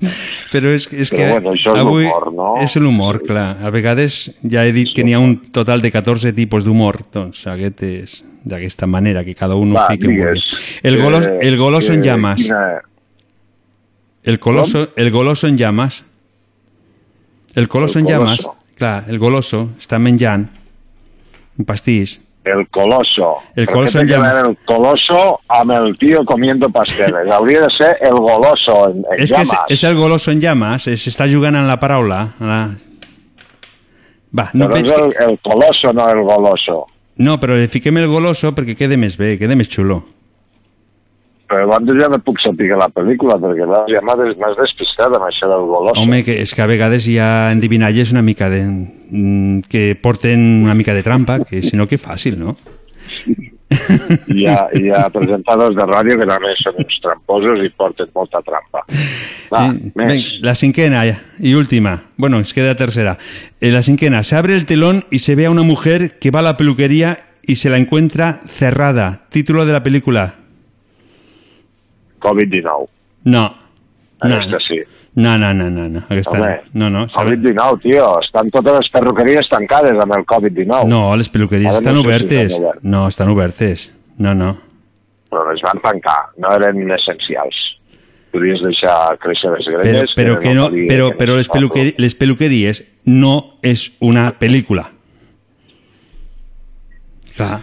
Però 0.52 0.68
és, 0.74 0.84
és 0.92 1.08
Però 1.10 1.16
que 1.16 1.28
bueno, 1.32 1.52
això 1.56 1.72
és 1.72 1.80
avui 1.80 2.04
l'humor, 2.04 2.26
no? 2.36 2.48
és 2.62 2.76
l'humor, 2.76 3.22
clar. 3.24 3.46
A 3.64 3.70
vegades 3.72 4.30
ja 4.44 4.64
he 4.66 4.72
dit 4.76 4.92
que 4.94 5.04
n'hi 5.04 5.14
ha 5.16 5.20
un 5.22 5.36
total 5.52 5.80
de 5.80 5.90
14 5.94 6.32
tipus 6.36 6.66
d'humor, 6.68 7.00
doncs 7.12 7.46
aquest 7.48 7.82
és 7.88 8.16
d'aquesta 8.46 8.86
manera, 8.86 9.24
que 9.24 9.34
cada 9.34 9.56
un 9.58 9.72
ho 9.76 9.86
fiqui 9.90 10.06
vulgui. 10.06 10.42
El, 10.82 11.00
golo, 11.02 11.20
que- 11.20 11.38
el 11.48 11.56
goloso 11.58 11.92
en 11.96 12.02
llamas. 12.04 12.42
Quina... 12.44 12.60
El 14.22 14.38
coloso, 14.40 14.90
el 14.96 15.10
goloso 15.10 15.46
en 15.48 15.56
llamas. 15.56 16.04
El 17.54 17.68
coloso 17.68 17.98
El 17.98 18.04
en 18.04 18.10
llamas. 18.12 18.42
goloso. 18.42 18.56
Clar, 18.76 19.04
el 19.08 19.18
goloso 19.18 19.70
està 19.80 19.98
menjant 19.98 20.44
un 21.56 21.64
pastís. 21.64 22.18
El 22.46 22.68
coloso. 22.70 23.42
El 23.56 23.66
coloso 23.66 23.98
en 24.00 24.06
que 24.06 24.12
llamas. 24.14 24.36
El 24.44 24.56
coloso 24.64 25.40
amb 25.48 25.72
el 25.72 25.98
tío 25.98 26.24
comiendo 26.24 26.70
pasteles. 26.70 27.28
Hauria 27.28 27.62
de 27.62 27.70
ser 27.76 27.96
el 28.00 28.14
goloso 28.14 28.88
en, 28.88 28.98
en 29.10 29.18
És 29.24 29.32
que 29.32 29.42
és, 29.42 29.48
llamas. 29.50 29.70
és 29.74 29.84
el 29.84 29.94
goloso 29.98 30.30
en 30.30 30.40
llamas, 30.40 30.86
s'està 30.86 31.26
jugant 31.32 31.56
en 31.58 31.66
la 31.66 31.78
paraula. 31.82 32.20
en 32.40 32.48
La... 32.48 32.60
Va, 34.36 34.50
no 34.54 34.66
Però 34.68 34.74
veig 34.74 34.84
és 34.86 34.92
que... 34.92 35.02
el, 35.02 35.30
el 35.30 35.38
coloso, 35.42 35.92
no 35.92 36.08
el 36.10 36.22
goloso. 36.22 36.86
No, 37.18 37.38
però 37.40 37.56
li 37.56 37.66
fiquem 37.72 37.96
el 37.98 38.06
goloso 38.12 38.52
perquè 38.54 38.76
quede 38.76 38.98
més 39.00 39.16
bé, 39.16 39.38
quede 39.40 39.56
més 39.56 39.70
xulo. 39.72 40.02
Però 41.46 41.62
abans 41.62 41.86
ja 41.94 42.08
no 42.10 42.18
puc 42.26 42.40
saber 42.42 42.72
la 42.76 42.88
pel·lícula, 42.90 43.36
perquè 43.38 43.64
clar, 43.68 43.84
ja 43.88 44.00
m'ha 44.02 44.16
des- 44.18 44.36
m'has 44.40 44.56
despistat 44.58 45.12
amb 45.14 45.28
això 45.28 45.46
del. 45.46 45.68
Home, 46.02 46.24
que 46.26 46.40
és 46.42 46.52
que 46.54 46.62
a 46.62 46.66
vegades 46.66 47.06
hi 47.06 47.18
ha 47.22 47.52
endivinalles 47.52 48.10
una 48.12 48.22
mica 48.22 48.48
de... 48.50 48.64
mm, 48.66 49.60
que 49.70 49.94
porten 49.94 50.64
una 50.64 50.74
mica 50.74 50.92
de 50.94 51.04
trampa, 51.04 51.44
que 51.44 51.62
si 51.62 51.76
no 51.76 51.86
que 51.86 51.98
fàcil, 51.98 52.36
no? 52.38 52.56
Hi 54.28 54.46
ha, 54.46 54.66
hi 54.78 54.90
ha 54.90 55.06
presentadors 55.14 55.76
de 55.76 55.86
ràdio 55.86 56.16
que 56.20 56.26
també 56.28 56.52
són 56.60 56.78
uns 56.82 56.98
tramposos 57.02 57.62
i 57.64 57.70
porten 57.76 58.10
molta 58.14 58.42
trampa. 58.46 58.82
Va, 59.52 59.66
Eh, 59.70 59.92
més. 59.94 60.24
la 60.42 60.54
cinquena 60.56 61.04
y 61.38 61.54
última. 61.54 62.02
Bueno, 62.16 62.40
es 62.40 62.52
queda 62.52 62.74
tercera. 62.74 63.16
Eh, 63.60 63.70
la 63.70 63.82
cinquena. 63.82 64.22
Se 64.24 64.34
abre 64.34 64.54
el 64.54 64.66
telón 64.66 65.04
y 65.10 65.20
se 65.20 65.36
ve 65.36 65.46
a 65.46 65.50
una 65.50 65.62
mujer 65.62 66.18
que 66.18 66.32
va 66.32 66.40
a 66.40 66.42
la 66.42 66.56
peluquería 66.56 67.20
y 67.46 67.54
se 67.56 67.70
la 67.70 67.78
encuentra 67.78 68.40
cerrada. 68.46 69.26
Título 69.30 69.64
de 69.64 69.72
la 69.72 69.82
película. 69.84 70.34
Covid-19. 72.26 72.88
No. 73.24 73.46
No, 74.24 74.34
Aquesta 74.36 74.58
sí. 74.66 74.78
no, 75.14 75.36
no, 75.38 75.52
no, 75.54 75.68
no. 75.70 75.88
no. 75.88 76.00
Aquesta 76.08 76.38
Home, 76.40 76.60
no, 76.72 76.88
no. 76.90 77.06
sabe- 77.08 77.36
Covid-19, 77.36 77.80
tio. 77.82 78.06
Estan 78.24 78.48
totes 78.50 78.78
les 78.80 78.88
perruqueries 78.90 79.48
tancades 79.52 79.98
amb 80.00 80.14
el 80.16 80.24
Covid-19. 80.26 80.86
No, 80.88 81.02
les 81.16 81.28
peluqueries 81.28 81.68
Ara 81.68 81.78
estan 81.82 81.94
no 81.94 82.00
sé 82.00 82.06
si 82.06 82.08
obertes. 82.08 82.52
estan 82.52 82.64
obertes. 82.64 82.84
No, 82.84 83.08
estan 83.08 83.28
obertes. 83.28 83.84
No, 84.18 84.34
no. 84.34 84.56
Però 85.28 85.42
les 85.52 85.60
van 85.62 85.80
tancar. 85.84 86.30
No 86.38 86.54
eren 86.56 86.90
essencials. 86.96 87.56
Podies 88.32 88.60
deixar 88.64 89.18
créixer 89.18 89.50
les 89.52 89.66
Pero, 89.66 89.78
grenyes. 89.82 90.10
pero 90.16 90.40
que 90.40 90.54
no, 90.54 90.70
pero, 90.88 91.10
que 91.10 91.16
pero 91.16 91.36
les, 91.36 91.48
peluquerí- 91.50 91.94
les 91.98 92.14
peluquerías 92.14 92.84
no 93.04 93.58
es 93.62 93.92
una 94.00 94.38
película. 94.38 94.90
Claro. 97.36 97.60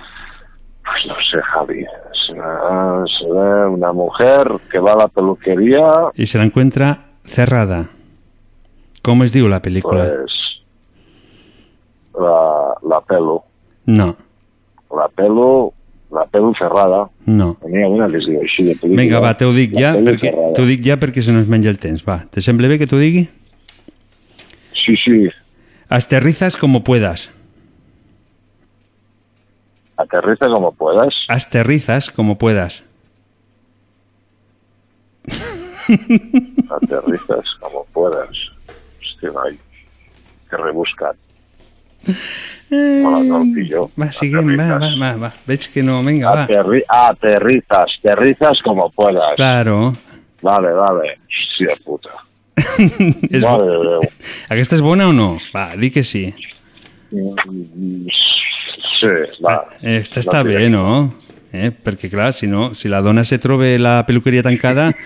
Pues 0.83 1.05
no 1.07 1.15
sé, 1.31 1.41
Javi. 1.41 1.85
Se 2.27 3.25
ve 3.31 3.67
una 3.67 3.91
mujer 3.93 4.47
que 4.71 4.79
va 4.79 4.93
a 4.93 4.95
la 4.95 5.07
peluquería, 5.07 6.09
Y 6.15 6.25
se 6.25 6.37
la 6.37 6.45
encuentra 6.45 6.99
cerrada. 7.25 7.89
¿Cómo 9.01 9.23
es 9.23 9.33
digo 9.33 9.49
la 9.49 9.61
película? 9.61 10.05
pues 10.05 10.31
la, 12.19 12.75
la 12.89 13.01
pelo. 13.01 13.43
No, 13.85 14.15
La 14.95 15.07
pelo, 15.09 15.73
la 16.11 16.25
pelo 16.25 16.53
cerrada. 16.57 17.09
no. 17.25 17.57
Ha 17.63 17.87
una 17.87 18.07
que 18.09 18.17
es 18.17 18.25
diu 18.29 18.39
així 18.41 18.63
de. 18.63 18.75
Vinga, 18.83 19.19
va, 19.19 19.33
t'ho 19.35 19.51
dic 19.51 19.73
La 19.73 19.79
ja, 19.81 19.93
perquè, 19.97 20.31
t'ho 20.55 20.65
dic 20.69 20.83
ja 20.85 20.97
perquè 21.01 21.21
se 21.25 21.33
nos 21.33 21.47
menja 21.47 21.69
el 21.73 21.79
temps. 21.79 22.03
Va, 22.07 22.21
¿te 22.29 22.41
sembla 22.41 22.67
bé 22.69 22.77
que 22.77 22.87
t'ho 22.87 22.99
digui? 23.01 23.27
Sí, 24.85 24.95
sí. 25.03 25.29
Aterrizas 25.89 26.55
como 26.57 26.83
puedas. 26.83 27.31
Aterriza 30.03 30.47
como 30.47 30.71
puedas. 30.73 31.13
Aterrizas 31.27 32.09
como 32.11 32.37
puedas. 32.37 32.83
Aterrizas 36.69 37.45
como 37.59 37.85
puedas. 37.93 38.29
Hòstia, 39.03 39.31
noi. 39.35 39.57
Que 40.49 40.57
rebuscat. 40.57 41.15
Hola, 42.73 43.19
el 43.39 43.53
pillo. 43.55 43.85
Va, 43.99 44.09
siguem, 44.11 44.53
va, 44.59 44.67
va, 44.81 44.89
va, 44.99 45.11
va. 45.21 45.29
Veig 45.47 45.67
que 45.73 45.83
no, 45.85 46.01
vinga, 46.03 46.31
va. 46.33 46.43
Aterri 46.43 46.81
aterrizas, 46.87 47.91
aterrizas 47.99 48.61
como 48.63 48.89
puedas. 48.91 49.35
Claro. 49.35 49.93
Vale, 50.41 50.73
vale. 50.75 51.17
Hòstia 51.31 51.77
puta. 51.85 52.11
Mare 52.59 53.39
bo- 53.47 53.65
de 53.65 53.77
Déu. 53.89 54.01
Aquesta 54.53 54.75
és 54.77 54.81
bona 54.83 55.07
o 55.09 55.13
no? 55.15 55.37
Va, 55.55 55.71
di 55.79 55.89
que 55.91 56.03
sí. 56.03 56.27
Mm, 57.13 58.07
Sí, 58.99 59.11
va. 59.43 59.63
Esta 59.81 60.21
està 60.21 60.43
No 60.43 60.49
bé, 60.49 60.69
no? 60.69 61.13
Eh? 61.53 61.69
Perquè, 61.71 62.09
clar, 62.09 62.31
si 62.33 62.47
no, 62.49 62.73
si 62.73 62.89
la 62.89 63.01
dona 63.05 63.23
se 63.23 63.37
troba 63.37 63.77
la 63.77 64.05
peluqueria 64.07 64.43
tancada... 64.43 64.91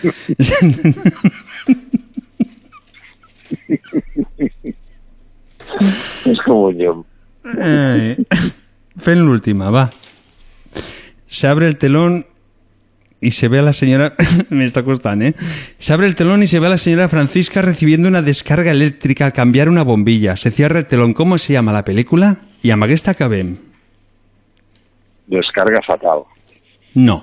És 6.28 6.40
com 6.44 6.66
un 6.68 6.80
llum. 6.80 7.04
Eh, 7.48 8.18
fent 9.04 9.22
l'última, 9.24 9.70
va. 9.72 9.86
Se 11.28 11.48
abre 11.48 11.68
el 11.68 11.78
telón 11.78 12.26
y 13.22 13.32
se 13.32 13.48
ve 13.48 13.60
a 13.60 13.62
la 13.62 13.74
señora... 13.74 14.16
Me 14.50 14.66
está 14.66 14.84
costando, 14.84 15.26
¿eh? 15.26 15.36
Se 15.78 15.94
abre 15.94 16.08
el 16.08 16.16
telón 16.16 16.44
y 16.44 16.48
se 16.48 16.60
ve 16.60 16.68
a 16.68 16.70
la 16.70 16.78
señora 16.78 17.10
Francisca 17.10 17.62
recibiendo 17.62 18.08
una 18.08 18.22
descarga 18.22 18.72
eléctrica 18.72 19.26
al 19.26 19.34
cambiar 19.34 19.70
una 19.70 19.84
bombilla. 19.84 20.36
Se 20.36 20.52
cierra 20.52 20.80
el 20.80 20.88
telón. 20.88 21.14
¿Cómo 21.14 21.38
se 21.38 21.54
llama 21.54 21.74
la 21.74 21.86
película? 21.86 22.42
I 22.64 22.72
amb 22.74 22.88
aquesta 22.88 23.14
acabem. 23.14 23.67
Descarga 25.28 25.82
fatal. 25.86 26.24
No. 26.96 27.18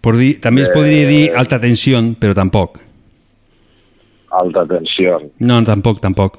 Por 0.00 0.16
dir, 0.20 0.36
també 0.40 0.62
es 0.62 0.70
podria 0.70 1.06
dir 1.08 1.22
alta 1.34 1.58
tensió, 1.58 1.98
però 2.20 2.34
tampoc. 2.36 2.78
Alta 4.36 4.66
tensió. 4.68 5.16
No, 5.40 5.62
tampoc, 5.64 5.98
tampoc. 6.04 6.36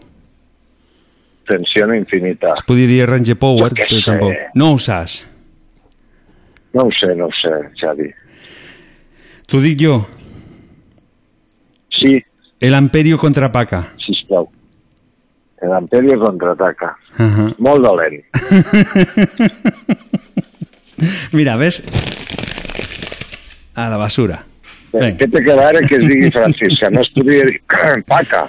Tensió 1.47 1.87
infinita. 1.95 2.53
Es 2.53 2.63
podria 2.67 2.87
dir 2.87 3.07
Range 3.09 3.35
Power, 3.35 3.71
però 3.73 3.89
sé. 3.89 4.03
tampoc. 4.05 4.33
No 4.55 4.73
ho 4.73 4.79
saps. 4.79 5.25
No 6.73 6.85
ho 6.87 6.91
sé, 6.91 7.13
no 7.15 7.25
ho 7.27 7.33
sé, 7.33 7.53
Xavi. 7.79 8.07
T'ho 9.47 9.61
dic 9.63 9.79
jo. 9.81 9.97
Sí, 11.97 12.21
El 12.59 12.75
Amperio 12.75 13.17
contra 13.17 13.51
Paca. 13.51 13.93
sisplau. 14.05 14.49
El 15.61 15.73
Amperio 15.73 16.19
contraataca. 16.19 16.95
Uh 17.17 17.23
-huh. 17.23 17.55
Molt 17.57 17.83
dolent. 17.83 18.23
Mira, 21.31 21.55
ves? 21.57 21.83
A 23.75 23.89
la 23.89 23.97
basura. 23.97 24.39
Què 24.91 25.17
té 25.29 25.43
que 25.43 25.53
veure 25.53 25.83
que 25.87 25.95
es 25.99 26.07
digui 26.07 26.31
Francisca? 26.31 26.89
No 26.89 27.01
es 27.01 27.09
podria 27.13 27.45
dir 27.45 27.59
Paca, 28.07 28.47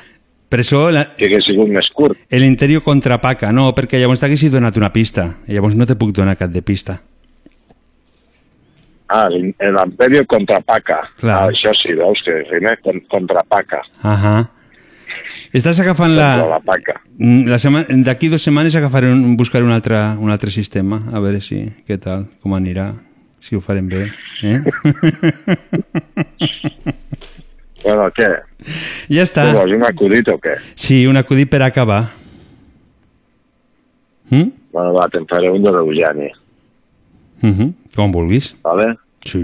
Per 0.49 0.61
això 0.63 0.87
la, 0.91 1.03
que 1.19 1.27
hagués 1.27 1.45
sigut 1.45 1.69
més 1.69 1.91
curt. 1.93 2.17
el 2.31 2.45
Interior 2.47 2.83
contra 2.83 3.19
Paca. 3.21 3.51
No, 3.53 3.75
perquè 3.77 3.99
llavors 4.01 4.21
t'haguessis 4.23 4.51
donat 4.51 4.77
una 4.81 4.89
pista. 4.93 5.35
Llavors 5.47 5.75
no 5.77 5.85
te 5.85 5.97
puc 5.97 6.15
donar 6.17 6.39
cap 6.41 6.49
de 6.51 6.63
pista. 6.63 7.03
Ah, 9.09 9.29
Amperio 9.83 10.25
contra 10.27 10.61
Paca. 10.61 11.03
Clar. 11.21 11.43
Ah, 11.43 11.49
això 11.53 11.75
sí, 11.77 11.93
veus 11.93 12.23
que 12.25 12.33
rima 12.51 12.77
con- 12.83 13.01
contra 13.11 13.43
Paca. 13.43 13.83
Ahà. 14.03 14.49
Estàs 15.57 15.81
agafant 15.81 16.13
la... 16.17 16.29
la 16.45 16.61
Paca. 16.61 17.01
Mm, 17.17 17.49
la 17.49 17.59
setmana, 17.59 17.87
d'aquí 18.05 18.29
dues 18.29 18.45
setmanes 18.45 18.77
agafaré 18.77 19.11
un, 19.13 19.37
buscaré 19.37 19.65
un 19.65 19.73
altre, 19.73 19.97
un 20.21 20.31
altre 20.31 20.51
sistema, 20.51 21.01
a 21.13 21.21
veure 21.25 21.41
si, 21.41 21.63
què 21.89 21.97
tal, 22.03 22.27
com 22.43 22.55
anirà, 22.55 22.91
si 23.41 23.57
ho 23.57 23.63
farem 23.65 23.89
bé. 23.89 24.09
Eh? 24.45 24.59
Bueno, 27.79 28.09
què? 28.13 28.27
Ja 29.09 29.23
està. 29.23 29.45
Què 29.47 29.55
vols, 29.55 29.73
un 29.77 29.85
acudit 29.87 30.29
o 30.29 30.35
què? 30.43 30.57
Sí, 30.77 30.97
un 31.09 31.17
acudit 31.17 31.49
per 31.49 31.63
acabar. 31.65 32.01
Mm? 34.29 34.51
Bueno, 34.75 34.93
va, 34.99 35.07
te'n 35.13 35.25
faré 35.31 35.49
un 35.55 35.63
de 35.65 35.73
l'Eugeni, 35.73 36.29
Mm 37.41 37.53
-hmm. 37.55 37.73
Com 37.95 38.11
vulguis. 38.13 38.57
¿vale? 38.63 38.99
Sí. 39.25 39.41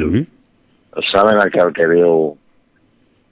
¿Saben 1.13 1.39
aquel 1.39 1.73
que 1.73 1.87
diu, 1.87 2.37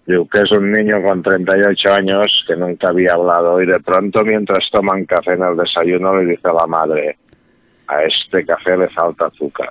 diu 0.07 0.27
que 0.29 0.43
es 0.43 0.51
un 0.51 0.73
niño 0.73 1.01
con 1.03 1.23
38 1.23 1.93
años 1.93 2.45
que 2.47 2.57
nunca 2.57 2.89
había 2.89 3.15
hablado 3.15 3.61
y 3.63 3.67
de 3.67 3.81
pronto 3.81 4.25
mientras 4.25 4.69
toman 4.71 5.05
café 5.05 5.35
en 5.35 5.43
el 5.43 5.57
desayuno 5.57 6.17
le 6.17 6.33
dice 6.33 6.49
a 6.49 6.53
la 6.53 6.67
madre, 6.67 7.17
a 7.87 8.03
este 8.03 8.45
café 8.45 8.77
le 8.77 8.89
falta 8.89 9.27
azúcar. 9.27 9.71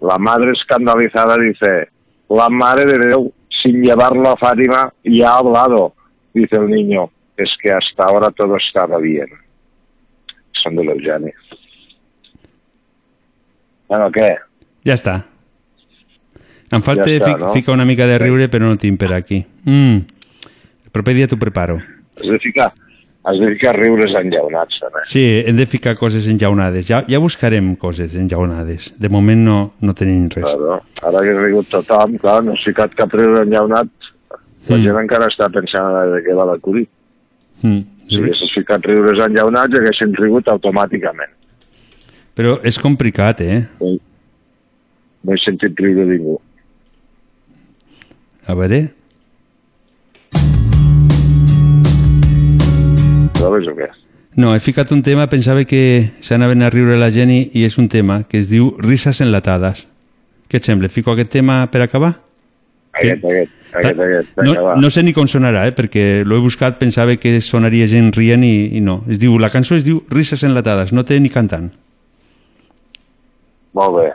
La 0.00 0.18
madre 0.18 0.52
escandalizada 0.52 1.38
dice, 1.38 1.88
la 2.28 2.48
madre 2.48 2.86
de 2.86 3.06
Dios, 3.06 3.22
sin 3.62 3.82
llevarlo 3.82 4.30
a 4.30 4.36
Fátima, 4.36 4.92
ya 5.04 5.30
ha 5.30 5.38
hablado. 5.38 5.94
Dice 6.34 6.56
el 6.56 6.68
niño, 6.68 7.10
es 7.36 7.50
que 7.62 7.72
hasta 7.72 8.04
ahora 8.04 8.30
todo 8.30 8.56
estaba 8.56 8.98
bien. 8.98 9.28
Son 10.52 10.76
de 10.76 10.84
l'Eugeni. 10.84 11.32
Bueno, 13.88 14.10
què? 14.10 14.34
Ja 14.86 14.98
està. 14.98 15.20
Em 16.72 16.82
falta 16.82 17.06
Ja 17.08 17.18
està, 17.20 17.36
no? 17.38 17.52
ficar 17.54 17.74
una 17.76 17.84
mica 17.86 18.06
de 18.06 18.18
riure, 18.18 18.48
però 18.50 18.66
no 18.66 18.76
tinc 18.76 18.98
per 18.98 19.12
aquí. 19.14 19.44
Mm. 19.64 20.00
El 20.86 20.90
proper 20.92 21.14
dia 21.14 21.28
t'ho 21.30 21.38
preparo. 21.38 21.76
Has 22.16 22.26
de 22.26 22.38
ficar, 22.42 22.72
has 23.24 23.38
de 23.38 23.50
ficar 23.54 23.76
riures 23.78 24.14
enllaunats, 24.18 24.80
també. 24.82 25.04
Sí, 25.06 25.22
hem 25.46 25.56
de 25.56 25.66
ficar 25.66 25.94
coses 25.96 26.26
enjaunades. 26.26 26.86
Ja, 26.88 27.04
ja 27.06 27.18
buscarem 27.22 27.74
coses 27.76 28.16
enjaunades. 28.16 28.92
De 28.98 29.08
moment 29.12 29.44
no, 29.46 29.58
no 29.80 29.94
tenim 29.94 30.28
res. 30.32 30.42
Claro. 30.48 30.80
Ara 31.06 31.22
que 31.22 31.34
ha 31.36 31.40
rigut 31.44 31.68
tothom, 31.70 32.16
clar, 32.18 32.42
no 32.42 32.56
has 32.56 32.64
ficat 32.66 32.94
cap 32.98 33.12
riure 33.14 33.44
enllaunat, 33.46 33.86
la 34.66 34.76
Mm. 34.76 34.82
gent 34.82 34.96
encara 34.98 35.28
està 35.30 35.46
pensant 35.52 35.92
de 36.10 36.22
què 36.26 36.34
va 36.34 36.44
l'acudit. 36.48 36.88
Mm. 37.62 37.84
Si 38.08 38.16
haguessis 38.18 38.50
ficat 38.54 38.82
riures 38.86 39.18
enllaunats, 39.22 39.74
haguessin 39.74 40.12
rigut 40.18 40.48
automàticament. 40.50 41.30
Però 42.34 42.58
és 42.66 42.76
complicat, 42.78 43.40
eh? 43.40 43.62
No 43.80 45.32
he 45.34 45.38
sentit 45.42 45.78
riure 45.78 46.04
ningú. 46.06 46.36
A 48.46 48.54
veure... 48.54 48.84
Sabes 53.36 53.66
o 53.66 53.74
què? 53.74 53.88
No, 54.36 54.52
he 54.54 54.60
ficat 54.60 54.92
un 54.94 55.00
tema, 55.02 55.26
pensava 55.32 55.64
que 55.66 56.12
s'anaven 56.22 56.62
a 56.62 56.70
riure 56.70 56.98
la 57.00 57.08
gent 57.10 57.32
i, 57.32 57.40
i 57.56 57.64
és 57.66 57.78
un 57.80 57.88
tema 57.90 58.20
que 58.28 58.38
es 58.38 58.50
diu 58.50 58.68
Risses 58.84 59.22
enlatades. 59.24 59.86
Què 60.46 60.60
et 60.60 60.68
sembla? 60.68 60.90
Fico 60.92 61.14
aquest 61.14 61.32
tema 61.32 61.64
per 61.72 61.82
acabar? 61.82 62.12
Aquest, 62.96 63.24
aquest, 63.24 63.54
aquest, 63.72 63.98
aquest. 64.00 64.30
No, 64.38 64.44
Vinga, 64.46 64.62
va. 64.68 64.76
no 64.80 64.90
sé 64.92 65.02
ni 65.02 65.12
com 65.16 65.26
sonarà, 65.28 65.66
eh? 65.68 65.74
perquè 65.76 66.04
l'he 66.24 66.38
buscat, 66.44 66.78
pensava 66.78 67.16
que 67.20 67.34
sonaria 67.44 67.88
gent 67.90 68.12
rient 68.16 68.44
i, 68.46 68.54
i 68.78 68.84
no. 68.84 69.00
Es 69.10 69.18
diu, 69.20 69.34
la 69.42 69.50
cançó 69.52 69.74
es 69.76 69.84
diu 69.88 70.04
Risses 70.12 70.46
enlatades, 70.46 70.94
no 70.96 71.04
té 71.04 71.18
ni 71.20 71.32
cantant. 71.32 71.72
Molt 73.76 73.98
bé. 73.98 74.08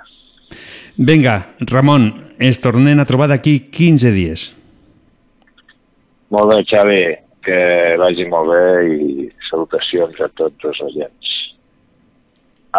Vinga, 1.01 1.35
Ramon, 1.69 2.11
ens 2.41 2.57
tornem 2.61 2.99
a 2.99 3.05
trobar 3.05 3.29
d'aquí 3.31 3.59
15 3.69 4.13
dies. 4.15 4.47
Molt 6.31 6.49
bé, 6.49 6.61
Xavi, 6.65 7.01
que 7.45 7.59
vagi 8.01 8.25
molt 8.31 8.49
bé 8.49 8.63
i 8.95 9.27
salutacions 9.49 10.21
a 10.23 10.29
tots 10.39 10.71
els 10.71 10.81
agents. 10.89 11.35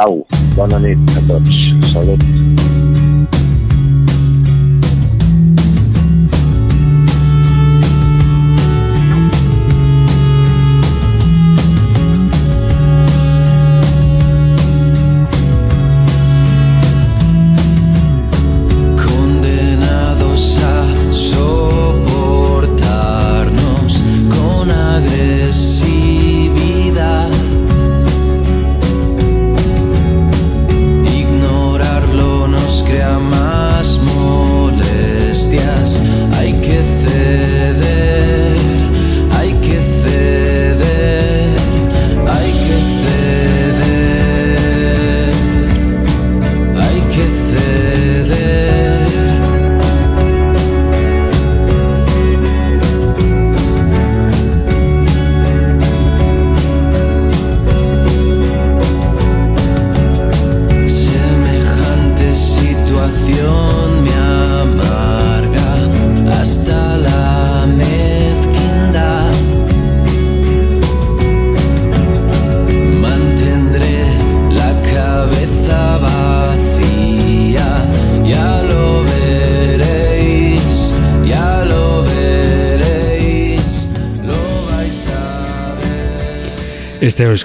Au, 0.03 0.23
bona 0.57 0.81
nit 0.83 1.21
a 1.21 1.27
tots. 1.29 1.55
Salut. 1.93 2.52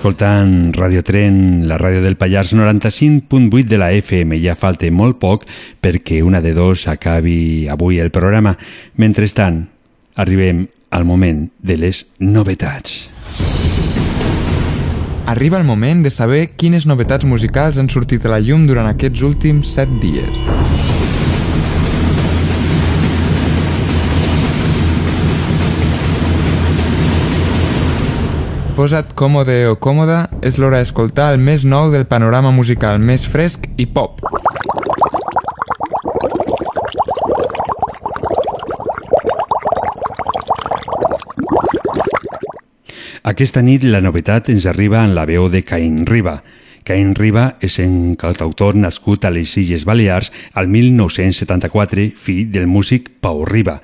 Escoltant 0.07 0.71
Radio 0.73 1.01
Tren, 1.03 1.67
la 1.67 1.75
ràdio 1.75 1.99
del 1.99 2.15
Pallars 2.15 2.53
95.8 2.55 3.67
de 3.67 3.77
la 3.77 3.89
FM. 3.91 4.37
Ja 4.39 4.53
falta 4.55 4.87
molt 4.87 5.17
poc 5.19 5.43
perquè 5.83 6.21
una 6.23 6.39
de 6.39 6.53
dos 6.55 6.85
acabi 6.87 7.67
avui 7.67 7.99
el 7.99 8.07
programa. 8.15 8.55
Mentrestant, 8.95 9.65
arribem 10.15 10.63
al 10.95 11.03
moment 11.03 11.49
de 11.59 11.75
les 11.75 12.05
novetats. 12.23 13.09
Arriba 15.27 15.59
el 15.59 15.67
moment 15.67 16.05
de 16.07 16.09
saber 16.09 16.53
quines 16.55 16.87
novetats 16.87 17.27
musicals 17.27 17.75
han 17.75 17.91
sortit 17.91 18.23
a 18.23 18.31
la 18.31 18.39
llum 18.39 18.63
durant 18.63 18.87
aquests 18.87 19.27
últims 19.27 19.75
7 19.75 19.99
dies. 19.99 20.86
Posa't 28.77 29.15
còmode 29.17 29.55
o 29.71 29.79
còmoda, 29.81 30.27
és 30.45 30.59
l'hora 30.61 30.77
d'escoltar 30.77 31.31
el 31.33 31.39
més 31.41 31.63
nou 31.65 31.87
del 31.89 32.03
panorama 32.05 32.51
musical 32.53 32.99
més 33.01 33.23
fresc 33.25 33.65
i 33.81 33.87
pop. 33.89 34.21
Aquesta 43.25 43.65
nit 43.65 43.81
la 43.89 44.03
novetat 44.05 44.53
ens 44.53 44.69
arriba 44.69 45.01
en 45.01 45.17
la 45.17 45.25
veu 45.25 45.49
de 45.49 45.63
Caín 45.65 46.05
Riba. 46.05 46.43
Caín 46.85 47.15
Riba 47.17 47.55
és 47.65 47.81
un 47.81 48.13
cantautor 48.13 48.77
nascut 48.77 49.25
a 49.25 49.33
les 49.33 49.57
Illes 49.57 49.89
Balears 49.89 50.29
al 50.53 50.69
1974, 50.69 52.11
fill 52.13 52.53
del 52.53 52.69
músic 52.69 53.09
Pau 53.25 53.41
Riba. 53.41 53.79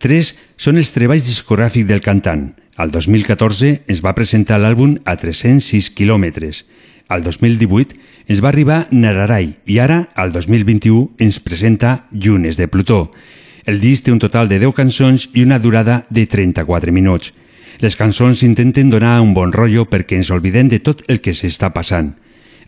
Tres 0.00 0.32
són 0.56 0.80
els 0.80 0.96
treballs 0.96 1.28
discogràfics 1.28 1.92
del 1.92 2.00
cantant. 2.00 2.54
Al 2.76 2.90
2014 2.90 3.84
es 3.86 4.00
va 4.02 4.16
presentar 4.18 4.58
l'àlbum 4.58 4.96
a 5.06 5.14
306 5.14 5.92
quilòmetres. 5.94 6.64
Al 7.06 7.22
2018 7.22 7.94
ens 8.26 8.40
va 8.42 8.50
arribar 8.50 8.88
Nararai 8.90 9.52
i 9.70 9.78
ara, 9.78 10.08
al 10.14 10.32
2021, 10.34 11.14
ens 11.22 11.38
presenta 11.38 12.08
Llunes 12.10 12.58
de 12.58 12.66
Plutó. 12.66 13.12
El 13.64 13.78
disc 13.80 14.04
té 14.04 14.12
un 14.12 14.18
total 14.18 14.50
de 14.50 14.58
10 14.58 14.74
cançons 14.74 15.28
i 15.32 15.44
una 15.44 15.60
durada 15.62 16.02
de 16.10 16.26
34 16.26 16.92
minuts. 16.92 17.30
Les 17.78 17.94
cançons 17.96 18.42
intenten 18.42 18.90
donar 18.90 19.20
un 19.22 19.34
bon 19.34 19.52
rotllo 19.54 19.86
perquè 19.86 20.18
ens 20.18 20.32
oblidem 20.34 20.68
de 20.68 20.82
tot 20.82 21.06
el 21.06 21.22
que 21.22 21.34
s'està 21.34 21.70
passant. 21.74 22.14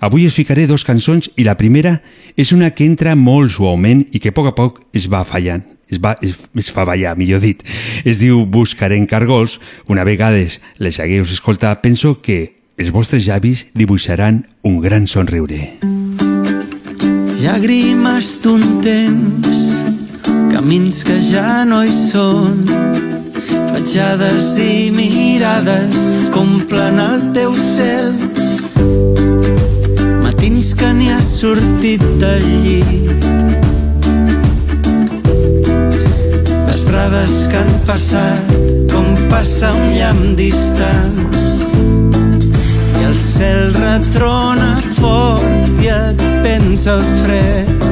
Avui 0.01 0.27
us 0.27 0.37
ficaré 0.37 0.67
dos 0.67 0.85
cançons 0.85 1.31
i 1.37 1.47
la 1.47 1.57
primera 1.57 2.01
és 2.37 2.53
una 2.53 2.73
que 2.77 2.85
entra 2.85 3.17
molt 3.17 3.55
suaument 3.55 4.05
i 4.13 4.21
que 4.21 4.33
a 4.33 4.37
poc 4.37 4.51
a 4.51 4.55
poc 4.57 4.83
es 4.93 5.09
va 5.13 5.25
fallant. 5.25 5.65
Es, 5.89 6.01
va, 6.03 6.17
es, 6.21 6.35
es 6.59 6.71
fa 6.75 6.85
ballar, 6.85 7.15
millor 7.17 7.41
dit. 7.41 7.63
Es 8.05 8.19
diu 8.19 8.45
Buscarem 8.45 9.07
cargols. 9.07 9.61
Una 9.89 10.05
vegada 10.05 10.43
les 10.83 11.01
hagueu 11.01 11.25
escoltat, 11.25 11.81
penso 11.83 12.21
que 12.21 12.57
els 12.77 12.93
vostres 12.93 13.25
llavis 13.25 13.69
dibuixaran 13.75 14.45
un 14.67 14.81
gran 14.85 15.07
somriure. 15.07 15.79
Llàgrimes 17.41 18.33
d'un 18.43 18.65
temps 18.83 19.63
camins 20.51 21.05
que 21.05 21.17
ja 21.21 21.65
no 21.69 21.83
hi 21.85 21.93
són. 21.95 22.65
Fatxades 23.73 24.57
i 24.59 24.91
mirades 24.91 26.29
que 26.33 26.43
omplen 26.43 26.99
el 27.01 27.31
teu 27.37 27.55
cel. 27.55 28.46
Matins 30.47 30.75
que 30.79 30.89
n'hi 30.95 31.09
has 31.11 31.27
sortit 31.41 32.03
del 32.23 32.45
llit. 32.63 33.25
Vesprades 36.69 37.35
que 37.51 37.59
han 37.59 37.73
passat 37.89 38.53
com 38.93 39.09
passa 39.33 39.73
un 39.75 39.89
llamp 39.97 40.21
distant. 40.39 41.19
I 43.01 43.09
el 43.09 43.17
cel 43.19 43.75
retrona 43.75 44.71
fort 45.01 45.83
i 45.83 45.91
et 45.97 46.23
pensa 46.47 46.95
el 46.95 47.03
fred. 47.25 47.91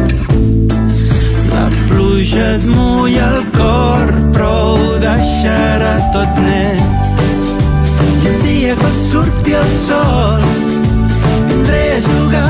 La 1.51 1.67
pluja 1.91 2.47
et 2.53 2.71
mulla 2.71 3.33
el 3.33 3.51
cor, 3.59 4.15
però 4.31 4.55
ho 4.77 4.95
deixarà 5.03 5.97
tot 6.15 6.39
net. 6.47 7.11
I 8.23 8.31
un 8.31 8.41
dia 8.47 8.79
quan 8.79 8.97
surti 9.09 9.59
el 9.59 9.71
sol, 9.81 10.51
vindré 11.51 11.87
a 11.99 12.03
jugar 12.07 12.44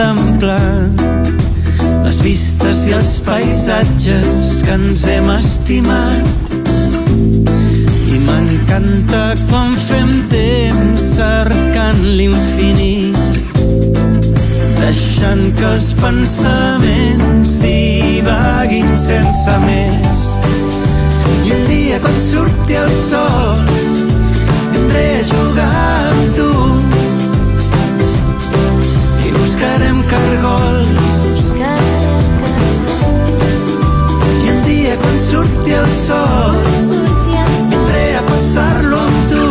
contemplant 0.00 0.96
les 2.06 2.18
vistes 2.24 2.86
i 2.88 2.94
els 2.96 3.10
paisatges 3.26 4.62
que 4.64 4.72
ens 4.78 5.02
hem 5.12 5.28
estimat. 5.34 6.54
I 8.08 8.20
m'encanta 8.24 9.22
quan 9.50 9.76
fem 9.76 10.14
temps 10.32 11.04
cercant 11.18 12.00
l'infinit, 12.16 13.20
deixant 14.80 15.44
que 15.60 15.68
els 15.74 15.92
pensaments 16.00 17.58
divaguin 17.66 18.96
sense 19.04 19.60
més. 19.68 20.26
I 21.44 21.56
un 21.58 21.64
dia 21.68 22.00
quan 22.00 22.20
surti 22.24 22.80
el 22.80 22.92
sol, 23.04 23.64
vindré 24.72 25.08
a 25.20 25.24
jugar 25.34 25.89
buscarem 29.40 30.02
cargols. 30.02 31.52
I 34.44 34.50
un 34.52 34.58
dia 34.66 34.96
quan 35.00 35.18
surti 35.18 35.72
el 35.72 35.88
sol, 35.96 36.58
vindré 37.70 38.04
a 38.18 38.22
passar-lo 38.28 39.00
amb 39.06 39.20
tu 39.32 39.46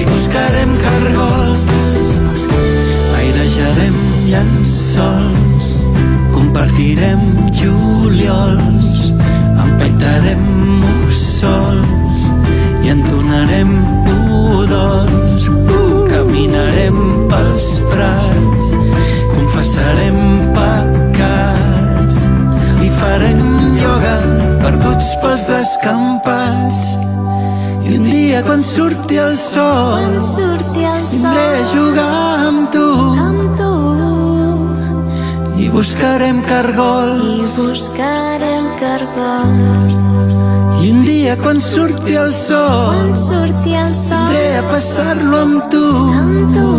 i 0.00 0.04
buscarem 0.10 0.74
cargols. 0.82 1.98
Airejarem 3.20 3.98
llençols, 4.30 5.70
compartirem 6.34 7.22
juliols, 7.62 9.12
empaitarem 9.66 10.42
mussols 10.82 12.26
i 12.82 12.96
entonarem 12.96 13.76
udols. 14.42 15.48
Uh, 15.48 16.03
caminarem 16.34 17.28
pels 17.30 17.66
prats, 17.86 18.70
confessarem 19.30 20.16
pecats 20.56 22.16
i 22.82 22.88
farem 22.98 23.42
ioga 23.78 24.16
perduts 24.64 25.12
pels 25.22 25.46
descampats. 25.46 26.96
I 27.86 27.98
un 28.00 28.08
dia 28.10 28.42
quan 28.42 28.64
surti 28.66 29.20
el 29.22 29.36
sol, 29.38 30.00
Quan 30.00 30.18
surti 30.26 30.82
el 30.82 31.06
sol, 31.06 31.30
vindré 31.30 31.46
a 31.46 31.64
jugar 31.70 32.24
amb 32.48 32.72
tu, 32.74 32.88
amb 33.28 33.54
tu 33.60 33.72
i 35.62 35.68
buscarem 35.70 36.42
cargols. 36.48 37.22
i 37.22 37.46
buscarem 37.60 38.72
cargols. 38.82 40.03
Un 40.94 41.02
dia 41.02 41.34
quan 41.36 41.58
surti 41.58 42.14
el 42.14 42.30
sol, 42.30 42.94
Quan 42.94 43.16
surti 43.18 43.74
el 43.74 43.90
sol, 43.98 44.28
vindré 44.28 44.58
a 44.60 44.62
passar-lo 44.68 45.40
amb 45.40 45.66
tu, 45.72 45.82
amb 46.20 46.54
tu 46.54 46.70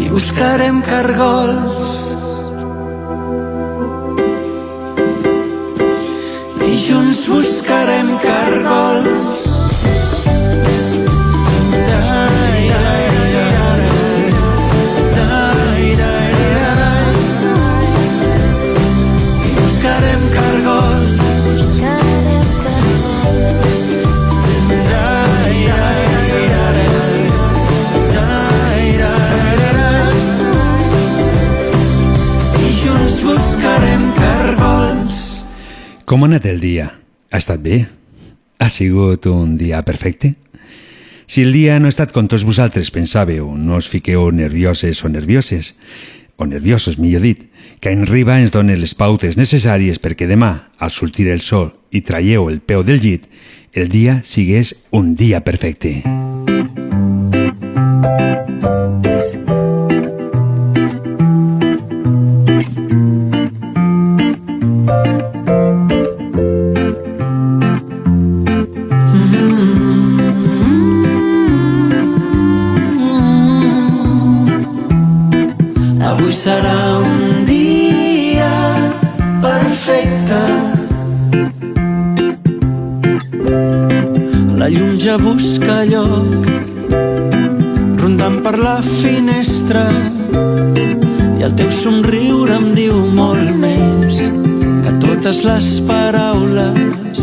i 0.00 0.08
buscarem 0.10 0.82
cargols. 0.82 1.84
I 6.58 6.74
junts 6.88 7.22
buscarem 7.30 8.16
cargols. 8.26 9.53
Com 36.14 36.22
ha 36.22 36.28
anat 36.30 36.44
el 36.46 36.60
dia? 36.62 36.84
Ha 37.34 37.38
estat 37.42 37.58
bé? 37.58 37.80
Ha 38.62 38.68
sigut 38.70 39.26
un 39.26 39.56
dia 39.58 39.80
perfecte? 39.82 40.36
Si 41.26 41.42
el 41.42 41.50
dia 41.50 41.80
no 41.80 41.88
ha 41.88 41.90
estat 41.90 42.12
com 42.14 42.28
tots 42.30 42.44
vosaltres 42.46 42.92
pensàveu, 42.94 43.48
no 43.58 43.80
us 43.82 43.88
fiqueu 43.90 44.28
nervioses 44.30 45.02
o 45.02 45.10
nervioses, 45.10 45.72
o 46.38 46.46
nerviosos, 46.46 47.00
millor 47.02 47.26
dit, 47.26 47.42
que 47.82 47.90
en 47.90 48.06
Riba 48.06 48.38
ens 48.38 48.54
dona 48.54 48.78
les 48.78 48.94
pautes 48.94 49.34
necessàries 49.34 49.98
perquè 49.98 50.30
demà, 50.30 50.52
al 50.78 50.94
sortir 50.94 51.26
el 51.34 51.42
sol 51.42 51.72
i 51.90 52.06
traieu 52.06 52.46
el 52.46 52.62
peu 52.62 52.86
del 52.86 53.02
llit, 53.02 53.26
el 53.74 53.90
dia 53.90 54.20
sigués 54.22 54.76
un 54.94 55.16
dia 55.18 55.42
perfecte. 55.42 55.98
Serà 76.34 76.98
un 76.98 77.44
dia 77.46 78.50
perfecte. 79.40 80.40
La 84.58 84.66
llum 84.68 84.96
ja 84.98 85.14
busca 85.22 85.84
lloc, 85.86 86.48
rondant 88.02 88.40
per 88.42 88.56
la 88.58 88.80
finestra, 88.82 89.84
i 91.38 91.46
el 91.46 91.54
teu 91.54 91.70
somriure 91.70 92.58
em 92.58 92.72
diu 92.74 92.98
molt 93.14 93.54
més 93.62 94.18
que 94.82 94.96
totes 95.06 95.44
les 95.46 95.70
paraules. 95.86 97.22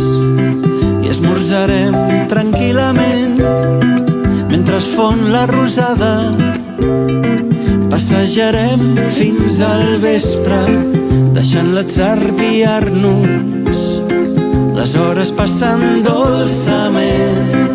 I 1.04 1.12
esmorzarem 1.12 2.00
tranquil·lament 2.32 3.44
mentre 4.48 4.80
es 4.80 4.88
fon 4.96 5.28
la 5.36 5.44
rosada 5.52 6.16
Passejarem 7.92 8.80
fins 9.12 9.58
al 9.68 9.98
vespre, 10.00 10.60
deixant 11.36 11.74
l'atzar 11.76 12.16
guiar-nos, 12.38 13.82
les 14.78 14.94
hores 14.96 15.34
passant 15.36 15.84
dolçament. 16.06 17.68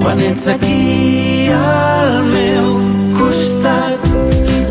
Quan 0.00 0.22
ets 0.30 0.48
aquí 0.48 1.50
al 1.52 2.24
meu 2.30 2.70
costat, 3.18 4.08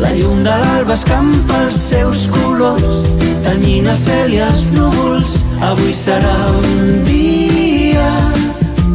la 0.02 0.10
llum 0.18 0.42
de 0.42 0.56
l'alba 0.64 0.98
escampa 0.98 1.62
els 1.68 1.78
seus 1.92 2.26
colors, 2.34 3.06
tenyint 3.46 3.86
el 3.94 4.00
cel 4.08 4.34
i 4.34 4.42
els 4.48 4.66
núvols. 4.74 5.38
Avui 5.70 5.94
serà 5.94 6.34
un 6.58 7.00
dia 7.06 8.10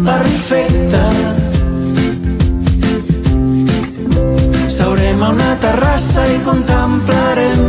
perfecte. 0.03 1.34
Seurem 4.75 5.23
a 5.23 5.29
una 5.29 5.53
terrassa 5.63 6.25
i 6.27 6.41
contemplarem 6.43 7.61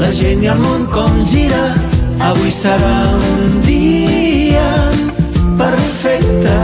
la 0.00 0.08
gent 0.08 0.40
i 0.40 0.48
el 0.48 0.62
món 0.64 0.86
com 0.88 1.18
gira 1.28 1.60
Avui 2.30 2.50
serà 2.50 2.94
un 3.12 3.60
dia 3.66 4.64
perfecte. 5.60 6.56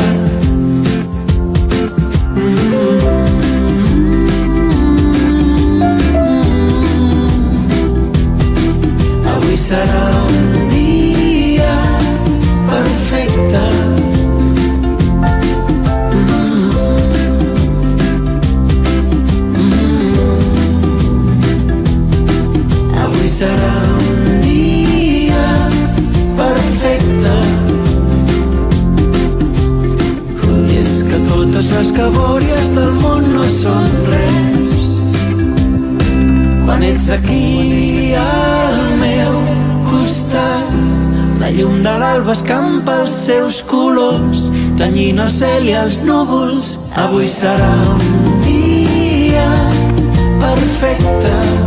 Avui 9.36 9.56
serà 9.68 10.04
un 10.24 10.68
dia 10.72 11.78
perfecte. 12.72 13.91
Serà 23.32 23.76
un 23.96 24.40
dia 24.44 25.44
perfecte. 26.36 27.36
I 30.52 30.76
és 30.82 30.98
que 31.08 31.20
totes 31.30 31.70
les 31.72 31.92
cabòries 31.96 32.74
del 32.76 32.92
món 33.00 33.30
no 33.32 33.46
són 33.48 33.88
res. 34.10 34.68
Quan 36.66 36.84
ets 36.90 37.08
aquí 37.16 38.12
al 38.20 38.78
meu 39.00 39.40
costat, 39.88 40.76
la 41.40 41.50
llum 41.56 41.80
de 41.86 41.96
l'alba 42.04 42.36
escampa 42.36 43.00
els 43.06 43.16
seus 43.30 43.62
colors, 43.72 44.50
tenyint 44.76 45.24
el 45.24 45.32
cel 45.32 45.72
i 45.72 45.76
els 45.86 46.02
núvols. 46.04 46.76
Avui 47.08 47.32
serà 47.40 47.74
un 47.96 48.40
dia 48.44 49.50
perfecte. 50.44 51.61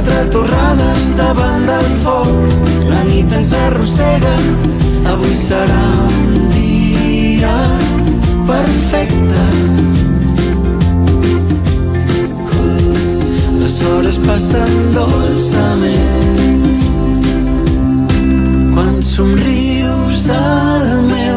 Quatre 0.00 0.30
torrades 0.30 1.12
davant 1.16 1.66
del 1.66 1.88
foc. 2.02 2.28
La 2.88 3.02
nit 3.04 3.32
ens 3.36 3.52
arrossega. 3.66 4.34
Avui 5.12 5.34
serà 5.36 5.82
un 6.08 6.48
dia 6.54 7.56
perfecte. 8.48 9.44
Les 13.60 13.76
hores 13.90 14.20
passen 14.24 14.72
dolçament. 14.96 16.68
Quan 18.72 19.02
somrius 19.04 20.30
al 20.40 20.88
meu 21.12 21.29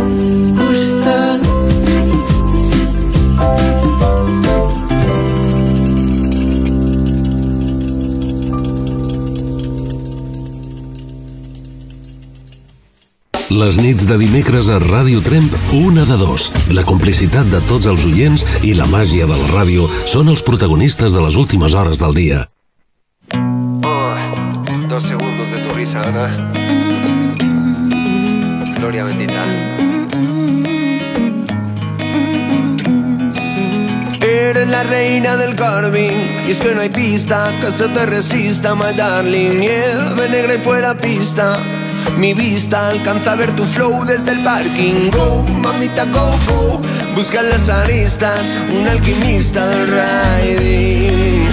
Les 13.54 13.76
nits 13.78 14.08
de 14.10 14.16
dimecres 14.18 14.66
a 14.74 14.80
Ràdio 14.82 15.20
Tremp, 15.22 15.52
una 15.78 16.08
de 16.10 16.16
dos. 16.18 16.48
La 16.74 16.82
complicitat 16.88 17.46
de 17.52 17.60
tots 17.70 17.86
els 17.92 18.02
oients 18.10 18.42
i 18.66 18.72
la 18.74 18.88
màgia 18.90 19.28
de 19.30 19.36
la 19.38 19.50
ràdio 19.52 19.86
són 20.10 20.32
els 20.34 20.42
protagonistes 20.42 21.14
de 21.14 21.22
les 21.22 21.38
últimes 21.38 21.76
hores 21.78 22.02
del 22.02 22.18
dia. 22.18 22.40
Dos 24.90 25.06
segundos 25.06 25.54
de 25.54 25.62
tu 25.62 25.76
risa, 25.78 26.02
Ana. 26.02 26.26
Gloria 28.80 29.06
bendita. 29.06 29.46
Eres 34.34 34.70
la 34.70 34.82
reina 34.84 35.36
del 35.38 35.56
carmín 35.56 36.14
Y 36.48 36.52
es 36.52 36.60
que 36.60 36.74
no 36.74 36.82
hay 36.82 36.90
pista 36.90 37.54
que 37.62 37.72
se 37.72 37.88
te 37.90 38.06
resista, 38.08 38.74
my 38.74 38.94
darling 38.98 39.60
Nieve 39.60 40.30
negra 40.30 40.56
y 40.56 40.58
fuera 40.58 40.98
pista 40.98 41.60
Mi 42.18 42.34
vista 42.34 42.90
alcanza 42.90 43.34
a 43.34 43.36
ver 43.36 43.52
tu 43.56 43.66
flow 43.66 44.04
desde 44.06 44.32
el 44.32 44.44
parking. 44.44 45.10
Go, 45.12 45.44
mamita, 45.62 46.06
go, 46.06 46.38
go. 46.48 46.82
Busca 47.16 47.42
las 47.44 47.70
aristas 47.70 48.54
Un 48.72 48.88
alquimista 48.88 49.66
del 49.68 49.88
riding. 49.88 51.48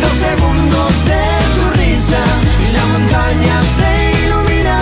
Dos 0.00 0.16
segundos 0.28 0.92
de 1.10 1.24
tu 1.54 1.64
risa 1.78 2.22
Y 2.68 2.72
la 2.72 2.84
montaña 2.86 3.56
se 3.76 3.90
ilumina. 4.26 4.78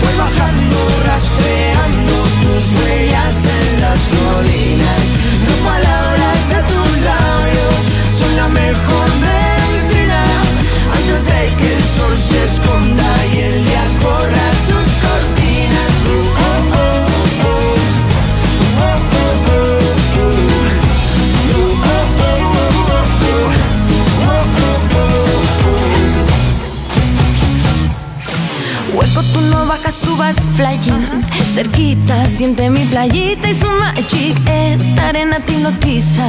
Voy 0.00 0.14
bajando, 0.18 0.76
rastreando 1.06 2.16
tus 2.42 2.64
huellas 2.80 3.36
en 3.56 3.80
las 3.80 4.00
colinas. 4.08 5.02
Dos 5.46 5.58
palabras 5.72 6.38
de 6.52 6.60
tus 6.72 6.90
labios 7.04 7.80
Son 8.18 8.36
la 8.36 8.48
mejor 8.48 9.07
de 11.28 11.42
que 11.58 11.68
el 11.76 11.82
sol 11.96 12.14
se 12.28 12.38
esconda 12.44 13.10
Y 13.34 13.38
el 13.40 13.56
día 13.64 13.84
corra 14.02 14.46
sus 14.66 14.88
cortinas 15.04 15.92
Uh, 16.08 16.10
oh, 16.10 16.62
oh, 16.74 16.86
oh. 17.44 17.76
Uh, 18.78 18.96
oh, 19.14 19.34
oh, 19.48 19.76
oh, 20.18 20.18
oh. 20.18 20.38
Uh, 21.50 21.74
oh, 21.84 22.06
oh, 22.20 22.36
oh, 22.88 23.04
oh. 23.24 23.46
Uh, 24.24 24.42
oh, 24.62 24.94
oh, 24.94 25.08
oh. 28.94 29.22
Tú 29.32 29.40
no 29.42 29.66
bajas, 29.66 29.96
tú 29.98 30.16
vas 30.16 30.36
flying. 30.56 31.04
Cerquita, 31.54 32.26
siente 32.26 32.70
mi 32.70 32.84
playita 32.84 33.50
y 33.50 33.54
su 33.54 33.66
magic. 33.66 34.38
Esta 34.48 35.08
arena 35.08 35.38
te 35.40 35.52
hipnotiza. 35.54 36.26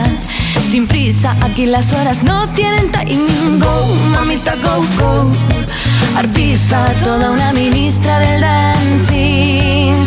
Sin 0.70 0.86
prisa, 0.86 1.36
aquí 1.42 1.66
las 1.66 1.94
horas 1.94 2.24
no 2.24 2.48
tienen 2.50 2.92
timing. 2.92 3.60
Go, 3.60 3.96
mamita, 4.12 4.54
go, 4.58 4.86
go. 5.00 5.32
Artista, 6.16 6.94
toda 7.04 7.32
una 7.32 7.52
ministra 7.54 8.20
del 8.20 8.42
dancing. 8.42 10.06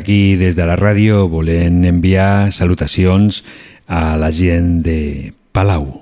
aquí 0.00 0.36
des 0.40 0.56
de 0.56 0.64
la 0.64 0.76
ràdio 0.80 1.28
volem 1.28 1.84
enviar 1.84 2.50
salutacions 2.56 3.42
a 3.86 4.16
la 4.16 4.30
gent 4.32 4.80
de 4.82 5.32
Palau. 5.52 6.00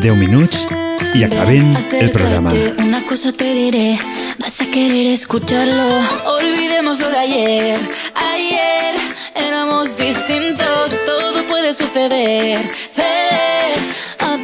10 0.00 0.16
minuts 0.16 0.66
y 1.14 1.22
acaben 1.22 1.76
el 2.00 2.10
programa. 2.10 2.50
Una 2.78 3.04
cosa 3.04 3.30
te 3.32 3.52
diré, 3.52 3.98
vas 4.38 4.60
a 4.62 4.66
querer 4.66 5.06
escucharlo. 5.06 6.00
Olvidemos 6.38 6.98
lo 6.98 7.10
de 7.10 7.18
ayer. 7.18 7.78
Ayer 8.32 8.94
éramos 9.36 9.98
distintos, 9.98 11.04
todo 11.04 11.44
puede 11.46 11.74
suceder. 11.74 12.58
Ceder 12.96 13.76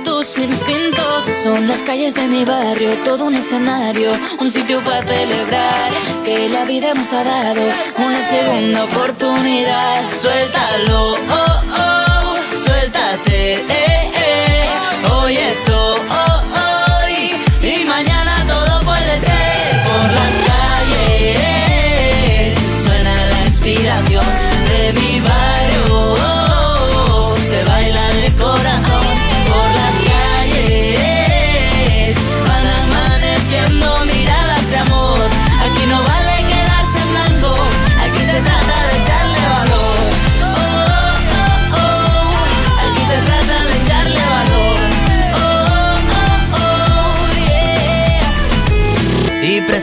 tus 0.05 0.39
instintos. 0.39 1.25
Son 1.43 1.67
las 1.67 1.83
calles 1.83 2.15
de 2.15 2.27
mi 2.27 2.45
barrio, 2.45 2.91
todo 3.05 3.27
un 3.27 3.35
escenario, 3.35 4.11
un 4.41 4.51
sitio 4.51 4.83
para 4.85 5.07
celebrar 5.07 5.91
que 6.25 6.49
la 6.49 6.65
vida 6.65 6.95
nos 6.95 7.13
ha 7.13 7.25
dado 7.25 7.63
una 7.99 8.21
segunda 8.23 8.85
oportunidad. 8.85 10.03
Suéltalo, 10.11 11.13
oh, 11.13 11.63
oh, 11.79 12.37
suéltate. 12.65 13.78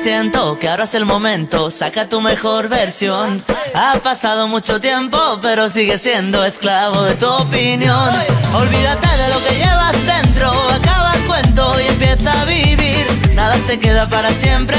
siento 0.05 0.59
que 0.59 0.69
ahora 0.69 0.83
es 0.83 0.93
el 0.93 1.03
momento, 1.03 1.71
saca 1.71 2.07
tu 2.07 2.21
mejor 2.21 2.69
versión. 2.69 3.43
Ha 3.73 3.97
pasado 4.03 4.47
mucho 4.47 4.79
tiempo, 4.79 5.17
pero 5.41 5.67
sigue 5.67 5.97
siendo 5.97 6.45
esclavo 6.45 7.01
de 7.01 7.15
tu 7.15 7.27
opinión. 7.27 8.11
Olvídate 8.53 9.07
de 9.07 9.27
lo 9.33 9.43
que 9.43 9.55
llevas 9.55 10.05
dentro, 10.05 10.51
acaba 10.69 11.11
el 11.15 11.21
cuento 11.21 11.81
y 11.81 11.87
empieza 11.87 12.39
a 12.39 12.45
vivir. 12.45 13.03
Nada 13.33 13.57
se 13.57 13.79
queda 13.79 14.07
para 14.07 14.29
siempre, 14.29 14.77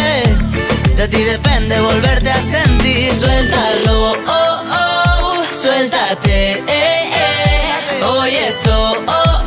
de 0.97 1.09
ti 1.09 1.25
depende 1.25 1.81
volverte 1.81 2.31
a 2.31 2.41
sentir. 2.41 3.13
Suéltalo, 3.13 4.13
oh, 4.29 4.63
oh, 4.71 5.43
suéltate, 5.61 6.53
eh, 6.53 6.63
eh. 6.69 8.05
Oye, 8.21 8.47
eso, 8.47 8.93
oh. 9.09 9.11
oh 9.11 9.46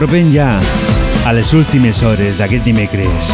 apropem 0.00 0.30
ja 0.32 0.58
a 1.28 1.32
les 1.36 1.50
últimes 1.52 1.98
hores 2.00 2.38
d'aquest 2.40 2.64
dimecres. 2.64 3.28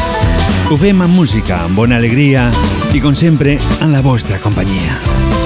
Ho 0.67 0.75
fem 0.75 0.99
amb 1.05 1.15
música, 1.15 1.61
amb 1.63 1.79
bona 1.79 1.95
alegria 2.03 2.49
i, 2.91 2.99
com 2.99 3.15
sempre, 3.15 3.55
en 3.79 3.95
la 3.95 4.03
vostra 4.03 4.43
companyia. 4.43 5.46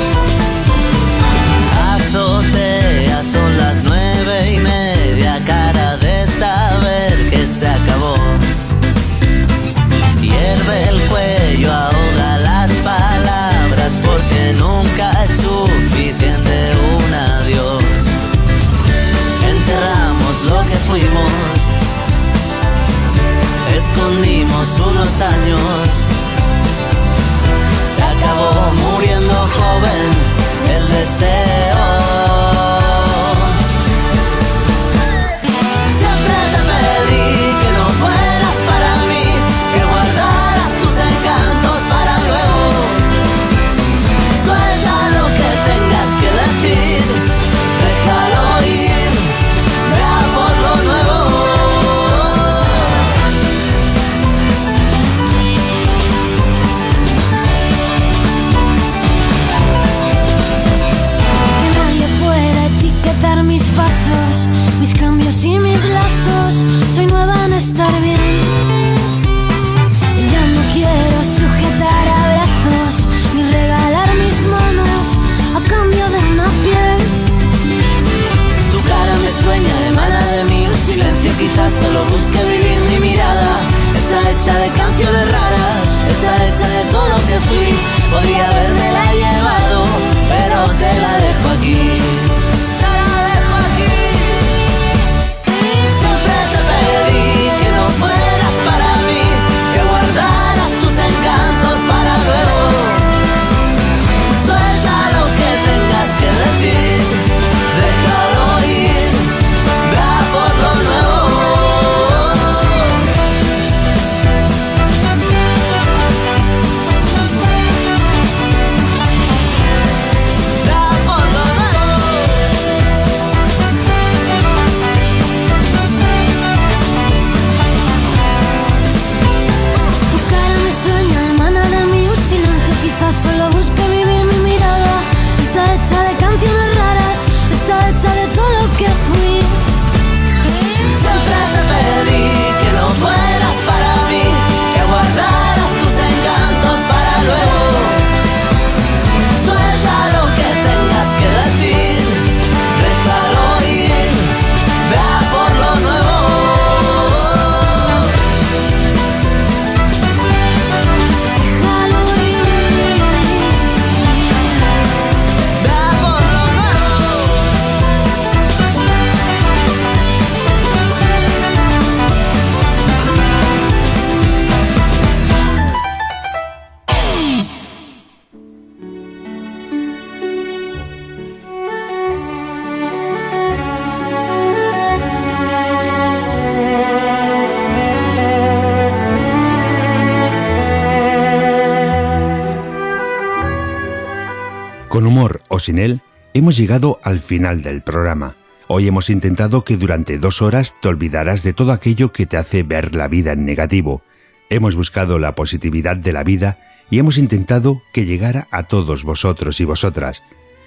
Sin 195.71 195.79
él, 195.79 196.03
hemos 196.35 196.57
llegado 196.57 196.99
al 197.05 197.21
final 197.21 197.63
del 197.63 197.81
programa. 197.81 198.35
Hoy 198.67 198.89
hemos 198.89 199.09
intentado 199.09 199.63
que 199.63 199.77
durante 199.77 200.19
dos 200.19 200.43
horas 200.43 200.75
te 200.83 200.89
olvidaras 200.89 201.45
de 201.45 201.53
todo 201.53 201.71
aquello 201.71 202.11
que 202.11 202.27
te 202.27 202.37
hace 202.37 202.65
ver 202.65 202.97
la 202.97 203.07
vida 203.07 203.31
en 203.31 203.45
negativo. 203.45 204.03
Hemos 204.49 204.75
buscado 204.75 205.21
la 205.21 205.37
positividad 205.37 205.95
de 205.95 206.13
la 206.13 206.25
vida 206.25 206.59
y 206.91 206.99
hemos 206.99 207.19
intentado 207.19 207.83
que 207.93 208.05
llegara 208.05 208.49
a 208.51 208.65
todos 208.65 209.05
vosotros 209.05 209.61
y 209.61 209.65
vosotras. 209.65 210.25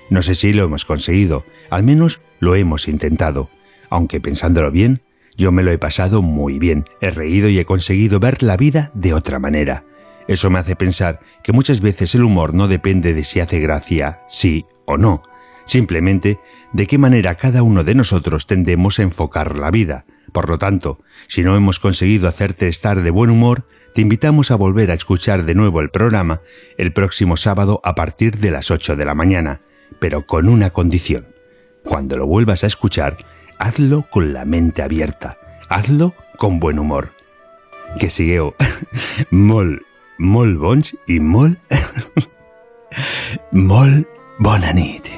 No 0.10 0.22
sé 0.22 0.36
si 0.36 0.54
lo 0.54 0.64
hemos 0.64 0.86
conseguido, 0.86 1.44
al 1.70 1.84
menos 1.84 2.22
lo 2.40 2.56
hemos 2.56 2.88
intentado. 2.88 3.50
Aunque 3.90 4.22
pensándolo 4.22 4.72
bien, 4.72 5.02
yo 5.36 5.52
me 5.52 5.64
lo 5.64 5.72
he 5.72 5.78
pasado 5.78 6.22
muy 6.22 6.60
bien, 6.60 6.86
he 7.02 7.12
reído 7.12 7.50
y 7.50 7.60
he 7.60 7.66
conseguido 7.66 8.22
ver 8.22 8.42
la 8.42 8.56
vida 8.56 8.90
de 8.94 9.14
otra 9.14 9.38
manera. 9.38 9.84
Eso 10.30 10.50
me 10.50 10.60
hace 10.60 10.78
pensar 10.78 11.20
que 11.44 11.52
muchas 11.52 11.82
veces 11.82 12.16
el 12.16 12.24
humor 12.24 12.54
no 12.54 12.70
depende 12.70 13.14
de 13.14 13.26
si 13.26 13.42
hace 13.42 13.60
gracia, 13.60 14.22
sí 14.28 14.66
o 14.86 14.98
no, 14.98 15.24
simplemente 15.66 16.40
de 16.74 16.88
qué 16.88 16.98
manera 16.98 17.36
cada 17.36 17.64
uno 17.64 17.84
de 17.84 17.96
nosotros 17.96 18.48
tendemos 18.48 19.00
a 19.00 19.04
enfocar 19.04 19.58
la 19.58 19.72
vida. 19.72 20.06
Por 20.32 20.50
lo 20.50 20.58
tanto, 20.58 21.00
si 21.28 21.44
no 21.44 21.56
hemos 21.56 21.80
conseguido 21.80 22.28
hacerte 22.28 22.68
estar 22.68 23.02
de 23.02 23.12
buen 23.12 23.30
humor, 23.30 23.68
te 23.94 24.02
invitamos 24.02 24.50
a 24.50 24.56
volver 24.56 24.90
a 24.90 24.96
escuchar 24.96 25.46
de 25.46 25.54
nuevo 25.54 25.80
el 25.80 25.92
programa 25.92 26.42
el 26.78 26.94
próximo 26.94 27.38
sábado 27.38 27.80
a 27.84 27.94
partir 27.94 28.40
de 28.40 28.50
las 28.50 28.72
8 28.72 28.96
de 28.96 29.06
la 29.06 29.14
mañana, 29.14 29.62
pero 30.00 30.26
con 30.26 30.50
una 30.50 30.72
condición. 30.72 31.28
Cuando 31.84 32.18
lo 32.18 32.26
vuelvas 32.26 32.64
a 32.64 32.68
escuchar, 32.68 33.18
hazlo 33.60 34.08
con 34.10 34.34
la 34.34 34.46
mente 34.46 34.82
abierta, 34.82 35.38
hazlo 35.70 36.16
con 36.38 36.60
buen 36.60 36.80
humor. 36.80 37.12
Que 38.00 38.10
sigueu 38.10 38.56
molt, 39.30 39.84
molt 40.18 40.58
bons 40.58 40.96
i 41.06 41.20
molt, 41.22 41.60
molt 43.52 44.13
bona 44.40 44.72
nit. 44.74 45.12